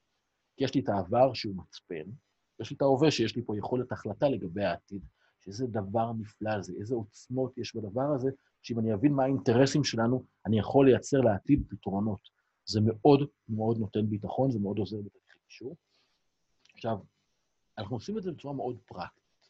כי 0.58 0.64
יש 0.64 0.76
לי 0.76 0.82
את 0.82 0.90
העבר 0.90 1.34
שהוא 1.34 1.56
מצפן, 1.56 2.12
ויש 2.60 2.70
לי 2.70 2.76
את 2.76 2.82
ההווה 2.82 3.12
שיש 3.12 3.36
לי 3.36 3.46
פה 3.46 3.58
יכולת 3.58 3.92
החלטה 3.92 4.30
לגבי 4.30 4.64
העתיד, 4.64 5.02
שזה 5.40 5.68
דבר 5.68 6.14
נפלא 6.14 6.62
זה, 6.62 6.74
איזה 6.80 6.96
עוצמות 6.96 7.58
יש 7.58 7.76
בדבר 7.76 8.14
הזה, 8.16 8.30
שאם 8.62 8.80
אני 8.80 8.94
אבין 8.94 9.14
מה 9.14 9.24
האינטרסים 9.24 9.84
שלנו, 9.84 10.24
אני 10.46 10.60
יכול 10.60 10.86
לייצר 10.86 11.22
לעתיד 11.22 11.64
פתרונות. 11.70 12.39
זה 12.70 12.80
מאוד 12.84 13.30
מאוד 13.50 13.78
נותן 13.78 14.10
ביטחון, 14.10 14.52
זה 14.52 14.60
מאוד 14.60 14.78
עוזר 14.78 14.98
בתהליך 14.98 15.38
אישור. 15.50 15.76
עכשיו, 16.74 16.98
אנחנו 17.78 17.96
עושים 17.96 18.18
את 18.18 18.24
זה 18.24 18.32
בצורה 18.32 18.54
מאוד 18.54 18.78
פרקטית. 18.86 19.50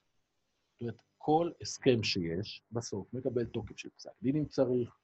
זאת 0.72 0.82
אומרת, 0.82 1.02
כל 1.18 1.52
הסכם 1.62 2.04
שיש, 2.04 2.62
בסוף 2.72 3.14
מקבל 3.14 3.46
תוקף 3.46 3.78
של 3.78 3.90
פסק 3.90 4.12
דין 4.22 4.36
אם 4.36 4.46
צריך, 4.46 4.96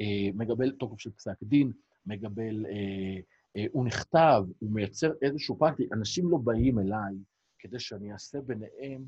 אה, 0.00 0.28
מקבל 0.34 0.72
תוקף 0.72 1.00
של 1.00 1.10
פסק 1.10 1.42
דין, 1.42 1.72
מקבל, 2.06 2.66
אה, 2.66 3.20
אה, 3.56 3.66
הוא 3.72 3.86
נכתב, 3.86 4.44
הוא 4.58 4.70
מייצר 4.70 5.12
איזשהו 5.22 5.58
פרקטי, 5.58 5.88
אנשים 5.92 6.30
לא 6.30 6.38
באים 6.38 6.78
אליי 6.78 7.14
כדי 7.58 7.80
שאני 7.80 8.12
אעשה 8.12 8.40
ביניהם, 8.40 9.04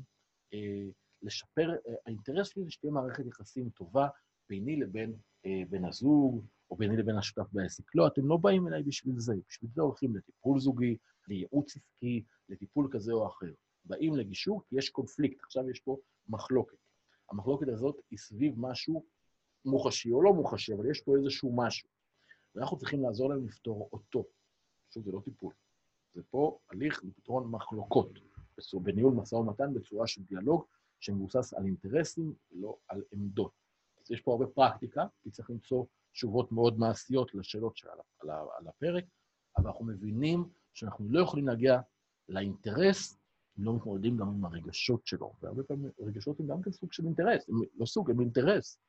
לשפר, 1.23 1.75
האינטרס 2.05 2.47
שלי 2.47 2.63
זה 2.63 2.71
שתהיה 2.71 2.91
מערכת 2.91 3.25
יחסים 3.25 3.69
טובה 3.69 4.07
ביני 4.49 4.75
לבין 4.75 5.13
בן 5.69 5.85
הזוג, 5.85 6.45
או 6.71 6.75
ביני 6.75 6.97
לבין 6.97 7.17
השותף 7.17 7.47
בעסק. 7.51 7.95
לא, 7.95 8.07
אתם 8.07 8.27
לא 8.27 8.37
באים 8.37 8.67
אליי 8.67 8.83
בשביל 8.83 9.19
זה, 9.19 9.33
בשביל 9.49 9.71
זה 9.73 9.81
הולכים 9.81 10.15
לטיפול 10.15 10.59
זוגי, 10.59 10.97
לייעוץ 11.27 11.75
עסקי, 11.77 12.23
לטיפול 12.49 12.89
כזה 12.91 13.13
או 13.13 13.27
אחר. 13.27 13.53
באים 13.85 14.15
לגישור 14.15 14.61
כי 14.65 14.77
יש 14.77 14.89
קונפליקט, 14.89 15.43
עכשיו 15.43 15.69
יש 15.69 15.79
פה 15.79 15.97
מחלוקת. 16.27 16.77
המחלוקת 17.31 17.67
הזאת 17.67 17.95
היא 18.11 18.19
סביב 18.19 18.53
משהו 18.57 19.05
מוחשי 19.65 20.11
או 20.11 20.21
לא 20.21 20.33
מוחשי, 20.33 20.73
אבל 20.73 20.91
יש 20.91 21.01
פה 21.01 21.17
איזשהו 21.17 21.55
משהו. 21.55 21.89
ואנחנו 22.55 22.77
צריכים 22.77 23.01
לעזור 23.01 23.29
להם 23.29 23.45
לפתור 23.45 23.89
אותו. 23.93 24.25
שוב, 24.89 25.05
זה 25.05 25.11
לא 25.11 25.21
טיפול. 25.25 25.53
זה 26.13 26.21
פה 26.29 26.59
הליך 26.71 27.03
לפתרון 27.03 27.51
מחלוקות, 27.51 28.19
בניהול 28.73 29.13
משא 29.13 29.35
ומתן 29.35 29.73
בצורה 29.73 30.07
של 30.07 30.23
דיאלוג 30.23 30.63
שמבוסס 30.99 31.53
על 31.53 31.65
אינטרסים, 31.65 32.33
לא 32.51 32.77
על 32.87 33.03
עמדות. 33.11 33.51
אז 34.01 34.11
יש 34.11 34.21
פה 34.21 34.31
הרבה 34.31 34.47
פרקטיקה, 34.47 35.05
כי 35.21 35.31
צריך 35.31 35.49
למצוא 35.49 35.85
תשובות 36.17 36.51
מאוד 36.51 36.79
מעשיות 36.79 37.35
לשאלות 37.35 37.77
שעל 37.77 37.99
על 38.59 38.67
הפרק, 38.67 39.03
אבל 39.57 39.67
אנחנו 39.67 39.85
מבינים 39.85 40.49
שאנחנו 40.73 41.05
לא 41.09 41.21
יכולים 41.21 41.47
להגיע 41.47 41.79
לאינטרס 42.29 43.17
אם 43.59 43.63
לא 43.63 43.75
מתמודדים 43.75 44.17
גם 44.17 44.27
עם 44.27 44.45
הרגשות 44.45 45.07
שלו. 45.07 45.33
והרבה 45.41 45.63
פעמים 45.63 45.91
רגשות 45.99 46.39
הם 46.39 46.47
גם 46.47 46.61
כן 46.61 46.71
סוג 46.71 46.93
של 46.93 47.05
אינטרס, 47.05 47.49
הם 47.49 47.55
לא 47.75 47.85
סוג, 47.85 48.11
הם 48.11 48.19
אינטרס. 48.19 48.79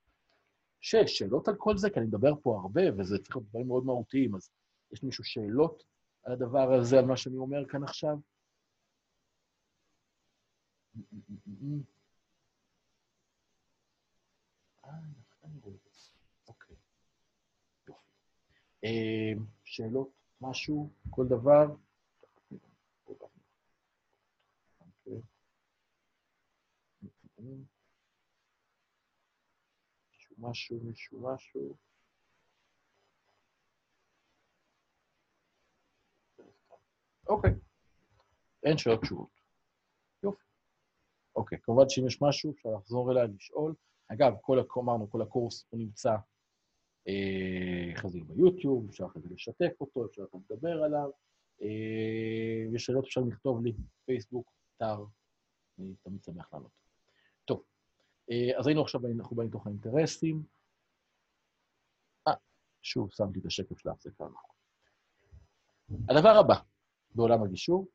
שש, 0.80 1.18
שאלות 1.18 1.48
על 1.48 1.54
כל 1.56 1.76
זה, 1.76 1.90
כי 1.90 1.98
אני 1.98 2.06
מדבר 2.06 2.32
פה 2.42 2.60
הרבה, 2.62 2.82
וזה 2.98 3.18
צריך 3.18 3.36
להיות 3.36 3.48
דברים 3.48 3.66
מאוד 3.66 3.84
מהותיים, 3.84 4.34
אז 4.34 4.50
יש 4.92 5.02
למישהו 5.02 5.24
שאלות 5.24 5.84
על 6.22 6.32
הדבר 6.32 6.72
הזה, 6.74 6.98
על 6.98 7.04
מה 7.04 7.16
שאני 7.16 7.36
אומר 7.36 7.68
כאן 7.68 7.84
עכשיו 7.84 8.18
אני 15.44 15.60
רואה 15.62 15.74
את 15.74 15.94
זה. 15.94 16.10
אוקיי. 16.48 16.76
יופי. 17.88 18.10
אה, 18.10 18.67
שאלות? 19.64 20.10
משהו? 20.40 20.90
כל 21.10 21.26
דבר? 21.28 21.66
משהו, 30.38 30.80
מישהו 30.82 31.20
משהו. 31.20 31.76
אוקיי. 37.28 37.50
אין 38.62 38.78
שאלות 38.78 39.00
תשובות. 39.02 39.30
יופי. 40.22 40.44
אוקיי, 41.36 41.58
כמובן 41.62 41.88
שאם 41.88 42.06
יש 42.06 42.22
משהו, 42.22 42.52
אפשר 42.52 42.68
לחזור 42.78 43.12
אליי, 43.12 43.28
לשאול. 43.28 43.74
אגב, 44.12 44.32
כל, 44.40 44.58
אמרנו, 44.78 45.10
כל 45.10 45.22
הקורס 45.22 45.66
הוא 45.68 45.80
נמצא 45.80 46.10
אה, 47.08 48.08
זה 48.08 48.18
ביוטיוב, 48.26 48.88
אפשר 48.88 49.06
אחרי 49.06 49.22
זה 49.22 49.28
לשתף 49.34 49.80
אותו, 49.80 50.06
אפשר 50.06 50.22
זה 50.22 50.38
לדבר 50.50 50.82
עליו. 50.82 51.10
אה, 51.62 52.74
יש 52.74 52.84
שאלות 52.84 53.04
אפשר 53.04 53.20
לכתוב 53.20 53.64
לי, 53.64 53.72
פייסבוק, 54.04 54.52
אתר, 54.76 55.04
אני 55.78 55.94
תמיד 56.02 56.22
שמח 56.22 56.52
לענות. 56.52 56.70
טוב, 57.44 57.62
אה, 58.30 58.58
אז 58.58 58.66
היינו 58.66 58.82
עכשיו, 58.82 59.00
אנחנו 59.06 59.36
באים 59.36 59.50
האינטרסים. 59.66 60.42
אה, 62.28 62.32
שוב, 62.82 63.12
שמתי 63.12 63.38
את 63.38 63.46
השקף 63.46 63.78
של 63.78 63.88
ההפסקה 63.88 64.24
הנכון. 64.24 64.54
הדבר 66.08 66.38
הבא 66.40 66.54
בעולם 67.14 67.42
הגישור, 67.42 67.86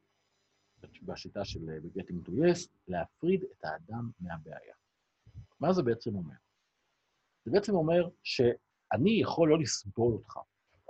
בשיטה 1.03 1.45
של 1.45 1.80
ב-Getting 1.80 2.27
to 2.27 2.31
Yes, 2.31 2.69
להפריד 2.88 3.44
את 3.44 3.65
האדם 3.65 4.11
מהבעיה. 4.19 4.76
מה 5.60 5.73
זה 5.73 5.84
בעצם 5.84 6.15
אומר? 6.15 6.35
זה 7.45 7.52
בעצם 7.52 7.76
אומר 7.76 8.10
שאני 8.94 9.22
יכול 9.22 9.49
לא 9.49 9.60
לסבול 9.60 10.14
אותך, 10.14 10.40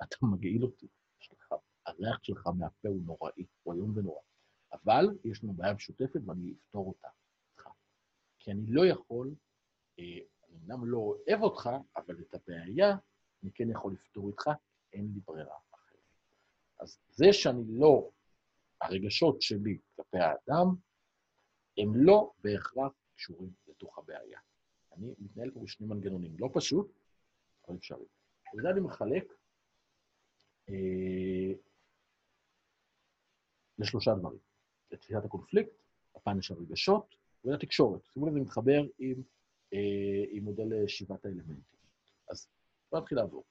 אתה 0.04 0.16
מגעיל 0.22 0.64
אותי, 0.64 0.88
יש 1.22 1.32
לך, 1.32 1.56
הריח 1.86 2.24
שלך 2.24 2.48
מהפה 2.48 2.88
הוא 2.88 3.02
נוראי, 3.06 3.46
הוא 3.64 3.74
איום 3.74 3.98
ונורא. 3.98 4.22
אבל 4.74 5.06
יש 5.24 5.44
לנו 5.44 5.54
בעיה 5.54 5.74
משותפת 5.74 6.20
ואני 6.26 6.54
אפתור 6.54 6.88
אותה 6.88 7.08
איתך. 7.52 7.70
כי 8.40 8.52
אני 8.52 8.66
לא 8.68 8.86
יכול, 8.86 9.36
אה, 10.00 10.04
אני 10.50 10.58
אומנם 10.70 10.86
לא 10.86 10.98
אוהב 10.98 11.42
אותך, 11.42 11.70
אבל 11.98 12.20
את 12.22 12.34
הבעיה 12.34 12.98
אני 13.44 13.52
כן 13.52 13.70
יכול 13.70 13.94
לפתור 13.94 14.30
איתך, 14.30 14.50
אין 14.94 15.12
לי 15.14 15.20
ברירה 15.28 15.56
אחרת. 15.72 16.00
אז 16.80 16.98
זה 17.10 17.26
שאני 17.32 17.64
לא, 17.68 18.10
הרגשות 18.82 19.42
שלי 19.42 19.78
כלפי 19.96 20.18
האדם, 20.18 20.76
הם 21.78 21.96
לא 21.96 22.32
בהכרח 22.44 22.92
קשורים 23.16 23.52
לתוך 23.68 23.98
הבעיה. 23.98 24.40
אני 24.92 25.14
מתנהל 25.20 25.52
פה 25.52 25.60
בשני 25.60 25.88
מנגנונים, 25.88 26.36
לא 26.40 26.50
פשוט, 26.54 26.92
אבל 27.68 27.78
אפשרי. 27.78 28.06
וזה 28.58 28.70
אני 28.70 28.80
מחלק 28.80 29.34
אה, 30.70 31.54
לשלושה 33.80 34.12
דברים. 34.16 34.40
את 34.94 35.02
תפיסת 35.02 35.26
הקונפליקט, 35.26 35.72
הפן 36.16 36.42
של 36.42 36.54
הרגשות 36.54 37.16
ולתקשורת. 37.46 38.06
שימו 38.06 38.28
לב, 38.28 38.34
זה 38.34 38.40
מתחבר 38.40 38.82
עם, 39.00 39.24
אה, 39.74 40.24
עם 40.30 40.44
מודל 40.44 40.88
שבעת 40.88 41.26
האלמנטים. 41.26 41.80
אז 42.30 42.48
בוא 42.92 43.00
נתחיל 43.00 43.18
לעבור. 43.18 43.44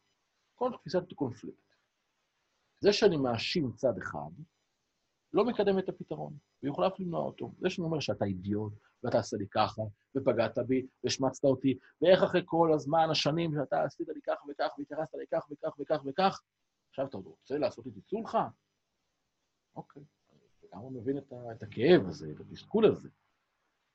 כל 0.55 0.71
תפיסת 0.81 1.13
הקונפליקט. 1.13 1.59
זה 2.81 2.93
שאני 2.93 3.17
מאשים 3.17 3.73
צד 3.77 3.99
אחד, 3.99 4.31
לא 5.35 5.45
מקדם 5.45 5.79
את 5.79 5.89
הפתרון, 5.89 6.37
ויכול 6.63 6.87
אף 6.87 7.01
למנוע 7.01 7.21
אותו. 7.21 7.53
זה 7.59 7.71
שאני 7.71 7.85
אומר 7.85 8.01
שאתה 8.01 8.25
אידיוט, 8.25 8.73
ואתה 9.03 9.19
עושה 9.19 9.37
לי 9.37 9.47
ככה, 9.51 9.83
ופגעת 10.17 10.59
בי, 10.59 10.87
והשמצת 11.05 11.45
אותי, 11.45 11.79
ואיך 12.03 12.23
אחרי 12.23 12.43
כל 12.45 12.73
הזמן, 12.75 13.07
השנים 13.11 13.51
שאתה 13.55 13.83
עשית 13.83 14.09
לי 14.09 14.21
כך 14.27 14.37
וכך, 14.49 14.69
והתייחסת 14.79 15.15
לי 15.15 15.27
כך 15.33 15.47
וכך 15.51 15.77
וכך 15.79 16.01
וכך, 16.07 16.41
עכשיו 16.91 17.07
אתה 17.07 17.17
עוד 17.17 17.27
רוצה 17.27 17.59
לעשות 17.59 17.87
איתי 17.87 18.01
צולחה? 18.01 18.49
אוקיי, 19.77 20.03
אני 20.33 20.41
לגמרי 20.63 20.91
מבין 21.01 21.19
את, 21.19 21.33
ה- 21.33 21.53
את 21.53 21.63
הכאב 21.63 22.09
הזה, 22.09 22.31
את 22.37 22.41
התסכול 22.41 22.87
הזה, 22.87 23.09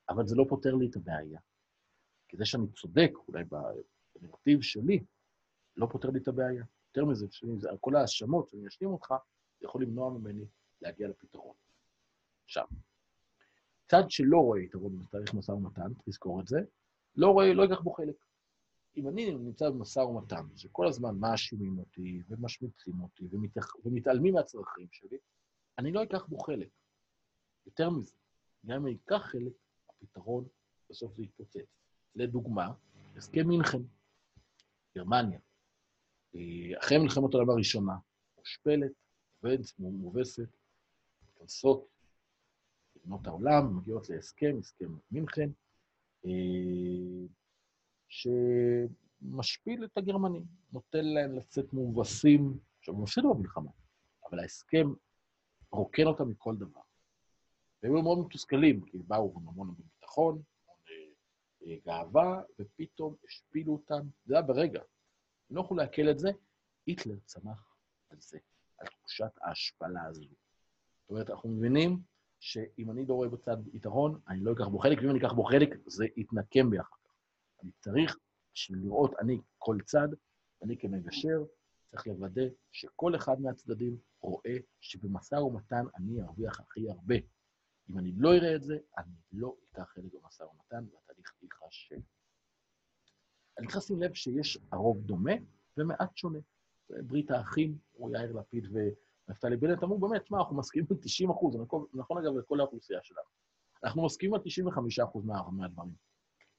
אבל 0.09 0.27
זה 0.27 0.35
לא 0.35 0.45
פותר 0.49 0.75
לי 0.75 0.87
את 0.89 0.95
הבעיה. 0.95 1.39
כי 2.27 2.37
זה 2.37 2.45
שאני 2.45 2.67
צודק, 2.67 3.11
אולי 3.27 3.43
בנרטיב 4.15 4.61
שלי, 4.61 5.03
לא 5.77 5.87
פותר 5.91 6.09
לי 6.09 6.19
את 6.19 6.27
הבעיה. 6.27 6.63
יותר 6.95 7.05
מזה, 7.05 7.27
כל 7.81 7.95
ההאשמות 7.95 8.49
שאני 8.49 8.67
אשלים 8.67 8.89
אותך, 8.89 9.13
יכול 9.61 9.83
למנוע 9.83 10.09
ממני 10.09 10.45
להגיע 10.81 11.07
לפתרון. 11.07 11.55
עכשיו, 12.45 12.65
צד 13.87 14.03
שלא 14.09 14.37
רואה 14.37 14.59
יתרון 14.59 14.99
בתהליך 14.99 15.33
משא 15.33 15.51
ומתן, 15.51 15.91
תזכור 16.05 16.41
את 16.41 16.47
זה, 16.47 16.59
לא 17.15 17.27
רואה, 17.27 17.53
לא 17.53 17.63
ייקח 17.63 17.79
בו 17.79 17.91
חלק. 17.91 18.15
אם 18.97 19.07
אני 19.07 19.31
נמצא 19.31 19.69
במשא 19.69 19.99
ומתן, 19.99 20.45
שכל 20.55 20.87
הזמן 20.87 21.15
מאשימים 21.15 21.79
אותי, 21.79 22.21
ומשמיצים 22.29 23.01
אותי, 23.01 23.27
ומתייח... 23.31 23.75
ומתעלמים 23.85 24.33
מהצרכים 24.33 24.87
שלי, 24.91 25.17
אני 25.77 25.91
לא 25.91 26.03
אקח 26.03 26.25
בו 26.25 26.37
חלק. 26.37 26.69
יותר 27.65 27.89
מזה, 27.89 28.15
גם 28.65 28.75
אם 28.75 28.85
אני 28.85 28.97
אקח 29.05 29.21
חלק, 29.25 29.53
הפתרון 29.89 30.45
בסוף 30.89 31.15
זה 31.15 31.23
יתפוצץ. 31.23 31.77
לדוגמה, 32.15 32.71
הסכם 33.15 33.47
מינכן, 33.47 33.81
גרמניה. 34.95 35.39
אה, 36.35 36.79
אחרי 36.79 36.97
מלחמת 36.97 37.33
העולם 37.33 37.49
הראשונה, 37.49 37.93
מושפלת, 38.37 38.91
מובסת, 39.79 40.49
מתכנסות, 41.47 41.87
מדינות 42.95 43.27
העולם 43.27 43.77
מגיעות 43.77 44.09
להסכם, 44.09 44.55
הסכם 44.59 44.97
מינכן, 45.11 45.49
אה, 46.25 47.27
שמשפיל 48.07 49.85
את 49.85 49.97
הגרמנים, 49.97 50.45
נותן 50.73 51.05
להם 51.05 51.35
לצאת 51.35 51.73
מובסים, 51.73 52.59
עכשיו, 52.79 52.95
הם 52.95 53.03
הפסידו 53.03 53.33
במלחמה, 53.33 53.71
אבל 54.29 54.39
ההסכם 54.39 54.87
רוקן 55.71 56.03
אותם 56.03 56.29
מכל 56.29 56.55
דבר. 56.55 56.81
והם 57.83 57.95
היו 57.95 58.01
מאוד 58.03 58.19
מתוסכלים, 58.25 58.85
כי 58.85 58.97
באו 58.97 59.33
עם 59.35 59.47
המון 59.47 59.75
ביטחון, 59.77 60.41
אה, 60.69 60.93
אה, 61.65 61.75
גאווה, 61.85 62.41
ופתאום 62.59 63.15
השפילו 63.27 63.73
אותם, 63.73 64.07
זה 64.25 64.33
היה 64.33 64.41
ברגע. 64.41 64.81
הם 65.49 65.55
לא 65.55 65.61
יכלו 65.61 65.77
לעכל 65.77 66.09
את 66.11 66.19
זה, 66.19 66.29
היטלר 66.87 67.19
צמח 67.25 67.75
על 68.09 68.17
זה, 68.19 68.37
על 68.77 68.87
תחושת 68.87 69.31
ההשפלה 69.41 70.03
הזו. 70.05 70.46
זאת 71.07 71.11
אומרת, 71.11 71.29
אנחנו 71.29 71.49
מבינים 71.49 71.99
שאם 72.39 72.91
אני 72.91 73.05
לא 73.05 73.13
רואה 73.13 73.29
בצד 73.29 73.57
יתרון, 73.73 74.19
אני 74.27 74.39
לא 74.39 74.53
אקח 74.53 74.67
בו 74.67 74.79
חלק, 74.79 74.97
ואם 75.01 75.09
אני 75.09 75.19
אקח 75.19 75.33
בו 75.33 75.43
חלק, 75.43 75.69
זה 75.85 76.05
יתנקם 76.17 76.69
בי 76.69 76.79
אחר 76.79 76.95
כך. 77.03 77.13
אני 77.63 77.71
צריך, 77.79 78.17
בשביל 78.53 78.79
לראות, 78.79 79.11
אני, 79.19 79.41
כל 79.57 79.77
צד, 79.85 80.07
אני 80.63 80.77
כמגשר, 80.77 81.43
צריך 81.91 82.07
לוודא 82.07 82.41
שכל 82.71 83.15
אחד 83.15 83.41
מהצדדים 83.41 83.97
רואה 84.21 84.57
שבמשא 84.81 85.35
ומתן 85.35 85.85
אני 85.95 86.21
ארוויח 86.21 86.59
הכי 86.59 86.89
הרבה. 86.89 87.15
אם 87.89 87.97
אני 87.97 88.11
לא 88.17 88.33
אראה 88.33 88.55
את 88.55 88.63
זה, 88.63 88.77
אני 88.97 89.13
לא 89.31 89.55
אקח 89.71 89.83
חלק 89.93 90.13
במשא 90.13 90.43
ומתן, 90.43 90.85
והתהליך 90.93 91.33
ייכשל. 91.41 92.01
אני 93.59 93.67
צריך 93.67 93.77
לשים 93.77 94.01
לב 94.01 94.13
שיש 94.13 94.57
הרוב 94.71 95.01
דומה 95.01 95.33
ומעט 95.77 96.17
שונה. 96.17 96.39
ברית 96.89 97.31
האחים, 97.31 97.77
הוא 97.91 98.11
יאיר 98.11 98.31
לפיד 98.31 98.67
ונפתלי 99.27 99.57
בנט, 99.57 99.83
אמרו, 99.83 99.99
באמת, 99.99 100.27
שמע, 100.27 100.37
אנחנו 100.37 100.57
מסכימים 100.57 100.87
על 100.91 100.97
90 101.01 101.29
אחוז, 101.29 101.55
נכון 101.93 102.17
אגב 102.17 102.37
לכל 102.37 102.59
האוכלוסייה 102.59 102.99
שלנו. 103.03 103.27
אנחנו 103.83 104.05
מסכימים 104.05 104.33
על 104.33 104.41
95 104.43 104.99
אחוז 104.99 105.25
מה, 105.25 105.49
מהדברים. 105.51 105.95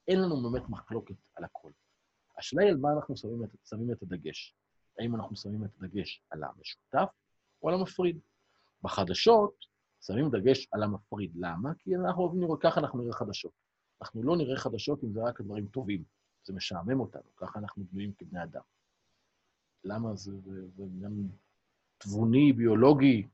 אין 0.07 0.21
לנו 0.21 0.51
באמת 0.51 0.69
מחלוקת 0.69 1.15
על 1.35 1.43
הכל. 1.43 1.71
השאלה 2.37 2.63
היא 2.63 2.71
על 2.71 2.77
מה 2.77 2.89
אנחנו 2.93 3.17
שמים 3.17 3.43
את, 3.43 3.49
שמים 3.65 3.91
את 3.91 4.01
הדגש. 4.03 4.55
האם 4.99 5.15
אנחנו 5.15 5.35
שמים 5.35 5.65
את 5.65 5.69
הדגש 5.79 6.23
על 6.29 6.43
המשותף 6.43 7.09
או 7.63 7.69
על 7.69 7.75
המפריד? 7.75 8.19
בחדשות 8.83 9.65
שמים 10.01 10.29
דגש 10.29 10.67
על 10.71 10.83
המפריד. 10.83 11.31
למה? 11.35 11.73
כי 11.79 11.95
אנחנו 11.95 12.23
אוהבים 12.23 12.41
לראות, 12.41 12.61
ככה 12.61 12.79
אנחנו 12.79 13.01
נראה 13.01 13.13
חדשות. 13.13 13.51
אנחנו 14.01 14.23
לא 14.23 14.37
נראה 14.37 14.57
חדשות 14.57 15.03
אם 15.03 15.13
זה 15.13 15.23
רק 15.23 15.39
הדברים 15.39 15.67
טובים. 15.67 16.03
זה 16.43 16.53
משעמם 16.53 16.99
אותנו, 16.99 17.35
ככה 17.35 17.59
אנחנו 17.59 17.83
בנויים 17.91 18.13
כבני 18.17 18.43
אדם. 18.43 18.61
למה 19.83 20.15
זה, 20.15 20.31
זה, 20.39 20.67
זה 20.75 20.83
עניין 20.83 21.29
תבוני, 21.99 22.53
ביולוגי, 22.53 23.27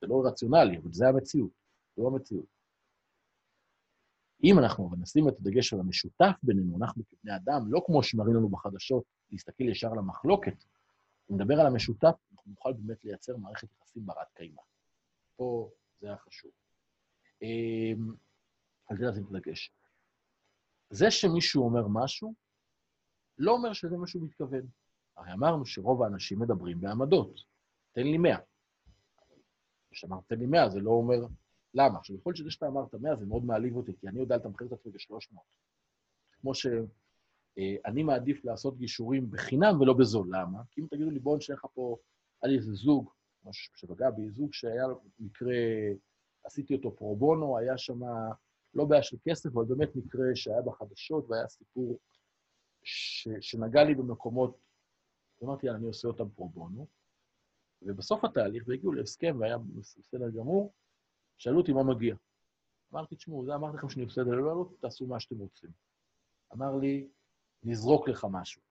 זה 0.00 0.06
לא 0.06 0.22
רציונלי, 0.26 0.78
אבל 0.78 0.92
זה 0.92 1.08
המציאות, 1.08 1.50
זו 1.96 2.06
המציאות. 2.06 2.46
אם 4.44 4.58
אנחנו 4.58 4.90
נשים 4.98 5.28
את 5.28 5.34
הדגש 5.40 5.72
על 5.72 5.80
המשותף 5.80 6.32
בינינו, 6.42 6.76
אנחנו 6.76 7.02
כבני 7.08 7.36
אדם, 7.36 7.72
לא 7.72 7.82
כמו 7.86 8.02
שמראים 8.02 8.34
לנו 8.34 8.48
בחדשות, 8.48 9.04
להסתכל 9.30 9.64
ישר 9.64 9.92
על 9.92 9.98
המחלוקת, 9.98 10.64
אם 11.30 11.36
נדבר 11.40 11.60
על 11.60 11.66
המשותף, 11.66 12.14
אנחנו 12.32 12.50
נוכל 12.50 12.72
באמת 12.72 13.04
לייצר 13.04 13.36
מערכת 13.36 13.68
יחסים 13.72 14.06
ברת 14.06 14.26
קיימא. 14.34 14.62
פה 15.36 15.70
זה 16.00 16.06
היה 16.06 16.16
חשוב. 16.16 16.50
אמ, 17.42 18.14
על 18.86 18.96
זה 18.96 19.06
לשים 19.06 19.24
את 19.24 19.28
הדגש. 19.30 19.72
זה 20.90 21.10
שמישהו 21.10 21.64
אומר 21.64 21.86
משהו, 21.88 22.34
לא 23.38 23.52
אומר 23.52 23.72
שזה 23.72 23.96
מה 23.96 24.06
שהוא 24.06 24.22
מתכוון. 24.22 24.66
הרי 25.16 25.32
אמרנו 25.32 25.66
שרוב 25.66 26.02
האנשים 26.02 26.40
מדברים 26.40 26.80
בעמדות. 26.80 27.53
תן 27.94 28.02
לי 28.02 28.18
100. 28.18 28.36
כשאמרת 29.90 30.24
תן 30.26 30.38
לי 30.38 30.46
100, 30.46 30.70
זה 30.70 30.80
לא 30.80 30.90
אומר 30.90 31.26
למה? 31.74 31.98
עכשיו, 31.98 32.16
יכול 32.16 32.30
להיות 32.30 32.36
שזה 32.36 32.50
שאתה 32.50 32.66
אמרת 32.66 32.94
100 32.94 33.16
זה 33.16 33.26
מאוד 33.26 33.44
מעליב 33.44 33.76
אותי, 33.76 33.92
כי 33.96 34.08
אני 34.08 34.20
יודע 34.20 34.36
לתמחר 34.36 34.64
את 34.64 34.72
עצמי 34.72 34.92
ב-300. 34.92 35.36
כמו 36.40 36.52
שאני 36.54 38.02
מעדיף 38.02 38.44
לעשות 38.44 38.78
גישורים 38.78 39.30
בחינם 39.30 39.80
ולא 39.80 39.92
בזול. 39.92 40.28
למה? 40.36 40.62
כי 40.70 40.80
אם 40.80 40.86
תגידו 40.90 41.10
לי, 41.10 41.18
בואו 41.18 41.36
נשאר 41.36 41.54
לך 41.54 41.66
פה, 41.74 41.96
היה 42.42 42.52
לי 42.52 42.58
איזה 42.58 42.72
זוג, 42.72 43.10
משהו 43.44 43.72
שפגע 43.76 44.10
בי, 44.10 44.30
זוג 44.30 44.52
שהיה 44.52 44.84
מקרה, 45.18 45.54
עשיתי 46.44 46.74
אותו 46.74 46.96
פרו 46.96 47.16
בונו, 47.16 47.58
היה 47.58 47.78
שם 47.78 48.00
לא 48.74 48.84
בעיה 48.84 49.02
של 49.02 49.16
כסף, 49.28 49.50
אבל 49.50 49.64
באמת 49.64 49.96
מקרה 49.96 50.24
שהיה 50.34 50.62
בחדשות 50.62 51.30
והיה 51.30 51.48
סיפור 51.48 51.98
ש, 52.82 53.28
שנגע 53.40 53.84
לי 53.84 53.94
במקומות, 53.94 54.58
אמרתי, 55.44 55.70
אני 55.70 55.86
עושה 55.86 56.08
אותם 56.08 56.28
פרו 56.30 56.48
בונו, 56.48 56.86
ובסוף 57.84 58.24
התהליך, 58.24 58.64
והגיעו 58.66 58.92
להסכם 58.92 59.36
והיה 59.40 59.58
בסדר 59.58 60.30
גמור, 60.30 60.72
שאלו 61.38 61.58
אותי 61.58 61.72
מה 61.72 61.82
מגיע. 61.82 62.16
אמרתי, 62.92 63.16
תשמעו, 63.16 63.44
זה 63.44 63.54
אמרתי 63.54 63.76
לכם 63.76 63.88
שאני 63.88 64.06
בסדר, 64.06 64.30
לא, 64.30 64.46
לא, 64.46 64.68
תעשו 64.80 65.06
מה 65.06 65.20
שאתם 65.20 65.38
רוצים. 65.38 65.70
אמר 66.52 66.76
לי, 66.76 67.08
נזרוק 67.62 68.08
לך 68.08 68.26
משהו. 68.30 68.62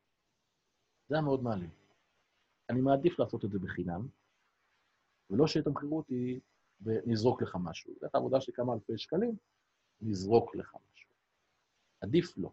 זה 1.10 1.16
היה 1.16 1.22
מאוד 1.22 1.44
מעליב. 1.44 1.70
אני 2.70 2.82
מעדיף 2.82 3.20
לעשות 3.20 3.46
את 3.46 3.52
זה 3.52 3.60
בחינם, 3.60 4.08
ולא 5.30 5.48
שיתמחרו 5.48 5.98
אותי 5.98 6.40
ונזרוק 6.82 7.42
לך 7.42 7.58
משהו. 7.64 7.94
זאת 8.02 8.16
עבודה 8.16 8.42
של 8.42 8.52
כמה 8.56 8.74
אלפי 8.74 8.98
שקלים, 8.98 9.36
נזרוק 10.02 10.56
לך 10.56 10.76
משהו. 10.92 11.10
עדיף 12.02 12.38
לא. 12.38 12.52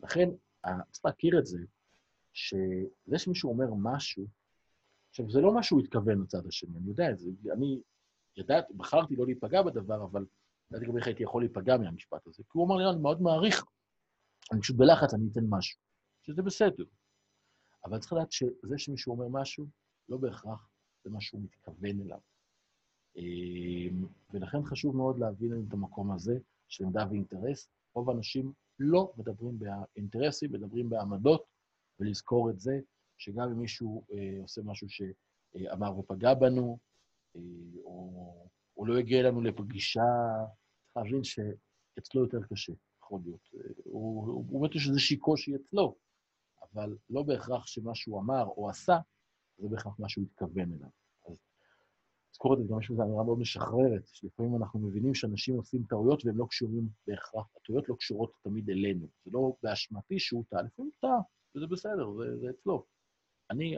לכן, 0.00 0.28
צריך 0.90 1.04
להכיר 1.04 1.38
את 1.38 1.46
זה, 1.46 1.58
שזה 2.32 3.18
שמישהו 3.18 3.50
אומר 3.50 3.66
משהו, 3.82 4.26
עכשיו, 5.10 5.30
זה 5.30 5.40
לא 5.40 5.54
מה 5.54 5.62
שהוא 5.62 5.80
התכוון 5.80 6.22
לצד 6.22 6.46
השני, 6.46 6.78
אני 6.78 6.88
יודע 6.88 7.10
את 7.10 7.18
זה. 7.18 7.30
אני 7.52 7.80
ידעתי, 8.36 8.74
בחרתי 8.74 9.16
לא 9.16 9.26
להיפגע 9.26 9.62
בדבר, 9.62 10.04
אבל 10.04 10.26
ידעתי 10.70 10.86
גם 10.86 10.96
איך 10.96 11.06
הייתי 11.06 11.22
יכול 11.22 11.42
להיפגע 11.42 11.76
מהמשפט 11.76 12.26
הזה. 12.26 12.42
כי 12.42 12.50
הוא 12.52 12.66
אמר 12.66 12.76
לי, 12.76 12.90
אני 12.90 13.02
מאוד 13.02 13.22
מעריך, 13.22 13.64
אני 14.52 14.60
פשוט 14.60 14.76
בלחץ, 14.76 15.14
אני 15.14 15.28
אתן 15.32 15.44
משהו. 15.48 15.80
שזה 16.22 16.42
בסדר. 16.42 16.84
אבל 17.84 17.98
צריך 17.98 18.12
לדעת 18.12 18.32
שזה 18.32 18.78
שמישהו 18.78 19.12
אומר 19.12 19.40
משהו, 19.40 19.66
לא 20.08 20.16
בהכרח 20.16 20.68
זה 21.04 21.10
מה 21.10 21.20
שהוא 21.20 21.42
מתכוון 21.42 22.00
אליו. 22.00 22.18
אמ, 23.16 24.06
ולכן 24.30 24.62
חשוב 24.64 24.96
מאוד 24.96 25.18
להבין 25.18 25.64
את 25.68 25.72
המקום 25.72 26.12
הזה 26.12 26.38
של 26.68 26.84
עמדה 26.84 27.06
ואינטרס. 27.10 27.68
רוב 27.94 28.10
האנשים 28.10 28.52
לא 28.78 29.12
מדברים 29.16 29.58
באינטרסים, 29.58 30.52
מדברים 30.52 30.90
בעמדות, 30.90 31.44
ולזכור 32.00 32.50
את 32.50 32.60
זה, 32.60 32.80
שגם 33.20 33.50
אם 33.50 33.58
מישהו 33.58 34.04
אה, 34.12 34.42
עושה 34.42 34.60
משהו 34.64 34.86
שאמר 34.88 35.98
ופגע 35.98 36.34
בנו, 36.34 36.78
אה, 37.36 37.40
או, 37.84 38.48
או 38.76 38.86
לא 38.86 38.98
הגיע 38.98 39.20
אלינו 39.20 39.40
לפגישה, 39.40 40.00
צריך 40.84 40.96
להבין 40.96 41.24
שאצלו 41.24 42.22
יותר 42.22 42.38
קשה, 42.50 42.72
יכול 43.02 43.20
להיות. 43.24 43.48
אה, 43.54 43.60
הוא 43.84 44.44
באמת 44.44 44.74
יש 44.74 44.88
איזושהי 44.88 45.16
קושי 45.16 45.56
אצלו, 45.56 45.96
אבל 46.62 46.96
לא 47.10 47.22
בהכרח 47.22 47.66
שמה 47.66 47.94
שהוא 47.94 48.20
אמר 48.20 48.44
או 48.46 48.70
עשה, 48.70 48.98
זה 49.58 49.68
בהכרח 49.68 49.98
מה 49.98 50.08
שהוא 50.08 50.24
התכוון 50.24 50.72
אליו. 50.72 50.88
אז 51.28 51.36
לזכור 52.30 52.54
את 52.54 52.58
זה, 52.58 52.64
גם 52.70 52.80
יש 52.80 52.90
בזה 52.90 53.02
אמירה 53.02 53.24
מאוד 53.24 53.38
משחררת, 53.38 54.06
שלפעמים 54.06 54.56
אנחנו 54.56 54.80
מבינים 54.80 55.14
שאנשים 55.14 55.56
עושים 55.56 55.84
טעויות 55.88 56.26
והם 56.26 56.38
לא 56.38 56.46
קשורים 56.50 56.88
בהכרח, 57.06 57.46
הטעויות 57.56 57.88
לא 57.88 57.94
קשורות 57.94 58.32
תמיד 58.42 58.70
אלינו. 58.70 59.06
זה 59.24 59.30
לא 59.34 59.52
באשמתי 59.62 60.18
שהוא 60.18 60.44
טעה, 60.48 60.62
לפעמים 60.62 60.90
טעה, 61.00 61.20
וזה 61.56 61.66
בסדר, 61.66 62.12
זה, 62.12 62.36
זה 62.40 62.50
אצלו. 62.50 62.86
אני 63.50 63.76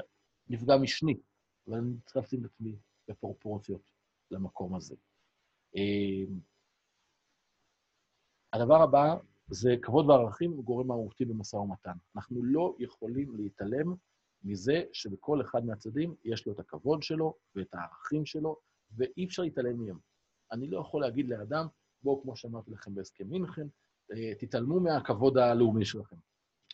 נפגע 0.48 0.76
משני, 0.76 1.20
אבל 1.68 1.78
אני 1.78 1.94
צריך 2.06 2.16
לשים 2.16 2.40
את 2.44 2.50
עצמי 2.50 2.76
בפרופורציות 3.08 3.90
למקום 4.30 4.74
הזה. 4.74 4.94
אמ, 5.76 6.40
הדבר 8.52 8.82
הבא 8.82 9.14
זה 9.50 9.74
כבוד 9.82 10.10
וערכים 10.10 10.50
הוא 10.50 10.64
גורם 10.64 10.86
מהותי 10.86 11.24
במשא 11.24 11.56
ומתן. 11.56 11.96
אנחנו 12.16 12.42
לא 12.44 12.76
יכולים 12.78 13.36
להתעלם 13.36 13.94
מזה 14.44 14.82
שבכל 14.92 15.40
אחד 15.40 15.64
מהצדדים 15.64 16.14
יש 16.24 16.46
לו 16.46 16.52
את 16.52 16.58
הכבוד 16.58 17.02
שלו 17.02 17.34
ואת 17.54 17.74
הערכים 17.74 18.26
שלו, 18.26 18.56
ואי 18.96 19.24
אפשר 19.24 19.42
להתעלם 19.42 19.84
מהם. 19.84 19.98
אני 20.52 20.66
לא 20.66 20.80
יכול 20.80 21.00
להגיד 21.00 21.28
לאדם, 21.28 21.66
בואו, 22.02 22.22
כמו 22.22 22.36
שאמרתי 22.36 22.70
לכם 22.70 22.94
בהסכם 22.94 23.28
מינכן, 23.28 23.66
אה, 24.12 24.34
תתעלמו 24.38 24.80
מהכבוד 24.80 25.38
הלאומי 25.38 25.84
שלכם. 25.84 26.16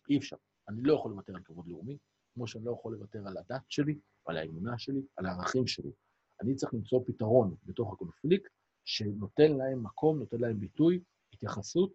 אי 0.09 0.19
אפשר. 0.19 0.37
אני 0.69 0.83
לא 0.83 0.95
יכול 0.95 1.11
לוותר 1.11 1.37
על 1.37 1.43
כבוד 1.43 1.69
לאומי, 1.69 1.99
כמו 2.39 2.47
שאני 2.47 2.65
לא 2.65 2.73
יכול 2.73 2.93
לוותר 2.94 3.19
על 3.27 3.36
הדת 3.36 3.62
שלי, 3.69 3.98
על 4.27 4.36
האמונה 4.36 4.78
שלי, 4.78 5.02
על 5.16 5.27
הערכים 5.27 5.66
שלי. 5.66 5.90
אני 6.43 6.55
צריך 6.55 6.74
למצוא 6.74 7.01
פתרון 7.06 7.55
בתוך 7.65 7.93
הקונפליקט 7.93 8.51
שנותן 8.85 9.52
להם 9.52 9.82
מקום, 9.82 10.19
נותן 10.19 10.36
להם 10.40 10.60
ביטוי, 10.60 11.01
התייחסות, 11.32 11.93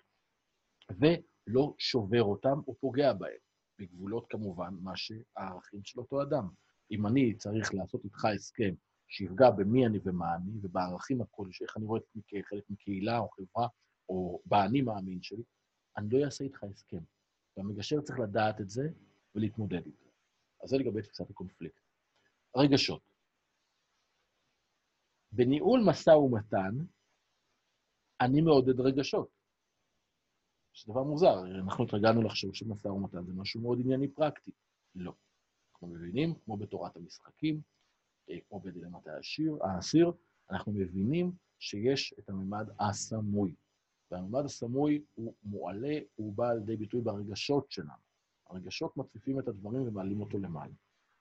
ולא 0.99 1.73
שובר 1.77 2.23
אותם 2.23 2.59
או 2.67 2.75
פוגע 2.75 3.13
בהם, 3.13 3.37
בגבולות 3.79 4.25
כמובן 4.29 4.73
מה 4.81 4.91
שהערכים 4.95 5.81
של 5.83 5.99
אותו 5.99 6.21
אדם. 6.21 6.49
אם 6.91 7.07
אני 7.07 7.33
צריך 7.33 7.73
לעשות 7.73 8.03
איתך 8.05 8.25
הסכם 8.25 8.73
שיפגע 9.07 9.51
במי 9.51 9.85
אני 9.85 9.99
ומה 10.05 10.35
אני, 10.35 10.51
ובערכים 10.61 11.21
הכלשהם, 11.21 11.67
איך 11.67 11.77
אני 11.77 11.85
רואה 11.85 11.99
את 11.99 12.05
עצמי 12.09 12.21
כחלק 12.27 12.63
מקהילה 12.69 13.19
או 13.19 13.29
חברה, 13.29 13.67
או 14.09 14.41
באני 14.45 14.81
מאמין 14.81 15.21
שלי, 15.21 15.43
אני 15.97 16.09
לא 16.09 16.25
אעשה 16.25 16.43
איתך 16.43 16.63
הסכם. 16.63 17.03
והמגשר 17.57 18.01
צריך 18.01 18.19
לדעת 18.19 18.61
את 18.61 18.69
זה 18.69 18.89
ולהתמודד 19.35 19.85
איתו. 19.85 20.02
אז 20.64 20.69
זה 20.69 20.77
לגבי 20.77 21.02
תפיסת 21.02 21.30
הקונפליקט. 21.30 21.81
רגשות. 22.56 23.02
בניהול 25.31 25.81
משא 25.88 26.10
ומתן, 26.10 26.77
אני 28.22 28.41
מעודד 28.41 28.80
רגשות. 28.80 29.30
שזה 30.73 30.91
דבר 30.94 31.03
מוזר, 31.03 31.45
אנחנו 31.64 31.84
התרגלנו 31.84 32.22
לחשוב 32.22 32.56
שמשא 32.56 32.88
ומתן 32.88 33.26
זה 33.26 33.34
משהו 33.34 33.61
מאוד 33.61 33.80
ענייני 33.84 34.07
פרקטי. 34.07 34.52
לא. 34.95 35.14
אנחנו 35.73 35.88
מבינים, 35.88 36.35
כמו 36.45 36.57
בתורת 36.57 36.95
המשחקים, 36.95 37.61
כמו 38.48 38.60
בדילמת 38.60 39.07
האסיר, 39.07 40.11
אנחנו 40.49 40.72
מבינים 40.72 41.31
שיש 41.60 42.14
את 42.19 42.30
הממד 42.30 42.68
הסמוי. 42.80 43.56
והממד 44.11 44.45
הסמוי 44.45 45.03
הוא 45.14 45.34
מועלה, 45.44 45.99
הוא 46.15 46.34
בא 46.34 46.53
לידי 46.53 46.77
ביטוי 46.77 47.02
ברגשות 47.02 47.72
שלנו. 47.72 48.12
הרגשות 48.53 48.97
מציפים 48.97 49.39
את 49.39 49.47
הדברים 49.47 49.88
ומעלים 49.88 50.21
אותו 50.21 50.38
למעלה. 50.38 50.73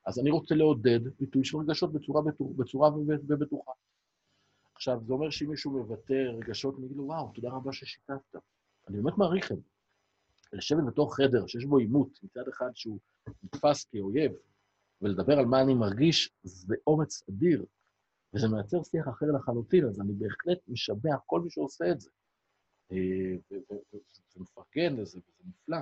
אז 0.06 0.18
אני 0.18 0.30
רוצה 0.30 0.54
לעודד 0.54 1.00
ביטוי 1.20 1.44
של 1.44 1.58
רגשות 1.58 1.92
בצורה, 1.92 2.22
בצורה 2.56 2.90
ובטוחה. 2.96 3.72
עכשיו, 4.74 5.00
זה 5.06 5.12
אומר 5.12 5.30
שאם 5.30 5.50
מישהו 5.50 5.70
מבטא 5.70 6.12
רגשות, 6.12 6.78
אני 6.78 6.86
אגיד 6.86 6.96
לו, 6.96 7.04
וואו, 7.04 7.32
תודה 7.34 7.50
רבה 7.50 7.72
ששיתפת. 7.72 8.36
אני 8.88 9.00
באמת 9.00 9.18
מעריך 9.18 9.52
את 9.52 9.56
זה. 9.56 9.68
לשבת 10.52 10.84
בתוך 10.86 11.16
חדר 11.16 11.46
שיש 11.46 11.64
בו 11.64 11.78
עימות, 11.78 12.18
מצד 12.22 12.48
אחד 12.48 12.70
שהוא 12.74 12.98
נתפס 13.42 13.84
כאויב, 13.84 14.32
ולדבר 15.02 15.38
על 15.38 15.46
מה 15.46 15.62
אני 15.62 15.74
מרגיש, 15.74 16.30
זה 16.42 16.74
אומץ 16.86 17.22
אדיר, 17.28 17.64
וזה 18.34 18.48
מייצר 18.48 18.82
שיח 18.82 19.08
אחר 19.08 19.26
לחלוטין, 19.36 19.84
אז 19.84 20.00
אני 20.00 20.12
בהחלט 20.12 20.58
משבח 20.68 21.20
כל 21.26 21.40
מי 21.40 21.50
שעושה 21.50 21.90
את 21.90 22.00
זה. 22.00 22.10
אה, 22.92 23.58
ומפרגן 24.36 24.96
לזה, 24.96 25.18
וזה 25.18 25.42
נפלא. 25.48 25.78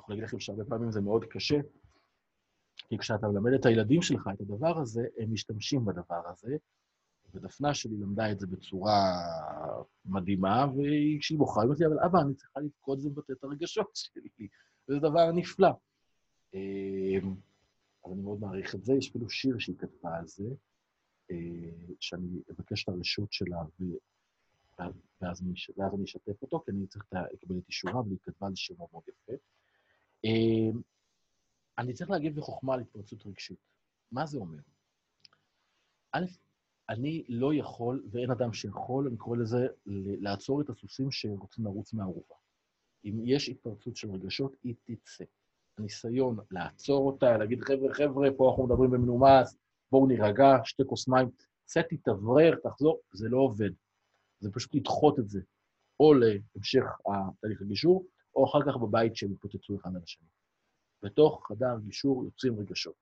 יכול 0.00 0.14
להגיד 0.14 0.24
לכם 0.24 0.40
שהרבה 0.40 0.64
פעמים 0.64 0.90
זה 0.90 1.00
מאוד 1.00 1.24
קשה, 1.24 1.58
כי 2.88 2.98
כשאתה 2.98 3.28
מלמד 3.28 3.52
את 3.52 3.66
הילדים 3.66 4.02
שלך 4.02 4.28
את 4.34 4.40
הדבר 4.40 4.78
הזה, 4.78 5.06
הם 5.18 5.32
משתמשים 5.32 5.84
בדבר 5.84 6.22
הזה, 6.26 6.56
ודפנה 7.34 7.74
שלי 7.74 7.96
למדה 7.96 8.32
את 8.32 8.40
זה 8.40 8.46
בצורה 8.46 9.14
מדהימה, 10.04 10.66
וכשהיא 10.66 11.38
בוכה, 11.38 11.60
היא 11.60 11.64
אומרת 11.64 11.80
לי, 11.80 11.86
אבל 11.86 11.98
אבא, 12.06 12.20
אני 12.20 12.34
צריכה 12.34 12.60
לבכות 12.60 12.98
ולבטא 13.04 13.32
את 13.32 13.44
הרגשות 13.44 13.90
שלי, 13.94 14.48
וזה 14.88 14.98
דבר 14.98 15.32
נפלא. 15.32 15.70
אמ, 16.54 17.34
אז 18.04 18.12
אני 18.12 18.22
מאוד 18.22 18.40
מעריך 18.40 18.74
את 18.74 18.84
זה. 18.84 18.94
יש 18.94 19.10
אפילו 19.10 19.30
שיר 19.30 19.58
שהיא 19.58 19.76
כתבה 19.78 20.16
על 20.18 20.26
זה, 20.26 20.44
אה, 21.30 21.36
שאני 22.00 22.28
אבקש 22.50 22.84
את 22.84 22.88
הרשות 22.88 23.32
שלה, 23.32 23.58
ואז 25.20 25.42
אני, 25.42 26.04
אשתף 26.04 26.42
אותו, 26.42 26.62
כי 26.64 26.70
אני 26.70 26.86
צריך 26.86 27.04
לקבל 27.32 27.58
את 27.58 27.68
אישורה, 27.68 28.00
אבל 28.00 28.10
היא 28.10 28.18
כתבה 28.22 28.46
על 28.46 28.54
שיר 28.54 28.76
מאוד 28.78 28.88
מאוד 28.92 29.02
יפה. 29.08 29.32
אמ, 30.24 30.80
אני 31.78 31.92
צריך 31.92 32.10
להגיב 32.10 32.36
בחוכמה 32.36 32.74
על 32.74 32.80
התפרצות 32.80 33.26
רגשית. 33.26 33.58
מה 34.12 34.26
זה 34.26 34.38
אומר? 34.38 34.58
א', 36.12 36.24
אני 36.88 37.24
לא 37.28 37.54
יכול, 37.54 38.04
ואין 38.10 38.30
אדם 38.30 38.52
שיכול, 38.52 39.06
אני 39.06 39.16
קורא 39.16 39.36
לזה, 39.36 39.66
לעצור 40.20 40.60
את 40.60 40.70
הסוסים 40.70 41.10
שרוצים 41.10 41.64
לרוץ 41.64 41.92
מהערובה. 41.92 42.34
אם 43.04 43.20
יש 43.24 43.48
התפרצות 43.48 43.96
של 43.96 44.10
רגשות, 44.10 44.56
היא 44.62 44.74
תצא. 44.84 45.24
הניסיון 45.78 46.38
לעצור 46.50 47.06
אותה, 47.06 47.38
להגיד, 47.38 47.60
חבר'ה, 47.60 47.94
חבר'ה, 47.94 48.28
פה 48.36 48.50
אנחנו 48.50 48.66
מדברים 48.66 48.90
במנומס, 48.90 49.58
בואו 49.92 50.06
נירגע, 50.06 50.56
שתי 50.64 50.82
כוס 50.86 51.08
מים, 51.08 51.28
צא, 51.64 51.82
תתאוורר, 51.82 52.54
תחזור, 52.62 53.00
זה 53.12 53.28
לא 53.28 53.38
עובד. 53.38 53.70
זה 54.40 54.50
פשוט 54.52 54.74
לדחות 54.74 55.18
את 55.18 55.28
זה, 55.28 55.40
או 56.00 56.14
להמשך 56.14 56.84
התהליך 57.06 57.62
הגישור, 57.62 58.04
או 58.34 58.44
אחר 58.44 58.58
כך 58.66 58.76
בבית 58.76 59.16
שהם 59.16 59.32
יתפוצצו 59.32 59.76
אחד 59.76 59.90
על 59.96 60.02
השני. 60.02 60.26
בתוך 61.02 61.46
חדר 61.48 61.78
גישור 61.84 62.24
יוצאים 62.24 62.60
רגשות. 62.60 62.94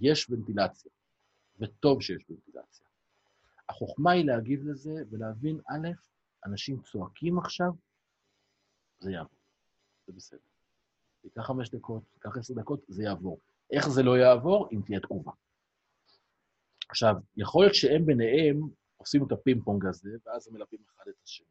יש 0.00 0.30
ונטילציה, 0.30 0.90
וטוב 1.58 2.02
שיש 2.02 2.24
ונטילציה. 2.30 2.86
החוכמה 3.68 4.10
היא 4.12 4.24
להגיב 4.24 4.64
לזה 4.64 4.92
ולהבין, 5.10 5.60
א', 5.68 5.88
אנשים 6.46 6.82
צועקים 6.82 7.38
עכשיו, 7.38 7.72
זה 9.00 9.10
יעבור, 9.10 9.38
זה 10.06 10.12
בסדר. 10.12 10.40
זה 11.22 11.28
ייקח 11.28 11.42
חמש 11.42 11.70
דקות, 11.70 12.02
זה 12.02 12.16
ייקח 12.16 12.38
עשר 12.38 12.54
דקות, 12.54 12.80
זה 12.88 13.02
יעבור. 13.02 13.38
איך 13.70 13.88
זה 13.88 14.02
לא 14.02 14.18
יעבור? 14.18 14.68
אם 14.72 14.80
תהיה 14.86 15.00
תגובה. 15.00 15.32
עכשיו, 16.88 17.14
יכול 17.36 17.64
להיות 17.64 17.74
שהם 17.74 18.06
ביניהם 18.06 18.60
עושים 18.96 19.26
את 19.26 19.32
הפינג 19.32 19.64
פונג 19.64 19.86
הזה, 19.86 20.10
ואז 20.26 20.48
הם 20.48 20.54
מלבים 20.54 20.80
אחד 20.96 21.04
את 21.08 21.22
השני, 21.24 21.46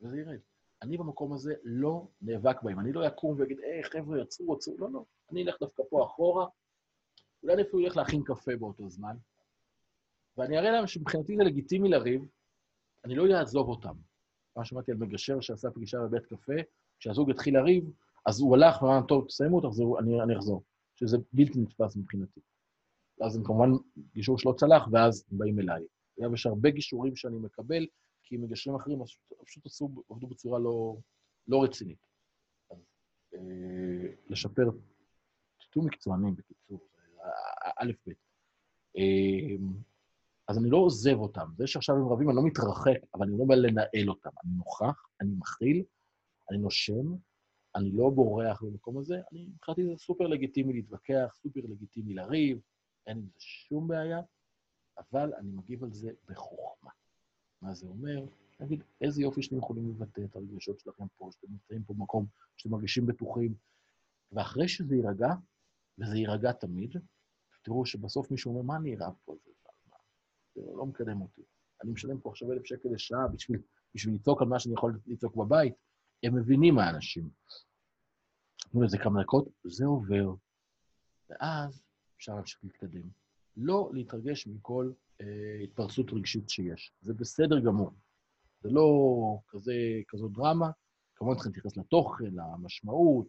וזה 0.00 0.18
ירד. 0.18 0.38
אני 0.82 0.98
במקום 0.98 1.32
הזה 1.32 1.54
לא 1.64 2.06
נאבק 2.22 2.62
בהם. 2.62 2.80
אני 2.80 2.92
לא 2.92 3.06
אקום 3.06 3.34
ואגיד, 3.38 3.58
היי, 3.60 3.84
חבר'ה, 3.84 4.22
עצרו, 4.22 4.54
עצרו. 4.54 4.74
לא, 4.78 4.90
לא. 4.92 5.04
אני 5.32 5.42
אלך 5.42 5.56
דווקא 5.60 5.82
פה 5.90 6.04
אחורה, 6.04 6.46
אולי 7.42 7.54
אני 7.54 7.62
אפילו 7.62 7.78
אלך 7.84 7.96
להכין 7.96 8.22
קפה 8.24 8.56
באותו 8.56 8.88
זמן, 8.88 9.16
ואני 10.36 10.58
אראה 10.58 10.70
להם 10.70 10.86
שמבחינתי 10.86 11.36
זה 11.36 11.44
לגיטימי 11.44 11.88
לריב, 11.88 12.24
אני 13.04 13.14
לא 13.14 13.38
אעזוב 13.38 13.68
אותם. 13.68 13.94
פעם 14.52 14.64
שמעתי 14.64 14.90
על 14.90 14.96
מגשר 14.96 15.40
שעשה 15.40 15.70
פגישה 15.70 15.98
בבית 16.00 16.26
קפה, 16.26 16.52
כשהזוג 16.98 17.30
התחיל 17.30 17.58
לריב, 17.58 17.90
אז 18.26 18.40
הוא 18.40 18.56
הלך 18.56 18.82
ואמר, 18.82 19.06
טוב, 19.08 19.26
תסיימו, 19.26 19.60
תחזרו, 19.60 19.98
אני, 19.98 20.22
אני 20.22 20.36
אחזור. 20.36 20.62
שזה 20.96 21.16
בלתי 21.32 21.58
נתפס 21.58 21.96
מבחינתי. 21.96 22.40
אז 23.20 23.36
הם 23.36 23.44
כמובן, 23.44 23.70
גישור 24.14 24.38
שלא 24.38 24.54
צלח, 24.56 24.88
ואז 24.92 25.24
הם 25.32 25.38
באים 25.38 25.60
אליי. 25.60 25.82
יש 26.34 26.46
הרבה 26.46 26.70
גישורים 26.70 27.16
שאני 27.16 27.38
מקבל, 27.38 27.86
כי 28.30 28.36
מגשרים 28.36 28.76
אחרים 28.76 28.98
פשוט 29.44 29.66
עשו, 29.66 29.90
עבדו 30.10 30.26
בצורה 30.26 30.58
לא, 30.58 30.96
לא 31.48 31.62
רצינית. 31.62 31.98
אז 32.70 32.78
אה, 33.34 34.12
לשפר, 34.26 34.70
תהיו 35.72 35.82
מקצוענים 35.82 36.34
בקיצור, 36.36 36.80
א', 37.76 37.92
ב'. 38.06 38.10
אה, 38.96 39.56
אז 40.48 40.58
אני 40.58 40.70
לא 40.70 40.76
עוזב 40.76 41.16
אותם. 41.18 41.48
זה 41.56 41.66
שעכשיו 41.66 41.96
הם 41.96 42.08
רבים, 42.08 42.28
אני 42.28 42.36
לא 42.36 42.42
מתרחק, 42.42 42.98
אבל 43.14 43.26
אני 43.26 43.38
לא 43.38 43.44
בא 43.44 43.54
לנהל 43.54 44.08
אותם. 44.08 44.30
אני 44.44 44.52
נוכח, 44.56 45.06
אני 45.20 45.30
מכיל, 45.38 45.84
אני 46.50 46.58
נושם, 46.58 47.14
אני 47.74 47.90
לא 47.92 48.10
בורח 48.10 48.62
במקום 48.62 48.98
הזה. 48.98 49.20
אני, 49.32 49.46
מבחינתי 49.54 49.84
זה 49.84 49.96
סופר 49.96 50.26
לגיטימי 50.26 50.72
להתווכח, 50.72 51.34
סופר 51.42 51.60
לגיטימי 51.64 52.14
לריב, 52.14 52.60
אין 53.06 53.18
עם 53.18 53.26
זה 53.26 53.40
שום 53.40 53.88
בעיה, 53.88 54.20
אבל 54.98 55.34
אני 55.34 55.50
מגיב 55.52 55.84
על 55.84 55.92
זה 55.92 56.10
בחוכמה. 56.28 56.90
מה 57.62 57.74
זה 57.74 57.86
אומר? 57.86 58.24
נגיד, 58.60 58.82
איזה 59.00 59.22
יופי 59.22 59.42
שאתם 59.42 59.58
יכולים 59.58 59.90
לבטא 59.90 60.20
את 60.24 60.36
הרגשות 60.36 60.80
שלכם 60.80 61.04
פה, 61.16 61.30
שאתם 61.32 61.46
נמצאים 61.52 61.82
פה 61.82 61.94
במקום 61.94 62.26
שאתם 62.56 62.70
מרגישים 62.70 63.06
בטוחים. 63.06 63.54
ואחרי 64.32 64.68
שזה 64.68 64.96
יירגע, 64.96 65.28
וזה 65.98 66.16
יירגע 66.16 66.52
תמיד, 66.52 66.96
תראו 67.62 67.86
שבסוף 67.86 68.30
מישהו 68.30 68.50
אומר, 68.50 68.62
מה 68.62 68.76
אני 68.76 68.96
ארעב 68.96 69.14
פה 69.24 69.32
על 69.32 69.38
זה? 69.44 69.50
זה 70.54 70.72
לא 70.76 70.86
מקדם 70.86 71.20
אותי. 71.20 71.42
אני 71.82 71.92
משלם 71.92 72.20
פה 72.20 72.30
עכשיו 72.30 72.52
אלף 72.52 72.66
שקל 72.66 72.88
לשעה 72.92 73.28
בשביל, 73.28 73.60
בשביל 73.94 74.14
לצעוק 74.14 74.42
על 74.42 74.48
מה 74.48 74.58
שאני 74.58 74.74
יכול 74.74 75.00
לצעוק 75.06 75.36
בבית. 75.36 75.74
הם 76.22 76.34
מבינים 76.34 76.74
מה 76.74 76.84
האנשים. 76.84 77.30
תנו 78.70 78.82
לזה 78.82 78.98
כמה 78.98 79.22
דקות, 79.22 79.48
זה 79.64 79.84
עובר, 79.86 80.34
ואז 81.30 81.82
אפשר 82.16 82.34
להמשיך 82.34 82.60
להתקדם. 82.64 83.19
לא 83.60 83.90
להתרגש 83.92 84.46
מכל 84.46 84.92
אה, 85.20 85.60
התפרצות 85.64 86.12
רגשית 86.12 86.50
שיש. 86.50 86.92
זה 87.00 87.14
בסדר 87.14 87.60
גמור. 87.60 87.90
זה 88.62 88.68
לא 88.70 88.88
כזה, 89.48 89.74
כזו 90.08 90.28
דרמה. 90.28 90.70
כמובן 91.16 91.34
צריך 91.34 91.46
להתייחס 91.46 91.76
לתוכן, 91.76 92.24
למשמעות, 92.34 93.26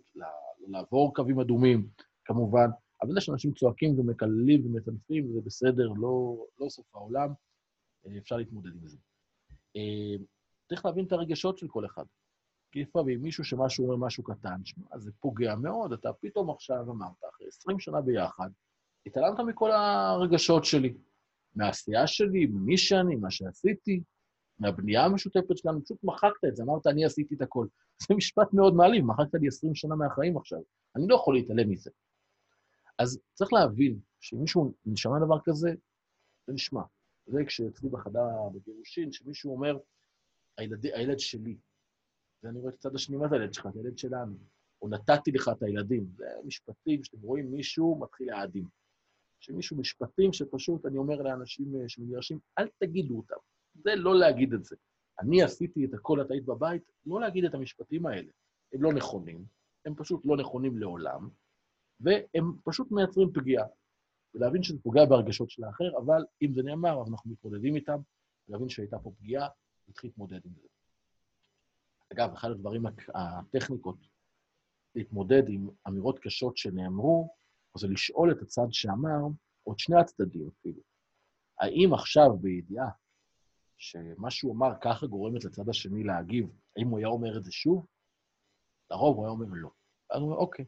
לעבור 0.68 1.16
קווים 1.16 1.40
אדומים, 1.40 1.90
כמובן. 2.26 2.68
אבל 3.02 3.14
זה 3.14 3.22
שאנשים 3.22 3.54
צועקים 3.54 4.00
ומקללים 4.00 4.66
ומטנפים, 4.66 5.34
זה 5.34 5.42
בסדר, 5.46 5.88
לא, 5.88 6.46
לא 6.60 6.70
סוף 6.70 6.96
העולם, 6.96 7.34
אה, 8.06 8.18
אפשר 8.18 8.38
להתמודד 8.38 8.76
עם 8.76 8.88
זה. 8.88 8.98
אה, 9.76 10.24
צריך 10.70 10.86
להבין 10.86 11.06
את 11.06 11.12
הרגשות 11.12 11.58
של 11.58 11.68
כל 11.68 11.86
אחד. 11.86 12.06
כי 12.72 12.82
לפעמים 12.82 13.22
מישהו 13.22 13.44
שמשהו 13.44 13.86
אומר 13.86 14.06
משהו 14.06 14.24
קטן, 14.24 14.66
שמע, 14.66 14.98
זה 14.98 15.12
פוגע 15.20 15.56
מאוד, 15.56 15.94
אתה 15.94 16.14
פתאום 16.14 16.50
עכשיו 16.50 16.92
אמרת, 16.92 17.24
אחרי 17.30 17.48
20 17.48 17.80
שנה 17.80 18.02
ביחד, 18.02 18.50
התעלמת 19.06 19.40
מכל 19.40 19.72
הרגשות 19.72 20.66
שלי, 20.66 20.94
מהעשייה 21.56 22.08
שלי, 22.08 22.46
ממי 22.46 22.78
שאני, 22.78 23.16
מה 23.16 23.32
שעשיתי, 23.32 24.02
מהבנייה 24.60 25.06
המשותפת 25.06 25.58
שלנו, 25.58 25.84
פשוט 25.84 26.04
מחקת 26.04 26.46
את 26.48 26.56
זה, 26.56 26.64
אמרת, 26.64 26.88
אני 26.88 27.06
עשיתי 27.06 27.36
את 27.36 27.42
הכל. 27.42 27.68
זה 28.08 28.16
משפט 28.16 28.54
מאוד 28.54 28.74
מעליב, 28.74 29.06
מחקת 29.06 29.34
לי 29.34 29.48
20 29.48 29.76
שנה 29.76 29.96
מהחיים 29.96 30.38
עכשיו. 30.38 30.60
אני 30.96 31.08
לא 31.08 31.16
יכול 31.16 31.36
להתעלם 31.36 31.70
מזה. 31.70 31.92
אז 33.00 33.20
צריך 33.34 33.54
להבין 33.54 34.00
שמישהו 34.20 34.74
נשמע 34.86 35.20
דבר 35.26 35.38
כזה, 35.44 35.70
זה 36.48 36.54
נשמע. 36.54 36.82
זה 37.26 37.46
כשאצלי 37.46 37.90
בחדר 37.90 38.22
בגירושין, 38.54 39.12
שמישהו 39.12 39.56
אומר, 39.56 39.78
הילד, 40.58 40.86
הילד 40.86 41.20
שלי, 41.20 41.58
ואני 42.44 42.60
רואה 42.60 42.70
את 42.74 42.78
הצד 42.78 42.96
השני, 42.96 43.18
מה 43.18 43.28
זה 43.28 43.36
הילד 43.36 43.54
שלך? 43.54 43.68
זה 43.74 43.80
הילד 43.80 43.98
שלנו. 43.98 44.36
או 44.82 44.90
נתתי 44.90 45.32
לך 45.32 45.50
את 45.58 45.64
הילדים. 45.64 46.08
זה 46.18 46.26
משפטים 46.46 47.04
שאתם 47.04 47.22
רואים 47.22 47.52
מישהו 47.52 48.00
מתחיל 48.02 48.28
להאדים. 48.28 48.81
שמישהו 49.42 49.78
משפטים 49.78 50.34
שפשוט 50.34 50.86
אני 50.86 50.98
אומר 50.98 51.22
לאנשים 51.22 51.76
אה, 51.76 51.90
שמגרשים, 51.90 52.40
אל 52.60 52.68
תגידו 52.78 53.18
אותם. 53.18 53.36
זה 53.74 53.96
לא 53.96 54.16
להגיד 54.16 54.54
את 54.54 54.66
זה. 54.66 54.76
אני 55.20 55.44
עשיתי 55.44 55.86
את 55.86 55.94
הכל, 55.94 56.22
את 56.22 56.32
היית 56.32 56.46
בבית, 56.46 56.84
לא 57.06 57.22
להגיד 57.22 57.46
את 57.46 57.54
המשפטים 57.54 58.06
האלה. 58.06 58.32
הם 58.74 58.84
לא 58.84 58.94
נכונים, 58.94 59.46
הם 59.86 59.96
פשוט 59.96 60.22
לא 60.26 60.38
נכונים 60.38 60.78
לעולם, 60.78 61.30
והם 62.00 62.54
פשוט 62.64 62.92
מייצרים 62.92 63.34
פגיעה. 63.34 63.66
ולהבין 64.36 64.64
שזה 64.64 64.80
פוגע 64.84 65.06
בהרגשות 65.06 65.50
של 65.50 65.64
האחר, 65.64 65.98
אבל 65.98 66.26
אם 66.42 66.54
זה 66.54 66.64
נאמר, 66.64 67.02
אז 67.02 67.10
אנחנו 67.10 67.32
מתמודדים 67.32 67.76
איתם, 67.76 68.00
להבין 68.48 68.70
שהייתה 68.70 69.00
פה 69.00 69.12
פגיעה, 69.20 69.48
ונתחיל 69.88 70.10
להתמודד 70.10 70.40
עם 70.46 70.52
זה. 70.62 70.68
אגב, 72.14 72.34
אחד 72.34 72.52
הדברים, 72.52 72.84
הטכניקות 73.16 73.98
להתמודד 74.96 75.44
עם 75.50 75.70
אמירות 75.88 76.20
קשות 76.20 76.58
שנאמרו, 76.58 77.30
זה 77.78 77.88
לשאול 77.88 78.32
את 78.32 78.42
הצד 78.42 78.68
שאמר, 78.72 79.20
או 79.68 79.74
את 79.74 79.80
שני 79.80 80.00
הצדדים 80.00 80.48
אפילו, 80.48 80.82
האם 81.60 81.94
עכשיו 81.94 82.38
בידיעה 82.38 82.90
שמה 83.78 84.32
שהוא 84.32 84.56
אמר 84.56 84.72
ככה 84.82 85.08
גורמת 85.08 85.46
לצד 85.46 85.70
השני 85.70 86.04
להגיב, 86.04 86.50
האם 86.78 86.88
הוא 86.88 86.98
היה 86.98 87.08
אומר 87.08 87.38
את 87.38 87.44
זה 87.44 87.52
שוב? 87.52 87.86
לרוב 88.92 89.18
הוא 89.18 89.26
היה 89.26 89.32
אומר 89.32 89.46
לא. 89.52 89.70
אז 90.10 90.22
הוא 90.22 90.28
אומר, 90.28 90.38
אוקיי, 90.38 90.66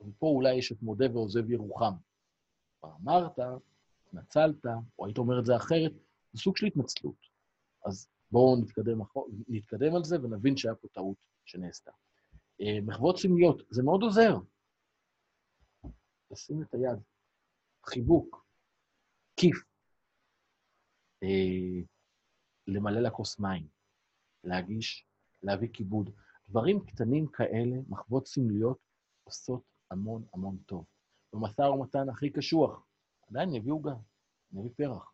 ופה 0.00 0.26
אולי 0.26 0.54
יש 0.54 0.72
את 0.72 0.82
מודה 0.82 1.06
ועוזב 1.12 1.50
ירוחם. 1.50 1.92
כבר 2.80 2.92
אמרת, 3.02 3.38
התנצלת, 4.06 4.66
או 4.98 5.06
היית 5.06 5.18
אומר 5.18 5.40
את 5.40 5.46
זה 5.46 5.56
אחרת, 5.56 5.92
זה 6.32 6.40
סוג 6.40 6.56
של 6.56 6.66
התנצלות. 6.66 7.26
אז 7.86 8.08
בואו 8.30 8.56
נתקדם, 8.62 9.00
נתקדם 9.48 9.94
על 9.94 10.04
זה 10.04 10.22
ונבין 10.22 10.56
שהיה 10.56 10.74
פה 10.74 10.88
טעות 10.88 11.16
שנעשתה. 11.44 11.90
אה, 12.60 12.78
מחוות 12.82 13.18
סמליות, 13.18 13.62
זה 13.70 13.82
מאוד 13.82 14.02
עוזר. 14.02 14.36
לשים 16.30 16.62
את 16.62 16.74
היד, 16.74 16.98
חיבוק, 17.86 18.44
כיף, 19.36 19.64
אה, 21.22 21.82
למלא 22.66 23.00
לכוס 23.00 23.38
מים, 23.38 23.68
להגיש, 24.44 25.06
להביא 25.42 25.68
כיבוד. 25.72 26.10
דברים 26.48 26.84
קטנים 26.86 27.26
כאלה, 27.26 27.76
מחוות 27.88 28.26
סמליות, 28.26 28.78
עושות 29.24 29.62
המון 29.90 30.24
המון 30.34 30.58
טוב. 30.66 30.84
במשא 31.32 31.62
ומתן 31.62 32.08
הכי 32.08 32.30
קשוח, 32.30 32.86
עדיין 33.28 33.48
אני 33.48 33.58
אביא 33.58 33.72
עוגה, 33.72 33.94
אני 34.52 34.60
אביא 34.60 34.70
פרח, 34.76 35.12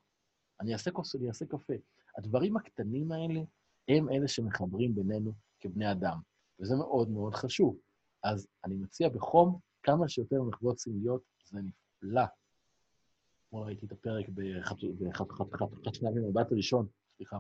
אני 0.61 0.73
אעשה 0.73 0.91
כוס, 0.91 1.17
אני 1.17 1.29
אעשה 1.29 1.47
קפה. 1.47 1.75
הדברים 2.19 2.57
הקטנים 2.57 3.13
האלה 3.13 3.41
הם 3.89 4.09
אלה 4.09 4.29
שמחברים 4.29 4.95
בינינו 4.95 5.33
כבני 5.61 5.93
אדם, 5.93 6.19
וזה 6.61 6.75
מאוד 6.77 7.11
מאוד 7.11 7.35
חשוב. 7.35 7.79
אז 8.23 8.49
אני 8.65 8.75
מציע 8.75 9.09
בחום 9.09 9.61
כמה 9.87 10.09
שיותר 10.09 10.43
מחוות 10.43 10.79
סמליות, 10.79 11.23
זה 11.45 11.59
נפלא. 11.61 12.23
אתמול 13.47 13.67
ראיתי 13.67 13.87
את 13.87 13.93
הפרק 13.93 14.29
בחתיכת 14.29 15.95
שנייה 15.95 16.15
במבט 16.15 16.53
הראשון, 16.53 16.87
סליחה. 17.17 17.39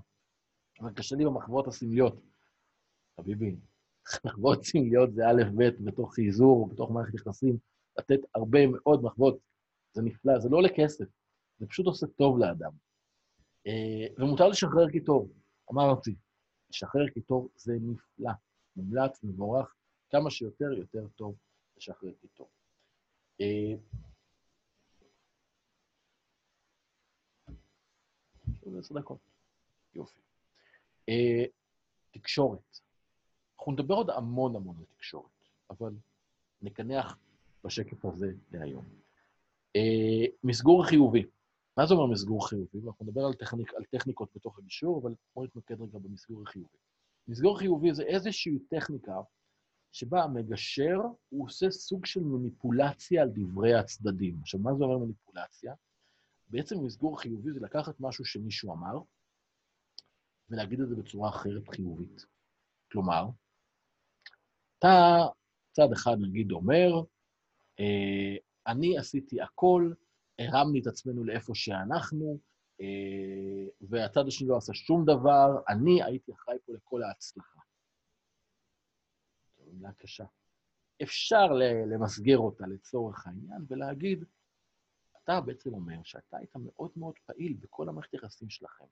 אבל 0.80 0.92
קשה 0.92 1.16
לי 1.16 1.24
במחוות 1.24 1.66
הסמליות. 1.66 2.20
חביבי, 3.16 3.56
מחוות 4.24 4.64
סמליות 4.64 5.14
זה 5.14 5.22
א', 5.28 5.42
ב', 5.56 5.84
בתוך 5.84 6.14
חיזור, 6.14 6.68
בתוך 6.68 6.90
מערכת 6.90 7.14
יחסים, 7.14 7.58
לתת 7.98 8.20
הרבה 8.34 8.58
מאוד 8.66 9.02
מחוות, 9.02 9.38
זה 9.92 10.02
נפלא, 10.02 10.38
זה 10.38 10.48
לא 10.48 10.56
עולה 10.56 10.68
כסף, 10.76 11.04
זה 11.58 11.66
פשוט 11.66 11.86
עושה 11.86 12.06
טוב 12.06 12.38
לאדם. 12.38 12.72
אה, 13.66 14.06
ומותר 14.18 14.48
לשחרר 14.48 14.90
קיטור, 14.90 15.28
אמרתי, 15.72 16.14
לשחרר 16.70 17.08
קיטור 17.08 17.48
זה 17.56 17.72
נפלא, 17.80 18.32
מומלץ, 18.76 19.24
מבורך, 19.24 19.74
כמה 20.10 20.30
שיותר, 20.30 20.72
יותר 20.72 21.06
טוב 21.16 21.36
לשחרר 21.76 22.12
קיטור. 22.20 22.48
אה, 23.40 23.74
עשר 28.78 28.94
דקות. 28.94 29.18
יופי. 29.94 30.20
אה, 31.08 31.44
תקשורת. 32.10 32.78
אנחנו 33.58 33.72
נדבר 33.72 33.94
עוד 33.94 34.10
המון 34.10 34.56
המון 34.56 34.76
על 34.78 34.84
תקשורת, 34.84 35.30
אבל 35.70 35.92
נקנח 36.62 37.18
בשקף 37.64 38.04
הזה 38.04 38.26
להיום. 38.52 38.84
מסגור 40.44 40.86
חיובי. 40.86 41.24
מה 41.76 41.86
זה 41.86 41.94
אומר 41.94 42.06
מסגור 42.06 42.48
חיובי? 42.48 42.78
אנחנו 42.86 43.06
נדבר 43.06 43.20
על, 43.24 43.32
טכניק, 43.32 43.74
על 43.74 43.84
טכניקות 43.84 44.28
בתוך 44.34 44.58
הגישור, 44.58 45.00
אבל 45.02 45.14
בואו 45.34 45.46
נתמקד 45.46 45.80
רגע 45.80 45.98
במסגור 45.98 46.42
החיובי. 46.42 46.76
מסגור 47.28 47.58
חיובי 47.58 47.94
זה 47.94 48.02
איזושהי 48.02 48.58
טכניקה 48.58 49.20
שבה 49.92 50.22
המגשר, 50.22 50.98
הוא 51.28 51.46
עושה 51.46 51.70
סוג 51.70 52.06
של 52.06 52.20
מניפולציה 52.20 53.22
על 53.22 53.28
דברי 53.34 53.74
הצדדים. 53.74 54.38
עכשיו, 54.40 54.60
מה 54.60 54.74
זה 54.74 54.84
אומר 54.84 54.98
מניפולציה? 54.98 55.74
בעצם 56.48 56.84
מסגור 56.84 57.20
חיובי 57.20 57.52
זה 57.52 57.60
לקחת 57.60 57.94
משהו 58.00 58.24
שמישהו 58.24 58.72
אמר, 58.72 58.98
ולהגיד 60.50 60.80
את 60.80 60.88
זה 60.88 60.94
בצורה 60.94 61.28
אחרת 61.28 61.68
חיובית. 61.68 62.26
כלומר, 62.92 63.26
אתה 64.78 65.26
צד 65.72 65.92
אחד, 65.92 66.16
נגיד, 66.20 66.52
אומר, 66.52 66.90
אה, 67.80 68.36
אני 68.66 68.98
עשיתי 68.98 69.40
הכל, 69.40 69.92
הרמני 70.38 70.80
את 70.80 70.86
עצמנו 70.86 71.24
לאיפה 71.24 71.54
שאנחנו, 71.54 72.38
אה, 72.80 73.66
והצד 73.80 74.26
השני 74.26 74.48
לא 74.48 74.56
עשה 74.56 74.74
שום 74.74 75.04
דבר, 75.04 75.48
אני 75.68 76.02
הייתי 76.02 76.32
אחראי 76.32 76.58
פה 76.66 76.72
לכל 76.72 77.02
ההצלחה. 77.02 77.60
מילה 79.86 79.94
קשה. 79.98 80.24
אפשר 81.02 81.46
למסגר 81.92 82.38
אותה 82.38 82.66
לצורך 82.66 83.26
העניין 83.26 83.64
ולהגיד, 83.68 84.24
אתה 85.24 85.40
בעצם 85.40 85.74
אומר 85.74 85.96
שאתה 86.04 86.36
היית 86.36 86.56
מאוד 86.56 86.90
מאוד 86.96 87.14
פעיל 87.26 87.56
בכל 87.60 87.88
המערכת 87.88 88.12
היחסים 88.12 88.50
שלכם, 88.50 88.84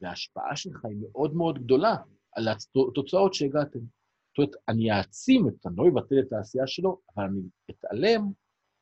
וההשפעה 0.00 0.56
שלך 0.56 0.84
היא 0.84 0.96
מאוד 1.00 1.34
מאוד 1.34 1.58
גדולה 1.58 1.96
על 2.32 2.48
התוצאות 2.48 3.34
שהגעתם. 3.34 3.78
זאת 3.78 4.38
אומרת, 4.38 4.54
אני 4.68 4.92
אעצים 4.92 5.48
את, 5.48 5.66
אני 5.66 5.76
לא 5.76 5.84
אבטל 5.88 6.20
את 6.20 6.32
העשייה 6.32 6.66
שלו, 6.66 7.00
אבל 7.16 7.24
אני 7.24 7.40
אתעלם 7.70 8.22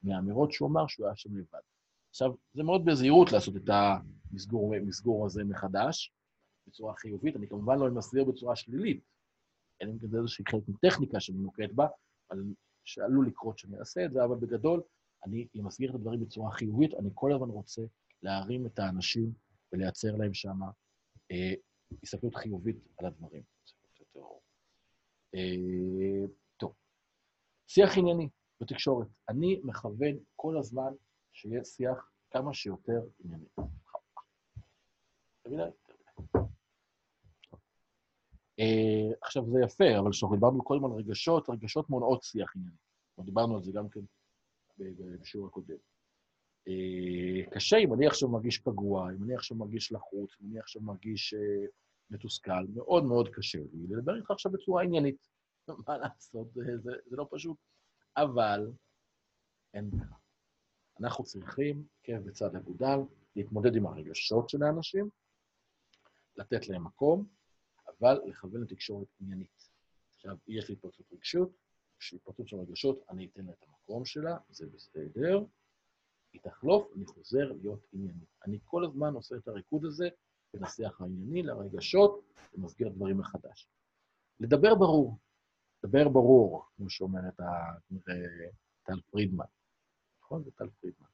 מהאמירות 0.03 0.53
שהוא 0.53 0.69
אמר 0.69 0.87
שהוא 0.87 1.07
היה 1.07 1.17
שם 1.17 1.37
לבד. 1.37 1.61
עכשיו, 2.11 2.35
זה 2.55 2.63
מאוד 2.63 2.85
בזהירות 2.85 3.33
לעשות 3.33 3.57
את 3.57 3.71
המסגור 4.33 5.27
הזה 5.27 5.45
מחדש, 5.45 6.13
בצורה 6.67 6.95
חיובית. 6.95 7.37
אני 7.37 7.49
כמובן 7.49 7.79
לא 7.79 7.91
מסביר 7.91 8.25
בצורה 8.25 8.57
שלילית, 8.57 9.01
לי 9.89 9.99
כזה 10.03 10.17
איזושהי 10.19 10.45
חלק 10.51 10.63
מטכניקה 10.69 11.21
שאני 11.21 11.39
נוקט 11.39 11.73
בה, 11.75 11.87
אבל 12.31 12.43
שעלול 12.85 13.27
לקרות 13.27 13.59
שאני 13.59 13.79
אעשה 13.79 14.05
את 14.05 14.13
זה, 14.13 14.25
אבל 14.25 14.37
בגדול, 14.37 14.83
אני 15.25 15.47
מסביר 15.55 15.91
את 15.91 15.95
הדברים 15.95 16.21
בצורה 16.21 16.51
חיובית, 16.51 16.95
אני 16.95 17.11
כל 17.15 17.33
הזמן 17.33 17.49
רוצה 17.49 17.83
להרים 18.23 18.67
את 18.67 18.79
האנשים 18.79 19.33
ולייצר 19.73 20.17
להם 20.17 20.35
שם 20.35 20.59
אה, 21.31 21.55
הסתכלות 22.03 22.35
חיובית 22.35 22.77
על 22.99 23.07
הדברים. 23.07 23.43
אה, 25.35 26.27
טוב, 26.57 26.75
שיח 27.67 27.99
ענייני 27.99 28.29
בתקשורת. 28.61 29.09
אני 29.29 29.61
מכוון 29.65 30.19
כל 30.37 30.59
הזמן 30.59 30.93
שיהיה 31.33 31.65
שיח 31.65 32.11
כמה 32.31 32.55
שיותר 32.55 33.01
ענייני. 33.25 33.47
Uh, 38.61 39.17
עכשיו, 39.23 39.43
זה 39.51 39.59
יפה, 39.65 39.99
אבל 39.99 40.11
כשאנחנו 40.11 40.37
דיברנו 40.37 40.65
קודם 40.65 40.85
על 40.85 40.91
רגשות, 40.91 41.51
רגשות 41.51 41.91
מונעות 41.91 42.23
שיח 42.23 42.53
ענייני. 42.57 42.77
דיברנו 43.21 43.55
על 43.55 43.63
זה 43.63 43.73
גם 43.75 43.89
כן 43.89 44.01
בשיעור 45.21 45.47
הקודם. 45.47 45.77
Uh, 46.69 47.51
קשה 47.51 47.77
אם 47.77 47.95
אני 47.95 48.07
עכשיו 48.07 48.29
מרגיש 48.29 48.59
פגוע, 48.59 49.13
אם 49.13 49.23
אני 49.23 49.35
עכשיו 49.35 49.57
מרגיש 49.57 49.93
לחוץ, 49.93 50.31
אם 50.41 50.51
אני 50.51 50.59
עכשיו 50.59 50.83
מרגיש 50.83 51.35
uh, 51.35 51.71
מתוסכל, 52.11 52.67
מאוד 52.75 53.05
מאוד 53.05 53.29
קשה 53.29 53.59
לי 53.59 53.87
לדבר 53.89 54.17
איתך 54.17 54.31
עכשיו 54.31 54.53
בצורה 54.53 54.83
עניינית. 54.83 55.29
מה 55.89 55.99
לעשות, 55.99 56.53
זה, 56.53 56.63
זה, 56.79 56.93
זה 57.07 57.17
לא 57.17 57.29
פשוט. 57.31 57.57
אבל 58.17 58.73
אין 59.75 59.91
ברירה. 59.91 60.17
אנחנו 61.01 61.25
צריכים, 61.25 61.87
כאב 62.03 62.23
בצד 62.23 62.57
אגודל, 62.57 62.99
להתמודד 63.37 63.77
עם 63.77 63.87
הרגשות 63.87 64.49
של 64.49 64.63
האנשים, 64.63 65.09
לתת 66.37 66.69
להם 66.69 66.85
מקום, 66.85 67.27
אבל 68.03 68.21
לכוון 68.27 68.63
לתקשורת 68.63 69.07
עניינית. 69.21 69.71
עכשיו, 70.15 70.37
יש 70.49 70.69
לי 70.69 70.75
התפרצות 70.75 71.07
רגשות, 71.13 71.51
יש 72.01 72.13
לי 72.13 72.17
התפרצות 72.17 72.49
של 72.49 72.57
רגשות, 72.57 73.05
אני 73.09 73.27
אתן 73.27 73.45
לה 73.45 73.53
את 73.53 73.65
המקום 73.69 74.05
שלה, 74.05 74.37
זה 74.51 74.67
בסדר. 74.67 75.45
היא 76.33 76.41
תחלוף, 76.43 76.93
אני 76.97 77.07
חוזר 77.07 77.53
להיות 77.53 77.87
ענייני. 77.93 78.25
אני 78.47 78.59
כל 78.65 78.85
הזמן 78.85 79.15
עושה 79.15 79.37
את 79.37 79.49
הריקוד 79.49 79.85
הזה 79.85 80.09
בין 80.55 80.65
השיח 80.65 81.01
הענייני 81.01 81.43
לרגשות, 81.43 82.21
ומסגיר 82.55 82.89
דברים 82.89 83.19
מחדש. 83.19 83.69
לדבר 84.41 84.75
ברור. 84.75 85.19
לדבר 85.85 86.09
ברור, 86.09 86.65
כמו 86.77 86.91
שאומרת 86.91 87.37
טל 88.83 89.01
פרידמן. 89.11 89.45
נכון? 90.23 90.45
זה 90.45 90.51
טל 90.51 90.69
פרידמן. 90.81 91.07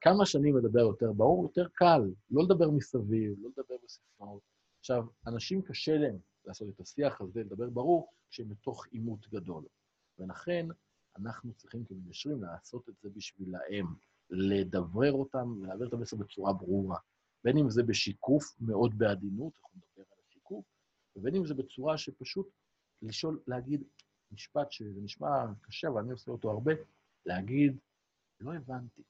כמה 0.00 0.26
שאני 0.26 0.52
מדבר 0.52 0.80
יותר 0.80 1.12
ברור, 1.12 1.42
יותר 1.42 1.68
קל. 1.74 2.02
לא 2.30 2.42
לדבר 2.42 2.70
מסביב, 2.70 3.34
לא 3.42 3.50
לדבר 3.56 3.74
בסיסמאות. 3.84 4.57
עכשיו, 4.90 5.06
אנשים 5.26 5.62
קשה 5.62 5.98
להם 5.98 6.18
לעשות 6.44 6.68
את 6.68 6.80
השיח 6.80 7.20
הזה, 7.20 7.40
לדבר 7.40 7.70
ברור, 7.70 8.12
כשהם 8.30 8.48
בתוך 8.48 8.86
עימות 8.86 9.28
גדול. 9.28 9.64
ולכן, 10.18 10.66
אנחנו 11.16 11.52
צריכים 11.54 11.84
כמגשרים 11.84 12.42
לעשות 12.42 12.88
את 12.88 12.94
זה 13.02 13.10
בשבילהם, 13.10 13.86
לדברר 14.30 15.12
אותם 15.12 15.58
ולהעביר 15.60 15.88
את 15.88 15.92
המסר 15.92 16.16
בצורה 16.16 16.52
ברורה. 16.52 16.98
בין 17.44 17.58
אם 17.58 17.70
זה 17.70 17.82
בשיקוף 17.82 18.56
מאוד 18.60 18.98
בעדינות, 18.98 19.52
אנחנו 19.58 19.78
נדבר 19.78 20.04
על 20.12 20.18
השיקוף, 20.28 20.64
ובין 21.16 21.34
אם 21.34 21.46
זה 21.46 21.54
בצורה 21.54 21.98
שפשוט 21.98 22.48
לשאול, 23.02 23.40
להגיד 23.46 23.82
משפט 24.32 24.72
שזה 24.72 25.00
נשמע 25.00 25.46
קשה, 25.60 25.88
אבל 25.88 26.00
אני 26.00 26.12
עושה 26.12 26.30
אותו 26.30 26.50
הרבה, 26.50 26.72
להגיד, 27.26 27.78
לא 28.40 28.54
הבנתי. 28.54 29.02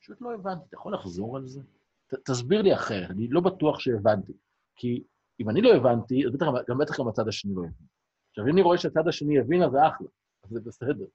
פשוט 0.00 0.20
לא 0.20 0.34
הבנתי. 0.34 0.64
אתה 0.68 0.76
יכול 0.76 0.94
לחזור 0.94 1.36
על 1.36 1.46
זה? 1.46 1.60
ת, 2.06 2.14
תסביר 2.14 2.62
לי 2.62 2.74
אחרת, 2.74 3.10
אני 3.10 3.28
לא 3.28 3.40
בטוח 3.40 3.78
שהבנתי. 3.78 4.32
כי 4.76 5.04
אם 5.40 5.50
אני 5.50 5.60
לא 5.60 5.74
הבנתי, 5.74 6.26
אז 6.26 6.32
בטח, 6.32 6.46
גם 6.68 6.78
בטח 6.78 7.00
גם 7.00 7.08
הצד 7.08 7.28
השני 7.28 7.54
לא 7.54 7.60
הבין. 7.60 7.86
עכשיו, 8.30 8.44
אם 8.44 8.50
אני 8.52 8.62
רואה 8.62 8.78
שהצד 8.78 9.08
השני 9.08 9.38
הבין, 9.38 9.62
אז 9.62 9.70
זה 9.70 9.88
אחלה, 9.88 10.08
אז 10.44 10.50
זה 10.50 10.60
בסדר. 10.60 11.06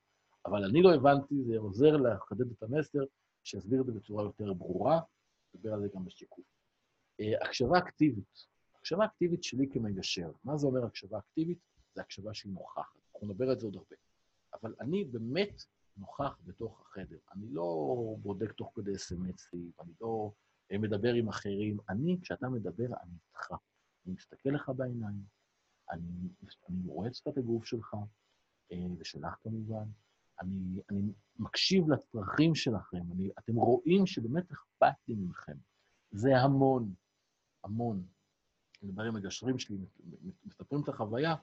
אבל 0.46 0.64
אני 0.64 0.82
לא 0.82 0.94
הבנתי, 0.94 1.36
זה 1.44 1.58
עוזר 1.58 1.98
לחדד 1.98 2.52
את 2.52 2.64
המסר, 2.64 3.00
שיסביר 3.44 3.82
את 3.82 3.86
זה 3.86 3.92
בצורה 3.92 4.24
יותר 4.24 4.54
ברורה, 4.54 5.00
נדבר 5.54 5.74
על 5.74 5.82
זה 5.82 5.88
גם 5.96 6.06
בשיקוף. 6.06 6.46
Uh, 7.22 7.46
הקשבה 7.46 7.78
אקטיבית. 7.78 8.46
הקשבה 8.80 9.06
אקטיבית 9.06 9.44
שלי 9.44 9.70
כמגשר. 9.72 10.32
מה 10.44 10.58
זה 10.58 10.68
אומר 10.68 10.86
הקשבה 10.86 11.18
אקטיבית? 11.18 11.58
זה 11.94 12.02
הקשבה 12.02 12.34
שהיא 12.34 12.54
נוכחת. 12.54 12.96
אנחנו 13.14 13.28
נדבר 13.28 13.50
על 13.50 13.60
זה 13.60 13.66
עוד 13.66 13.76
הרבה. 13.76 13.96
אבל 14.54 14.76
אני 14.82 15.04
באמת 15.04 15.64
נוכח 15.98 16.40
בתוך 16.46 16.82
החדר. 16.82 17.18
אני 17.36 17.46
לא 17.50 17.66
בודק 18.22 18.52
תוך 18.52 18.72
כדי 18.76 18.96
אס.אם.אסים, 18.96 19.72
אני 19.82 19.92
לא 20.02 20.32
אה, 20.32 20.47
מדבר 20.72 21.14
עם 21.14 21.30
אחרים. 21.30 21.77
אני, 21.89 22.18
כשאתה 22.22 22.49
מדבר, 22.49 22.85
אני 22.85 23.14
איתך. 23.27 23.52
אני 24.06 24.14
מסתכל 24.14 24.49
לך 24.49 24.72
בעיניים, 24.76 25.23
אני, 25.91 26.30
אני 26.69 26.88
רואה 26.88 27.10
את 27.27 27.38
הגוף 27.38 27.65
שלך, 27.65 27.95
אה, 28.72 28.77
ושלך 28.99 29.35
כמובן, 29.44 29.85
אני, 30.41 30.81
אני 30.91 31.02
מקשיב 31.39 31.89
לצרכים 31.89 32.56
שלכם, 32.56 33.11
אני, 33.11 33.30
אתם 33.39 33.56
רואים 33.56 34.06
שבאמת 34.06 34.52
אכפת 34.52 34.95
לי 35.07 35.15
מכם. 35.15 35.57
זה 36.11 36.38
המון, 36.38 36.94
המון. 37.64 38.03
אני 38.81 38.91
מדבר 38.91 39.03
עם 39.03 39.15
מגשרים 39.15 39.60
שלי, 39.60 39.77
מספרים 40.45 40.81
את 40.84 40.89
החוויה, 40.89 41.35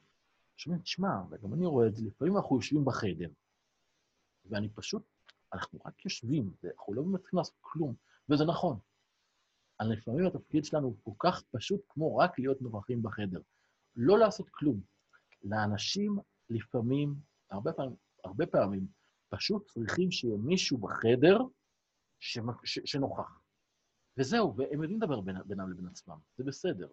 שומעים, 0.56 0.82
תשמע, 0.82 1.22
וגם 1.30 1.54
אני 1.54 1.66
רואה 1.66 1.86
את 1.86 1.96
זה, 1.96 2.06
לפעמים 2.06 2.36
אנחנו 2.36 2.56
יושבים 2.56 2.84
בחדר, 2.84 3.28
ואני 4.44 4.68
פשוט, 4.68 5.02
אנחנו 5.52 5.78
רק 5.86 6.04
יושבים, 6.04 6.52
אנחנו 6.64 6.94
לא 6.94 7.02
באמת 7.02 7.20
צריכים 7.20 7.38
לעשות 7.38 7.54
כלום, 7.60 7.94
וזה 8.28 8.44
נכון. 8.44 8.78
אבל 9.80 9.92
לפעמים 9.92 10.26
התפקיד 10.26 10.64
שלנו 10.64 10.86
הוא 10.86 10.96
כל 11.02 11.28
כך 11.28 11.42
פשוט 11.50 11.80
כמו 11.88 12.16
רק 12.16 12.38
להיות 12.38 12.62
נוכחים 12.62 13.02
בחדר. 13.02 13.40
לא 13.96 14.18
לעשות 14.18 14.50
כלום. 14.50 14.80
לאנשים 15.42 16.18
לפעמים, 16.50 17.14
הרבה 17.50 17.72
פעמים, 17.72 17.96
הרבה 18.24 18.46
פעמים, 18.46 18.86
פשוט 19.28 19.66
צריכים 19.66 20.10
שיהיה 20.10 20.36
מישהו 20.36 20.78
בחדר. 20.78 21.38
שנוכח. 22.84 23.40
וזהו, 24.18 24.56
והם 24.56 24.82
יודעים 24.82 25.02
לדבר. 25.02 25.20
בינם 25.20 25.70
לבין 25.70 25.86
עצמם, 25.86 26.18
זה 26.36 26.44
בסדר. 26.44 26.88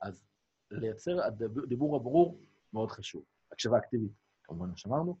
אז 0.00 0.24
לייצר 0.70 1.24
הדיבור 1.24 1.96
הברור 1.96 2.40
מאוד 2.72 2.90
חשוב. 2.90 3.24
הקשבה 3.52 3.78
אקטיבית, 3.78 4.12
כמובן, 4.42 4.68
מה 4.68 4.76
שאמרנו, 4.76 5.18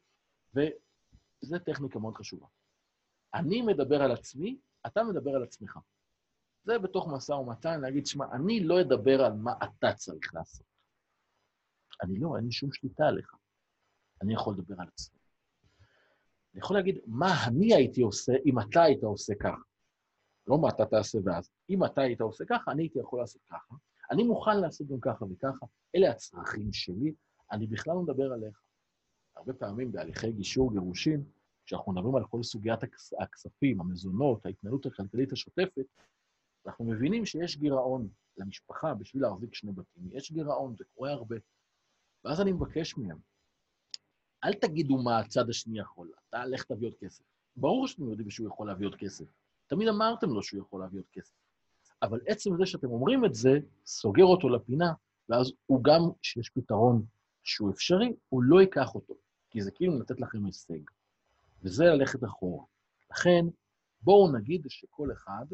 וזו 0.54 1.58
טכניקה 1.66 1.98
מאוד 1.98 2.14
חשובה. 2.14 2.46
אני 3.34 3.62
מדבר 3.62 4.02
על 4.02 4.12
עצמי, 4.12 4.58
אתה 4.86 5.04
מדבר 5.04 5.30
על 5.30 5.42
עצמך. 5.42 5.78
זה 6.64 6.78
בתוך 6.78 7.08
משא 7.12 7.32
ומתן, 7.32 7.80
להגיד, 7.80 8.06
שמע, 8.06 8.24
אני 8.32 8.60
לא 8.64 8.80
אדבר 8.80 9.24
על 9.24 9.32
מה 9.32 9.52
אתה 9.64 9.92
צריך 9.92 10.34
לעשות. 10.34 10.66
אני 12.02 12.18
לא, 12.18 12.36
אין 12.36 12.44
לי 12.44 12.52
שום 12.52 12.72
שליטה 12.72 13.04
עליך. 13.06 13.34
אני 14.22 14.34
יכול 14.34 14.54
לדבר 14.54 14.74
על 14.78 14.88
עצמי. 14.88 15.18
אני 16.52 16.60
יכול 16.60 16.76
להגיד 16.76 16.98
מה 17.06 17.26
אני 17.48 17.74
הייתי 17.74 18.02
עושה 18.02 18.32
אם 18.46 18.60
אתה 18.60 18.82
היית 18.82 19.02
עושה 19.02 19.34
ככה. 19.40 19.62
לא 20.46 20.58
מה 20.58 20.68
אתה 20.68 20.86
תעשה 20.86 21.18
ואז. 21.24 21.50
אם 21.70 21.84
אתה 21.84 22.00
היית 22.00 22.20
עושה 22.20 22.44
ככה, 22.48 22.70
אני 22.70 22.82
הייתי 22.82 22.98
יכול 22.98 23.20
לעשות 23.20 23.42
ככה. 23.50 23.74
אני 24.10 24.22
מוכן 24.22 24.60
לעשות 24.60 24.86
גם 24.86 25.00
ככה 25.00 25.24
וככה. 25.24 25.66
אלה 25.96 26.10
הצרכים 26.10 26.72
שלי, 26.72 27.14
אני 27.52 27.66
בכלל 27.66 27.94
לא 27.94 28.02
מדבר 28.02 28.32
עליך. 28.32 28.60
הרבה 29.36 29.52
פעמים 29.52 29.92
בהליכי 29.92 30.32
גישור, 30.32 30.72
גירושין, 30.72 31.24
כשאנחנו 31.66 31.92
מדברים 31.92 32.14
על 32.16 32.24
כל 32.26 32.42
סוגיית 32.42 32.82
הכס- 32.82 33.12
הכספים, 33.22 33.80
המזונות, 33.80 34.46
ההתנהלות 34.46 34.86
הכלכלית 34.86 35.32
השוטפת, 35.32 35.84
אנחנו 36.66 36.84
מבינים 36.84 37.26
שיש 37.26 37.56
גירעון 37.56 38.08
למשפחה 38.36 38.94
בשביל 38.94 39.22
להחזיק 39.22 39.54
שני 39.54 39.72
בתים. 39.72 40.08
יש 40.12 40.32
גירעון, 40.32 40.76
זה 40.76 40.84
קורה 40.94 41.12
הרבה. 41.12 41.36
ואז 42.24 42.40
אני 42.40 42.52
מבקש 42.52 42.96
מהם, 42.96 43.18
אל 44.44 44.52
תגידו 44.52 44.98
מה 44.98 45.18
הצד 45.18 45.50
השני 45.50 45.78
יכול, 45.78 46.12
אתה 46.28 46.46
לך 46.46 46.64
תביא 46.64 46.86
עוד 46.88 46.94
כסף. 46.94 47.24
ברור 47.56 47.88
שאתם 47.88 48.08
יודעים 48.08 48.30
שהוא 48.30 48.48
יכול 48.48 48.66
להביא 48.66 48.86
עוד 48.86 48.96
כסף. 48.96 49.24
תמיד 49.66 49.88
אמרתם 49.88 50.30
לו 50.30 50.42
שהוא 50.42 50.60
יכול 50.60 50.80
להביא 50.80 50.98
עוד 50.98 51.08
כסף. 51.12 51.34
אבל 52.02 52.20
עצם 52.26 52.56
זה 52.56 52.66
שאתם 52.66 52.90
אומרים 52.90 53.24
את 53.24 53.34
זה, 53.34 53.58
סוגר 53.86 54.24
אותו 54.24 54.48
לפינה, 54.48 54.92
ואז 55.28 55.52
הוא 55.66 55.84
גם, 55.84 56.00
כשיש 56.20 56.50
פתרון 56.50 57.04
שהוא 57.42 57.70
אפשרי, 57.70 58.16
הוא 58.28 58.42
לא 58.42 58.60
ייקח 58.60 58.94
אותו, 58.94 59.14
כי 59.50 59.62
זה 59.62 59.70
כאילו 59.70 59.98
לתת 59.98 60.20
לכם 60.20 60.44
הישג. 60.44 60.80
וזה 61.62 61.84
ללכת 61.84 62.24
אחורה. 62.24 62.64
לכן, 63.10 63.44
בואו 64.02 64.32
נגיד 64.32 64.66
שכל 64.68 65.12
אחד 65.12 65.46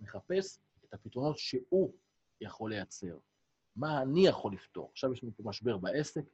מחפש 0.00 0.58
את 0.84 0.94
הפתרונות 0.94 1.38
שהוא 1.38 1.94
יכול 2.40 2.70
לייצר. 2.70 3.18
מה 3.76 4.02
אני 4.02 4.26
יכול 4.26 4.52
לפתור? 4.52 4.90
עכשיו 4.92 5.12
יש 5.12 5.22
לנו 5.22 5.32
פה 5.36 5.42
משבר 5.46 5.76
בעסק, 5.76 6.24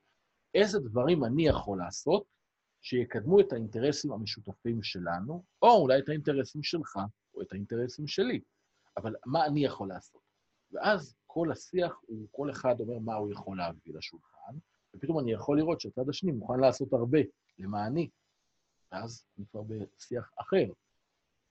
איזה 0.54 0.78
דברים 0.80 1.24
אני 1.24 1.46
יכול 1.46 1.78
לעשות 1.78 2.24
שיקדמו 2.80 3.40
את 3.40 3.52
האינטרסים 3.52 4.12
המשותפים 4.12 4.82
שלנו, 4.82 5.44
או 5.62 5.68
אולי 5.68 5.98
את 5.98 6.08
האינטרסים 6.08 6.62
שלך, 6.62 6.98
או 7.34 7.42
את 7.42 7.52
האינטרסים 7.52 8.06
שלי. 8.06 8.40
אבל 8.96 9.14
מה 9.26 9.46
אני 9.46 9.64
יכול 9.64 9.88
לעשות? 9.88 10.22
ואז 10.72 11.14
כל 11.26 11.52
השיח 11.52 12.00
הוא, 12.06 12.28
כל 12.30 12.50
אחד 12.50 12.80
אומר 12.80 12.98
מה 12.98 13.14
הוא 13.14 13.32
יכול 13.32 13.58
להביא 13.58 13.94
לשולחן, 13.94 14.52
ופתאום 14.96 15.18
אני 15.18 15.32
יכול 15.32 15.58
לראות 15.58 15.80
שהצד 15.80 16.08
השני 16.08 16.32
מוכן 16.32 16.60
לעשות 16.60 16.92
הרבה 16.92 17.18
למעני, 17.58 18.10
ואז 18.92 19.26
אני 19.38 19.46
כבר 19.46 19.62
בשיח 19.62 20.30
אחר. 20.40 20.64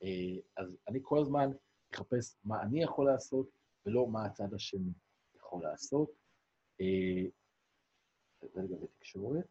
אה, 0.04 0.42
אז 0.58 0.78
אני 0.88 1.00
כל 1.02 1.20
הזמן 1.22 1.52
אחפש 1.94 2.36
מה 2.44 2.62
אני 2.62 2.84
יכול 2.84 3.06
לעשות, 3.06 3.50
ולא 3.86 4.08
מה 4.08 4.26
הצד 4.26 4.54
השני 4.54 4.92
יכול 5.36 5.64
לעשות. 5.64 6.12
אה, 6.82 7.30
זה 8.42 8.62
לגבי 8.62 8.88
תקשורת. 8.88 9.46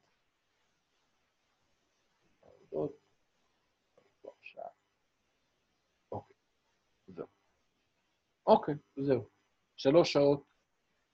אוקיי. 6.13 6.37
אוקיי, 8.47 8.75
זהו. 8.97 9.29
שלוש 9.77 10.13
שעות, 10.13 10.45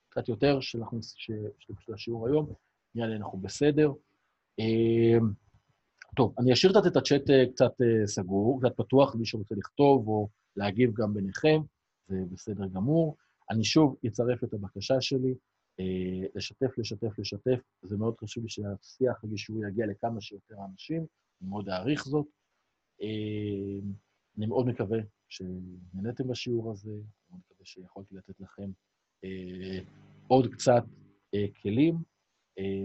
קצת 0.08 0.28
יותר, 0.28 0.60
של 0.60 1.92
השיעור 1.94 2.26
היום, 2.26 2.52
לי 2.94 3.16
אנחנו 3.16 3.38
בסדר. 3.38 3.92
אה, 4.60 5.18
טוב, 6.16 6.34
אני 6.38 6.52
אשאיר 6.52 6.72
קצת 6.72 6.86
את 6.86 6.96
הצ'אט 6.96 7.30
אה, 7.30 7.52
קצת 7.52 7.72
סגור, 8.06 8.60
קצת 8.60 8.76
פתוח 8.76 9.14
למי 9.14 9.26
שרוצה 9.26 9.54
לכתוב 9.54 10.08
או 10.08 10.28
להגיב 10.56 10.94
גם 10.94 11.14
ביניכם, 11.14 11.60
זה 12.08 12.16
בסדר 12.32 12.66
גמור. 12.66 13.16
אני 13.50 13.64
שוב 13.64 13.96
אצרף 14.06 14.44
את 14.44 14.54
הבקשה 14.54 15.00
שלי, 15.00 15.34
אה, 15.80 16.26
לשתף, 16.34 16.78
לשתף, 16.78 17.18
לשתף. 17.18 17.60
זה 17.82 17.96
מאוד 17.96 18.16
חשוב 18.18 18.44
לי 18.44 18.50
שהשיח 18.50 19.24
הגישורי 19.24 19.68
יגיע 19.68 19.86
לכמה 19.86 20.20
שיותר 20.20 20.54
אנשים, 20.72 21.06
אני 21.40 21.48
מאוד 21.48 21.68
אעריך 21.68 22.04
זאת. 22.04 22.26
אה, 23.02 23.88
אני 24.38 24.46
מאוד 24.46 24.66
מקווה 24.66 24.98
שנהניתם 25.28 26.28
בשיעור 26.28 26.70
הזה, 26.70 26.90
אני 26.90 27.00
מאוד 27.30 27.40
מקווה 27.44 27.66
שיכולתי 27.66 28.14
לתת 28.14 28.40
לכם 28.40 28.70
אה, 29.24 29.78
עוד 30.28 30.46
קצת 30.52 30.84
כלים. 31.62 31.94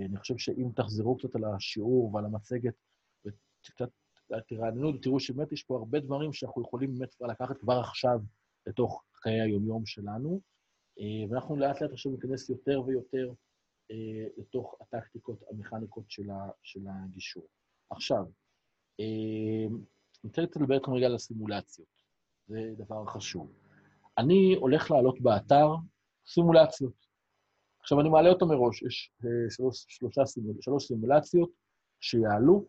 אני 0.10 0.18
חושב 0.18 0.38
שאם 0.38 0.69
תחזרו 0.76 1.18
קצת 1.18 1.35
על 1.35 1.45
השיעור 1.45 2.14
ועל 2.14 2.26
המצגת, 2.26 2.73
וקצת 3.26 3.89
תרעננו 4.48 4.94
ותראו 4.94 5.20
שבאמת 5.20 5.52
יש 5.52 5.64
פה 5.64 5.78
הרבה 5.78 5.99
דברים 5.99 6.34
שאנחנו 6.34 6.62
יכולים 6.62 6.94
באמת 6.98 7.14
כבר 7.14 7.28
לקחת 7.28 7.58
כבר 7.58 7.80
עכשיו 7.80 8.20
לתוך 8.68 9.03
חיי 9.16 9.41
היומיום 9.41 9.86
שלנו, 9.86 10.41
אה, 10.99 11.30
ואנחנו 11.30 11.56
לאט 11.56 11.82
לאט 11.82 11.91
עכשיו 11.91 12.12
ניכנס 12.12 12.49
יותר 12.49 12.82
ויותר 12.86 13.34
אה, 13.91 14.28
לתוך 14.38 14.76
הטקטיקות, 14.82 15.44
המכניקות 15.49 16.06
של, 16.64 16.88
הגישור. 16.88 17.48
עכשיו, 17.90 18.26
אה, 18.99 19.68
אני 20.24 20.30
רוצה 20.30 20.41
לדבר 20.41 20.76
איתכם 20.76 20.94
רגע 20.94 21.06
על 21.06 21.16
הסימולציות, 21.16 21.88
זה 22.48 22.74
דבר 22.78 23.06
חשוב. 23.06 23.52
אני 24.18 24.56
הולך 24.60 24.91
לעלות 24.91 25.22
באתר 25.22 25.68
סימולציות. 26.28 27.08
עכשיו, 27.80 28.02
אני 28.02 28.10
מעלה 28.10 28.30
אותו 28.30 28.48
מראש, 28.48 28.82
יש 28.82 29.12
שלוש, 29.49 29.86
שלושה 29.88 30.26
סימול, 30.26 30.56
שלוש 30.62 30.88
סימולציות 30.88 31.49
שיעלו, 31.99 32.66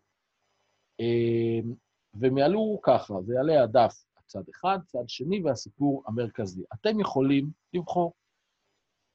והם 2.14 2.38
יעלו 2.38 2.78
ככה, 2.82 3.14
זה 3.22 3.34
יעלה 3.34 3.62
הדף 3.62 4.04
צד 4.26 4.48
אחד, 4.48 4.78
צד 4.86 5.08
שני 5.08 5.42
והסיפור 5.44 6.02
המרכזי. 6.06 6.62
אתם 6.74 7.00
יכולים 7.00 7.50
לבחור, 7.74 8.12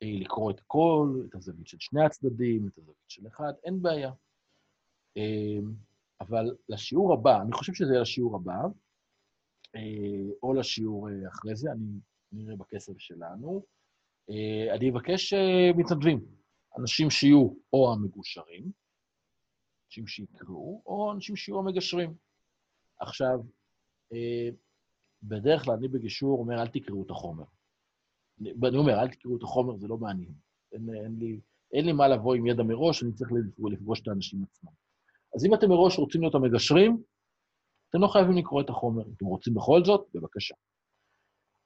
אה, 0.03 0.07
לקרוא 0.19 0.51
את 0.51 0.59
הכל, 0.59 1.21
את 1.29 1.35
הזווית 1.35 1.67
של 1.67 1.77
שני 1.79 2.05
הצדדים, 2.05 2.67
את 2.67 2.77
הזווית 2.77 3.09
של 3.09 3.27
אחד, 3.27 3.53
אין 3.63 3.81
בעיה. 3.81 4.11
אה, 5.17 5.59
אבל 6.21 6.55
לשיעור 6.69 7.13
הבא, 7.13 7.41
אני 7.41 7.51
חושב 7.51 7.73
שזה 7.73 7.91
יהיה 7.91 8.01
לשיעור 8.01 8.35
הבא, 8.35 8.61
אה, 9.75 10.31
או 10.43 10.53
לשיעור 10.53 11.09
אה, 11.09 11.27
אחרי 11.27 11.55
זה, 11.55 11.71
אני 11.71 11.99
נראה 12.31 12.55
בכסף 12.55 12.97
שלנו, 12.97 13.63
אני 14.75 14.89
אבקש 14.89 15.33
מתנדבים, 15.77 16.25
אנשים 16.79 17.09
שיהיו 17.09 17.49
או 17.73 17.93
המגושרים, 17.93 18.71
אנשים 19.87 20.07
שיקראו, 20.07 20.81
או 20.85 21.11
אנשים 21.11 21.35
שיהיו 21.35 21.59
המגשרים. 21.59 22.13
עכשיו, 22.99 23.39
אה, 24.13 24.49
בדרך 25.23 25.63
כלל 25.63 25.73
אני 25.73 25.87
בגישור 25.87 26.39
אומר, 26.39 26.61
אל 26.61 26.67
תקראו 26.67 27.03
את 27.03 27.11
החומר. 27.11 27.43
אני 28.41 28.77
אומר, 28.77 28.99
אל 29.01 29.07
תקראו 29.07 29.37
את 29.37 29.43
החומר, 29.43 29.77
זה 29.77 29.87
לא 29.87 29.97
מעניין. 29.97 30.33
אין, 30.71 30.89
אין, 31.03 31.15
לי, 31.19 31.39
אין 31.73 31.85
לי 31.85 31.91
מה 31.91 32.07
לבוא 32.07 32.35
עם 32.35 32.47
ידע 32.47 32.63
מראש, 32.63 33.03
אני 33.03 33.13
צריך 33.13 33.31
לפגוש 33.71 34.01
את 34.01 34.07
האנשים 34.07 34.43
עצמם. 34.43 34.71
אז 35.35 35.45
אם 35.45 35.53
אתם 35.53 35.69
מראש 35.69 35.97
רוצים 35.97 36.21
להיות 36.21 36.35
המגשרים, 36.35 37.03
אתם 37.89 38.01
לא 38.01 38.07
חייבים 38.07 38.37
לקרוא 38.37 38.61
את 38.61 38.69
החומר. 38.69 39.03
אם 39.05 39.13
אתם 39.17 39.25
רוצים 39.25 39.53
בכל 39.53 39.85
זאת, 39.85 40.07
בבקשה. 40.13 40.55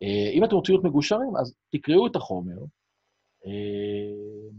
אה, 0.03 0.31
אם 0.33 0.43
אתם 0.43 0.55
רוצים 0.55 0.75
להיות 0.75 0.85
מגושרים, 0.85 1.37
אז 1.41 1.55
תקראו 1.71 2.07
את 2.07 2.15
החומר, 2.15 2.57
אה, 3.45 4.51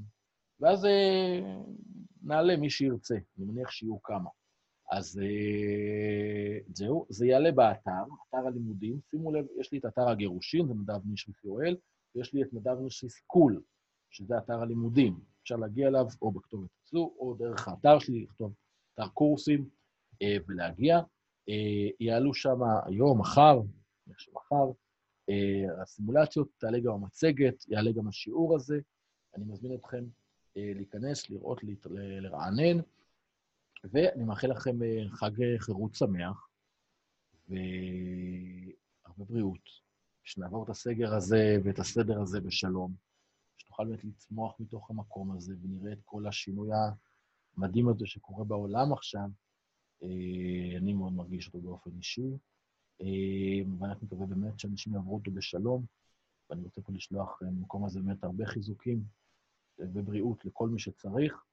ואז 0.62 0.84
אה, 0.84 1.40
נעלה 2.22 2.56
מי 2.56 2.70
שירצה. 2.70 3.14
אני 3.14 3.46
מניח 3.46 3.70
שיהיו 3.70 4.02
כמה. 4.02 4.30
אז 4.92 5.20
אה, 5.22 6.58
זהו, 6.74 7.06
זה 7.08 7.26
יעלה 7.26 7.52
באתר, 7.52 8.04
אתר 8.28 8.46
הלימודים. 8.46 9.00
שימו 9.10 9.32
לב, 9.32 9.46
יש 9.60 9.72
לי 9.72 9.78
את 9.78 9.84
אתר 9.84 10.08
הגירושין, 10.08 10.66
זה 10.66 10.74
נדב 10.74 11.00
נשריף 11.12 11.44
יואל, 11.44 11.76
ויש 12.14 12.34
לי 12.34 12.42
את 12.42 12.52
נדב 12.52 12.76
נשריף 12.80 13.22
קול, 13.26 13.62
שזה 14.10 14.38
אתר 14.38 14.60
הלימודים. 14.60 15.20
אפשר 15.42 15.56
להגיע 15.56 15.88
אליו 15.88 16.06
או 16.22 16.32
בכתובת 16.32 16.70
אצלו, 16.82 17.14
או 17.18 17.34
דרך 17.34 17.68
האתר 17.68 17.98
שלי, 17.98 18.22
לכתוב 18.22 18.54
אתר 18.94 19.08
קורסים 19.08 19.68
אה, 20.22 20.36
ולהגיע. 20.48 21.00
יעלו 22.00 22.34
שם 22.34 22.58
היום, 22.84 23.20
מחר, 23.20 23.60
איך 24.08 24.20
שמחר, 24.20 24.70
הסימולציות, 25.82 26.48
תעלה 26.58 26.80
גם 26.80 26.92
המצגת, 26.92 27.64
יעלה 27.68 27.92
גם 27.92 28.08
השיעור 28.08 28.54
הזה. 28.56 28.80
אני 29.36 29.44
מזמין 29.44 29.74
אתכם 29.74 30.04
להיכנס, 30.56 31.30
לראות, 31.30 31.60
לרענן. 32.20 32.80
ואני 33.84 34.24
מאחל 34.24 34.46
לכם 34.46 34.82
אה, 34.82 35.04
חג 35.10 35.42
אה, 35.42 35.58
חירות 35.58 35.94
שמח, 35.94 36.48
והרבה 37.48 39.24
בריאות, 39.24 39.60
שנעבור 40.24 40.64
את 40.64 40.68
הסגר 40.68 41.14
הזה 41.14 41.56
ואת 41.64 41.78
הסדר 41.78 42.20
הזה 42.20 42.40
בשלום, 42.40 42.94
שנוכל 43.56 43.84
באמת 43.84 44.04
לצמוח 44.04 44.60
מתוך 44.60 44.90
המקום 44.90 45.36
הזה 45.36 45.54
ונראה 45.62 45.92
את 45.92 45.98
כל 46.04 46.26
השינוי 46.26 46.68
המדהים 47.56 47.88
הזה 47.88 48.06
שקורה 48.06 48.44
בעולם 48.44 48.92
עכשיו. 48.92 49.28
אה, 50.02 50.78
אני 50.78 50.92
מאוד 50.92 51.12
מרגיש 51.12 51.46
אותו 51.46 51.60
באופן 51.60 51.90
אישי, 51.96 52.30
אה, 53.00 53.70
ואני 53.78 53.94
מקווה 54.02 54.26
באמת 54.26 54.60
שאנשים 54.60 54.94
יעברו 54.94 55.14
אותו 55.14 55.30
בשלום, 55.30 55.86
ואני 56.50 56.62
רוצה 56.62 56.82
פה 56.82 56.92
לשלוח 56.92 57.42
אה, 57.42 57.48
במקום 57.48 57.84
הזה 57.84 58.00
באמת 58.00 58.24
הרבה 58.24 58.46
חיזוקים 58.46 59.04
ובריאות 59.94 60.44
לכל 60.44 60.68
מי 60.68 60.78
שצריך. 60.78 61.44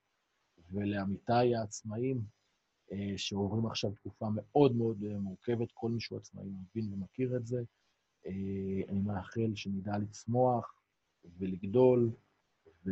ולעמיתיי 0.71 1.55
העצמאים, 1.55 2.21
אה, 2.91 3.13
שעוברים 3.17 3.65
עכשיו 3.65 3.91
תקופה 3.91 4.27
מאוד 4.35 4.75
מאוד 4.75 5.03
אה, 5.03 5.19
מורכבת, 5.19 5.71
כל 5.73 5.91
מי 5.91 5.99
שהוא 5.99 6.17
עצמאי 6.17 6.45
מבין 6.45 6.93
ומכיר 6.93 7.37
את 7.37 7.47
זה. 7.47 7.63
אה, 8.25 8.89
אני 8.89 9.01
מאחל 9.01 9.55
שנדע 9.55 9.97
לצמוח 9.97 10.81
ולגדול 11.37 12.11
ו... 12.85 12.91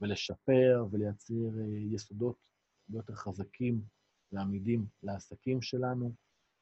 ולשפר 0.00 0.86
ולייצר 0.90 1.60
יסודות 1.92 2.48
יותר 2.88 3.14
חזקים 3.14 3.82
ועמידים 4.32 4.86
לעסקים 5.02 5.62
שלנו 5.62 6.12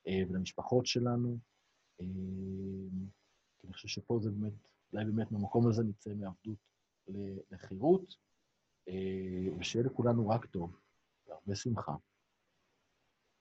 ולמשפחות 0.06 0.86
שלנו. 0.86 1.38
אני 2.00 3.72
חושב 3.72 3.88
שפה 3.88 4.18
זה 4.22 4.30
באמת, 4.30 4.52
אולי 4.92 5.04
באמת 5.04 5.32
מהמקום 5.32 5.68
הזה 5.68 5.82
נצא 5.84 6.14
מעבדות 6.14 6.58
לחירות. 7.50 8.16
אה, 8.88 9.58
ושיהיה 9.58 9.84
לכולנו 9.86 10.28
רק 10.28 10.46
טוב, 10.46 10.80
והרבה 11.26 11.54
שמחה. 11.54 11.92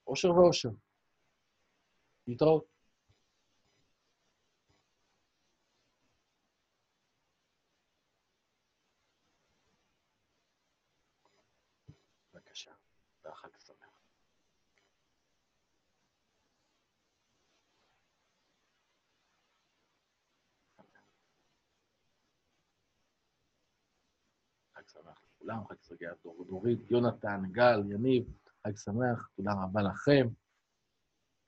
אושר 0.08 0.32
ואושר. 0.32 0.70
להתראות. 2.28 2.66
בבקשה, 12.34 12.72
והחג 13.24 13.50
שמח. 13.60 13.90
חג 24.74 24.88
שמח 24.88 25.33
לכולם, 25.44 25.68
חג 25.68 25.76
סגי 25.82 26.06
דור 26.24 26.46
דורית, 26.48 26.92
יונתן, 26.92 27.42
גל, 27.52 27.92
יניב, 27.92 28.24
חג 28.68 28.76
שמח, 28.76 29.30
תודה 29.36 29.52
רבה 29.64 29.82
לכם. 29.82 30.28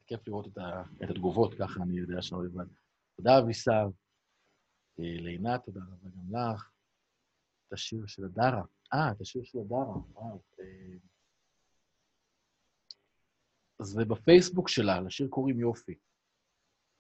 כיף 0.07 0.27
לראות 0.27 0.47
את, 0.47 0.57
ה, 0.57 0.84
את 1.03 1.09
התגובות, 1.09 1.53
ככה 1.53 1.84
אני 1.84 1.99
יודע 1.99 2.22
שאני 2.22 2.41
לא 2.41 2.45
לבד. 2.45 2.65
תודה, 3.15 3.39
אבישר. 3.39 3.88
אה, 4.99 5.15
לעינת, 5.22 5.65
תודה 5.65 5.81
רבה 5.81 6.09
גם 6.09 6.35
לך. 6.35 6.72
את 7.67 7.73
השיר 7.73 8.05
של 8.07 8.26
הדרה. 8.26 8.63
אה, 8.93 9.11
את 9.11 9.22
השיר 9.22 9.43
של 9.43 9.59
הדרה, 9.59 9.97
וואו. 10.13 10.41
אה, 10.59 10.97
זה 13.81 14.05
בפייסבוק 14.05 14.69
שלה, 14.69 15.01
לשיר 15.01 15.27
קוראים 15.27 15.59
יופי. 15.59 15.95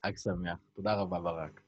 חג 0.05 0.17
שמח, 0.17 0.59
תודה 0.73 1.01
רבה, 1.01 1.19
ברק. 1.19 1.61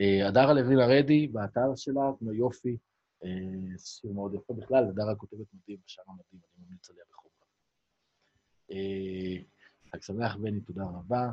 אה, 0.00 0.28
הדרה 0.28 0.52
לוין 0.52 0.78
הרדי, 0.78 1.28
באתר 1.28 1.76
שלה, 1.76 2.10
יופי, 2.32 2.78
אה, 3.24 3.78
שיר 3.78 4.12
מאוד 4.12 4.34
יפה 4.34 4.54
בכלל, 4.54 4.84
הדרה 4.88 5.16
כותבת 5.16 5.46
מדהים 5.54 5.78
בשער 5.84 6.04
המדהים, 6.08 6.40
אני 6.56 6.64
ממליץ 6.64 6.90
עליה 6.90 7.04
בחומרה. 7.10 7.46
אה, 8.70 9.42
חג 9.90 10.02
שמח, 10.02 10.36
בני, 10.36 10.60
תודה 10.60 10.82
רבה. 10.84 11.32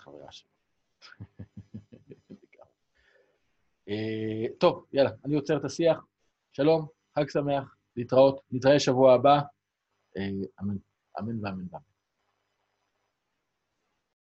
חוויה 0.00 0.32
שלי. 0.32 0.50
אה, 3.88 4.46
טוב, 4.58 4.86
יאללה, 4.92 5.10
אני 5.24 5.34
עוצר 5.34 5.56
את 5.56 5.64
השיח. 5.64 6.06
שלום, 6.52 6.86
חג 7.14 7.28
שמח, 7.28 7.76
להתראות, 7.96 8.40
נתראה 8.50 8.80
שבוע 8.80 9.14
הבא. 9.14 9.40
אמן, 10.60 10.76
אמן 11.20 11.44
ואמן 11.44 11.66
ואמן. 11.70 11.95